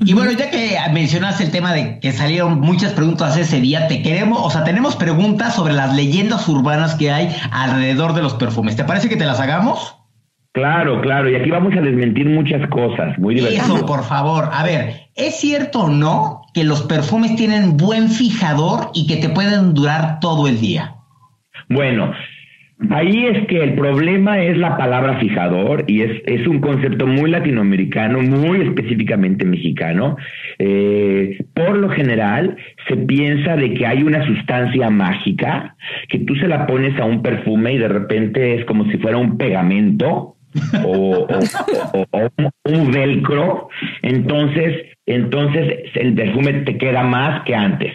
Y 0.00 0.14
bueno, 0.14 0.32
ya 0.32 0.50
que 0.50 0.76
mencionaste 0.92 1.44
el 1.44 1.50
tema 1.50 1.72
de 1.72 2.00
que 2.00 2.12
salieron 2.12 2.60
muchas 2.60 2.92
preguntas 2.92 3.36
ese 3.36 3.60
día, 3.60 3.88
te 3.88 4.02
queremos, 4.02 4.40
o 4.42 4.50
sea, 4.50 4.64
tenemos 4.64 4.96
preguntas 4.96 5.54
sobre 5.54 5.74
las 5.74 5.94
leyendas 5.94 6.48
urbanas 6.48 6.94
que 6.94 7.10
hay 7.10 7.34
alrededor 7.52 8.14
de 8.14 8.22
los 8.22 8.34
perfumes. 8.34 8.76
¿Te 8.76 8.84
parece 8.84 9.08
que 9.08 9.16
te 9.16 9.26
las 9.26 9.40
hagamos? 9.40 9.96
Claro, 10.52 11.02
claro, 11.02 11.28
y 11.28 11.34
aquí 11.34 11.50
vamos 11.50 11.74
a 11.76 11.82
desmentir 11.82 12.26
muchas 12.26 12.66
cosas, 12.70 13.18
muy 13.18 13.34
divertido. 13.34 13.76
Eso, 13.76 13.86
por 13.86 14.04
favor. 14.04 14.48
A 14.52 14.64
ver, 14.64 15.10
¿es 15.14 15.38
cierto 15.38 15.80
o 15.80 15.88
no 15.90 16.42
que 16.54 16.64
los 16.64 16.82
perfumes 16.82 17.36
tienen 17.36 17.76
buen 17.76 18.08
fijador 18.08 18.90
y 18.94 19.06
que 19.06 19.16
te 19.16 19.28
pueden 19.28 19.74
durar 19.74 20.18
todo 20.20 20.48
el 20.48 20.58
día? 20.58 20.94
Bueno, 21.68 22.10
ahí 22.90 23.26
es 23.26 23.46
que 23.46 23.62
el 23.62 23.74
problema 23.74 24.42
es 24.42 24.56
la 24.56 24.76
palabra 24.76 25.18
fijador 25.18 25.84
y 25.86 26.02
es, 26.02 26.22
es 26.26 26.46
un 26.46 26.60
concepto 26.60 27.06
muy 27.06 27.30
latinoamericano, 27.30 28.20
muy 28.20 28.62
específicamente 28.62 29.44
mexicano. 29.44 30.16
Eh, 30.58 31.38
por 31.54 31.76
lo 31.76 31.88
general, 31.88 32.56
se 32.88 32.96
piensa 32.96 33.56
de 33.56 33.74
que 33.74 33.86
hay 33.86 34.02
una 34.02 34.26
sustancia 34.26 34.90
mágica 34.90 35.76
que 36.08 36.18
tú 36.20 36.34
se 36.36 36.48
la 36.48 36.66
pones 36.66 36.98
a 37.00 37.04
un 37.04 37.22
perfume 37.22 37.74
y 37.74 37.78
de 37.78 37.88
repente 37.88 38.56
es 38.56 38.64
como 38.66 38.84
si 38.90 38.98
fuera 38.98 39.16
un 39.16 39.36
pegamento 39.36 40.36
o, 40.84 41.26
un 42.64 42.90
velcro, 42.90 43.68
entonces, 44.02 44.86
entonces 45.04 45.90
el 45.94 46.14
perfume 46.14 46.52
te 46.64 46.78
queda 46.78 47.02
más 47.02 47.42
que 47.44 47.54
antes. 47.54 47.92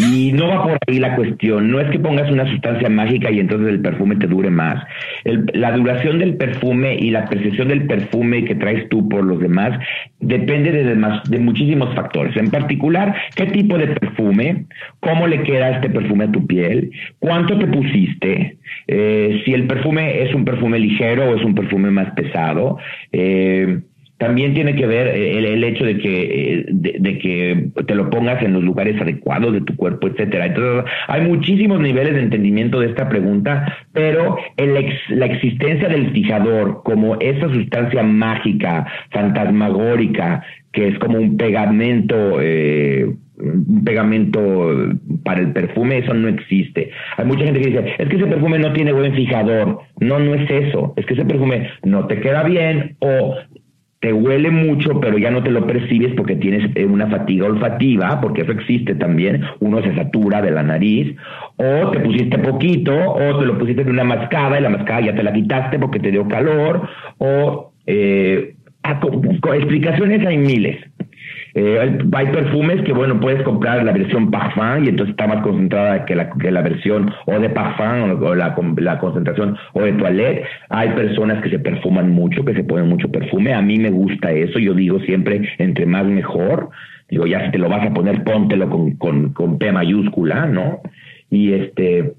Y 0.00 0.32
no 0.32 0.48
va 0.48 0.62
por 0.62 0.78
ahí 0.86 0.98
la 0.98 1.14
cuestión, 1.14 1.70
no 1.70 1.78
es 1.78 1.90
que 1.90 1.98
pongas 1.98 2.30
una 2.30 2.46
sustancia 2.50 2.88
mágica 2.88 3.30
y 3.30 3.38
entonces 3.38 3.68
el 3.68 3.80
perfume 3.80 4.16
te 4.16 4.26
dure 4.26 4.48
más. 4.48 4.82
la 5.24 5.72
duración 5.72 6.18
del 6.18 6.36
perfume 6.36 6.94
y 6.94 7.10
la 7.10 7.26
percepción 7.26 7.68
del 7.68 7.86
perfume 7.86 8.44
que 8.46 8.54
traes 8.54 8.88
tú 8.88 9.06
por 9.10 9.24
los 9.24 9.40
demás 9.40 9.78
depende 10.20 10.72
de, 10.72 10.84
de 10.84 11.38
muchísimos 11.38 11.94
factores. 11.94 12.34
En 12.36 12.50
particular, 12.50 13.14
qué 13.34 13.46
tipo 13.46 13.76
de 13.76 13.88
perfume, 13.88 14.64
cómo 15.00 15.26
le 15.26 15.42
queda 15.42 15.70
este 15.70 15.90
perfume 15.90 16.24
a 16.24 16.32
tu 16.32 16.46
piel, 16.46 16.90
cuánto 17.18 17.58
te 17.58 17.66
pusiste, 17.66 18.56
eh, 18.86 19.42
si 19.44 19.52
el 19.52 19.66
perfume 19.66 20.22
es 20.22 20.34
un 20.34 20.44
perfume 20.44 20.78
ligero 20.78 21.30
o 21.30 21.36
es 21.36 21.44
un 21.44 21.54
perfume 21.54 21.90
más 21.90 22.10
pesado. 22.14 22.78
Eh, 23.12 23.80
también 24.20 24.52
tiene 24.52 24.76
que 24.76 24.86
ver 24.86 25.08
eh, 25.08 25.38
el, 25.38 25.64
hecho 25.64 25.82
de 25.82 25.96
que, 25.96 26.22
eh, 26.22 26.66
de, 26.68 27.18
que 27.18 27.70
te 27.86 27.94
lo 27.94 28.10
pongas 28.10 28.42
en 28.42 28.52
los 28.52 28.62
lugares 28.62 29.00
adecuados 29.00 29.54
de 29.54 29.62
tu 29.62 29.74
cuerpo, 29.76 30.08
etcétera. 30.08 30.54
Hay 31.08 31.22
muchísimos 31.22 31.80
niveles 31.80 32.14
de 32.14 32.22
entendimiento 32.24 32.80
de 32.80 32.88
esta 32.88 33.08
pregunta, 33.08 33.78
pero 33.94 34.36
la 34.58 35.26
existencia 35.26 35.88
del 35.88 36.10
fijador 36.12 36.82
como 36.84 37.16
esa 37.18 37.48
sustancia 37.48 38.02
mágica, 38.02 38.86
fantasmagórica, 39.10 40.44
que 40.72 40.88
es 40.88 40.98
como 40.98 41.16
un 41.16 41.38
pegamento, 41.38 42.42
eh, 42.42 43.06
un 43.38 43.84
pegamento 43.84 44.90
para 45.24 45.40
el 45.40 45.52
perfume, 45.52 45.98
eso 45.98 46.12
no 46.12 46.28
existe. 46.28 46.90
Hay 47.16 47.24
mucha 47.24 47.44
gente 47.44 47.60
que 47.60 47.70
dice, 47.70 47.94
es 47.98 48.08
que 48.08 48.16
ese 48.16 48.26
perfume 48.26 48.58
no 48.58 48.70
tiene 48.74 48.92
buen 48.92 49.14
fijador. 49.14 49.80
No, 49.98 50.18
no 50.18 50.34
es 50.34 50.50
eso. 50.50 50.92
Es 50.96 51.06
que 51.06 51.14
ese 51.14 51.24
perfume 51.24 51.70
no 51.84 52.06
te 52.06 52.20
queda 52.20 52.42
bien 52.42 52.96
o 53.00 53.36
te 54.00 54.14
huele 54.14 54.50
mucho, 54.50 54.98
pero 54.98 55.18
ya 55.18 55.30
no 55.30 55.42
te 55.42 55.50
lo 55.50 55.66
percibes 55.66 56.14
porque 56.16 56.34
tienes 56.36 56.70
eh, 56.74 56.86
una 56.86 57.06
fatiga 57.06 57.46
olfativa, 57.46 58.18
porque 58.20 58.42
eso 58.42 58.52
existe 58.52 58.94
también, 58.94 59.42
uno 59.60 59.82
se 59.82 59.94
satura 59.94 60.40
de 60.40 60.50
la 60.50 60.62
nariz, 60.62 61.14
o 61.56 61.90
te 61.90 62.00
pusiste 62.00 62.38
poquito, 62.38 62.92
o 62.94 63.38
te 63.38 63.44
lo 63.44 63.58
pusiste 63.58 63.82
en 63.82 63.90
una 63.90 64.04
mascada 64.04 64.58
y 64.58 64.62
la 64.62 64.70
mascada 64.70 65.02
ya 65.02 65.14
te 65.14 65.22
la 65.22 65.32
quitaste 65.32 65.78
porque 65.78 66.00
te 66.00 66.10
dio 66.10 66.26
calor, 66.26 66.88
o 67.18 67.72
eh, 67.86 68.54
explicaciones 68.82 70.26
hay 70.26 70.38
miles. 70.38 70.89
Eh, 71.54 71.98
hay, 72.12 72.26
perfumes 72.28 72.82
que, 72.82 72.92
bueno, 72.92 73.18
puedes 73.18 73.42
comprar 73.42 73.82
la 73.82 73.92
versión 73.92 74.30
parfum 74.30 74.84
y 74.84 74.88
entonces 74.88 75.12
está 75.12 75.26
más 75.26 75.42
concentrada 75.42 76.04
que 76.04 76.14
la, 76.14 76.30
que 76.30 76.50
la 76.50 76.62
versión 76.62 77.12
o 77.26 77.38
de 77.38 77.50
parfum 77.50 78.22
o, 78.22 78.34
la, 78.34 78.54
la, 78.76 78.98
concentración 78.98 79.56
o 79.72 79.82
de 79.82 79.92
toilette. 79.94 80.44
Hay 80.68 80.90
personas 80.90 81.42
que 81.42 81.50
se 81.50 81.58
perfuman 81.58 82.10
mucho, 82.10 82.44
que 82.44 82.54
se 82.54 82.64
ponen 82.64 82.88
mucho 82.88 83.10
perfume. 83.10 83.54
A 83.54 83.62
mí 83.62 83.78
me 83.78 83.90
gusta 83.90 84.30
eso. 84.30 84.58
Yo 84.58 84.74
digo 84.74 85.00
siempre, 85.00 85.48
entre 85.58 85.86
más 85.86 86.04
mejor. 86.06 86.70
Digo, 87.08 87.26
ya 87.26 87.46
si 87.46 87.50
te 87.50 87.58
lo 87.58 87.68
vas 87.68 87.84
a 87.86 87.92
poner, 87.92 88.22
póntelo 88.22 88.70
con, 88.70 88.92
con, 88.96 89.32
con 89.32 89.58
P 89.58 89.72
mayúscula, 89.72 90.46
¿no? 90.46 90.80
Y 91.28 91.52
este, 91.52 92.12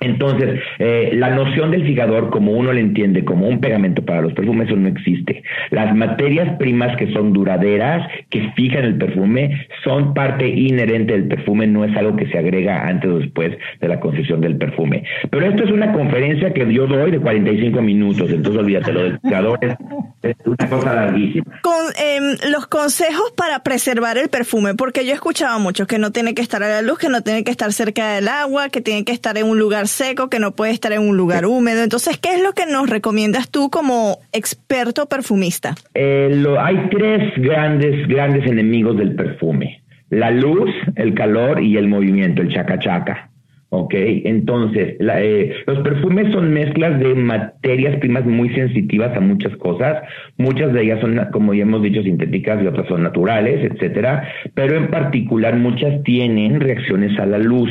entonces, 0.00 0.58
eh, 0.78 1.10
la 1.12 1.28
noción 1.30 1.70
del 1.70 1.84
fijador, 1.86 2.30
como 2.30 2.52
uno 2.52 2.72
le 2.72 2.80
entiende, 2.80 3.22
como 3.22 3.46
un 3.46 3.60
pegamento 3.60 4.02
para 4.02 4.22
los 4.22 4.32
perfumes, 4.32 4.68
eso 4.68 4.76
no 4.76 4.88
existe. 4.88 5.42
Las 5.70 5.94
materias 5.94 6.56
primas 6.58 6.96
que 6.96 7.12
son 7.12 7.34
duraderas, 7.34 8.08
que 8.30 8.50
fijan 8.56 8.84
el 8.84 8.96
perfume, 8.96 9.66
son 9.84 10.14
parte 10.14 10.48
inherente 10.48 11.12
del 11.12 11.28
perfume, 11.28 11.66
no 11.66 11.84
es 11.84 11.94
algo 11.98 12.16
que 12.16 12.26
se 12.28 12.38
agrega 12.38 12.88
antes 12.88 13.10
o 13.10 13.18
después 13.18 13.58
de 13.78 13.88
la 13.88 14.00
concesión 14.00 14.40
del 14.40 14.56
perfume. 14.56 15.04
Pero 15.28 15.46
esto 15.46 15.64
es 15.64 15.70
una 15.70 15.92
conferencia 15.92 16.54
que 16.54 16.72
yo 16.72 16.86
doy 16.86 17.10
de 17.10 17.20
45 17.20 17.82
minutos, 17.82 18.30
entonces 18.30 18.62
olvídate, 18.62 18.92
lo 18.92 19.02
de 19.02 19.18
fijadores 19.18 19.76
Es 20.22 20.36
una 20.46 20.70
cosa 20.70 20.94
larguísima. 20.94 21.60
Con 21.60 21.84
em, 21.98 22.50
los 22.50 22.66
consejos 22.68 23.32
para 23.36 23.62
preservar 23.62 24.16
el 24.16 24.30
perfume, 24.30 24.74
porque 24.74 25.04
yo 25.04 25.12
he 25.12 25.14
escuchado 25.14 25.58
mucho 25.60 25.86
que 25.86 25.98
no 25.98 26.10
tiene 26.10 26.32
que 26.32 26.40
estar 26.40 26.62
a 26.62 26.68
la 26.68 26.80
luz, 26.80 26.98
que 26.98 27.10
no 27.10 27.22
tiene 27.22 27.44
que 27.44 27.50
estar 27.50 27.70
cerca 27.72 28.14
del 28.14 28.28
agua, 28.28 28.70
que 28.70 28.80
tiene 28.80 29.04
que 29.04 29.12
estar 29.12 29.36
en 29.36 29.46
un 29.46 29.58
lugar 29.58 29.89
seco, 29.90 30.30
que 30.30 30.38
no 30.38 30.52
puede 30.52 30.72
estar 30.72 30.92
en 30.92 31.02
un 31.02 31.16
lugar 31.16 31.44
húmedo. 31.46 31.82
Entonces, 31.82 32.16
¿qué 32.18 32.34
es 32.34 32.42
lo 32.42 32.52
que 32.52 32.64
nos 32.66 32.88
recomiendas 32.88 33.50
tú 33.50 33.68
como 33.70 34.18
experto 34.32 35.06
perfumista? 35.06 35.74
Eh, 35.94 36.30
lo- 36.32 36.60
hay 36.60 36.76
tres 36.90 37.32
grandes, 37.36 38.08
grandes 38.08 38.46
enemigos 38.50 38.96
del 38.96 39.14
perfume. 39.14 39.82
La 40.10 40.30
luz, 40.30 40.70
el 40.96 41.14
calor 41.14 41.62
y 41.62 41.76
el 41.76 41.86
movimiento, 41.86 42.42
el 42.42 42.48
chaca-chaca. 42.52 43.29
¿Ok? 43.72 43.94
Entonces, 43.94 44.96
la, 44.98 45.22
eh, 45.22 45.54
los 45.66 45.78
perfumes 45.80 46.32
son 46.32 46.52
mezclas 46.52 46.98
de 46.98 47.14
materias 47.14 47.98
primas 48.00 48.26
muy 48.26 48.48
sensitivas 48.50 49.16
a 49.16 49.20
muchas 49.20 49.56
cosas. 49.58 50.02
Muchas 50.38 50.72
de 50.72 50.82
ellas 50.82 51.00
son, 51.00 51.20
como 51.32 51.54
ya 51.54 51.62
hemos 51.62 51.80
dicho, 51.80 52.02
sintéticas 52.02 52.60
y 52.62 52.66
otras 52.66 52.88
son 52.88 53.04
naturales, 53.04 53.64
etcétera. 53.70 54.28
Pero 54.54 54.76
en 54.76 54.88
particular, 54.88 55.56
muchas 55.56 56.02
tienen 56.02 56.60
reacciones 56.60 57.16
a 57.20 57.26
la 57.26 57.38
luz. 57.38 57.70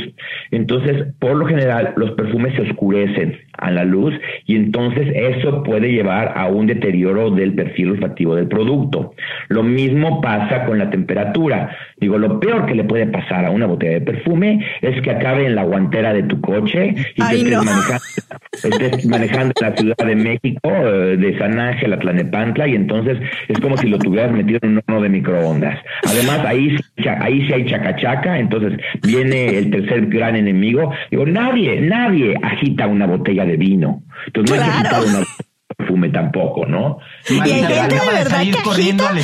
Entonces, 0.52 1.14
por 1.20 1.36
lo 1.36 1.46
general, 1.46 1.94
los 1.98 2.12
perfumes 2.12 2.54
se 2.56 2.62
oscurecen 2.62 3.38
a 3.62 3.72
la 3.72 3.84
luz 3.84 4.14
y 4.46 4.56
entonces 4.56 5.08
eso 5.14 5.64
puede 5.64 5.92
llevar 5.92 6.34
a 6.36 6.48
un 6.48 6.68
deterioro 6.68 7.30
del 7.32 7.54
perfil 7.54 7.92
olfativo 7.92 8.36
del 8.36 8.48
producto. 8.48 9.14
Lo 9.48 9.64
mismo 9.64 10.22
pasa 10.22 10.66
con 10.66 10.78
la 10.78 10.90
temperatura. 10.90 11.76
Digo, 11.98 12.18
lo 12.18 12.40
peor 12.40 12.66
que 12.66 12.76
le 12.76 12.84
puede 12.84 13.08
pasar 13.08 13.46
a 13.46 13.52
una 13.52 13.66
botella 13.66 13.94
de 13.94 14.02
perfume 14.02 14.66
es 14.82 15.02
que 15.02 15.12
acabe 15.12 15.46
en 15.46 15.56
la 15.56 15.64
guantera 15.64 16.14
de 16.14 16.24
tu 16.24 16.40
coche 16.42 16.96
y 17.16 17.22
Ay, 17.22 17.38
estés, 17.38 17.52
no. 17.52 17.64
manejando, 17.64 18.04
estés 18.52 19.06
manejando 19.06 19.54
en 19.62 19.70
la 19.70 19.76
Ciudad 19.76 19.98
de 20.06 20.16
México, 20.16 20.60
eh, 20.72 21.18
de 21.18 21.38
San 21.38 21.60
Ángel 21.60 21.94
a 21.94 22.00
Tlanepantla, 22.00 22.68
y 22.68 22.76
entonces 22.76 23.18
es 23.48 23.60
como 23.60 23.78
si 23.78 23.88
lo 23.88 23.98
tuvieras 24.00 24.32
metido 24.32 24.60
en 24.64 24.72
un 24.74 24.82
horno 24.88 25.02
de 25.02 25.10
microondas. 25.10 25.80
Además, 26.06 26.40
ahí, 26.46 26.76
sí- 26.78 27.08
ahí 27.08 27.46
sí 27.48 27.54
hay 27.54 27.66
chacachaca, 27.66 28.40
entonces 28.40 28.80
viene 29.06 29.58
el 29.58 29.70
tercer 29.72 30.08
gran 30.08 30.36
enemigo. 30.36 30.92
Digo, 31.12 31.26
nadie, 31.26 31.80
nadie 31.82 32.36
agita 32.42 32.88
una 32.88 33.06
botella 33.06 33.46
de 33.46 33.58
vino. 33.58 34.02
Entonces 34.28 34.58
no 34.58 34.62
hay 34.64 34.68
que 34.70 34.80
Claro. 34.80 34.96
agitar 34.98 35.10
una 35.10 35.20
botella 35.20 35.49
perfume 35.78 36.10
tampoco, 36.10 36.66
¿no? 36.66 36.98
Y 37.30 37.40
hay 37.40 37.52
gente 37.52 37.74
de 37.74 37.80
acaba 37.80 38.12
de 38.14 38.26
salir 38.26 38.56
que 38.56 38.64
corriendo 38.64 39.08
al 39.08 39.20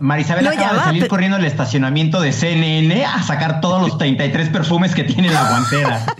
Marisabel 0.00 0.44
No, 0.44 0.50
acaba 0.50 0.72
de 0.74 0.80
salir 0.80 1.02
pero- 1.02 1.10
corriendo 1.10 1.36
al 1.36 1.44
estacionamiento 1.44 2.20
de 2.20 2.32
CNN 2.32 3.04
a 3.04 3.22
sacar 3.22 3.60
todos 3.60 3.82
los 3.82 3.98
33 3.98 4.48
perfumes 4.50 4.94
que 4.94 5.04
tiene 5.04 5.28
la 5.30 5.48
guantera. 5.50 6.06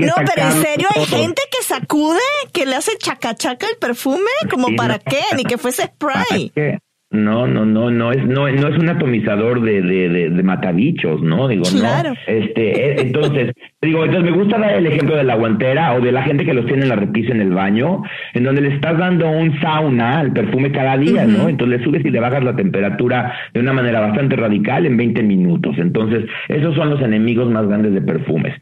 No, 0.00 0.12
pero 0.34 0.48
en 0.50 0.62
serio 0.62 0.88
hay 0.94 1.06
gente 1.06 1.40
que 1.50 1.62
sacude, 1.64 2.18
que 2.52 2.66
le 2.66 2.76
hace 2.76 2.92
chacachaca 2.98 3.66
el 3.68 3.76
perfume, 3.78 4.30
como 4.50 4.68
Sí, 4.68 4.74
para 4.76 4.94
no. 4.96 5.02
qué, 5.08 5.22
ni 5.36 5.44
que 5.44 5.58
fuese 5.58 5.84
spray. 5.86 6.50
¿Qué? 6.54 6.78
No, 7.16 7.46
no, 7.46 7.64
no, 7.64 7.90
no 7.90 8.12
es, 8.12 8.24
no, 8.26 8.48
no 8.48 8.68
es 8.68 8.78
un 8.78 8.88
atomizador 8.88 9.60
de, 9.62 9.82
de, 9.82 10.08
de, 10.08 10.30
de 10.30 10.42
matabichos, 10.42 11.22
¿no? 11.22 11.48
Digo, 11.48 11.64
Claro. 11.64 12.10
no. 12.10 12.16
Este, 12.26 12.90
eh, 12.90 12.96
entonces, 13.00 13.52
digo, 13.82 14.04
entonces 14.04 14.30
me 14.30 14.36
gusta 14.36 14.58
dar 14.58 14.74
el 14.74 14.86
ejemplo 14.86 15.16
de 15.16 15.24
la 15.24 15.34
guantera 15.34 15.94
o 15.94 16.00
de 16.00 16.12
la 16.12 16.22
gente 16.22 16.44
que 16.44 16.54
los 16.54 16.66
tiene 16.66 16.82
en 16.82 16.88
la 16.88 16.96
repisa 16.96 17.32
en 17.32 17.40
el 17.40 17.50
baño, 17.52 18.02
en 18.34 18.44
donde 18.44 18.60
le 18.62 18.74
estás 18.74 18.98
dando 18.98 19.28
un 19.30 19.58
sauna 19.60 20.18
al 20.20 20.32
perfume 20.32 20.70
cada 20.72 20.96
día, 20.96 21.24
¿no? 21.26 21.48
Entonces 21.48 21.78
le 21.78 21.84
subes 21.84 22.04
y 22.04 22.10
le 22.10 22.20
bajas 22.20 22.44
la 22.44 22.54
temperatura 22.56 23.32
de 23.54 23.60
una 23.60 23.72
manera 23.72 24.00
bastante 24.00 24.36
radical 24.36 24.86
en 24.86 24.96
20 24.96 25.22
minutos. 25.22 25.74
Entonces, 25.78 26.24
esos 26.48 26.74
son 26.74 26.90
los 26.90 27.00
enemigos 27.00 27.50
más 27.50 27.66
grandes 27.66 27.92
de 27.94 28.00
perfumes. 28.02 28.54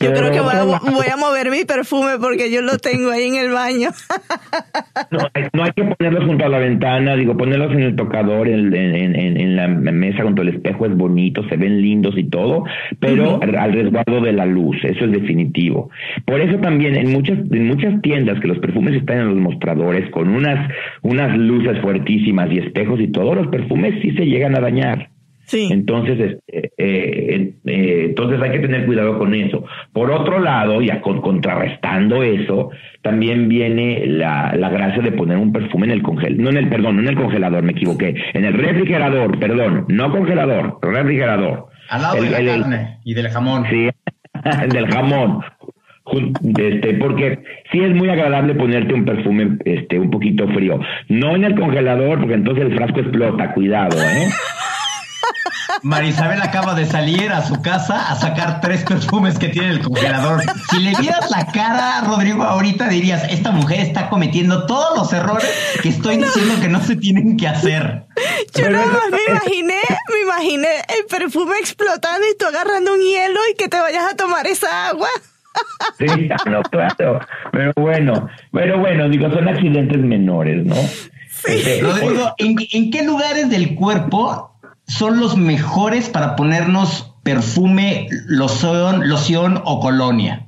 Yo 0.00 0.12
creo 0.12 0.30
que 0.30 0.40
voy 0.40 0.54
a, 0.54 0.62
voy 0.64 1.06
a 1.12 1.16
mover 1.16 1.50
mi 1.50 1.64
perfume 1.64 2.12
porque 2.20 2.50
yo 2.50 2.62
lo 2.62 2.78
tengo 2.78 3.10
ahí 3.10 3.24
en 3.24 3.34
el 3.36 3.50
baño. 3.52 3.90
No 5.10 5.18
hay, 5.34 5.44
no 5.52 5.64
hay 5.64 5.72
que 5.72 5.84
ponerlos 5.84 6.24
junto 6.24 6.44
a 6.44 6.48
la 6.48 6.58
ventana, 6.58 7.16
digo, 7.16 7.36
ponerlos 7.36 7.72
en 7.72 7.82
el 7.88 7.96
tocador, 7.96 8.48
en, 8.48 8.74
en, 8.74 9.14
en- 9.16 9.36
en 9.40 9.56
la 9.56 9.68
mesa 9.68 10.22
junto 10.22 10.42
al 10.42 10.48
espejo 10.48 10.86
es 10.86 10.96
bonito, 10.96 11.42
se 11.48 11.56
ven 11.56 11.80
lindos 11.82 12.16
y 12.16 12.24
todo, 12.24 12.64
pero 13.00 13.40
al- 13.42 13.56
al 13.56 13.72
resguardo 13.72 14.20
de 14.20 14.32
la 14.32 14.46
luz, 14.46 14.76
eso 14.84 15.04
es 15.06 15.12
definitivo. 15.12 15.90
Por 16.24 16.40
eso 16.40 16.58
también 16.58 16.96
en 16.96 17.10
muchas, 17.12 17.38
en 17.50 17.66
muchas 17.66 18.00
tiendas 18.02 18.38
que 18.40 18.48
los 18.48 18.58
perfumes 18.58 18.94
están 18.94 19.18
en 19.18 19.28
los 19.28 19.38
mostradores 19.38 20.08
con 20.10 20.28
unas, 20.28 20.70
unas 21.02 21.36
luces 21.36 21.78
fuertísimas 21.80 22.50
y 22.52 22.58
espejos 22.58 23.00
y 23.00 23.08
todo, 23.08 23.34
los 23.34 23.48
perfumes 23.48 23.94
sí 24.02 24.10
se 24.12 24.26
llegan 24.26 24.54
a 24.56 24.60
dañar. 24.60 25.08
Sí. 25.48 25.66
Entonces, 25.72 26.20
este, 26.20 26.72
eh, 26.76 27.54
eh, 27.64 28.04
entonces 28.10 28.38
hay 28.42 28.50
que 28.50 28.58
tener 28.58 28.84
cuidado 28.84 29.18
con 29.18 29.34
eso. 29.34 29.64
Por 29.94 30.10
otro 30.10 30.40
lado, 30.40 30.82
ya 30.82 31.00
con, 31.00 31.22
contrarrestando 31.22 32.22
eso, 32.22 32.68
también 33.00 33.48
viene 33.48 34.04
la, 34.06 34.54
la 34.54 34.68
gracia 34.68 35.02
de 35.02 35.10
poner 35.12 35.38
un 35.38 35.50
perfume 35.50 35.86
en 35.86 35.92
el 35.92 36.02
congelador, 36.02 36.38
no 36.38 36.50
en 36.50 36.56
el, 36.58 36.68
perdón, 36.68 36.96
no 36.96 37.02
en 37.02 37.08
el 37.08 37.16
congelador, 37.16 37.62
me 37.62 37.72
equivoqué, 37.72 38.14
en 38.34 38.44
el 38.44 38.52
refrigerador, 38.52 39.38
perdón, 39.38 39.86
no 39.88 40.10
congelador, 40.12 40.78
refrigerador. 40.82 41.64
Al 41.88 42.02
lado 42.02 42.22
de 42.22 42.30
la 42.30 42.38
el- 42.40 42.60
carne 42.60 42.98
y 43.04 43.14
del 43.14 43.28
jamón. 43.30 43.64
Sí, 43.70 43.88
del 44.70 44.86
jamón. 44.88 45.40
Este, 46.58 46.94
porque 46.94 47.38
sí 47.72 47.80
es 47.80 47.94
muy 47.94 48.08
agradable 48.10 48.54
ponerte 48.54 48.92
un 48.94 49.04
perfume 49.06 49.58
este 49.64 49.98
un 49.98 50.10
poquito 50.10 50.46
frío. 50.48 50.78
No 51.08 51.36
en 51.36 51.44
el 51.44 51.54
congelador, 51.58 52.18
porque 52.18 52.34
entonces 52.34 52.64
el 52.66 52.74
frasco 52.76 53.00
explota, 53.00 53.52
cuidado, 53.54 53.96
¿eh? 53.98 54.28
Marisabel 55.82 56.42
acaba 56.42 56.74
de 56.74 56.86
salir 56.86 57.30
a 57.30 57.46
su 57.46 57.60
casa 57.62 58.10
a 58.10 58.16
sacar 58.16 58.60
tres 58.60 58.84
perfumes 58.84 59.38
que 59.38 59.48
tiene 59.48 59.70
el 59.70 59.80
congelador. 59.80 60.42
Si 60.70 60.80
le 60.80 60.94
vieras 60.98 61.30
la 61.30 61.46
cara, 61.46 62.02
Rodrigo, 62.06 62.42
ahorita 62.42 62.88
dirías, 62.88 63.24
esta 63.30 63.50
mujer 63.50 63.80
está 63.80 64.08
cometiendo 64.08 64.66
todos 64.66 64.98
los 64.98 65.12
errores 65.12 65.48
que 65.82 65.90
estoy 65.90 66.16
diciendo 66.16 66.54
que 66.60 66.68
no 66.68 66.80
se 66.82 66.96
tienen 66.96 67.36
que 67.36 67.48
hacer. 67.48 68.06
Yo 68.54 68.64
Pero 68.64 68.72
nada 68.72 68.86
más 68.86 69.10
me 69.10 69.32
imaginé, 69.32 69.80
me 70.12 70.20
imaginé 70.22 70.68
el 70.98 71.06
perfume 71.08 71.58
explotando 71.58 72.26
y 72.26 72.36
tú 72.36 72.46
agarrando 72.46 72.94
un 72.94 73.00
hielo 73.00 73.40
y 73.52 73.56
que 73.56 73.68
te 73.68 73.78
vayas 73.78 74.12
a 74.12 74.16
tomar 74.16 74.46
esa 74.46 74.88
agua. 74.88 75.08
Sí, 75.98 76.06
no, 76.46 76.62
claro. 76.62 77.20
Pero 77.52 77.72
bueno, 77.76 78.28
pero 78.52 78.78
bueno, 78.78 79.08
digo, 79.08 79.30
son 79.30 79.48
accidentes 79.48 79.98
menores, 79.98 80.64
¿no? 80.64 80.76
Este, 81.44 81.80
Rodrigo, 81.82 82.34
¿en, 82.38 82.56
en 82.72 82.90
qué 82.90 83.02
lugares 83.02 83.48
del 83.48 83.74
cuerpo 83.74 84.57
son 84.88 85.20
los 85.20 85.36
mejores 85.36 86.08
para 86.08 86.34
ponernos 86.34 87.14
perfume, 87.22 88.08
loción, 88.26 89.08
loción 89.08 89.60
o 89.64 89.80
colonia? 89.80 90.46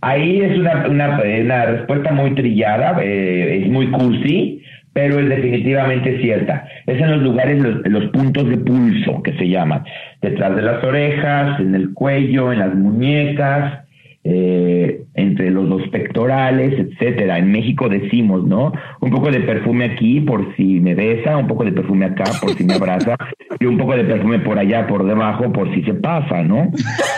Ahí 0.00 0.40
es 0.40 0.58
una, 0.58 0.86
una, 0.86 1.64
respuesta 1.66 2.12
muy 2.12 2.34
trillada, 2.34 3.02
eh, 3.02 3.62
es 3.62 3.70
muy 3.70 3.90
cursi, 3.90 4.62
pero 4.92 5.18
es 5.18 5.28
definitivamente 5.28 6.20
cierta. 6.20 6.68
Es 6.86 7.00
en 7.00 7.10
los 7.10 7.22
lugares, 7.22 7.58
los 7.84 8.04
puntos 8.10 8.48
de 8.48 8.58
pulso 8.58 9.22
que 9.22 9.32
se 9.32 9.48
llaman, 9.48 9.82
detrás 10.20 10.54
de 10.54 10.62
las 10.62 10.84
orejas, 10.84 11.58
en 11.58 11.74
el 11.74 11.92
cuello, 11.94 12.52
en 12.52 12.58
las 12.58 12.74
muñecas, 12.74 13.84
eh, 14.26 15.04
entre 15.14 15.50
los 15.50 15.68
dos 15.68 15.82
pectorales, 15.88 16.72
etcétera. 16.78 17.38
En 17.38 17.52
México 17.52 17.88
decimos, 17.90 18.42
¿no? 18.44 18.72
Un 19.00 19.10
poco 19.10 19.30
de 19.30 19.40
perfume 19.40 19.84
aquí 19.84 20.20
por 20.22 20.56
si 20.56 20.80
me 20.80 20.94
besa, 20.94 21.36
un 21.36 21.46
poco 21.46 21.64
de 21.64 21.72
perfume 21.72 22.06
acá 22.06 22.24
por 22.40 22.56
si 22.56 22.64
me 22.64 22.74
abraza, 22.74 23.16
y 23.60 23.66
un 23.66 23.76
poco 23.76 23.94
de 23.94 24.04
perfume 24.04 24.38
por 24.38 24.58
allá, 24.58 24.86
por 24.86 25.04
debajo, 25.04 25.52
por 25.52 25.72
si 25.74 25.82
se 25.82 25.94
pasa, 25.94 26.42
¿no? 26.42 26.70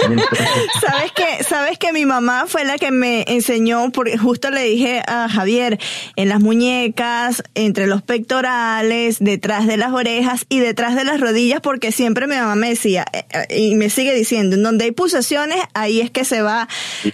Entonces, 0.02 0.48
¿Sabes 0.80 1.12
que 1.12 1.44
Sabes 1.44 1.78
que 1.78 1.92
mi 1.92 2.04
mamá 2.06 2.44
fue 2.46 2.64
la 2.64 2.76
que 2.76 2.90
me 2.90 3.24
enseñó, 3.28 3.90
porque 3.92 4.18
justo 4.18 4.50
le 4.50 4.62
dije 4.62 5.00
a 5.06 5.28
Javier, 5.28 5.78
en 6.16 6.28
las 6.28 6.40
muñecas, 6.40 7.44
entre 7.54 7.86
los 7.86 8.02
pectorales, 8.02 9.18
detrás 9.20 9.66
de 9.66 9.76
las 9.76 9.92
orejas 9.92 10.44
y 10.48 10.58
detrás 10.58 10.96
de 10.96 11.04
las 11.04 11.20
rodillas, 11.20 11.60
porque 11.60 11.92
siempre 11.92 12.26
mi 12.26 12.34
mamá 12.34 12.56
me 12.56 12.70
decía, 12.70 13.04
eh, 13.12 13.24
eh, 13.48 13.58
y 13.58 13.74
me 13.76 13.90
sigue 13.90 14.12
diciendo, 14.12 14.56
en 14.56 14.64
donde 14.64 14.86
hay 14.86 14.90
pulsaciones, 14.90 15.58
ahí 15.74 16.00
es 16.00 16.10
que 16.10 16.24
se 16.24 16.42
va 16.42 16.66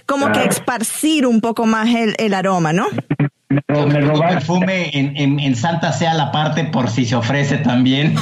como 0.05 0.31
que 0.31 0.43
esparcir 0.45 1.25
un 1.27 1.41
poco 1.41 1.65
más 1.65 1.89
el, 1.93 2.15
el 2.17 2.33
aroma, 2.33 2.73
¿no? 2.73 2.87
me, 3.49 3.59
ro- 3.67 3.85
me 3.87 3.93
Pongo 3.99 4.13
robaste. 4.15 4.35
perfume 4.35 4.89
en, 4.97 5.15
en, 5.15 5.39
en 5.39 5.55
Santa 5.55 5.91
Sea 5.91 6.13
la 6.15 6.31
parte 6.31 6.63
por 6.65 6.89
si 6.89 7.05
se 7.05 7.15
ofrece 7.15 7.57
también. 7.57 8.15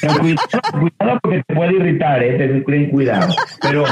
Pero 0.00 0.14
cuidado, 0.18 0.60
cuidado 0.72 1.18
porque 1.22 1.42
te 1.46 1.54
puede 1.54 1.72
irritar, 1.74 2.22
¿eh? 2.22 2.36
Ten, 2.36 2.64
ten 2.64 2.90
cuidado. 2.90 3.32
Pero 3.60 3.84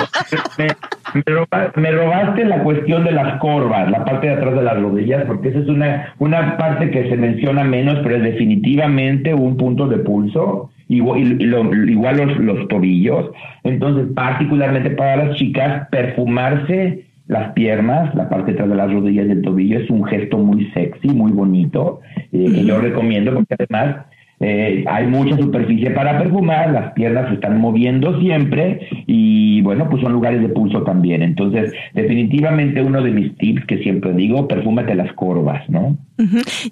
me, 0.59 0.67
me 1.15 1.23
roba- 1.35 1.73
me 1.77 1.91
robaste 1.93 2.45
la 2.45 2.63
cuestión 2.65 3.05
de 3.05 3.13
las 3.13 3.39
corvas, 3.39 3.89
la 3.91 4.05
parte 4.05 4.27
de 4.29 4.33
atrás 4.35 4.55
de 4.55 4.63
las 4.63 4.81
rodillas, 4.81 5.25
porque 5.27 5.51
esa 5.51 5.61
es 5.61 5.69
una, 5.69 6.15
una 6.19 6.57
parte 6.57 6.91
que 6.91 7.09
se 7.09 7.17
menciona 7.17 7.63
menos, 7.63 7.99
pero 8.03 8.17
es 8.17 8.23
definitivamente 8.25 9.33
un 9.35 9.57
punto 9.57 9.87
de 9.87 9.99
pulso. 9.99 10.71
Igual, 10.89 11.21
y 11.41 11.47
lo- 11.47 11.73
igual 11.73 12.17
los, 12.17 12.37
los 12.39 12.67
tobillos. 12.67 13.31
Entonces, 13.63 14.07
particularmente 14.13 14.91
para 14.91 15.25
las 15.25 15.37
chicas, 15.37 15.87
perfumarse 15.93 17.05
las 17.31 17.53
piernas, 17.53 18.13
la 18.15 18.29
parte 18.29 18.47
de 18.47 18.53
atrás 18.55 18.69
de 18.69 18.75
las 18.75 18.93
rodillas 18.93 19.27
y 19.29 19.31
el 19.31 19.43
tobillo 19.43 19.79
es 19.79 19.89
un 19.89 20.05
gesto 20.05 20.37
muy 20.37 20.67
sexy, 20.73 21.09
muy 21.09 21.31
bonito, 21.31 22.01
eh, 22.33 22.53
que 22.53 22.65
yo 22.65 22.81
recomiendo 22.81 23.33
porque 23.33 23.55
además 23.55 24.05
eh, 24.41 24.85
hay 24.89 25.07
mucha 25.07 25.37
superficie 25.37 25.91
para 25.91 26.19
perfumar, 26.19 26.71
las 26.73 26.93
piernas 26.95 27.29
se 27.29 27.35
están 27.35 27.61
moviendo 27.61 28.19
siempre 28.21 28.81
y 29.07 29.63
bueno, 29.63 29.89
pues 29.89 30.03
son 30.03 30.13
lugares 30.13 30.41
de 30.41 30.49
pulso 30.49 30.83
también. 30.83 31.23
Entonces, 31.23 31.73
definitivamente 31.95 32.83
uno 32.83 33.01
de 33.01 33.13
mis 33.13 33.37
tips 33.37 33.65
que 33.67 33.79
siempre 33.79 34.13
digo, 34.13 34.49
perfúmate 34.49 34.95
las 34.97 35.13
corvas, 35.13 35.69
¿no? 35.71 35.97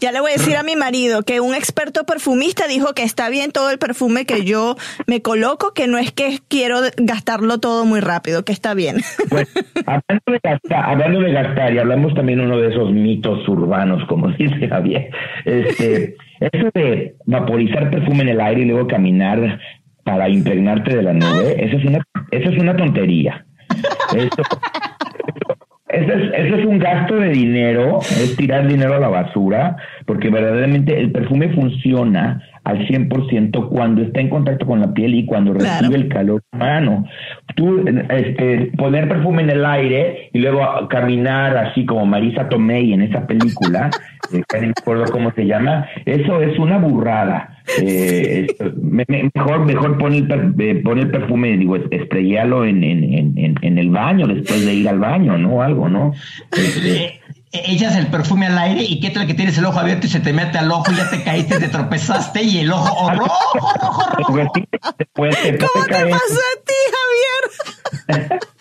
Ya 0.01 0.13
le 0.13 0.21
voy 0.21 0.33
a 0.33 0.35
decir 0.35 0.57
a 0.57 0.63
mi 0.65 0.77
marido 0.77 1.23
que 1.23 1.41
un 1.41 1.55
experto 1.55 2.05
perfumista 2.05 2.67
dijo 2.67 2.95
que 2.95 3.03
está 3.03 3.29
bien 3.29 3.53
todo 3.53 3.71
el 3.71 3.79
perfume 3.79 4.27
que 4.27 4.45
yo 4.45 4.77
me 5.07 5.23
coloco, 5.23 5.73
que 5.75 5.87
no 5.87 5.99
es 5.99 6.13
que 6.13 6.39
quiero 6.49 6.79
gastarlo 6.97 7.59
todo 7.59 7.85
muy 7.85 8.01
rápido, 8.01 8.45
que 8.45 8.53
está 8.53 8.75
bien. 8.75 8.97
Bueno, 9.31 9.47
hablando 9.87 10.25
de, 10.27 10.41
gastar, 10.43 10.85
hablando 10.91 11.21
de 11.21 11.33
gastar, 11.33 11.75
y 11.75 11.79
hablamos 11.79 12.15
también 12.15 12.41
uno 12.41 12.59
de 12.59 12.71
esos 12.71 12.93
mitos 12.93 13.47
urbanos, 13.47 14.03
como 14.09 14.29
dice 14.39 14.69
Javier, 14.69 15.11
este, 15.45 16.17
eso 16.41 16.71
de 16.75 17.15
vaporizar 17.27 17.91
perfume 17.91 18.23
en 18.23 18.29
el 18.31 18.41
aire 18.41 18.63
y 18.63 18.65
luego 18.65 18.87
caminar 18.87 19.61
para 20.05 20.29
impregnarte 20.29 20.97
de 20.97 21.03
la 21.03 21.13
nube, 21.13 21.63
eso 21.63 21.77
es 21.77 21.85
una, 21.85 22.03
eso 22.31 22.51
es 22.51 22.59
una 22.59 22.77
tontería. 22.77 23.45
Eso 25.89 26.13
es, 26.13 26.33
eso 26.35 26.57
es 26.57 26.67
un 26.67 26.79
gasto 26.79 27.17
de 27.17 27.31
dinero, 27.31 28.01
es 28.01 28.37
tirar 28.37 28.67
dinero 28.67 28.95
a 28.95 28.99
la 28.99 29.09
basura, 29.09 29.77
porque 30.07 30.29
verdaderamente 30.29 30.99
el 30.99 31.11
perfume 31.13 31.49
funciona 31.51 32.43
al 32.69 32.87
100% 32.87 33.69
cuando 33.71 34.03
está 34.03 34.21
en 34.21 34.29
contacto 34.29 34.67
con 34.67 34.81
la 34.81 34.93
piel 34.93 35.15
y 35.15 35.25
cuando 35.25 35.55
Claro. 35.55 35.89
recibe 35.89 35.97
el 36.05 36.09
calor 36.09 36.43
humano. 36.53 37.07
Tú, 37.57 37.83
este, 38.11 38.71
poner 38.77 39.09
perfume 39.09 39.43
en 39.43 39.51
el 39.51 39.65
aire 39.65 40.29
y 40.35 40.39
luego 40.39 40.61
caminar 40.89 41.57
así 41.57 41.87
como 41.87 42.05
Marisa 42.05 42.49
Tomei 42.51 42.93
en 42.93 43.01
esa 43.03 43.27
película, 43.27 43.89
eh, 44.35 44.43
no 44.53 44.61
me 44.61 44.73
acuerdo 44.79 45.05
cómo 45.11 45.33
se 45.33 45.47
llama, 45.47 45.87
eso 46.05 46.43
es 46.43 46.59
una 46.59 46.77
burrada. 46.77 47.55
Eh, 47.81 48.47
me- 48.81 49.05
me- 49.09 49.31
mejor 49.35 49.65
mejor 49.65 49.97
pon 49.99 50.13
el, 50.15 50.55
eh, 50.59 50.81
pon 50.85 50.99
el 50.99 51.11
perfume, 51.11 51.57
digo, 51.57 51.77
es- 51.77 51.83
estrellalo 51.91 52.65
en, 52.67 52.85
en, 52.85 53.05
en, 53.39 53.55
en- 53.63 53.79
el 53.79 53.89
baño 53.91 54.27
después 54.27 54.65
de 54.67 54.75
ir 54.75 54.89
al 54.89 54.99
baño, 54.99 55.39
¿no? 55.39 55.63
Algo, 55.63 55.89
¿no? 55.89 56.13
Este, 56.53 57.21
echas 57.53 57.97
el 57.97 58.09
perfume 58.09 58.47
al 58.47 58.59
aire 58.59 58.83
y 58.83 59.01
qué 59.01 59.11
tal 59.11 59.27
que 59.27 59.35
tienes 59.35 59.57
el 59.59 59.65
ojo 59.65 59.79
abierto 59.79 60.07
y 60.07 60.11
se 60.11 60.21
te 60.21 60.33
mete 60.33 60.59
al 60.59 60.71
ojo 60.71 60.91
y 60.93 60.97
ya 60.97 61.11
te 61.11 61.23
caíste, 61.23 61.59
te 61.59 61.69
tropezaste 61.69 62.43
y 62.43 62.59
el 62.59 62.73
ojo 62.73 62.95
oh, 62.97 63.11
rojo, 63.11 63.59
rojo, 63.81 64.11
rojo. 64.17 64.33
pues 64.33 64.49
sí, 64.55 64.69
después 64.99 65.43
te 65.43 65.59
¿Cómo 65.59 65.85
te 65.85 65.91
caer. 65.91 66.11
pasó 66.11 66.41
a 66.41 66.65
ti, 66.65 68.17
Javier? 68.19 68.41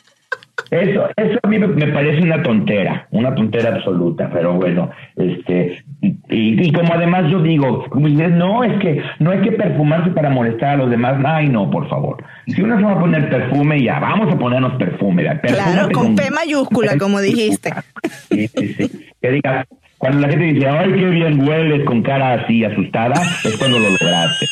Eso, 0.70 1.08
eso 1.16 1.40
a 1.44 1.48
mí 1.48 1.60
me 1.60 1.88
parece 1.94 2.22
una 2.22 2.44
tontera, 2.44 3.08
una 3.12 3.34
tontera 3.34 3.76
absoluta, 3.76 4.30
pero 4.34 4.54
bueno, 4.56 4.92
este, 5.16 5.82
y, 6.02 6.20
y 6.30 6.72
como 6.72 6.94
además 6.94 7.30
yo 7.32 7.42
digo, 7.42 7.86
como 7.90 8.08
dices, 8.08 8.32
no, 8.32 8.64
es 8.64 8.80
que 8.80 9.02
no 9.20 9.32
hay 9.32 9.42
que 9.42 9.52
perfumarse 9.52 10.12
para 10.12 10.30
molestar 10.30 10.76
a 10.76 10.78
los 10.78 10.90
demás, 10.90 11.16
ay 11.26 11.50
no, 11.50 11.72
por 11.72 11.90
favor, 11.90 12.24
si 12.46 12.62
uno 12.62 12.78
se 12.78 12.84
va 12.84 12.94
a 12.94 13.00
poner 13.00 13.30
perfume, 13.30 13.82
ya, 13.82 14.00
vamos 14.00 14.34
a 14.34 14.38
ponernos 14.38 14.74
perfume, 14.74 15.24
Claro, 15.42 15.90
con 15.92 16.16
P 16.16 16.30
mayúscula, 16.32 16.98
como 16.98 17.20
dijiste. 17.20 17.74
Sí, 18.30 18.48
sí, 18.48 18.74
sí. 18.74 19.08
Que 19.22 19.32
digas, 19.32 19.66
cuando 19.98 20.20
la 20.20 20.30
gente 20.30 20.46
dice, 20.46 20.68
ay, 20.68 20.94
qué 20.94 21.06
bien 21.06 21.48
hueles 21.48 21.86
con 21.86 22.04
cara 22.04 22.34
así 22.34 22.64
asustada, 22.64 23.16
es 23.44 23.58
cuando 23.58 23.80
lo 23.80 23.90
lograste. 23.90 24.46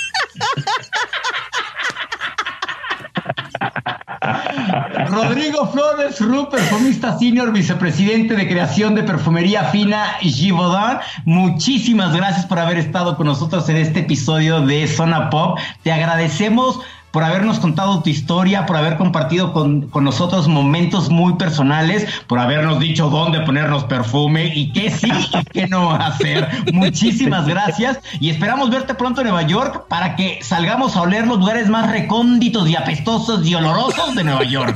Rodrigo 5.16 5.66
Flores 5.68 6.20
Ru, 6.20 6.50
perfumista 6.50 7.18
senior, 7.18 7.54
vicepresidente 7.54 8.36
de 8.36 8.50
creación 8.50 8.96
de 8.96 9.04
perfumería 9.04 9.64
fina 9.70 10.18
Givaudan. 10.20 11.00
Muchísimas 11.24 12.14
gracias 12.14 12.46
por 12.46 12.60
haber 12.60 12.78
estado 12.78 13.16
con 13.16 13.28
nosotros 13.28 13.70
en 13.70 13.78
este 13.78 14.02
episodio 14.02 14.60
de 14.60 14.86
Zona 14.90 15.30
Pop. 15.30 15.58
Te 15.84 15.94
agradecemos 15.94 16.82
por 17.16 17.24
habernos 17.24 17.60
contado 17.60 18.04
tu 18.04 18.10
historia, 18.10 18.66
por 18.66 18.76
haber 18.76 18.98
compartido 18.98 19.54
con, 19.54 19.84
con 19.88 20.04
nosotros 20.04 20.50
momentos 20.50 21.10
muy 21.10 21.36
personales, 21.36 22.06
por 22.28 22.40
habernos 22.40 22.78
dicho 22.82 23.10
dónde 23.10 23.40
ponernos 23.40 23.86
perfume 23.86 24.52
y 24.54 24.74
qué 24.74 24.90
sí 24.90 25.10
y 25.10 25.46
qué 25.46 25.66
no 25.68 25.92
hacer. 25.94 26.46
Muchísimas 26.74 27.48
gracias 27.48 28.02
y 28.20 28.32
esperamos 28.32 28.70
verte 28.70 28.96
pronto 28.96 29.22
en 29.22 29.28
Nueva 29.28 29.44
York 29.44 29.86
para 29.88 30.18
que 30.18 30.40
salgamos 30.42 30.98
a 30.98 31.04
oler 31.04 31.26
los 31.26 31.40
lugares 31.40 31.70
más 31.70 31.90
recónditos 31.90 32.70
y 32.70 32.76
apestosos 32.76 33.48
y 33.48 33.56
olorosos 33.56 34.14
de 34.14 34.24
Nueva 34.26 34.44
York. 34.44 34.76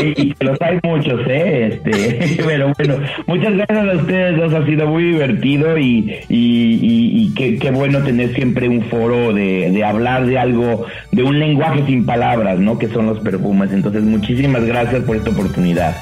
Y 0.00 0.34
que 0.34 0.44
los 0.44 0.60
hay 0.60 0.78
muchos, 0.84 1.20
¿eh? 1.26 1.80
Este, 1.84 2.42
pero 2.46 2.72
bueno, 2.78 2.96
muchas 3.26 3.54
gracias 3.54 3.88
a 3.88 3.96
ustedes 4.00 4.36
dos, 4.36 4.54
ha 4.54 4.64
sido 4.66 4.86
muy 4.86 5.02
divertido 5.02 5.76
y, 5.78 6.14
y, 6.28 6.78
y- 6.80 7.22
y 7.24 7.34
qué, 7.34 7.58
qué 7.58 7.72
bueno 7.72 7.98
tener 8.04 8.32
siempre 8.36 8.68
un 8.68 8.82
foro 8.84 9.32
de, 9.32 9.70
de 9.72 9.84
hablar 9.84 10.26
de 10.26 10.38
algo, 10.38 10.86
de 11.10 11.22
un 11.24 11.40
lenguaje 11.40 11.71
sin 11.86 12.04
palabras, 12.04 12.58
¿no? 12.58 12.78
Que 12.78 12.88
son 12.88 13.06
los 13.06 13.20
perfumes. 13.20 13.72
Entonces, 13.72 14.02
muchísimas 14.02 14.64
gracias 14.64 15.02
por 15.04 15.16
esta 15.16 15.30
oportunidad. 15.30 15.94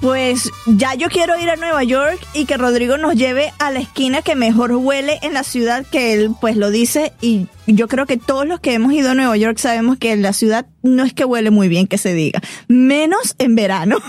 Pues 0.00 0.50
ya 0.66 0.94
yo 0.94 1.08
quiero 1.08 1.38
ir 1.38 1.50
a 1.50 1.56
Nueva 1.56 1.84
York 1.84 2.18
y 2.32 2.46
que 2.46 2.56
Rodrigo 2.56 2.96
nos 2.96 3.14
lleve 3.14 3.52
a 3.58 3.70
la 3.70 3.80
esquina 3.80 4.22
que 4.22 4.34
mejor 4.34 4.72
huele 4.72 5.18
en 5.22 5.34
la 5.34 5.44
ciudad, 5.44 5.84
que 5.84 6.14
él 6.14 6.34
pues 6.40 6.56
lo 6.56 6.70
dice 6.70 7.12
y 7.20 7.48
yo 7.66 7.86
creo 7.86 8.06
que 8.06 8.16
todos 8.16 8.46
los 8.46 8.60
que 8.60 8.72
hemos 8.74 8.92
ido 8.92 9.10
a 9.10 9.14
Nueva 9.14 9.36
York 9.36 9.58
sabemos 9.58 9.98
que 9.98 10.16
la 10.16 10.32
ciudad 10.32 10.66
no 10.82 11.04
es 11.04 11.12
que 11.12 11.24
huele 11.24 11.50
muy 11.50 11.68
bien 11.68 11.86
que 11.86 11.98
se 11.98 12.14
diga, 12.14 12.40
menos 12.68 13.34
en 13.38 13.54
verano. 13.54 13.96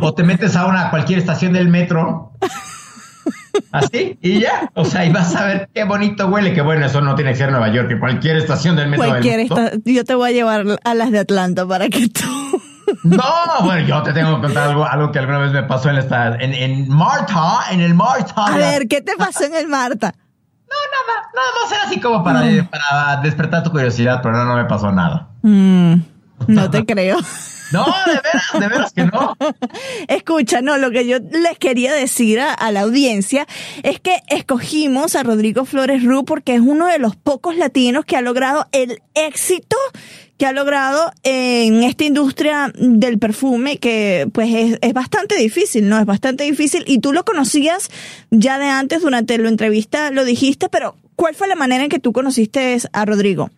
O 0.00 0.14
te 0.14 0.22
metes 0.22 0.54
a 0.56 0.66
una 0.66 0.90
cualquier 0.90 1.18
estación 1.18 1.52
del 1.54 1.68
metro. 1.68 2.32
Así, 3.72 4.18
y 4.22 4.40
ya. 4.40 4.70
O 4.74 4.84
sea, 4.84 5.04
y 5.04 5.10
vas 5.12 5.34
a 5.36 5.44
ver 5.46 5.68
qué 5.74 5.84
bonito 5.84 6.26
huele. 6.28 6.52
Que 6.54 6.62
bueno, 6.62 6.86
eso 6.86 7.00
no 7.00 7.14
tiene 7.14 7.32
que 7.32 7.36
ser 7.38 7.50
Nueva 7.50 7.68
York, 7.68 7.88
que 7.88 7.98
cualquier 7.98 8.36
estación 8.36 8.76
del 8.76 8.88
metro. 8.88 9.04
del 9.04 9.12
Cualquier 9.12 9.38
mundo. 9.40 9.60
esta- 9.62 9.78
yo 9.84 10.04
te 10.04 10.14
voy 10.14 10.30
a 10.30 10.32
llevar 10.32 10.64
a 10.84 10.94
las 10.94 11.10
de 11.10 11.18
Atlanta 11.20 11.66
para 11.66 11.88
que 11.88 12.08
tú 12.08 12.22
No, 13.04 13.22
bueno, 13.64 13.86
yo 13.86 14.02
te 14.02 14.12
tengo 14.12 14.36
que 14.36 14.42
contar 14.46 14.68
algo, 14.70 14.84
algo 14.86 15.10
que 15.12 15.18
alguna 15.18 15.38
vez 15.38 15.52
me 15.52 15.62
pasó 15.64 15.90
en 15.90 15.96
esta, 15.96 16.36
en, 16.36 16.52
en 16.54 16.88
Marta, 16.88 17.62
en 17.70 17.80
el 17.80 17.94
Marta. 17.94 18.34
A 18.46 18.56
ver, 18.56 18.86
¿qué 18.88 19.00
te 19.00 19.16
pasó 19.16 19.44
en 19.44 19.54
el 19.54 19.68
Marta? 19.68 20.14
nada, 20.72 21.28
nada 21.34 21.48
más 21.62 21.72
era 21.72 21.82
así 21.84 22.00
como 22.00 22.22
para, 22.24 22.40
para 22.70 23.20
despertar 23.22 23.62
tu 23.62 23.70
curiosidad, 23.70 24.20
pero 24.22 24.36
no, 24.36 24.44
no 24.44 24.56
me 24.56 24.64
pasó 24.64 24.90
nada. 24.92 25.28
Mm, 25.42 25.94
no 26.48 26.70
te 26.70 26.84
creo. 26.86 27.18
No, 27.72 27.86
de 28.06 28.12
veras, 28.12 28.42
de 28.52 28.68
veras 28.68 28.92
que 28.92 29.04
no. 29.04 29.36
Escucha, 30.08 30.60
no, 30.60 30.76
lo 30.78 30.90
que 30.90 31.06
yo 31.06 31.18
les 31.18 31.58
quería 31.58 31.94
decir 31.94 32.40
a, 32.40 32.70
la 32.70 32.80
audiencia 32.80 33.46
es 33.82 34.00
que 34.00 34.22
escogimos 34.28 35.16
a 35.16 35.22
Rodrigo 35.22 35.64
Flores 35.64 36.02
Ru 36.02 36.24
porque 36.24 36.54
es 36.54 36.60
uno 36.60 36.86
de 36.86 36.98
los 36.98 37.16
pocos 37.16 37.56
latinos 37.56 38.04
que 38.04 38.16
ha 38.16 38.20
logrado 38.20 38.66
el 38.72 39.00
éxito 39.14 39.76
que 40.38 40.46
ha 40.46 40.52
logrado 40.52 41.12
en 41.22 41.84
esta 41.84 42.04
industria 42.04 42.72
del 42.74 43.18
perfume 43.18 43.78
que 43.78 44.28
pues 44.32 44.52
es, 44.52 44.78
es 44.80 44.92
bastante 44.92 45.36
difícil, 45.36 45.88
¿no? 45.88 45.98
Es 46.00 46.06
bastante 46.06 46.44
difícil 46.44 46.82
y 46.86 46.98
tú 46.98 47.12
lo 47.12 47.24
conocías 47.24 47.90
ya 48.30 48.58
de 48.58 48.66
antes 48.66 49.02
durante 49.02 49.38
la 49.38 49.48
entrevista, 49.48 50.10
lo 50.10 50.24
dijiste, 50.24 50.68
pero 50.68 50.96
¿cuál 51.14 51.34
fue 51.34 51.46
la 51.46 51.54
manera 51.54 51.84
en 51.84 51.90
que 51.90 52.00
tú 52.00 52.12
conociste 52.12 52.78
a 52.92 53.04
Rodrigo? 53.04 53.50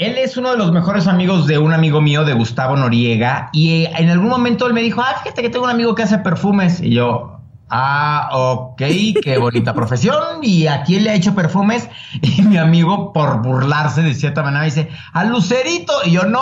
Él 0.00 0.16
es 0.16 0.38
uno 0.38 0.52
de 0.52 0.56
los 0.56 0.72
mejores 0.72 1.06
amigos 1.06 1.46
de 1.46 1.58
un 1.58 1.74
amigo 1.74 2.00
mío, 2.00 2.24
de 2.24 2.32
Gustavo 2.32 2.74
Noriega, 2.74 3.50
y 3.52 3.82
eh, 3.84 3.90
en 3.98 4.08
algún 4.08 4.30
momento 4.30 4.66
él 4.66 4.72
me 4.72 4.80
dijo, 4.80 5.02
ah, 5.02 5.14
fíjate 5.22 5.42
que 5.42 5.50
tengo 5.50 5.66
un 5.66 5.70
amigo 5.70 5.94
que 5.94 6.02
hace 6.04 6.16
perfumes, 6.16 6.80
y 6.80 6.94
yo, 6.94 7.38
ah, 7.68 8.30
ok, 8.32 8.80
qué 9.22 9.36
bonita 9.36 9.74
profesión, 9.74 10.38
y 10.40 10.66
a 10.68 10.84
quién 10.84 11.04
le 11.04 11.10
ha 11.10 11.14
hecho 11.14 11.34
perfumes, 11.34 11.86
y 12.22 12.40
mi 12.40 12.56
amigo, 12.56 13.12
por 13.12 13.42
burlarse 13.42 14.02
de 14.02 14.14
cierta 14.14 14.42
manera, 14.42 14.64
dice, 14.64 14.88
a 15.12 15.24
Lucerito, 15.24 15.92
y 16.06 16.12
yo, 16.12 16.22
no, 16.24 16.40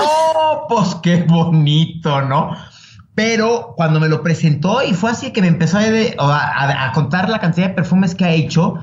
pues 0.69 0.95
qué 1.03 1.25
bonito, 1.25 2.23
¿no? 2.23 2.53
Pero 3.17 3.75
cuando 3.77 3.99
me 3.99 4.09
lo 4.09 4.23
presentó 4.23 4.85
y 4.85 4.95
fue 4.95 5.11
así 5.11 5.33
que 5.33 5.41
me 5.43 5.49
empezó 5.49 5.79
a- 5.79 6.85
a 6.87 6.93
contar 6.93 7.29
la 7.29 7.41
cantidad 7.41 7.67
de 7.67 7.75
perfumes 7.75 8.15
que 8.15 8.25
ha 8.25 8.31
hecho, 8.31 8.77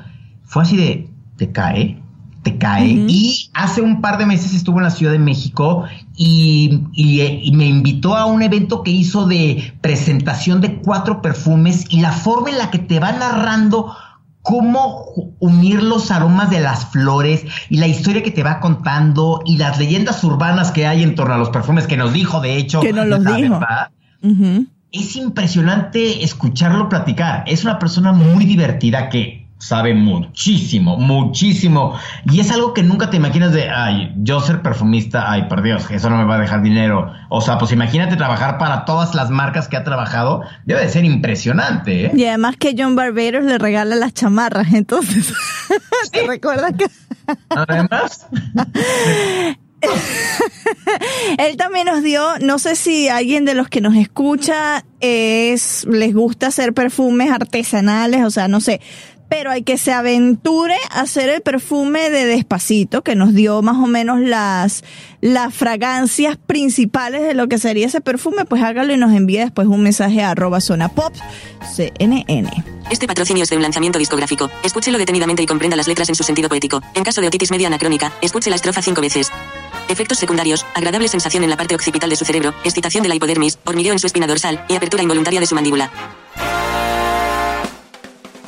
fue 0.43 0.63
así 0.63 0.75
de, 0.75 1.09
¿te 1.37 1.49
cae? 1.53 2.01
¿Te 2.45 2.59
cae? 2.59 2.85
Y 2.85 3.49
hace 3.55 3.81
un 3.81 4.01
par 4.01 4.19
de 4.19 4.27
meses 4.27 4.53
estuvo 4.53 4.77
en 4.77 4.83
la 4.83 4.91
Ciudad 4.91 5.11
de 5.11 5.17
México 5.17 5.85
y, 6.15 6.83
y, 6.93 7.19
y 7.23 7.51
me 7.53 7.65
invitó 7.65 8.15
a 8.15 8.25
un 8.25 8.43
evento 8.43 8.83
que 8.83 8.91
hizo 8.91 9.25
de 9.25 9.73
presentación 9.81 10.61
de 10.61 10.75
cuatro 10.75 11.23
perfumes 11.23 11.85
y 11.89 12.01
la 12.01 12.11
forma 12.11 12.51
en 12.51 12.59
la 12.59 12.69
que 12.69 12.77
te 12.77 12.99
va 12.99 13.13
narrando 13.13 13.95
cómo 14.43 15.05
unir 15.39 15.81
los 15.81 16.11
aromas 16.11 16.51
de 16.51 16.59
las 16.59 16.85
flores 16.91 17.43
y 17.67 17.77
la 17.77 17.87
historia 17.87 18.21
que 18.21 18.29
te 18.29 18.43
va 18.43 18.59
contando 18.59 19.41
y 19.43 19.57
las 19.57 19.79
leyendas 19.79 20.23
urbanas 20.23 20.69
que 20.69 20.85
hay 20.85 21.01
en 21.01 21.15
torno 21.15 21.33
a 21.33 21.37
los 21.39 21.49
perfumes 21.49 21.87
que 21.87 21.97
nos 21.97 22.13
dijo, 22.13 22.41
de 22.41 22.57
hecho, 22.57 22.79
Que 22.79 22.93
nos 22.93 23.07
los 23.07 23.25
dijo. 23.25 23.59
Es 24.91 25.15
impresionante 25.15 26.23
escucharlo 26.23 26.89
platicar. 26.89 27.43
Es 27.47 27.63
una 27.63 27.79
persona 27.79 28.11
muy 28.11 28.45
divertida 28.45 29.09
que 29.09 29.44
sabe 29.57 29.93
muchísimo, 29.93 30.97
muchísimo. 30.97 31.97
Y 32.25 32.39
es 32.39 32.51
algo 32.51 32.73
que 32.73 32.83
nunca 32.83 33.09
te 33.09 33.17
imaginas 33.17 33.53
de, 33.53 33.69
ay, 33.69 34.13
yo 34.17 34.39
ser 34.41 34.61
perfumista, 34.61 35.31
ay, 35.31 35.43
por 35.43 35.61
Dios, 35.61 35.89
eso 35.89 36.09
no 36.09 36.17
me 36.17 36.25
va 36.25 36.35
a 36.35 36.39
dejar 36.39 36.61
dinero. 36.61 37.11
O 37.29 37.41
sea, 37.41 37.57
pues 37.57 37.71
imagínate 37.71 38.15
trabajar 38.15 38.57
para 38.57 38.85
todas 38.85 39.15
las 39.15 39.29
marcas 39.29 39.67
que 39.67 39.77
ha 39.77 39.83
trabajado. 39.83 40.41
Debe 40.65 40.81
de 40.81 40.89
ser 40.89 41.05
impresionante, 41.05 42.05
¿eh? 42.05 42.11
Y 42.15 42.25
además 42.25 42.57
que 42.57 42.75
John 42.77 42.95
Barbados 42.95 43.43
le 43.43 43.57
regala 43.57 43.95
las 43.95 44.13
chamarras, 44.13 44.73
entonces, 44.73 45.33
¿te 46.11 46.27
recuerdas 46.27 46.73
que? 46.77 46.85
Además. 47.49 48.27
Él 51.37 51.57
también 51.57 51.85
nos 51.85 52.01
dio, 52.01 52.23
no 52.39 52.59
sé 52.59 52.75
si 52.75 53.07
alguien 53.07 53.45
de 53.45 53.53
los 53.53 53.67
que 53.69 53.81
nos 53.81 53.95
escucha 53.95 54.83
es, 54.99 55.85
les 55.85 56.13
gusta 56.13 56.47
hacer 56.47 56.73
perfumes 56.73 57.29
artesanales, 57.29 58.23
o 58.23 58.31
sea, 58.31 58.47
no 58.47 58.61
sé, 58.61 58.81
pero 59.29 59.51
hay 59.51 59.63
que 59.63 59.77
se 59.77 59.91
aventure 59.91 60.75
a 60.91 61.01
hacer 61.01 61.29
el 61.29 61.41
perfume 61.41 62.09
de 62.09 62.25
Despacito, 62.25 63.01
que 63.03 63.15
nos 63.15 63.33
dio 63.33 63.61
más 63.61 63.77
o 63.77 63.87
menos 63.87 64.19
las, 64.19 64.83
las 65.21 65.53
fragancias 65.53 66.37
principales 66.37 67.23
de 67.23 67.33
lo 67.33 67.47
que 67.47 67.57
sería 67.57 67.87
ese 67.87 68.01
perfume, 68.01 68.45
pues 68.45 68.61
hágalo 68.61 68.93
y 68.93 68.97
nos 68.97 69.13
envíe 69.13 69.37
después 69.37 69.67
un 69.67 69.81
mensaje 69.81 70.21
a 70.21 70.31
arroba 70.31 70.61
zona 70.61 70.91
CNN. 71.75 72.63
Este 72.89 73.07
patrocinio 73.07 73.43
es 73.43 73.49
de 73.49 73.55
un 73.55 73.63
lanzamiento 73.63 73.97
discográfico. 73.97 74.49
Escúchelo 74.63 74.97
detenidamente 74.97 75.41
y 75.41 75.47
comprenda 75.47 75.75
las 75.75 75.87
letras 75.87 76.09
en 76.09 76.15
su 76.15 76.23
sentido 76.23 76.49
poético. 76.49 76.81
En 76.93 77.03
caso 77.03 77.21
de 77.21 77.27
otitis 77.27 77.51
media 77.51 77.67
anacrónica, 77.67 78.11
escuche 78.21 78.49
la 78.49 78.55
estrofa 78.55 78.81
cinco 78.81 79.01
veces. 79.01 79.31
Efectos 79.87 80.17
secundarios, 80.17 80.65
agradable 80.73 81.07
sensación 81.07 81.43
en 81.43 81.49
la 81.49 81.57
parte 81.57 81.75
occipital 81.75 82.09
de 82.09 82.15
su 82.15 82.25
cerebro, 82.25 82.53
excitación 82.63 83.03
de 83.03 83.09
la 83.09 83.15
hipodermis, 83.15 83.59
hormigueo 83.65 83.93
en 83.93 83.99
su 83.99 84.07
espina 84.07 84.27
dorsal 84.27 84.63
y 84.67 84.75
apertura 84.75 85.03
involuntaria 85.03 85.39
de 85.39 85.47
su 85.47 85.55
mandíbula. 85.55 85.91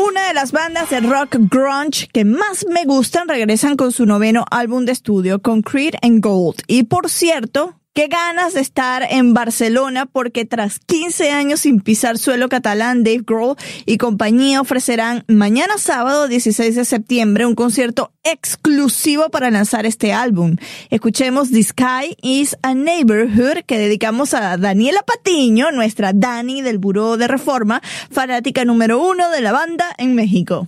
Una 0.07 0.29
de 0.29 0.33
las 0.33 0.53
bandas 0.53 0.89
de 0.89 1.01
rock 1.01 1.35
grunge 1.37 2.07
que 2.13 2.23
más 2.23 2.65
me 2.69 2.85
gustan 2.85 3.27
regresan 3.27 3.75
con 3.75 3.91
su 3.91 4.05
noveno 4.05 4.45
álbum 4.49 4.85
de 4.85 4.93
estudio, 4.93 5.41
Concrete 5.41 5.97
and 6.01 6.23
Gold. 6.23 6.61
Y 6.67 6.83
por 6.83 7.09
cierto, 7.09 7.77
Qué 7.97 8.09
ganas 8.09 8.53
de 8.53 8.61
estar 8.61 9.07
en 9.09 9.33
Barcelona 9.33 10.05
porque 10.05 10.45
tras 10.45 10.77
15 10.77 11.31
años 11.31 11.61
sin 11.61 11.81
pisar 11.81 12.19
suelo 12.19 12.47
catalán, 12.47 13.03
Dave 13.03 13.23
Grohl 13.25 13.55
y 13.87 13.97
compañía 13.97 14.61
ofrecerán 14.61 15.23
mañana 15.27 15.79
sábado 15.79 16.27
16 16.27 16.75
de 16.75 16.85
septiembre 16.85 17.47
un 17.47 17.55
concierto 17.55 18.11
exclusivo 18.23 19.31
para 19.31 19.49
lanzar 19.49 19.87
este 19.87 20.13
álbum. 20.13 20.57
Escuchemos 20.91 21.49
The 21.49 21.63
Sky 21.63 22.15
is 22.21 22.55
a 22.61 22.75
Neighborhood 22.75 23.63
que 23.65 23.79
dedicamos 23.79 24.35
a 24.35 24.57
Daniela 24.57 25.01
Patiño, 25.01 25.71
nuestra 25.71 26.13
Dani 26.13 26.61
del 26.61 26.77
Buró 26.77 27.17
de 27.17 27.27
Reforma, 27.27 27.81
fanática 28.11 28.63
número 28.63 29.01
uno 29.03 29.31
de 29.31 29.41
la 29.41 29.53
banda 29.53 29.87
en 29.97 30.13
México. 30.13 30.67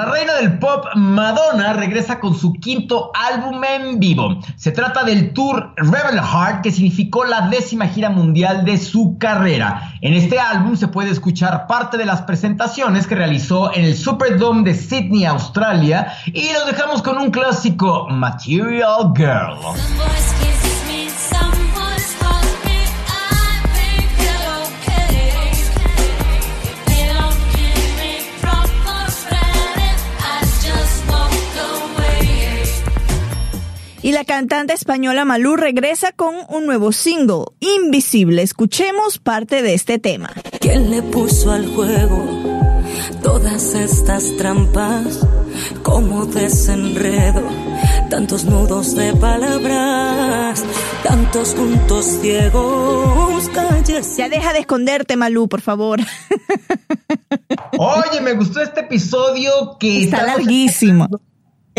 La 0.00 0.06
reina 0.06 0.32
del 0.36 0.58
pop 0.58 0.86
Madonna 0.94 1.74
regresa 1.74 2.20
con 2.20 2.34
su 2.34 2.54
quinto 2.54 3.12
álbum 3.14 3.62
en 3.62 4.00
vivo. 4.00 4.40
Se 4.56 4.72
trata 4.72 5.04
del 5.04 5.34
tour 5.34 5.74
Rebel 5.76 6.18
Heart, 6.18 6.62
que 6.62 6.72
significó 6.72 7.26
la 7.26 7.48
décima 7.48 7.86
gira 7.86 8.08
mundial 8.08 8.64
de 8.64 8.78
su 8.78 9.18
carrera. 9.18 9.92
En 10.00 10.14
este 10.14 10.40
álbum 10.40 10.74
se 10.74 10.88
puede 10.88 11.10
escuchar 11.10 11.66
parte 11.66 11.98
de 11.98 12.06
las 12.06 12.22
presentaciones 12.22 13.06
que 13.06 13.14
realizó 13.14 13.74
en 13.74 13.84
el 13.84 13.94
Superdome 13.94 14.62
de 14.62 14.74
Sydney, 14.74 15.26
Australia, 15.26 16.14
y 16.24 16.48
nos 16.54 16.64
dejamos 16.64 17.02
con 17.02 17.18
un 17.18 17.30
clásico, 17.30 18.08
Material 18.08 19.12
Girl. 19.14 19.58
Y 34.10 34.12
la 34.12 34.24
cantante 34.24 34.72
española 34.72 35.24
Malú 35.24 35.54
regresa 35.54 36.10
con 36.10 36.34
un 36.48 36.66
nuevo 36.66 36.90
single, 36.90 37.44
Invisible. 37.60 38.42
Escuchemos 38.42 39.20
parte 39.20 39.62
de 39.62 39.74
este 39.74 40.00
tema. 40.00 40.32
¿Quién 40.58 40.90
le 40.90 41.00
puso 41.00 41.52
al 41.52 41.68
juego 41.68 42.18
todas 43.22 43.72
estas 43.76 44.36
trampas? 44.36 45.20
como 45.84 46.26
desenredo? 46.26 47.42
Tantos 48.08 48.44
nudos 48.46 48.96
de 48.96 49.12
palabras, 49.12 50.64
tantos 51.04 51.50
puntos 51.54 52.04
ciegos, 52.04 53.48
calles. 53.50 54.16
Ya 54.16 54.28
deja 54.28 54.52
de 54.52 54.58
esconderte, 54.58 55.16
Malú, 55.16 55.48
por 55.48 55.60
favor. 55.60 56.00
Oye, 57.78 58.20
me 58.22 58.32
gustó 58.32 58.60
este 58.60 58.80
episodio 58.80 59.76
que 59.78 60.02
está 60.02 60.24
larguísimo. 60.24 61.08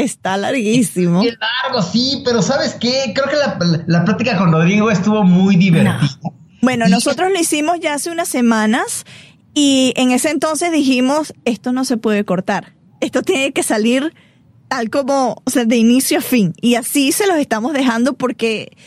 Está 0.01 0.37
larguísimo. 0.37 1.21
Qué 1.21 1.33
largo, 1.39 1.81
sí, 1.81 2.21
pero 2.25 2.41
¿sabes 2.41 2.75
qué? 2.79 3.13
Creo 3.13 3.27
que 3.27 3.35
la, 3.35 3.83
la, 3.87 4.05
plática 4.05 4.37
con 4.37 4.51
Rodrigo 4.51 4.89
estuvo 4.89 5.23
muy 5.23 5.55
divertida. 5.55 5.99
Bueno, 6.61 6.87
nosotros 6.87 7.31
lo 7.31 7.39
hicimos 7.39 7.79
ya 7.79 7.95
hace 7.95 8.11
unas 8.11 8.27
semanas 8.27 9.05
y 9.53 9.93
en 9.95 10.11
ese 10.11 10.29
entonces 10.29 10.71
dijimos, 10.71 11.33
esto 11.45 11.71
no 11.71 11.85
se 11.85 11.97
puede 11.97 12.23
cortar. 12.23 12.73
Esto 12.99 13.21
tiene 13.21 13.51
que 13.51 13.63
salir 13.63 14.13
tal 14.67 14.89
como, 14.89 15.41
o 15.43 15.49
sea, 15.49 15.65
de 15.65 15.75
inicio 15.75 16.19
a 16.19 16.21
fin. 16.21 16.53
Y 16.61 16.75
así 16.75 17.11
se 17.11 17.27
los 17.27 17.37
estamos 17.37 17.73
dejando 17.73 18.13
porque 18.13 18.77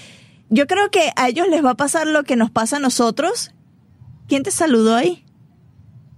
yo 0.48 0.66
creo 0.66 0.90
que 0.90 1.10
a 1.16 1.28
ellos 1.28 1.46
les 1.48 1.64
va 1.64 1.70
a 1.70 1.76
pasar 1.76 2.06
lo 2.06 2.24
que 2.24 2.36
nos 2.36 2.50
pasa 2.50 2.76
a 2.76 2.80
nosotros. 2.80 3.52
¿Quién 4.28 4.42
te 4.42 4.50
saludó 4.50 4.96
ahí? 4.96 5.24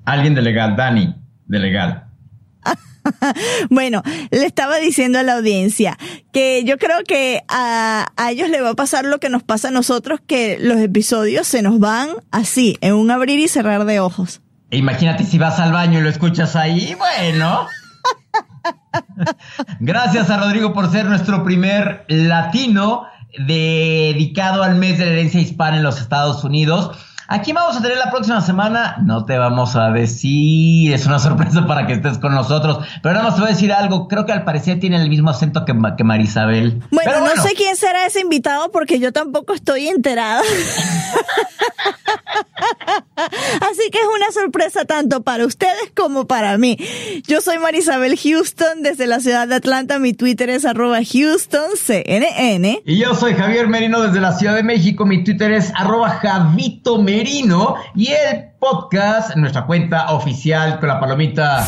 Alguien 0.04 0.34
de 0.34 0.42
legal, 0.42 0.76
Dani, 0.76 1.16
de 1.46 1.58
legal. 1.58 2.06
bueno, 3.70 4.02
le 4.30 4.46
estaba 4.46 4.76
diciendo 4.76 5.18
a 5.18 5.22
la 5.22 5.34
audiencia 5.34 5.98
que 6.32 6.64
yo 6.64 6.78
creo 6.78 6.98
que 7.06 7.42
a, 7.48 8.06
ellos 8.30 8.48
le 8.48 8.60
va 8.60 8.70
a 8.70 8.74
pasar 8.74 9.04
lo 9.04 9.18
que 9.18 9.28
nos 9.28 9.42
pasa 9.42 9.68
a 9.68 9.70
nosotros, 9.70 10.20
que 10.26 10.58
los 10.60 10.78
episodios 10.78 11.46
se 11.46 11.62
nos 11.62 11.78
van 11.78 12.08
así, 12.30 12.78
en 12.80 12.94
un 12.94 13.10
abrir 13.10 13.38
y 13.38 13.48
cerrar 13.48 13.84
de 13.84 14.00
ojos. 14.00 14.40
Imagínate 14.70 15.24
si 15.24 15.38
vas 15.38 15.58
al 15.58 15.72
baño 15.72 16.00
y 16.00 16.02
lo 16.02 16.08
escuchas 16.08 16.56
ahí, 16.56 16.94
bueno. 16.94 17.66
Gracias 19.80 20.30
a 20.30 20.38
Rodrigo 20.38 20.72
por 20.72 20.90
ser 20.90 21.06
nuestro 21.06 21.44
primer 21.44 22.04
latino 22.08 23.06
dedicado 23.38 24.62
al 24.62 24.76
mes 24.76 24.98
de 24.98 25.06
la 25.06 25.12
herencia 25.12 25.40
hispana 25.40 25.76
en 25.76 25.82
los 25.82 26.00
Estados 26.00 26.42
Unidos. 26.44 26.96
Aquí 27.28 27.52
vamos 27.52 27.76
a 27.76 27.82
tener 27.82 27.98
la 27.98 28.10
próxima 28.10 28.40
semana, 28.40 28.98
no 29.02 29.24
te 29.24 29.36
vamos 29.36 29.74
a 29.74 29.90
decir, 29.90 30.92
es 30.92 31.06
una 31.06 31.18
sorpresa 31.26 31.66
para 31.66 31.86
que 31.86 31.94
estés 31.94 32.18
con 32.18 32.34
nosotros, 32.34 32.86
pero 33.02 33.14
nada 33.14 33.26
más 33.26 33.34
te 33.34 33.40
voy 33.40 33.50
a 33.50 33.52
decir 33.54 33.72
algo, 33.72 34.06
creo 34.06 34.26
que 34.26 34.32
al 34.32 34.44
parecer 34.44 34.78
tiene 34.78 34.96
el 34.96 35.08
mismo 35.08 35.30
acento 35.30 35.64
que, 35.64 35.74
que 35.96 36.04
Marisabel. 36.04 36.82
Bueno, 36.90 37.20
no 37.20 37.42
sé 37.42 37.54
quién 37.54 37.76
será 37.76 38.06
ese 38.06 38.20
invitado 38.20 38.70
porque 38.70 39.00
yo 39.00 39.12
tampoco 39.12 39.54
estoy 39.54 39.88
enterada. 39.88 40.42
Así 43.16 43.90
que 43.90 43.98
es 43.98 44.06
una 44.14 44.30
sorpresa 44.32 44.84
tanto 44.84 45.22
para 45.22 45.46
ustedes 45.46 45.90
como 45.94 46.26
para 46.26 46.58
mí. 46.58 46.76
Yo 47.26 47.40
soy 47.40 47.58
Marisabel 47.58 48.18
Houston 48.18 48.82
desde 48.82 49.06
la 49.06 49.20
ciudad 49.20 49.48
de 49.48 49.56
Atlanta. 49.56 49.98
Mi 49.98 50.12
Twitter 50.12 50.50
es 50.50 50.64
arroba 50.64 50.98
HoustonCNN. 50.98 52.82
Y 52.84 52.98
yo 52.98 53.14
soy 53.14 53.34
Javier 53.34 53.68
Merino 53.68 54.02
desde 54.02 54.20
la 54.20 54.32
Ciudad 54.32 54.54
de 54.54 54.62
México. 54.62 55.06
Mi 55.06 55.24
Twitter 55.24 55.52
es 55.52 55.72
arroba 55.74 56.10
Javito 56.10 56.98
Merino. 57.00 57.15
Y 57.94 58.08
el 58.08 58.50
podcast, 58.58 59.34
nuestra 59.36 59.64
cuenta 59.64 60.12
oficial 60.12 60.78
con 60.78 60.90
la 60.90 61.00
palomita. 61.00 61.66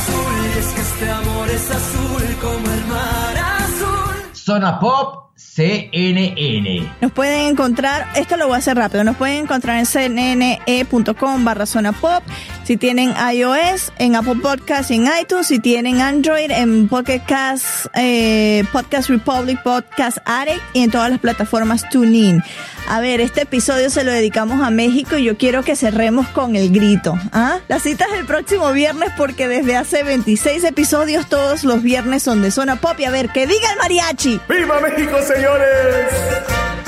este 0.59 1.11
amor 1.11 1.49
es 1.49 1.71
azul 1.71 2.37
como 2.39 2.71
el 2.71 2.87
mar 2.87 3.37
azul. 3.63 4.35
Zona 4.35 4.79
Pop 4.79 5.28
CNN. 5.39 6.93
Nos 7.01 7.13
pueden 7.13 7.49
encontrar, 7.49 8.09
esto 8.17 8.37
lo 8.37 8.49
voy 8.49 8.57
a 8.57 8.59
hacer 8.59 8.77
rápido, 8.77 9.05
nos 9.05 9.17
pueden 9.17 9.45
encontrar 9.45 9.79
en 9.79 9.87
cnne.com 9.87 11.45
barra 11.45 11.65
zona 11.65 11.93
pop. 11.93 12.25
Si 12.65 12.77
tienen 12.77 13.15
iOS, 13.33 13.93
en 13.99 14.15
Apple 14.15 14.37
Podcasts 14.43 14.91
y 14.91 14.97
en 14.97 15.09
iTunes. 15.21 15.47
Si 15.47 15.59
tienen 15.59 16.03
Android, 16.03 16.51
en 16.51 16.87
Pocket 16.89 17.23
Cast, 17.27 17.87
eh, 17.95 18.63
Podcast 18.73 19.09
Republic, 19.09 19.63
Podcast 19.63 20.19
Addict 20.27 20.61
y 20.75 20.83
en 20.83 20.91
todas 20.91 21.11
las 21.11 21.19
plataformas 21.19 21.89
TuneIn. 21.89 22.43
A 22.89 23.01
ver, 23.01 23.21
este 23.21 23.43
episodio 23.43 23.91
se 23.91 24.03
lo 24.03 24.13
dedicamos 24.13 24.63
a 24.63 24.71
México 24.71 25.19
y 25.19 25.25
yo 25.25 25.37
quiero 25.37 25.63
que 25.63 25.77
cerremos 25.77 26.27
con 26.29 26.57
el 26.57 26.71
grito. 26.71 27.19
¿ah? 27.33 27.59
La 27.69 27.81
cita 27.81 28.07
es 28.07 28.19
el 28.19 28.27
próximo 28.27 28.73
viernes 28.73 29.11
porque 29.17 29.47
desde 29.47 29.77
hace 29.77 30.03
26 30.03 30.65
episodios 30.65 31.27
todos 31.27 31.65
los 31.65 31.83
viernes 31.83 32.23
son 32.23 32.43
de 32.43 32.51
zona 32.51 32.77
pop. 32.77 32.99
Y 32.99 33.05
a 33.05 33.11
ver, 33.11 33.29
que 33.31 33.47
diga 33.47 33.73
el 33.73 33.79
mariachi. 33.79 34.41
¡Viva 34.49 34.81
México, 34.81 35.19
señores. 35.29 36.88